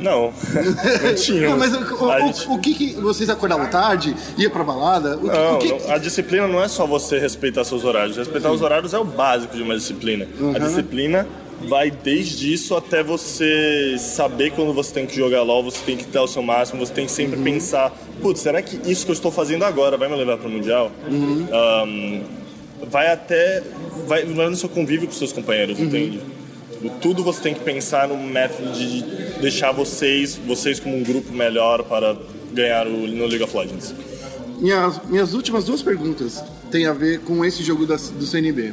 Não, 0.00 0.32
não 1.04 1.14
tinha. 1.14 1.50
Não, 1.50 1.58
mas 1.58 1.72
o, 1.72 1.78
o- 2.04 2.18
gente- 2.26 2.48
o 2.48 2.58
que, 2.58 2.74
que 2.74 2.92
vocês 2.94 3.30
acordavam 3.30 3.66
tarde, 3.70 4.16
ia 4.36 4.50
pra 4.50 4.64
balada? 4.64 5.16
O 5.16 5.26
Não, 5.28 5.58
que- 5.60 5.68
não, 5.68 5.92
a 5.92 5.98
disciplina 5.98 6.48
não 6.48 6.60
é 6.60 6.66
só 6.66 6.84
você 6.88 7.20
respeitar 7.20 7.62
seus 7.62 7.84
horários. 7.84 8.16
Respeitar 8.16 8.50
os 8.50 8.62
horários 8.62 8.92
é 8.92 8.98
o 8.98 9.04
básico 9.04 9.56
de 9.56 9.62
uma 9.62 9.76
disciplina. 9.76 10.26
Uhum. 10.40 10.56
A 10.56 10.58
disciplina 10.58 11.24
vai 11.68 11.90
desde 11.90 12.52
isso 12.52 12.74
até 12.74 13.02
você 13.02 13.96
saber 13.98 14.52
quando 14.52 14.72
você 14.72 14.92
tem 14.92 15.06
que 15.06 15.14
jogar 15.16 15.42
LOL, 15.42 15.62
você 15.64 15.78
tem 15.84 15.96
que 15.96 16.04
dar 16.06 16.22
o 16.22 16.28
seu 16.28 16.42
máximo, 16.42 16.84
você 16.84 16.92
tem 16.92 17.06
que 17.06 17.12
sempre 17.12 17.36
Uhum. 17.38 17.44
pensar, 17.44 17.90
putz, 18.20 18.40
será 18.40 18.60
que 18.62 18.76
isso 18.90 19.04
que 19.04 19.10
eu 19.10 19.14
estou 19.14 19.30
fazendo 19.30 19.64
agora 19.64 19.96
vai 19.96 20.08
me 20.08 20.16
levar 20.16 20.36
para 20.38 20.48
o 20.48 20.50
Mundial? 20.50 20.90
Uhum. 21.10 21.46
Ahn, 21.52 22.20
vai 22.90 23.10
até... 23.12 23.62
Vai, 24.06 24.24
vai 24.24 24.48
no 24.48 24.56
seu 24.56 24.68
convívio 24.68 25.06
com 25.06 25.14
seus 25.14 25.32
companheiros, 25.32 25.78
Uhum. 25.78 25.84
entende? 25.86 26.20
Tudo 27.00 27.22
você 27.22 27.40
tem 27.40 27.54
que 27.54 27.60
pensar 27.60 28.08
no 28.08 28.16
método 28.16 28.72
de 28.72 29.02
deixar 29.40 29.70
vocês, 29.70 30.36
vocês 30.46 30.80
como 30.80 30.96
um 30.96 31.02
grupo 31.04 31.32
melhor 31.32 31.84
para 31.84 32.16
ganhar 32.52 32.86
o, 32.88 32.90
no 33.06 33.26
League 33.26 33.42
of 33.44 33.56
Legends. 33.56 33.94
Minhas, 34.58 35.00
minhas 35.08 35.32
últimas 35.34 35.64
duas 35.64 35.80
perguntas 35.82 36.42
têm 36.72 36.86
a 36.86 36.92
ver 36.92 37.20
com 37.20 37.44
esse 37.44 37.62
jogo 37.62 37.86
da- 37.86 37.96
do 37.96 38.26
CNB. 38.26 38.72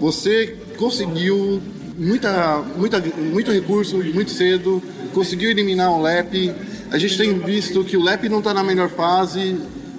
Você 0.00 0.56
conseguiu 0.76 1.62
muita, 1.96 2.62
muita, 2.76 3.00
muito 3.00 3.50
recurso 3.50 3.96
muito 3.96 4.30
cedo, 4.30 4.82
conseguiu 5.12 5.50
eliminar 5.50 5.90
o 5.90 6.02
LEP. 6.02 6.52
A 6.90 6.98
gente 6.98 7.16
tem 7.16 7.38
visto 7.38 7.84
que 7.84 7.96
o 7.96 8.02
LEP 8.02 8.28
não 8.28 8.38
está 8.38 8.54
na 8.54 8.62
melhor 8.62 8.88
fase. 8.88 9.56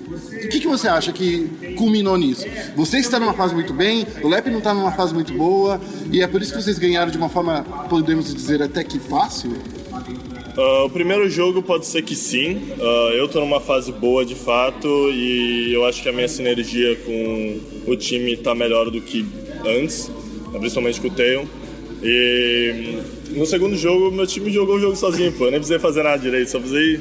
O 0.10 0.49
que, 0.49 0.60
que 0.60 0.68
você 0.68 0.88
acha 0.88 1.11
que 1.11 1.76
culminou 1.76 2.18
nisso? 2.18 2.45
Você 2.76 2.98
está 2.98 3.19
numa 3.19 3.34
fase 3.34 3.53
muito 3.53 3.74
bem, 3.74 4.07
o 4.24 4.28
LEP 4.28 4.49
não 4.49 4.60
está 4.60 4.74
numa 4.74 4.91
fase 4.91 5.14
muito 5.14 5.34
boa, 5.34 5.82
e 6.11 6.22
é 6.22 6.28
por 6.28 6.41
isso 6.41 6.53
que 6.53 6.61
vocês 6.61 6.80
ganharam 6.80 7.11
de 7.11 7.18
uma 7.18 7.28
forma, 7.28 7.64
podemos 7.90 8.34
dizer, 8.34 8.61
até 8.61 8.84
que 8.84 8.99
fácil? 8.99 9.52
Ah, 10.57 10.86
o 10.86 10.90
primeiro 10.90 11.30
jogo 11.30 11.61
pode 11.61 11.86
ser 11.86 12.02
que 12.02 12.15
sim. 12.15 12.69
Ah, 12.80 13.11
eu 13.14 13.28
tô 13.28 13.40
numa 13.40 13.60
fase 13.60 13.91
boa 13.91 14.26
de 14.26 14.34
fato 14.36 14.88
e 15.11 15.74
eu 15.74 15.86
acho 15.86 16.02
que 16.02 16.10
a 16.10 16.14
minha 16.14 16.28
sinergia 16.28 16.95
com 16.95 17.60
o 17.86 17.95
time 17.95 18.38
tá 18.38 18.56
melhor 18.56 18.90
do 18.90 19.02
que 19.02 19.26
antes, 19.65 20.10
principalmente 20.60 21.02
com 21.02 21.10
o 21.10 21.11
Theon. 21.11 21.45
E 22.03 22.99
no 23.32 23.45
segundo 23.45 23.76
jogo, 23.76 24.11
meu 24.11 24.28
time 24.28 24.52
jogou 24.52 24.76
o 24.76 24.80
jogo 24.80 24.95
sozinho, 24.95 25.32
pô. 25.32 25.45
Eu 25.45 25.52
nem 25.52 25.60
precisei 25.60 25.80
fazer 25.80 26.03
nada 26.03 26.18
direito, 26.18 26.49
só 26.49 26.60
precisei 26.60 26.99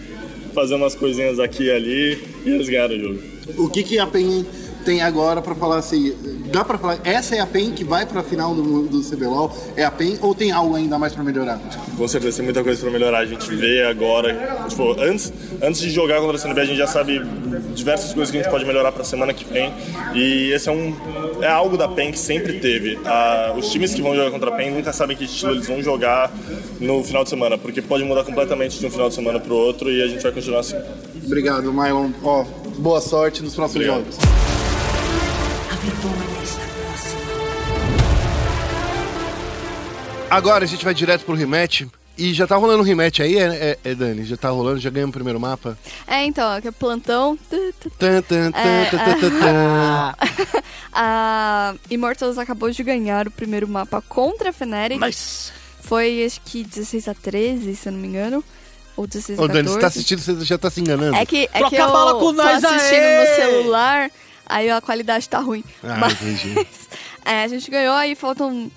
fazer 0.54 0.74
umas 0.74 0.94
coisinhas 0.94 1.38
aqui 1.38 1.64
e 1.64 1.70
ali 1.70 2.18
e 2.44 2.50
eles 2.50 2.68
ganharam 2.68 2.96
o 2.96 3.00
jogo. 3.00 3.22
O 3.58 3.68
que, 3.68 3.82
que 3.82 3.98
a 3.98 4.06
PEN 4.06 4.44
tem 4.86 5.02
agora 5.02 5.42
para 5.42 5.54
falar 5.56 5.78
assim? 5.78 6.14
Dá 6.52 6.64
para 6.64 6.78
falar, 6.78 7.00
essa 7.02 7.34
é 7.34 7.40
a 7.40 7.46
PEN 7.46 7.72
que 7.72 7.82
vai 7.82 8.06
para 8.06 8.20
a 8.20 8.22
final 8.22 8.54
do, 8.54 8.86
do 8.86 9.02
CBLOL? 9.02 9.52
É 9.76 9.84
a 9.84 9.90
PEN 9.90 10.16
ou 10.22 10.32
tem 10.32 10.52
algo 10.52 10.76
ainda 10.76 10.96
mais 10.96 11.12
para 11.12 11.24
melhorar? 11.24 11.60
Com 11.96 12.06
certeza 12.06 12.36
tem 12.36 12.44
muita 12.44 12.62
coisa 12.62 12.80
pra 12.80 12.90
melhorar. 12.90 13.18
A 13.18 13.26
gente 13.26 13.52
vê 13.52 13.82
agora, 13.82 14.64
tipo, 14.68 14.92
antes, 15.00 15.32
antes 15.60 15.80
de 15.80 15.90
jogar 15.90 16.20
contra 16.20 16.36
a 16.36 16.38
CNB, 16.38 16.60
a 16.60 16.64
gente 16.64 16.78
já 16.78 16.86
sabe 16.86 17.20
diversas 17.74 18.14
coisas 18.14 18.30
que 18.30 18.38
a 18.38 18.42
gente 18.42 18.50
pode 18.50 18.64
melhorar 18.64 18.92
pra 18.92 19.02
semana 19.02 19.34
que 19.34 19.44
vem. 19.44 19.74
E 20.14 20.52
esse 20.52 20.68
é 20.68 20.72
um 20.72 20.94
é 21.40 21.48
algo 21.48 21.76
da 21.76 21.88
PEN 21.88 22.12
que 22.12 22.18
sempre 22.18 22.60
teve. 22.60 22.96
Ah, 23.04 23.54
os 23.58 23.68
times 23.68 23.92
que 23.92 24.00
vão 24.00 24.14
jogar 24.14 24.30
contra 24.30 24.50
a 24.50 24.52
PEN 24.52 24.70
nunca 24.70 24.92
sabem 24.92 25.16
que 25.16 25.24
estilo 25.24 25.50
eles 25.52 25.66
vão 25.66 25.82
jogar 25.82 26.32
no 26.80 27.02
final 27.02 27.24
de 27.24 27.30
semana, 27.30 27.58
porque 27.58 27.82
pode 27.82 28.04
mudar 28.04 28.22
completamente 28.22 28.78
de 28.78 28.86
um 28.86 28.90
final 28.90 29.08
de 29.08 29.16
semana 29.16 29.40
pro 29.40 29.56
outro 29.56 29.90
e 29.90 30.00
a 30.00 30.06
gente 30.06 30.22
vai 30.22 30.30
continuar 30.30 30.60
assim. 30.60 30.76
Obrigado, 31.24 31.72
Mylon. 31.72 32.10
Ó, 32.22 32.44
boa 32.78 33.00
sorte 33.00 33.42
nos 33.42 33.56
próximos 33.56 33.84
Obrigado. 33.84 34.12
jogos. 34.12 34.55
A 35.86 35.90
vitória 35.90 36.42
está 36.42 36.62
próxima. 36.66 37.20
Agora 40.30 40.64
a 40.64 40.66
gente 40.66 40.84
vai 40.84 40.92
direto 40.94 41.24
pro 41.24 41.34
rematch. 41.34 41.82
E 42.18 42.32
já 42.32 42.46
tá 42.46 42.56
rolando 42.56 42.82
um 42.82 42.84
rematch 42.84 43.20
aí, 43.20 43.36
é, 43.36 43.44
é- 43.44 43.78
é, 43.90 43.94
Dani? 43.94 44.24
Já 44.24 44.38
tá 44.38 44.48
rolando, 44.48 44.78
já 44.80 44.88
ganhamos 44.88 45.10
o 45.10 45.12
primeiro 45.12 45.38
mapa? 45.38 45.78
É, 46.06 46.24
então, 46.24 46.50
aqui 46.50 46.68
é 46.68 46.70
plantão. 46.70 47.38
Tan, 47.98 48.22
tan, 48.22 48.50
tan, 48.50 48.58
É, 48.58 48.84
tan, 48.86 48.98
tan, 49.20 49.30
tan. 49.38 50.14
A 50.98 51.74
Immortals 51.90 52.38
acabou 52.38 52.70
de 52.70 52.82
ganhar 52.82 53.28
o 53.28 53.30
primeiro 53.30 53.68
mapa 53.68 54.00
contra 54.08 54.48
a 54.48 54.52
Fnatic. 54.52 54.98
Mas. 54.98 55.52
Foi 55.82 56.24
acho 56.24 56.40
que 56.40 56.64
16 56.64 57.06
a 57.06 57.14
13, 57.14 57.76
se 57.76 57.88
eu 57.88 57.92
não 57.92 58.00
me 58.00 58.08
engano. 58.08 58.42
Ou 58.96 59.06
16 59.06 59.38
a 59.38 59.42
Ô, 59.42 59.46
14. 59.46 59.62
Dani, 59.62 59.68
você 59.74 59.80
tá 59.80 59.86
assistindo, 59.88 60.18
você 60.20 60.44
já 60.44 60.56
tá 60.58 60.70
se 60.70 60.80
enganando. 60.80 61.14
É 61.16 61.26
que, 61.26 61.44
é 61.52 61.58
Troca 61.58 61.68
que 61.76 61.76
eu 61.80 61.84
a 61.84 61.88
bala 61.92 62.12
com 62.14 62.20
tô 62.20 62.32
nós 62.32 62.64
assistindo 62.64 63.02
aí! 63.02 63.20
no 63.28 63.36
celular, 63.36 64.10
aí 64.46 64.70
a 64.70 64.80
qualidade 64.80 65.28
tá 65.28 65.38
ruim. 65.38 65.62
Ah, 65.82 65.96
Mas, 65.98 66.14
entendi. 66.22 66.66
é, 67.24 67.42
a 67.42 67.48
gente 67.48 67.70
ganhou, 67.70 67.94
aí 67.94 68.14
faltam 68.14 68.70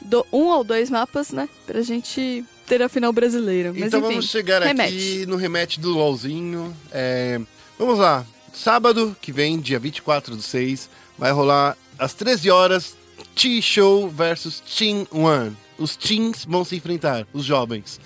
do- 0.00 0.26
um 0.32 0.44
ou 0.46 0.64
dois 0.64 0.90
mapas, 0.90 1.30
né? 1.30 1.48
Pra 1.66 1.82
gente 1.82 2.44
ter 2.66 2.82
a 2.82 2.88
final 2.88 3.12
brasileira. 3.12 3.72
Mas 3.72 3.84
então 3.88 4.00
enfim, 4.00 4.08
vamos 4.10 4.28
chegar 4.30 4.62
aqui 4.62 5.24
no 5.26 5.36
rematch 5.36 5.78
do 5.78 5.90
LOLzinho. 5.92 6.74
É, 6.92 7.40
vamos 7.78 7.98
lá. 7.98 8.24
Sábado, 8.52 9.16
que 9.20 9.32
vem, 9.32 9.58
dia 9.58 9.78
24 9.78 10.36
do 10.36 10.42
6, 10.42 10.88
vai 11.18 11.32
rolar 11.32 11.76
às 11.98 12.14
13 12.14 12.50
horas 12.50 12.96
T-Show 13.34 14.08
versus 14.08 14.60
Team 14.60 15.06
One. 15.10 15.56
Os 15.76 15.96
teens 15.96 16.44
vão 16.44 16.64
se 16.64 16.76
enfrentar, 16.76 17.26
os 17.32 17.44
jovens. 17.44 18.00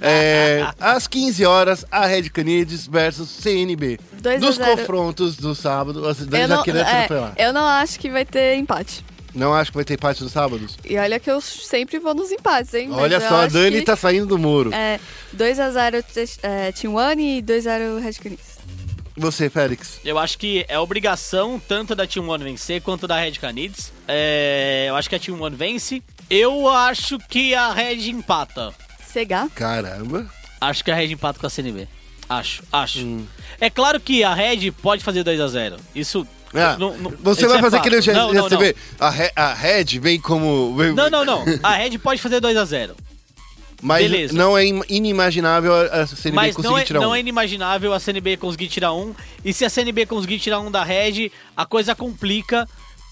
É, 0.00 0.66
às 0.80 1.06
15 1.06 1.44
horas, 1.44 1.84
a 1.90 2.06
Red 2.06 2.30
Canids 2.30 2.86
versus 2.86 3.28
CNB. 3.28 3.98
2 4.22 4.42
a 4.42 4.46
Dos 4.46 4.56
0. 4.56 4.76
confrontos 4.76 5.36
do 5.36 5.54
sábado, 5.54 6.06
a 6.08 6.12
Dani 6.12 6.42
Eu 6.42 6.48
já 6.48 6.56
não, 6.56 6.62
querendo 6.62 6.86
é, 6.86 7.04
atropelar. 7.04 7.34
eu 7.36 7.52
não 7.52 7.66
acho 7.66 8.00
que 8.00 8.08
vai 8.10 8.24
ter 8.24 8.56
empate. 8.56 9.04
Não 9.34 9.54
acho 9.54 9.70
que 9.70 9.76
vai 9.76 9.84
ter 9.84 9.94
empate 9.94 10.22
nos 10.22 10.32
sábados? 10.32 10.76
E 10.84 10.96
olha 10.96 11.20
que 11.20 11.30
eu 11.30 11.40
sempre 11.40 11.98
vou 11.98 12.14
nos 12.14 12.32
empates, 12.32 12.74
hein? 12.74 12.88
Mas 12.88 12.98
Olha 12.98 13.16
eu 13.16 13.20
só, 13.20 13.42
a 13.42 13.46
Dani 13.46 13.78
que, 13.78 13.82
tá 13.82 13.94
saindo 13.94 14.26
do 14.26 14.38
muro. 14.38 14.72
É, 14.74 14.98
2x0 15.36 16.38
é, 16.42 16.72
Team 16.72 16.94
One 16.94 17.38
e 17.38 17.42
2x0 17.42 18.00
Red 18.00 18.14
Canids. 18.14 18.58
Você, 19.16 19.50
Félix. 19.50 20.00
Eu 20.04 20.18
acho 20.18 20.38
que 20.38 20.64
é 20.66 20.78
obrigação 20.78 21.60
tanto 21.68 21.94
da 21.94 22.06
Team 22.06 22.28
One 22.28 22.42
vencer 22.42 22.80
quanto 22.80 23.06
da 23.06 23.20
Red 23.20 23.32
Canids. 23.32 23.92
É, 24.08 24.86
eu 24.88 24.96
acho 24.96 25.08
que 25.08 25.14
a 25.14 25.18
Team 25.18 25.40
One 25.40 25.54
vence. 25.54 26.02
Eu 26.30 26.68
acho 26.68 27.18
que 27.18 27.54
a 27.54 27.72
Red 27.72 28.08
empata. 28.08 28.72
Cegar. 29.06 29.48
Caramba. 29.54 30.26
Acho 30.60 30.84
que 30.84 30.90
a 30.90 30.94
Red 30.94 31.12
empata 31.12 31.38
com 31.40 31.46
a 31.46 31.50
CNB. 31.50 31.88
Acho, 32.28 32.62
acho. 32.72 33.20
É 33.60 33.68
claro 33.68 33.98
que 33.98 34.22
a 34.22 34.32
Red 34.32 34.70
pode 34.70 35.02
fazer 35.02 35.24
2 35.24 35.40
a 35.40 35.48
0 35.48 35.76
Isso. 35.94 36.26
Ah, 36.54 36.76
não- 36.78 36.96
não- 36.96 37.12
você 37.20 37.46
vai 37.46 37.58
é 37.58 37.60
fazer 37.60 37.76
aquele 37.76 38.00
já, 38.02 38.12
não, 38.12 38.32
não, 38.32 38.48
não. 38.48 38.58
vê, 38.58 38.74
a, 38.98 39.08
Re- 39.10 39.32
a 39.36 39.54
Red 39.54 39.98
vem 40.00 40.20
como. 40.20 40.74
Não, 40.94 41.08
não, 41.10 41.24
não. 41.24 41.44
A 41.62 41.74
Red 41.76 41.96
pode 41.98 42.20
fazer 42.20 42.40
2 42.40 42.56
a 42.56 42.64
0 42.64 42.96
Mas 43.80 44.02
beleza. 44.10 44.34
não 44.34 44.58
é 44.58 44.66
im- 44.66 44.82
inimaginável 44.88 45.72
a 45.74 46.06
CNB 46.06 46.34
Mas 46.36 46.54
conseguir 46.56 46.68
não 46.72 46.78
é, 46.78 46.84
tirar 46.84 47.00
não 47.00 47.10
um. 47.10 47.14
é 47.14 47.20
inimaginável 47.20 47.92
a 47.94 48.00
CNB 48.00 48.36
conseguir 48.36 48.68
tirar 48.68 48.92
um. 48.92 49.14
E 49.44 49.52
se 49.52 49.64
a 49.64 49.70
CNB 49.70 50.06
conseguir 50.06 50.38
tirar 50.40 50.58
um 50.60 50.70
da 50.72 50.82
Red, 50.84 51.30
a 51.56 51.64
coisa 51.64 51.94
complica, 51.94 52.68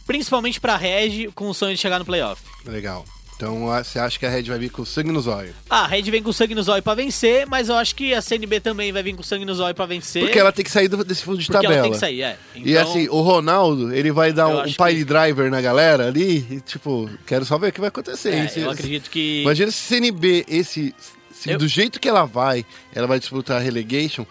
principalmente 0.06 0.60
pra 0.60 0.76
Red, 0.76 1.28
com 1.34 1.48
o 1.48 1.54
sonho 1.54 1.74
de 1.74 1.80
chegar 1.80 1.98
no 2.00 2.04
playoff. 2.04 2.42
Legal. 2.68 3.04
Então 3.36 3.66
você 3.66 4.00
acha 4.00 4.18
que 4.18 4.26
a 4.26 4.28
Red 4.28 4.42
vai 4.42 4.58
vir 4.58 4.68
com 4.68 4.84
sangue 4.84 5.12
nos 5.12 5.28
olhos? 5.28 5.54
Ah, 5.70 5.84
a 5.84 5.86
Red 5.86 6.02
vem 6.02 6.20
com 6.20 6.32
sangue 6.32 6.56
no 6.56 6.62
zóio 6.64 6.82
pra 6.82 6.94
vencer, 6.94 7.46
mas 7.46 7.68
eu 7.68 7.76
acho 7.76 7.94
que 7.94 8.12
a 8.12 8.20
CNB 8.20 8.58
também 8.58 8.90
vai 8.92 9.00
vir 9.00 9.14
com 9.14 9.22
sangue 9.22 9.44
no 9.44 9.54
zóio 9.54 9.72
pra 9.76 9.86
vencer. 9.86 10.24
Porque 10.24 10.40
ela 10.40 10.50
tem 10.50 10.64
que 10.64 10.70
sair 10.72 10.88
do- 10.88 11.04
desse 11.04 11.22
fundo 11.22 11.38
de 11.38 11.46
Porque 11.46 11.62
tabela. 11.62 11.74
ela 11.74 11.82
tem 11.84 11.92
que 11.92 11.98
sair, 11.98 12.22
é. 12.22 12.36
E 12.56 12.72
Então- 12.72 12.82
assim, 12.90 13.06
o 13.08 13.20
Ronaldo, 13.20 13.94
ele 13.94 14.10
vai 14.10 14.32
dar 14.32 14.48
um, 14.48 14.62
um 14.62 14.72
pile 14.72 15.04
driver 15.04 15.48
na 15.52 15.60
galera 15.60 16.08
ali, 16.08 16.44
e, 16.50 16.60
tipo, 16.60 17.08
quero 17.24 17.44
só 17.44 17.56
ver 17.58 17.68
o 17.68 17.72
que 17.72 17.78
vai 17.78 17.90
acontecer. 17.90 18.34
É, 18.34 18.52
eu 18.56 18.70
acredito 18.72 19.08
que. 19.08 19.42
Imagina 19.42 19.70
se 19.70 19.78
CNB, 19.78 20.44
esse, 20.48 20.92
se 21.32 21.50
Eu- 21.50 21.58
do 21.58 21.68
jeito 21.68 22.00
que 22.00 22.08
ela 22.08 22.24
vai, 22.24 22.66
ela 22.92 23.06
vai 23.06 23.20
disputar 23.20 23.58
a 23.58 23.60
relegation, 23.60 24.26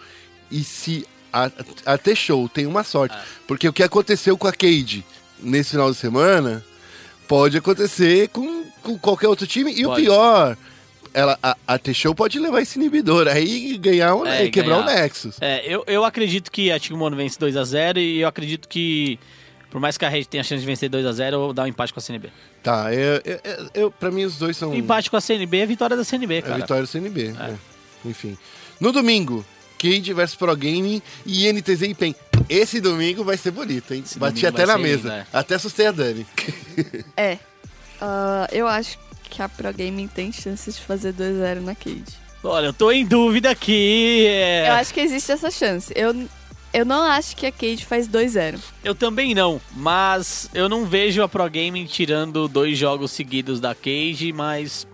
e 0.50 0.62
se 0.62 1.06
a, 1.32 1.50
a 1.86 1.96
T-Show 1.96 2.46
tem 2.50 2.66
uma 2.66 2.84
sorte. 2.84 3.16
É. 3.16 3.20
Porque 3.46 3.66
o 3.66 3.72
que 3.72 3.82
aconteceu 3.82 4.36
com 4.36 4.46
a 4.46 4.52
Cade 4.52 5.02
nesse 5.40 5.70
final 5.70 5.90
de 5.90 5.96
semana, 5.96 6.62
pode 7.28 7.56
acontecer 7.58 8.28
com, 8.28 8.64
com 8.82 8.98
qualquer 8.98 9.28
outro 9.28 9.46
time. 9.46 9.72
E 9.72 9.84
o 9.84 9.90
Pode. 9.90 10.02
pior, 10.02 10.56
ela, 11.14 11.38
a, 11.42 11.56
a 11.66 11.78
T-Show 11.78 12.14
pode 12.14 12.38
levar 12.38 12.60
esse 12.62 12.78
inibidor 12.78 13.28
aí 13.28 13.72
e 13.74 13.78
ganhar 13.78 14.14
um, 14.14 14.26
É, 14.26 14.44
e 14.46 14.50
quebrar 14.50 14.78
o 14.80 14.84
Nexus. 14.84 15.36
É, 15.40 15.62
eu, 15.66 15.84
eu 15.86 16.04
acredito 16.04 16.50
que 16.50 16.70
a 16.72 16.78
Tigmono 16.80 17.14
vence 17.16 17.38
2x0 17.38 17.98
e 17.98 18.20
eu 18.20 18.28
acredito 18.28 18.66
que, 18.68 19.18
por 19.70 19.80
mais 19.80 19.96
que 19.98 20.04
a 20.04 20.08
Red 20.08 20.24
tenha 20.24 20.42
chance 20.42 20.60
de 20.60 20.66
vencer 20.66 20.88
2x0, 20.90 21.32
eu 21.32 21.38
vou 21.40 21.52
dar 21.52 21.64
um 21.64 21.66
empate 21.66 21.92
com 21.92 22.00
a 22.00 22.02
CNB. 22.02 22.30
Tá, 22.62 22.92
eu, 22.92 23.20
eu, 23.24 23.40
eu- 23.74 23.90
pra 23.90 24.10
mim 24.10 24.24
os 24.24 24.36
dois 24.38 24.56
são. 24.56 24.74
Empate 24.74 25.10
com 25.10 25.16
a 25.16 25.20
CNB 25.20 25.58
é 25.58 25.66
vitória 25.66 25.96
da 25.96 26.04
CNB, 26.04 26.34
É 26.36 26.42
cara. 26.42 26.56
vitória 26.56 26.82
do 26.82 26.88
CNB. 26.88 27.34
é. 27.38 27.54
Enfim. 28.04 28.36
No 28.80 28.92
domingo, 28.92 29.44
Cade 29.76 30.12
versus 30.12 30.36
Pro 30.36 30.54
Gaming 30.56 31.02
e 31.26 31.46
NTZ 31.52 31.82
e 31.82 31.94
PEN. 31.94 32.14
Esse 32.48 32.80
domingo 32.80 33.22
vai 33.24 33.36
ser 33.36 33.50
bonito, 33.50 33.92
hein? 33.94 34.02
Esse 34.04 34.18
Bati 34.18 34.46
até 34.46 34.64
na 34.66 34.78
mesa. 34.78 35.08
lindo, 35.08 35.10
é. 35.12 35.26
Até 35.32 35.54
assustei 35.56 35.86
a 35.86 35.92
Dani. 35.92 36.26
É. 37.16 37.38
Ah, 38.00 38.48
eu 38.52 38.66
acho 38.66 38.98
que 39.24 39.42
a 39.42 39.48
Pro 39.48 39.72
Gaming 39.72 40.08
tem 40.08 40.32
chances 40.32 40.76
de 40.76 40.80
fazer 40.82 41.12
2-0 41.12 41.60
na 41.60 41.74
Cade. 41.74 42.04
Olha, 42.42 42.66
eu 42.66 42.72
tô 42.72 42.90
em 42.92 43.04
dúvida 43.04 43.50
aqui. 43.50 44.24
é. 44.26 44.68
Eu 44.68 44.72
acho 44.74 44.94
que 44.94 45.00
existe 45.00 45.30
essa 45.32 45.50
chance. 45.50 45.92
Eu, 45.96 46.26
eu 46.72 46.84
não 46.86 47.02
acho 47.02 47.36
que 47.36 47.46
a 47.46 47.52
Cade 47.52 47.84
faz 47.84 48.08
2-0. 48.08 48.58
Eu 48.84 48.94
também 48.94 49.34
não, 49.34 49.60
mas 49.74 50.48
eu 50.54 50.68
não 50.68 50.86
vejo 50.86 51.22
a 51.22 51.28
Pro 51.28 51.44
Gaming 51.50 51.84
tirando 51.86 52.46
dois 52.48 52.78
jogos 52.78 53.10
seguidos 53.10 53.60
da 53.60 53.74
Cage, 53.74 54.32
mas. 54.32 54.86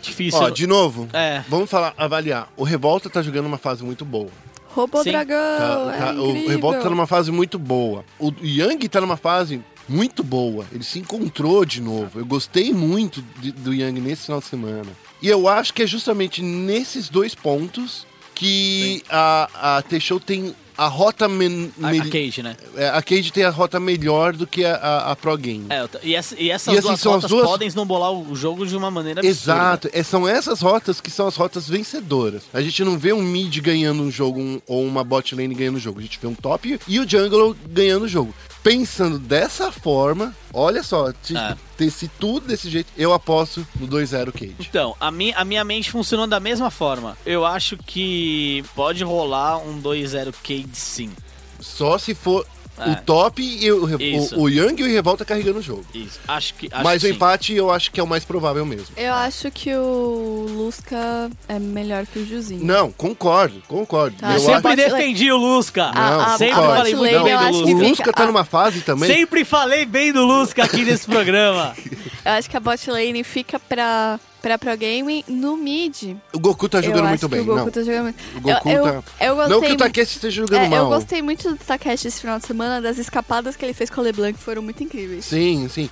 Difícil. 0.00 0.40
Ó, 0.40 0.48
de 0.48 0.66
novo, 0.66 1.08
É. 1.12 1.42
vamos 1.48 1.70
falar, 1.70 1.94
avaliar. 1.96 2.48
O 2.56 2.64
Revolta 2.64 3.08
tá 3.10 3.22
jogando 3.22 3.46
uma 3.46 3.58
fase 3.58 3.84
muito 3.84 4.04
boa. 4.04 4.28
Robô 4.74 5.02
Sim. 5.02 5.10
Dragão, 5.10 5.36
Tá- 5.58 5.94
é 5.94 5.98
tá- 5.98 6.12
o 6.14 6.30
incrível. 6.30 6.48
Revolta 6.50 6.80
tá 6.80 6.90
numa 6.90 7.06
fase 7.06 7.30
muito 7.30 7.58
boa. 7.58 8.04
O 8.18 8.32
Yang 8.42 8.88
tá 8.88 9.00
numa 9.00 9.16
fase 9.16 9.60
muito 9.88 10.22
boa. 10.24 10.64
Ele 10.72 10.82
se 10.84 10.98
encontrou 10.98 11.64
de 11.64 11.80
novo. 11.80 12.18
Eu 12.18 12.24
gostei 12.26 12.72
muito 12.72 13.22
de- 13.40 13.52
do 13.52 13.74
Yang 13.74 14.00
nesse 14.00 14.24
final 14.26 14.40
de 14.40 14.46
semana. 14.46 14.88
E 15.20 15.28
eu 15.28 15.46
acho 15.48 15.72
que 15.74 15.82
é 15.82 15.86
justamente 15.86 16.42
nesses 16.42 17.08
dois 17.08 17.34
pontos 17.34 18.06
que 18.46 19.02
a, 19.08 19.76
a 19.78 19.82
T-Show 19.82 20.18
tem 20.20 20.54
a 20.76 20.86
rota... 20.88 21.28
Men, 21.28 21.70
A, 21.82 21.90
a 21.90 22.08
Cage, 22.08 22.42
né? 22.42 22.56
é, 22.76 22.88
a 22.88 23.02
Cade 23.02 23.32
tem 23.32 23.44
a 23.44 23.50
rota 23.50 23.78
melhor 23.78 24.32
do 24.32 24.46
que 24.46 24.64
a, 24.64 24.74
a, 24.74 25.12
a 25.12 25.16
Pro 25.16 25.36
Game. 25.36 25.66
É, 25.70 25.86
e, 26.02 26.14
essa- 26.14 26.34
e 26.38 26.50
essas 26.50 26.74
E 26.74 26.78
assim, 26.78 26.88
duas 26.88 27.00
são 27.00 27.12
as 27.14 27.22
rotas 27.22 27.30
duas- 27.30 27.46
podem 27.48 27.68
snowbolar 27.68 28.10
o 28.12 28.34
jogo 28.34 28.66
de 28.66 28.76
uma 28.76 28.90
maneira 28.90 29.20
absurda. 29.20 29.52
Exato, 29.52 29.90
é, 29.92 30.02
são 30.02 30.26
essas 30.26 30.60
rotas 30.60 31.00
que 31.00 31.10
são 31.10 31.26
as 31.28 31.36
rotas 31.36 31.68
vencedoras. 31.68 32.42
A 32.52 32.60
gente 32.62 32.82
não 32.84 32.98
vê 32.98 33.12
um 33.12 33.22
mid 33.22 33.54
ganhando 33.60 34.02
um 34.02 34.10
jogo 34.10 34.40
um- 34.40 34.60
ou 34.66 34.84
uma 34.84 35.04
bot 35.04 35.34
lane 35.34 35.54
ganhando 35.54 35.76
um 35.76 35.80
jogo. 35.80 36.00
A 36.00 36.02
gente 36.02 36.18
vê 36.20 36.26
um 36.26 36.34
top 36.34 36.80
e 36.88 36.98
o 36.98 37.08
jungle 37.08 37.54
ganhando 37.68 38.04
o 38.04 38.08
jogo. 38.08 38.34
Pensando 38.62 39.18
dessa 39.18 39.72
forma, 39.72 40.34
olha 40.52 40.82
só, 40.84 41.12
se, 41.22 41.36
É. 41.36 41.56
ter- 41.76 41.90
se 41.90 42.06
tudo 42.06 42.46
desse 42.46 42.70
jeito, 42.70 42.92
eu 42.96 43.12
aposto 43.12 43.66
no 43.78 43.88
2-0 43.88 44.30
Cage. 44.32 44.54
Então, 44.60 44.94
a, 45.00 45.10
mi, 45.10 45.32
a 45.34 45.44
minha 45.44 45.64
mente 45.64 45.90
funcionou 45.90 46.28
da 46.28 46.38
mesma 46.38 46.70
forma. 46.70 47.16
Eu 47.26 47.44
acho 47.44 47.76
que 47.76 48.64
pode 48.76 49.02
rolar 49.02 49.58
um 49.58 49.80
2-0 49.80 50.32
Cade 50.44 50.68
sim. 50.74 51.10
Só 51.58 51.98
se 51.98 52.14
for 52.14 52.46
É. 52.88 52.92
o 52.92 52.96
top 53.02 53.42
e 53.42 53.70
o, 53.72 53.84
o, 53.84 54.40
o 54.42 54.48
Yang 54.48 54.82
e 54.82 54.84
o 54.84 54.88
Revolta 54.88 55.24
carregando 55.24 55.58
o 55.58 55.62
jogo. 55.62 55.84
Isso. 55.94 56.18
Acho 56.26 56.54
que. 56.54 56.68
Acho 56.72 56.84
Mas 56.84 57.00
que 57.02 57.06
o 57.06 57.10
sim. 57.10 57.14
empate 57.16 57.54
eu 57.54 57.70
acho 57.70 57.90
que 57.90 58.00
é 58.00 58.02
o 58.02 58.06
mais 58.06 58.24
provável 58.24 58.64
mesmo. 58.66 58.86
Eu 58.96 59.14
acho 59.14 59.50
que 59.50 59.74
o 59.74 60.46
Lusca 60.50 61.30
é 61.48 61.58
melhor 61.58 62.06
que 62.06 62.18
o 62.18 62.26
Juzinho. 62.26 62.64
Não, 62.64 62.90
concordo, 62.92 63.62
concordo. 63.68 64.16
Tá. 64.16 64.28
Eu 64.30 64.34
Eu 64.34 64.40
sempre 64.40 64.68
acho- 64.72 64.76
defendi 64.76 65.30
o 65.32 65.36
Lusca. 65.36 65.92
Não, 65.92 66.00
a, 66.20 66.34
a, 66.34 66.38
sempre 66.38 66.54
concordo. 66.54 66.76
falei 66.76 66.94
muito 66.94 67.12
botlane 67.14 67.24
bem 67.24 67.32
eu 67.32 67.38
do 67.38 67.44
acho 67.46 67.58
Lusca. 67.58 67.76
O. 67.76 67.88
Lusca 67.88 68.12
tá 68.12 68.22
a- 68.22 68.26
numa 68.26 68.44
fase 68.44 68.80
também. 68.80 69.12
Sempre 69.12 69.44
falei 69.44 69.84
bem 69.86 70.12
do 70.12 70.24
Lusca 70.24 70.64
aqui 70.64 70.84
nesse 70.84 71.06
programa. 71.06 71.74
Eu 72.24 72.32
acho 72.32 72.48
que 72.48 72.56
a 72.56 72.60
bot 72.60 72.88
lane 72.88 73.24
fica 73.24 73.58
pra, 73.58 74.20
pra 74.42 74.58
Pro 74.58 74.76
Gaming 74.76 75.24
no 75.28 75.56
mid. 75.56 76.16
O 76.32 76.38
Goku 76.40 76.68
tá 76.68 76.82
jogando 76.82 77.08
muito 77.08 77.28
bem. 77.28 77.40
o 77.40 77.44
Goku 77.44 77.58
não. 77.58 77.70
tá 77.70 77.82
jogando 77.82 78.02
muito. 78.02 78.18
O 78.36 78.40
Goku 78.40 78.68
eu, 78.68 78.82
tá. 78.82 79.02
eu, 79.20 79.26
eu 79.28 79.36
gostei 79.36 79.54
Não 79.54 79.60
que 79.62 79.72
o 79.72 79.76
Takeshi 79.76 80.16
esteja 80.16 80.42
jogando 80.42 80.64
é, 80.64 80.68
mal. 80.68 80.78
Eu 80.78 80.88
gostei 80.88 81.22
muito 81.22 81.48
do 81.48 81.56
Takeshi 81.56 82.08
esse 82.08 82.20
final 82.20 82.38
de 82.38 82.46
semana, 82.46 82.82
das 82.82 82.98
escapadas 82.98 83.54
que 83.54 83.64
ele 83.64 83.72
fez 83.72 83.88
com 83.88 84.00
o 84.00 84.04
LeBlanc 84.04 84.38
foram 84.38 84.60
muito 84.60 84.82
incríveis. 84.82 85.24
Sim, 85.24 85.68
sim. 85.68 85.88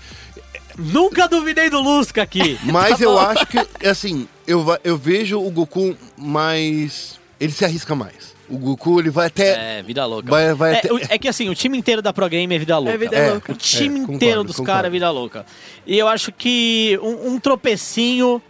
Nunca 0.76 1.28
duvidei 1.28 1.70
do 1.70 1.80
Lusca 1.80 2.22
aqui. 2.22 2.58
Mas 2.64 2.98
Tá 2.98 3.04
eu 3.04 3.18
acho 3.18 3.46
que, 3.46 3.86
assim, 3.86 4.26
eu, 4.46 4.64
eu 4.82 4.96
vejo 4.96 5.40
o 5.40 5.50
Goku 5.50 5.96
mais. 6.16 7.20
Ele 7.38 7.52
se 7.52 7.64
arrisca 7.64 7.94
mais. 7.94 8.34
O 8.50 8.58
Goku, 8.58 8.98
ele 9.00 9.10
vai 9.10 9.28
até. 9.28 9.78
É, 9.78 9.82
vida 9.82 10.04
louca. 10.04 10.28
Vai, 10.30 10.52
vai 10.54 10.74
É, 10.74 10.78
até. 10.78 10.88
é 11.14 11.18
que 11.18 11.28
assim, 11.28 11.48
o 11.48 11.54
time 11.54 11.78
inteiro 11.78 12.02
da 12.02 12.12
Pro 12.12 12.28
Game 12.28 12.52
é 12.54 12.58
vida 12.58 12.76
louca. 12.78 12.92
É 12.94 12.98
vida 12.98 13.16
É. 13.16 13.30
louca. 13.30 13.52
O 13.52 13.54
time 13.54 13.86
É, 13.94 14.00
concordo, 14.00 14.14
inteiro 14.14 14.44
dos 14.44 14.60
caras 14.60 14.86
é 14.88 14.90
vida 14.90 15.10
louca. 15.10 15.46
E 15.86 15.96
eu 15.98 16.08
acho 16.08 16.32
que 16.32 16.98
um, 17.02 17.34
um 17.34 17.38
tropecinho 17.40 18.42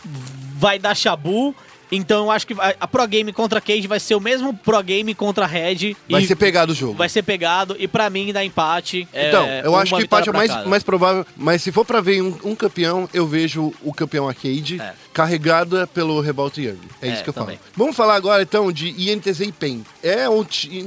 vai 0.56 0.78
dar 0.78 0.94
chabu. 0.94 1.54
Então 1.90 2.24
eu 2.24 2.30
acho 2.30 2.46
que 2.46 2.54
a, 2.58 2.74
a 2.80 2.86
Pro 2.88 3.06
Game 3.06 3.32
contra 3.32 3.58
a 3.58 3.62
Cage 3.62 3.86
vai 3.86 3.98
ser 4.00 4.14
o 4.14 4.20
mesmo 4.20 4.54
Pro 4.54 4.82
Game 4.82 5.14
contra 5.14 5.44
a 5.44 5.48
Red. 5.48 5.96
Vai 6.08 6.22
e 6.22 6.26
ser 6.26 6.36
pegado 6.36 6.72
o 6.72 6.74
jogo. 6.74 6.94
vai 6.94 7.08
ser 7.08 7.22
pegado. 7.22 7.76
E 7.78 7.88
pra 7.88 8.08
mim 8.10 8.32
dá 8.32 8.44
empate. 8.44 9.08
Então, 9.12 9.44
é, 9.44 9.62
eu 9.64 9.74
acho 9.76 9.94
que 9.94 10.02
o 10.02 10.04
empate 10.04 10.28
é 10.28 10.32
mais, 10.32 10.50
cada. 10.50 10.68
mais 10.68 10.82
provável. 10.82 11.26
Mas 11.36 11.62
se 11.62 11.72
for 11.72 11.84
pra 11.84 12.00
ver 12.00 12.22
um, 12.22 12.36
um 12.44 12.54
campeão, 12.54 13.08
eu 13.12 13.26
vejo 13.26 13.72
o 13.82 13.92
campeão 13.92 14.28
arcade 14.28 14.80
É. 14.80 14.92
carregado 15.12 15.86
pelo 15.88 16.20
Revolt 16.20 16.56
Young. 16.58 16.78
É, 17.02 17.08
É, 17.08 17.12
isso 17.12 17.22
que 17.24 17.30
eu 17.30 17.34
também. 17.34 17.56
falo. 17.56 17.70
Vamos 17.76 17.96
falar 17.96 18.14
agora 18.14 18.42
então 18.42 18.70
de 18.72 18.88
INTZ 19.10 19.40
e 19.40 19.52
PEN. 19.52 19.84
É, 20.02 20.28
um, 20.28 20.44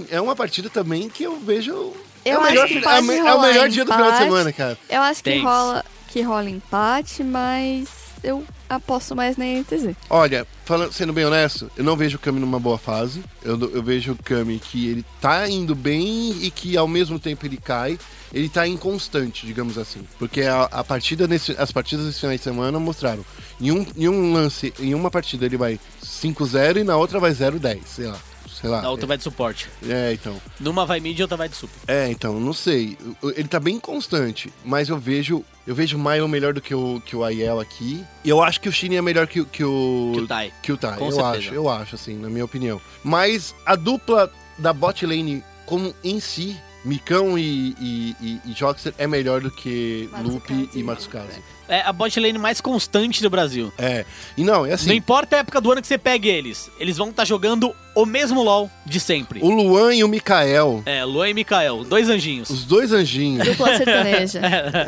é 0.10 0.22
uma 0.22 0.36
partida 0.36 0.70
também 0.70 1.10
que 1.10 1.24
eu 1.24 1.40
vejo. 1.40 1.94
é, 2.26 2.32
Eu 2.34 2.40
o 2.40 2.42
acho 2.44 2.50
melhor, 2.52 2.68
que 2.68 2.78
é, 2.78 2.80
o 2.80 3.28
é 3.28 3.34
o 3.36 3.42
melhor 3.42 3.70
dia 3.70 3.86
do 3.86 3.92
final 3.92 4.12
de 4.12 4.18
semana, 4.18 4.52
cara. 4.54 4.78
Eu 4.90 5.02
acho 5.02 5.24
que 5.24 5.30
Thanks. 5.32 5.46
rola, 5.46 5.86
que 6.08 6.22
rola 6.22 6.50
empate, 6.50 7.24
mas 7.24 7.90
eu 8.24 8.44
aposto 8.70 9.16
mais 9.16 9.38
na 9.38 9.46
NTZ. 9.46 9.96
Olha, 10.10 10.48
falando, 10.66 10.92
sendo 10.94 11.12
bem 11.12 11.26
honesto, 11.26 11.70
eu 11.76 11.84
não 11.84 11.98
vejo 11.98 12.18
o 12.18 12.20
Kami 12.20 12.40
numa 12.40 12.60
boa 12.60 12.78
fase. 12.78 13.24
Eu, 13.44 13.60
eu 13.72 13.84
vejo 13.84 14.14
o 14.14 14.24
Kami 14.24 14.60
que 14.60 14.88
ele 14.88 15.06
tá 15.20 15.48
indo 15.50 15.76
bem 15.76 16.38
e 16.42 16.50
que 16.50 16.78
ao 16.78 16.88
mesmo 16.88 17.20
tempo 17.20 17.46
ele 17.46 17.58
cai. 17.58 18.00
Ele 18.34 18.50
tá 18.50 18.68
inconstante, 18.68 19.46
digamos 19.46 19.78
assim. 19.78 20.02
Porque 20.18 20.42
a, 20.42 20.64
a 20.64 20.84
partida 20.84 21.28
nesse, 21.28 21.52
as 21.52 21.72
partidas 21.72 22.06
desse 22.06 22.20
final 22.20 22.36
de 22.36 22.42
semana 22.42 22.80
mostraram. 22.80 23.24
Em 23.62 23.72
um, 23.72 23.86
em 23.96 24.08
um 24.08 24.34
lance, 24.34 24.74
em 24.80 24.96
uma 24.96 25.12
partida 25.12 25.46
ele 25.46 25.58
vai 25.58 25.80
5-0 26.04 26.78
e 26.78 26.84
na 26.84 26.98
outra 26.98 27.20
vai 27.20 27.32
0-10, 27.32 27.82
sei 27.86 28.08
lá. 28.08 28.18
Sei 28.64 28.70
lá. 28.70 28.82
A 28.82 28.90
outra 28.90 29.06
vai 29.06 29.18
de 29.18 29.24
suporte. 29.24 29.68
É, 29.88 30.14
então. 30.14 30.42
Numa 30.58 30.86
vai 30.86 31.02
mid 31.02 31.20
e 31.20 31.22
outra 31.22 31.36
vai 31.36 31.50
de 31.50 31.56
super. 31.56 31.76
É, 31.86 32.10
então, 32.10 32.40
não 32.40 32.54
sei. 32.54 32.98
Ele 33.36 33.48
tá 33.50 33.60
bem 33.60 33.78
constante, 33.78 34.52
mas 34.64 34.88
eu 34.88 34.98
vejo. 34.98 35.44
Eu 35.68 35.76
vejo 35.76 35.98
o 35.98 36.00
Milo 36.00 36.28
melhor 36.30 36.54
do 36.54 36.62
que 36.62 36.74
o, 36.74 37.02
que 37.06 37.14
o 37.16 37.24
Aiel 37.26 37.60
aqui. 37.60 38.04
E 38.24 38.30
eu 38.30 38.42
acho 38.42 38.62
que 38.62 38.70
o 38.70 38.72
Shin 38.72 38.96
é 38.96 39.02
melhor 39.02 39.28
que, 39.28 39.42
o- 39.42 39.46
que 39.46 39.64
o. 39.66 40.12
Que 40.16 40.22
o 40.22 40.28
Tai. 40.28 40.54
Que 40.62 40.72
o 40.72 40.78
Tai, 40.78 40.98
Com 40.98 41.06
eu 41.08 41.12
certeza. 41.12 41.38
acho, 41.38 41.54
eu 41.54 41.70
acho, 41.70 41.96
assim, 41.96 42.16
na 42.18 42.30
minha 42.30 42.46
opinião. 42.46 42.80
Mas 43.04 43.54
a 43.66 43.76
dupla 43.76 44.32
da 44.58 44.72
bot 44.72 45.06
lane 45.06 45.44
como 45.66 45.94
em 46.04 46.20
si, 46.22 46.58
Mikão 46.86 47.38
e, 47.38 47.76
e, 47.80 48.16
e, 48.22 48.42
e 48.46 48.54
Joxer, 48.54 48.94
é 48.98 49.08
melhor 49.08 49.42
do 49.42 49.50
que 49.52 50.10
Matsukaze 50.12 50.34
Lupe 50.34 50.70
e 50.74 50.80
e 50.80 50.84
Matsukaze. 50.84 51.42
É 51.68 51.82
a 51.82 51.94
bot 51.94 52.20
lane 52.20 52.38
mais 52.38 52.60
constante 52.60 53.22
do 53.22 53.30
Brasil. 53.30 53.72
É. 53.78 54.06
E 54.38 54.44
não, 54.44 54.66
é 54.66 54.70
Não 54.70 54.76
assim. 54.76 54.94
importa 54.94 55.38
a 55.38 55.40
época 55.40 55.62
do 55.62 55.72
ano 55.72 55.82
que 55.82 55.88
você 55.88 55.98
pegue 55.98 56.28
eles, 56.30 56.70
eles 56.80 56.98
vão 56.98 57.10
estar 57.10 57.24
jogando 57.26 57.74
o 57.96 58.06
mesmo 58.06 58.42
LoL 58.44 58.70
de 58.86 59.00
sempre. 59.00 59.40
O 59.42 59.50
Luan 59.50 59.94
e 59.94 60.04
o 60.04 60.08
Mikael, 60.08 60.82
É, 60.86 61.06
Luan 61.06 61.30
e 61.30 61.34
Mikael, 61.34 61.84
dois 61.84 62.10
anjinhos. 62.10 62.50
os 62.50 62.66
dois 62.66 62.92
anjinhos. 62.92 63.48
Dupla 63.48 63.78
sertaneja. 63.78 64.42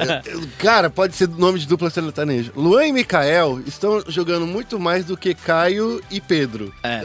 Cara, 0.58 0.90
pode 0.90 1.16
ser 1.16 1.28
nome 1.30 1.60
de 1.60 1.68
dupla 1.68 1.90
sertaneja. 1.90 2.52
Luan 2.56 2.86
e 2.88 2.92
Mikael 2.92 3.62
estão 3.66 4.04
jogando 4.08 4.46
muito 4.46 4.80
mais 4.80 5.06
do 5.06 5.16
que 5.16 5.34
Caio 5.34 6.02
e 6.12 6.20
Pedro. 6.20 6.74
É. 6.84 7.04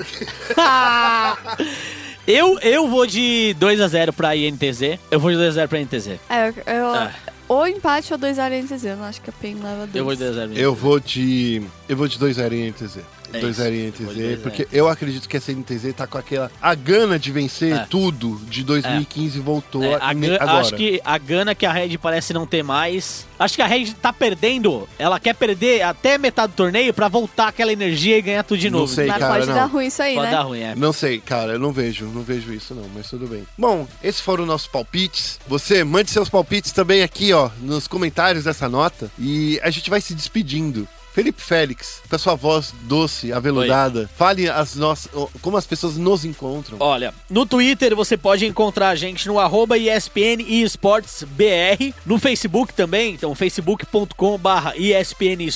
eu, 2.27 2.59
eu 2.61 2.89
vou 2.89 3.07
de 3.07 3.55
2x0 3.61 4.13
pra 4.13 4.35
INTZ. 4.37 4.99
Eu 5.11 5.21
vou 5.21 5.31
de 5.31 5.37
2x0 5.37 5.69
pra 5.69 5.81
INTZ. 5.81 6.07
É, 6.29 6.49
eu, 6.49 6.55
eu- 6.75 6.95
É. 6.95 7.13
Ou 7.51 7.67
empate 7.67 8.13
ou 8.13 8.19
2 8.19 8.37
0 8.37 8.55
NTZ. 8.63 8.85
Eu 8.85 8.97
não 8.97 9.05
acho 9.05 9.21
que 9.21 9.29
a 9.29 9.33
PEN 9.33 9.57
leva 9.57 9.85
2. 9.85 9.97
Eu 9.97 10.05
vou 10.05 10.15
de 10.15 10.23
2x0. 10.23 10.57
Eu 10.57 10.73
vou 10.73 11.01
de. 11.01 11.61
Eu 11.91 11.97
vou 11.97 12.07
de 12.07 12.19
2-0 12.21 12.53
em 12.53 12.69
NTZ. 12.71 12.99
É 13.33 13.41
2x0 13.41 13.51
isso. 13.51 14.03
INTZ, 14.03 14.05
Foi 14.07 14.15
2 14.15 14.35
a 14.39 14.43
porque 14.43 14.69
eu 14.73 14.89
acredito 14.89 15.29
que 15.29 15.37
a 15.37 15.41
CNTZ 15.41 15.93
tá 15.97 16.07
com 16.07 16.19
aquela. 16.19 16.51
A 16.63 16.73
gana 16.75 17.19
de 17.19 17.31
vencer 17.33 17.73
É. 17.77 17.87
tudo 17.91 18.41
de 18.49 18.63
2015 18.65 19.39
voltou 19.41 19.83
É, 19.85 19.95
a- 19.97 20.11
a 20.11 20.15
me- 20.15 20.35
agora. 20.37 20.53
acho 20.61 20.75
que 20.77 21.01
a 21.05 21.19
gana 21.19 21.53
que 21.55 21.67
a 21.67 21.73
Red 21.73 21.97
parece 21.99 22.33
não 22.33 22.47
ter 22.47 22.63
mais. 22.63 23.27
Acho 23.39 23.57
que 23.57 23.63
a 23.63 23.67
Red 23.67 23.93
tá 24.01 24.13
perdendo. 24.13 24.89
Ela 24.99 25.19
quer 25.19 25.35
perder 25.35 25.83
até 25.83 26.17
metade 26.17 26.53
do 26.53 26.57
torneio 26.57 26.95
pra 26.95 27.09
voltar 27.09 27.49
aquela 27.49 27.73
energia 27.73 28.17
e 28.19 28.23
ganhar 28.23 28.43
tudo 28.45 28.59
de 28.61 28.71
Não 28.71 28.81
novo. 28.81 28.93
sei, 28.95 29.07
Mas 29.07 29.19
cara, 29.19 29.35
pode 29.35 29.47
não. 29.47 29.55
dar 29.55 29.65
ruim 29.67 29.87
isso 29.87 30.03
aí, 30.03 30.15
Pode 30.15 30.27
né? 30.27 30.33
dar 30.33 30.43
ruim, 30.43 30.61
é. 30.61 30.75
Não 30.77 30.93
sei, 30.93 31.19
cara, 31.21 31.53
eu 31.55 31.59
não 31.59 31.73
vejo, 31.73 32.07
não 32.07 32.23
vejo 32.23 32.53
isso 32.53 32.73
não, 32.75 32.85
mas 32.95 33.09
tudo 33.11 33.27
bem. 33.27 33.45
Bom, 33.59 33.89
esses 34.03 34.21
foram 34.21 34.47
nossos 34.47 34.69
palpites. 34.69 35.41
Você 35.49 35.83
mande 35.83 36.11
seus 36.11 36.29
palpites 36.29 36.71
também 36.73 37.03
aqui, 37.03 37.33
ó, 37.33 37.51
nos 37.61 37.89
comentários 37.89 38.45
dessa 38.45 38.69
nota 38.69 39.11
e 39.19 39.59
a 39.63 39.71
gente 39.71 39.91
vai 39.91 40.01
se 40.01 40.15
despedindo. 40.15 40.87
Felipe 41.21 41.43
Félix, 41.43 42.01
com 42.09 42.17
a 42.17 42.19
sua 42.19 42.35
voz 42.35 42.73
doce, 42.85 43.31
aveludada, 43.31 44.09
fale 44.17 44.49
as 44.49 44.75
nossas, 44.75 45.13
como 45.43 45.57
as 45.59 45.67
pessoas 45.67 45.99
nos 45.99 46.25
encontram. 46.25 46.79
Olha, 46.81 47.13
no 47.29 47.45
Twitter 47.45 47.95
você 47.95 48.17
pode 48.17 48.47
encontrar 48.47 48.89
a 48.89 48.95
gente 48.95 49.29
no 49.29 49.39
arroba 49.39 49.77
ESPN 49.77 50.41
eSportsBR, 50.49 51.95
no 52.07 52.19
Facebook 52.19 52.73
também, 52.73 53.13
então 53.13 53.35
facebook.com 53.35 54.39
barra 54.39 54.73
ESPN 54.77 55.47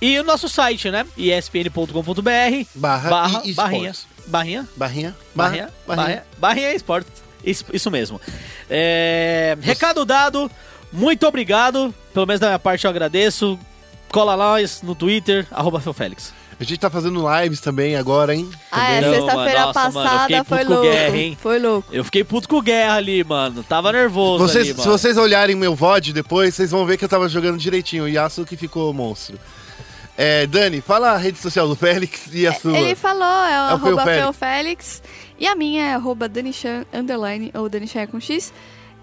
e 0.00 0.18
o 0.18 0.24
nosso 0.24 0.48
site, 0.48 0.90
né? 0.90 1.06
ESPN.com.br 1.16 2.66
Barra 2.74 3.10
barra 3.10 3.42
barrinha, 3.54 3.94
barrinha, 4.26 4.68
Barrinha, 4.76 5.16
barrinha, 5.34 5.68
barrinha, 5.86 6.24
barrinha? 6.38 6.74
Esportes. 6.74 7.22
Isso, 7.44 7.64
isso 7.72 7.90
mesmo. 7.90 8.18
É, 8.68 9.58
recado 9.60 10.04
dado, 10.06 10.50
muito 10.90 11.26
obrigado, 11.26 11.94
pelo 12.14 12.26
menos 12.26 12.40
da 12.40 12.46
minha 12.48 12.58
parte 12.58 12.84
eu 12.84 12.90
agradeço. 12.90 13.58
Cola 14.10 14.36
nós 14.36 14.82
no 14.82 14.94
Twitter, 14.94 15.46
arroba 15.50 15.80
Felix. 15.80 16.32
A 16.60 16.64
gente 16.64 16.80
tá 16.80 16.90
fazendo 16.90 17.24
lives 17.40 17.60
também 17.60 17.94
agora, 17.94 18.34
hein? 18.34 18.50
Ah, 18.72 18.90
é, 18.90 19.00
sexta-feira 19.00 19.66
mano, 19.66 19.74
mano, 19.74 19.74
passada 19.74 20.20
fiquei 20.22 20.44
foi 20.44 20.64
louco. 20.64 20.82
guerra, 20.82 21.16
hein? 21.16 21.38
Foi 21.40 21.58
louco. 21.60 21.88
Eu 21.94 22.04
fiquei 22.04 22.24
puto 22.24 22.48
com 22.48 22.56
o 22.56 22.62
Guerra 22.62 22.94
ali, 22.94 23.22
mano. 23.22 23.62
Tava 23.62 23.92
nervoso 23.92 24.38
Vocês, 24.42 24.64
ali, 24.64 24.72
se 24.72 24.78
mano. 24.78 24.90
vocês 24.90 25.16
olharem 25.16 25.54
meu 25.54 25.76
VOD 25.76 26.12
depois, 26.12 26.56
vocês 26.56 26.72
vão 26.72 26.84
ver 26.84 26.96
que 26.96 27.04
eu 27.04 27.08
tava 27.08 27.28
jogando 27.28 27.58
direitinho. 27.58 28.04
O 28.04 28.08
Yasuo 28.08 28.44
que 28.44 28.56
ficou 28.56 28.92
monstro. 28.92 29.38
É, 30.16 30.48
Dani, 30.48 30.80
fala 30.80 31.12
a 31.12 31.16
rede 31.16 31.38
social 31.38 31.68
do 31.68 31.76
Félix 31.76 32.22
e 32.32 32.44
a 32.44 32.52
sua. 32.52 32.76
Ele 32.76 32.96
falou, 32.96 33.22
é 33.22 33.74
o 33.74 33.78
foi 33.78 33.92
o 33.92 33.98
arroba 33.98 34.04
Félix. 34.04 34.36
Félix. 34.36 35.02
E 35.38 35.46
a 35.46 35.54
minha 35.54 35.84
é 35.84 35.94
arroba 35.94 36.28
Danichan, 36.28 36.84
underline, 36.92 37.52
ou 37.54 37.68
Danichan 37.68 38.08
com 38.08 38.18
X. 38.18 38.52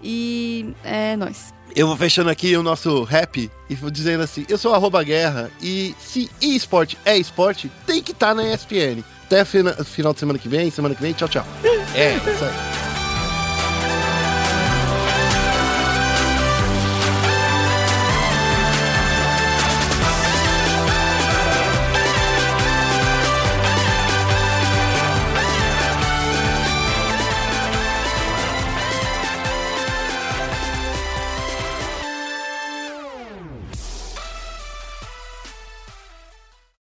E 0.02 0.74
é 0.84 1.16
nóis. 1.16 1.55
Eu 1.76 1.86
vou 1.86 1.96
fechando 1.96 2.30
aqui 2.30 2.56
o 2.56 2.62
nosso 2.62 3.04
rap 3.04 3.50
e 3.68 3.74
vou 3.74 3.90
dizendo 3.90 4.22
assim: 4.24 4.46
eu 4.48 4.56
sou 4.56 4.74
arroba 4.74 5.02
guerra 5.02 5.50
e 5.60 5.94
se 6.00 6.30
esporte 6.40 6.96
é 7.04 7.16
esporte, 7.18 7.70
tem 7.86 8.02
que 8.02 8.12
estar 8.12 8.34
na 8.34 8.42
ESPN. 8.52 9.04
Até 9.26 9.44
fina- 9.44 9.74
final 9.84 10.14
de 10.14 10.20
semana 10.20 10.38
que 10.38 10.48
vem, 10.48 10.70
semana 10.70 10.94
que 10.94 11.02
vem, 11.02 11.12
tchau, 11.12 11.28
tchau. 11.28 11.46
É, 11.94 12.14
isso 12.16 12.44
aí. 12.44 12.85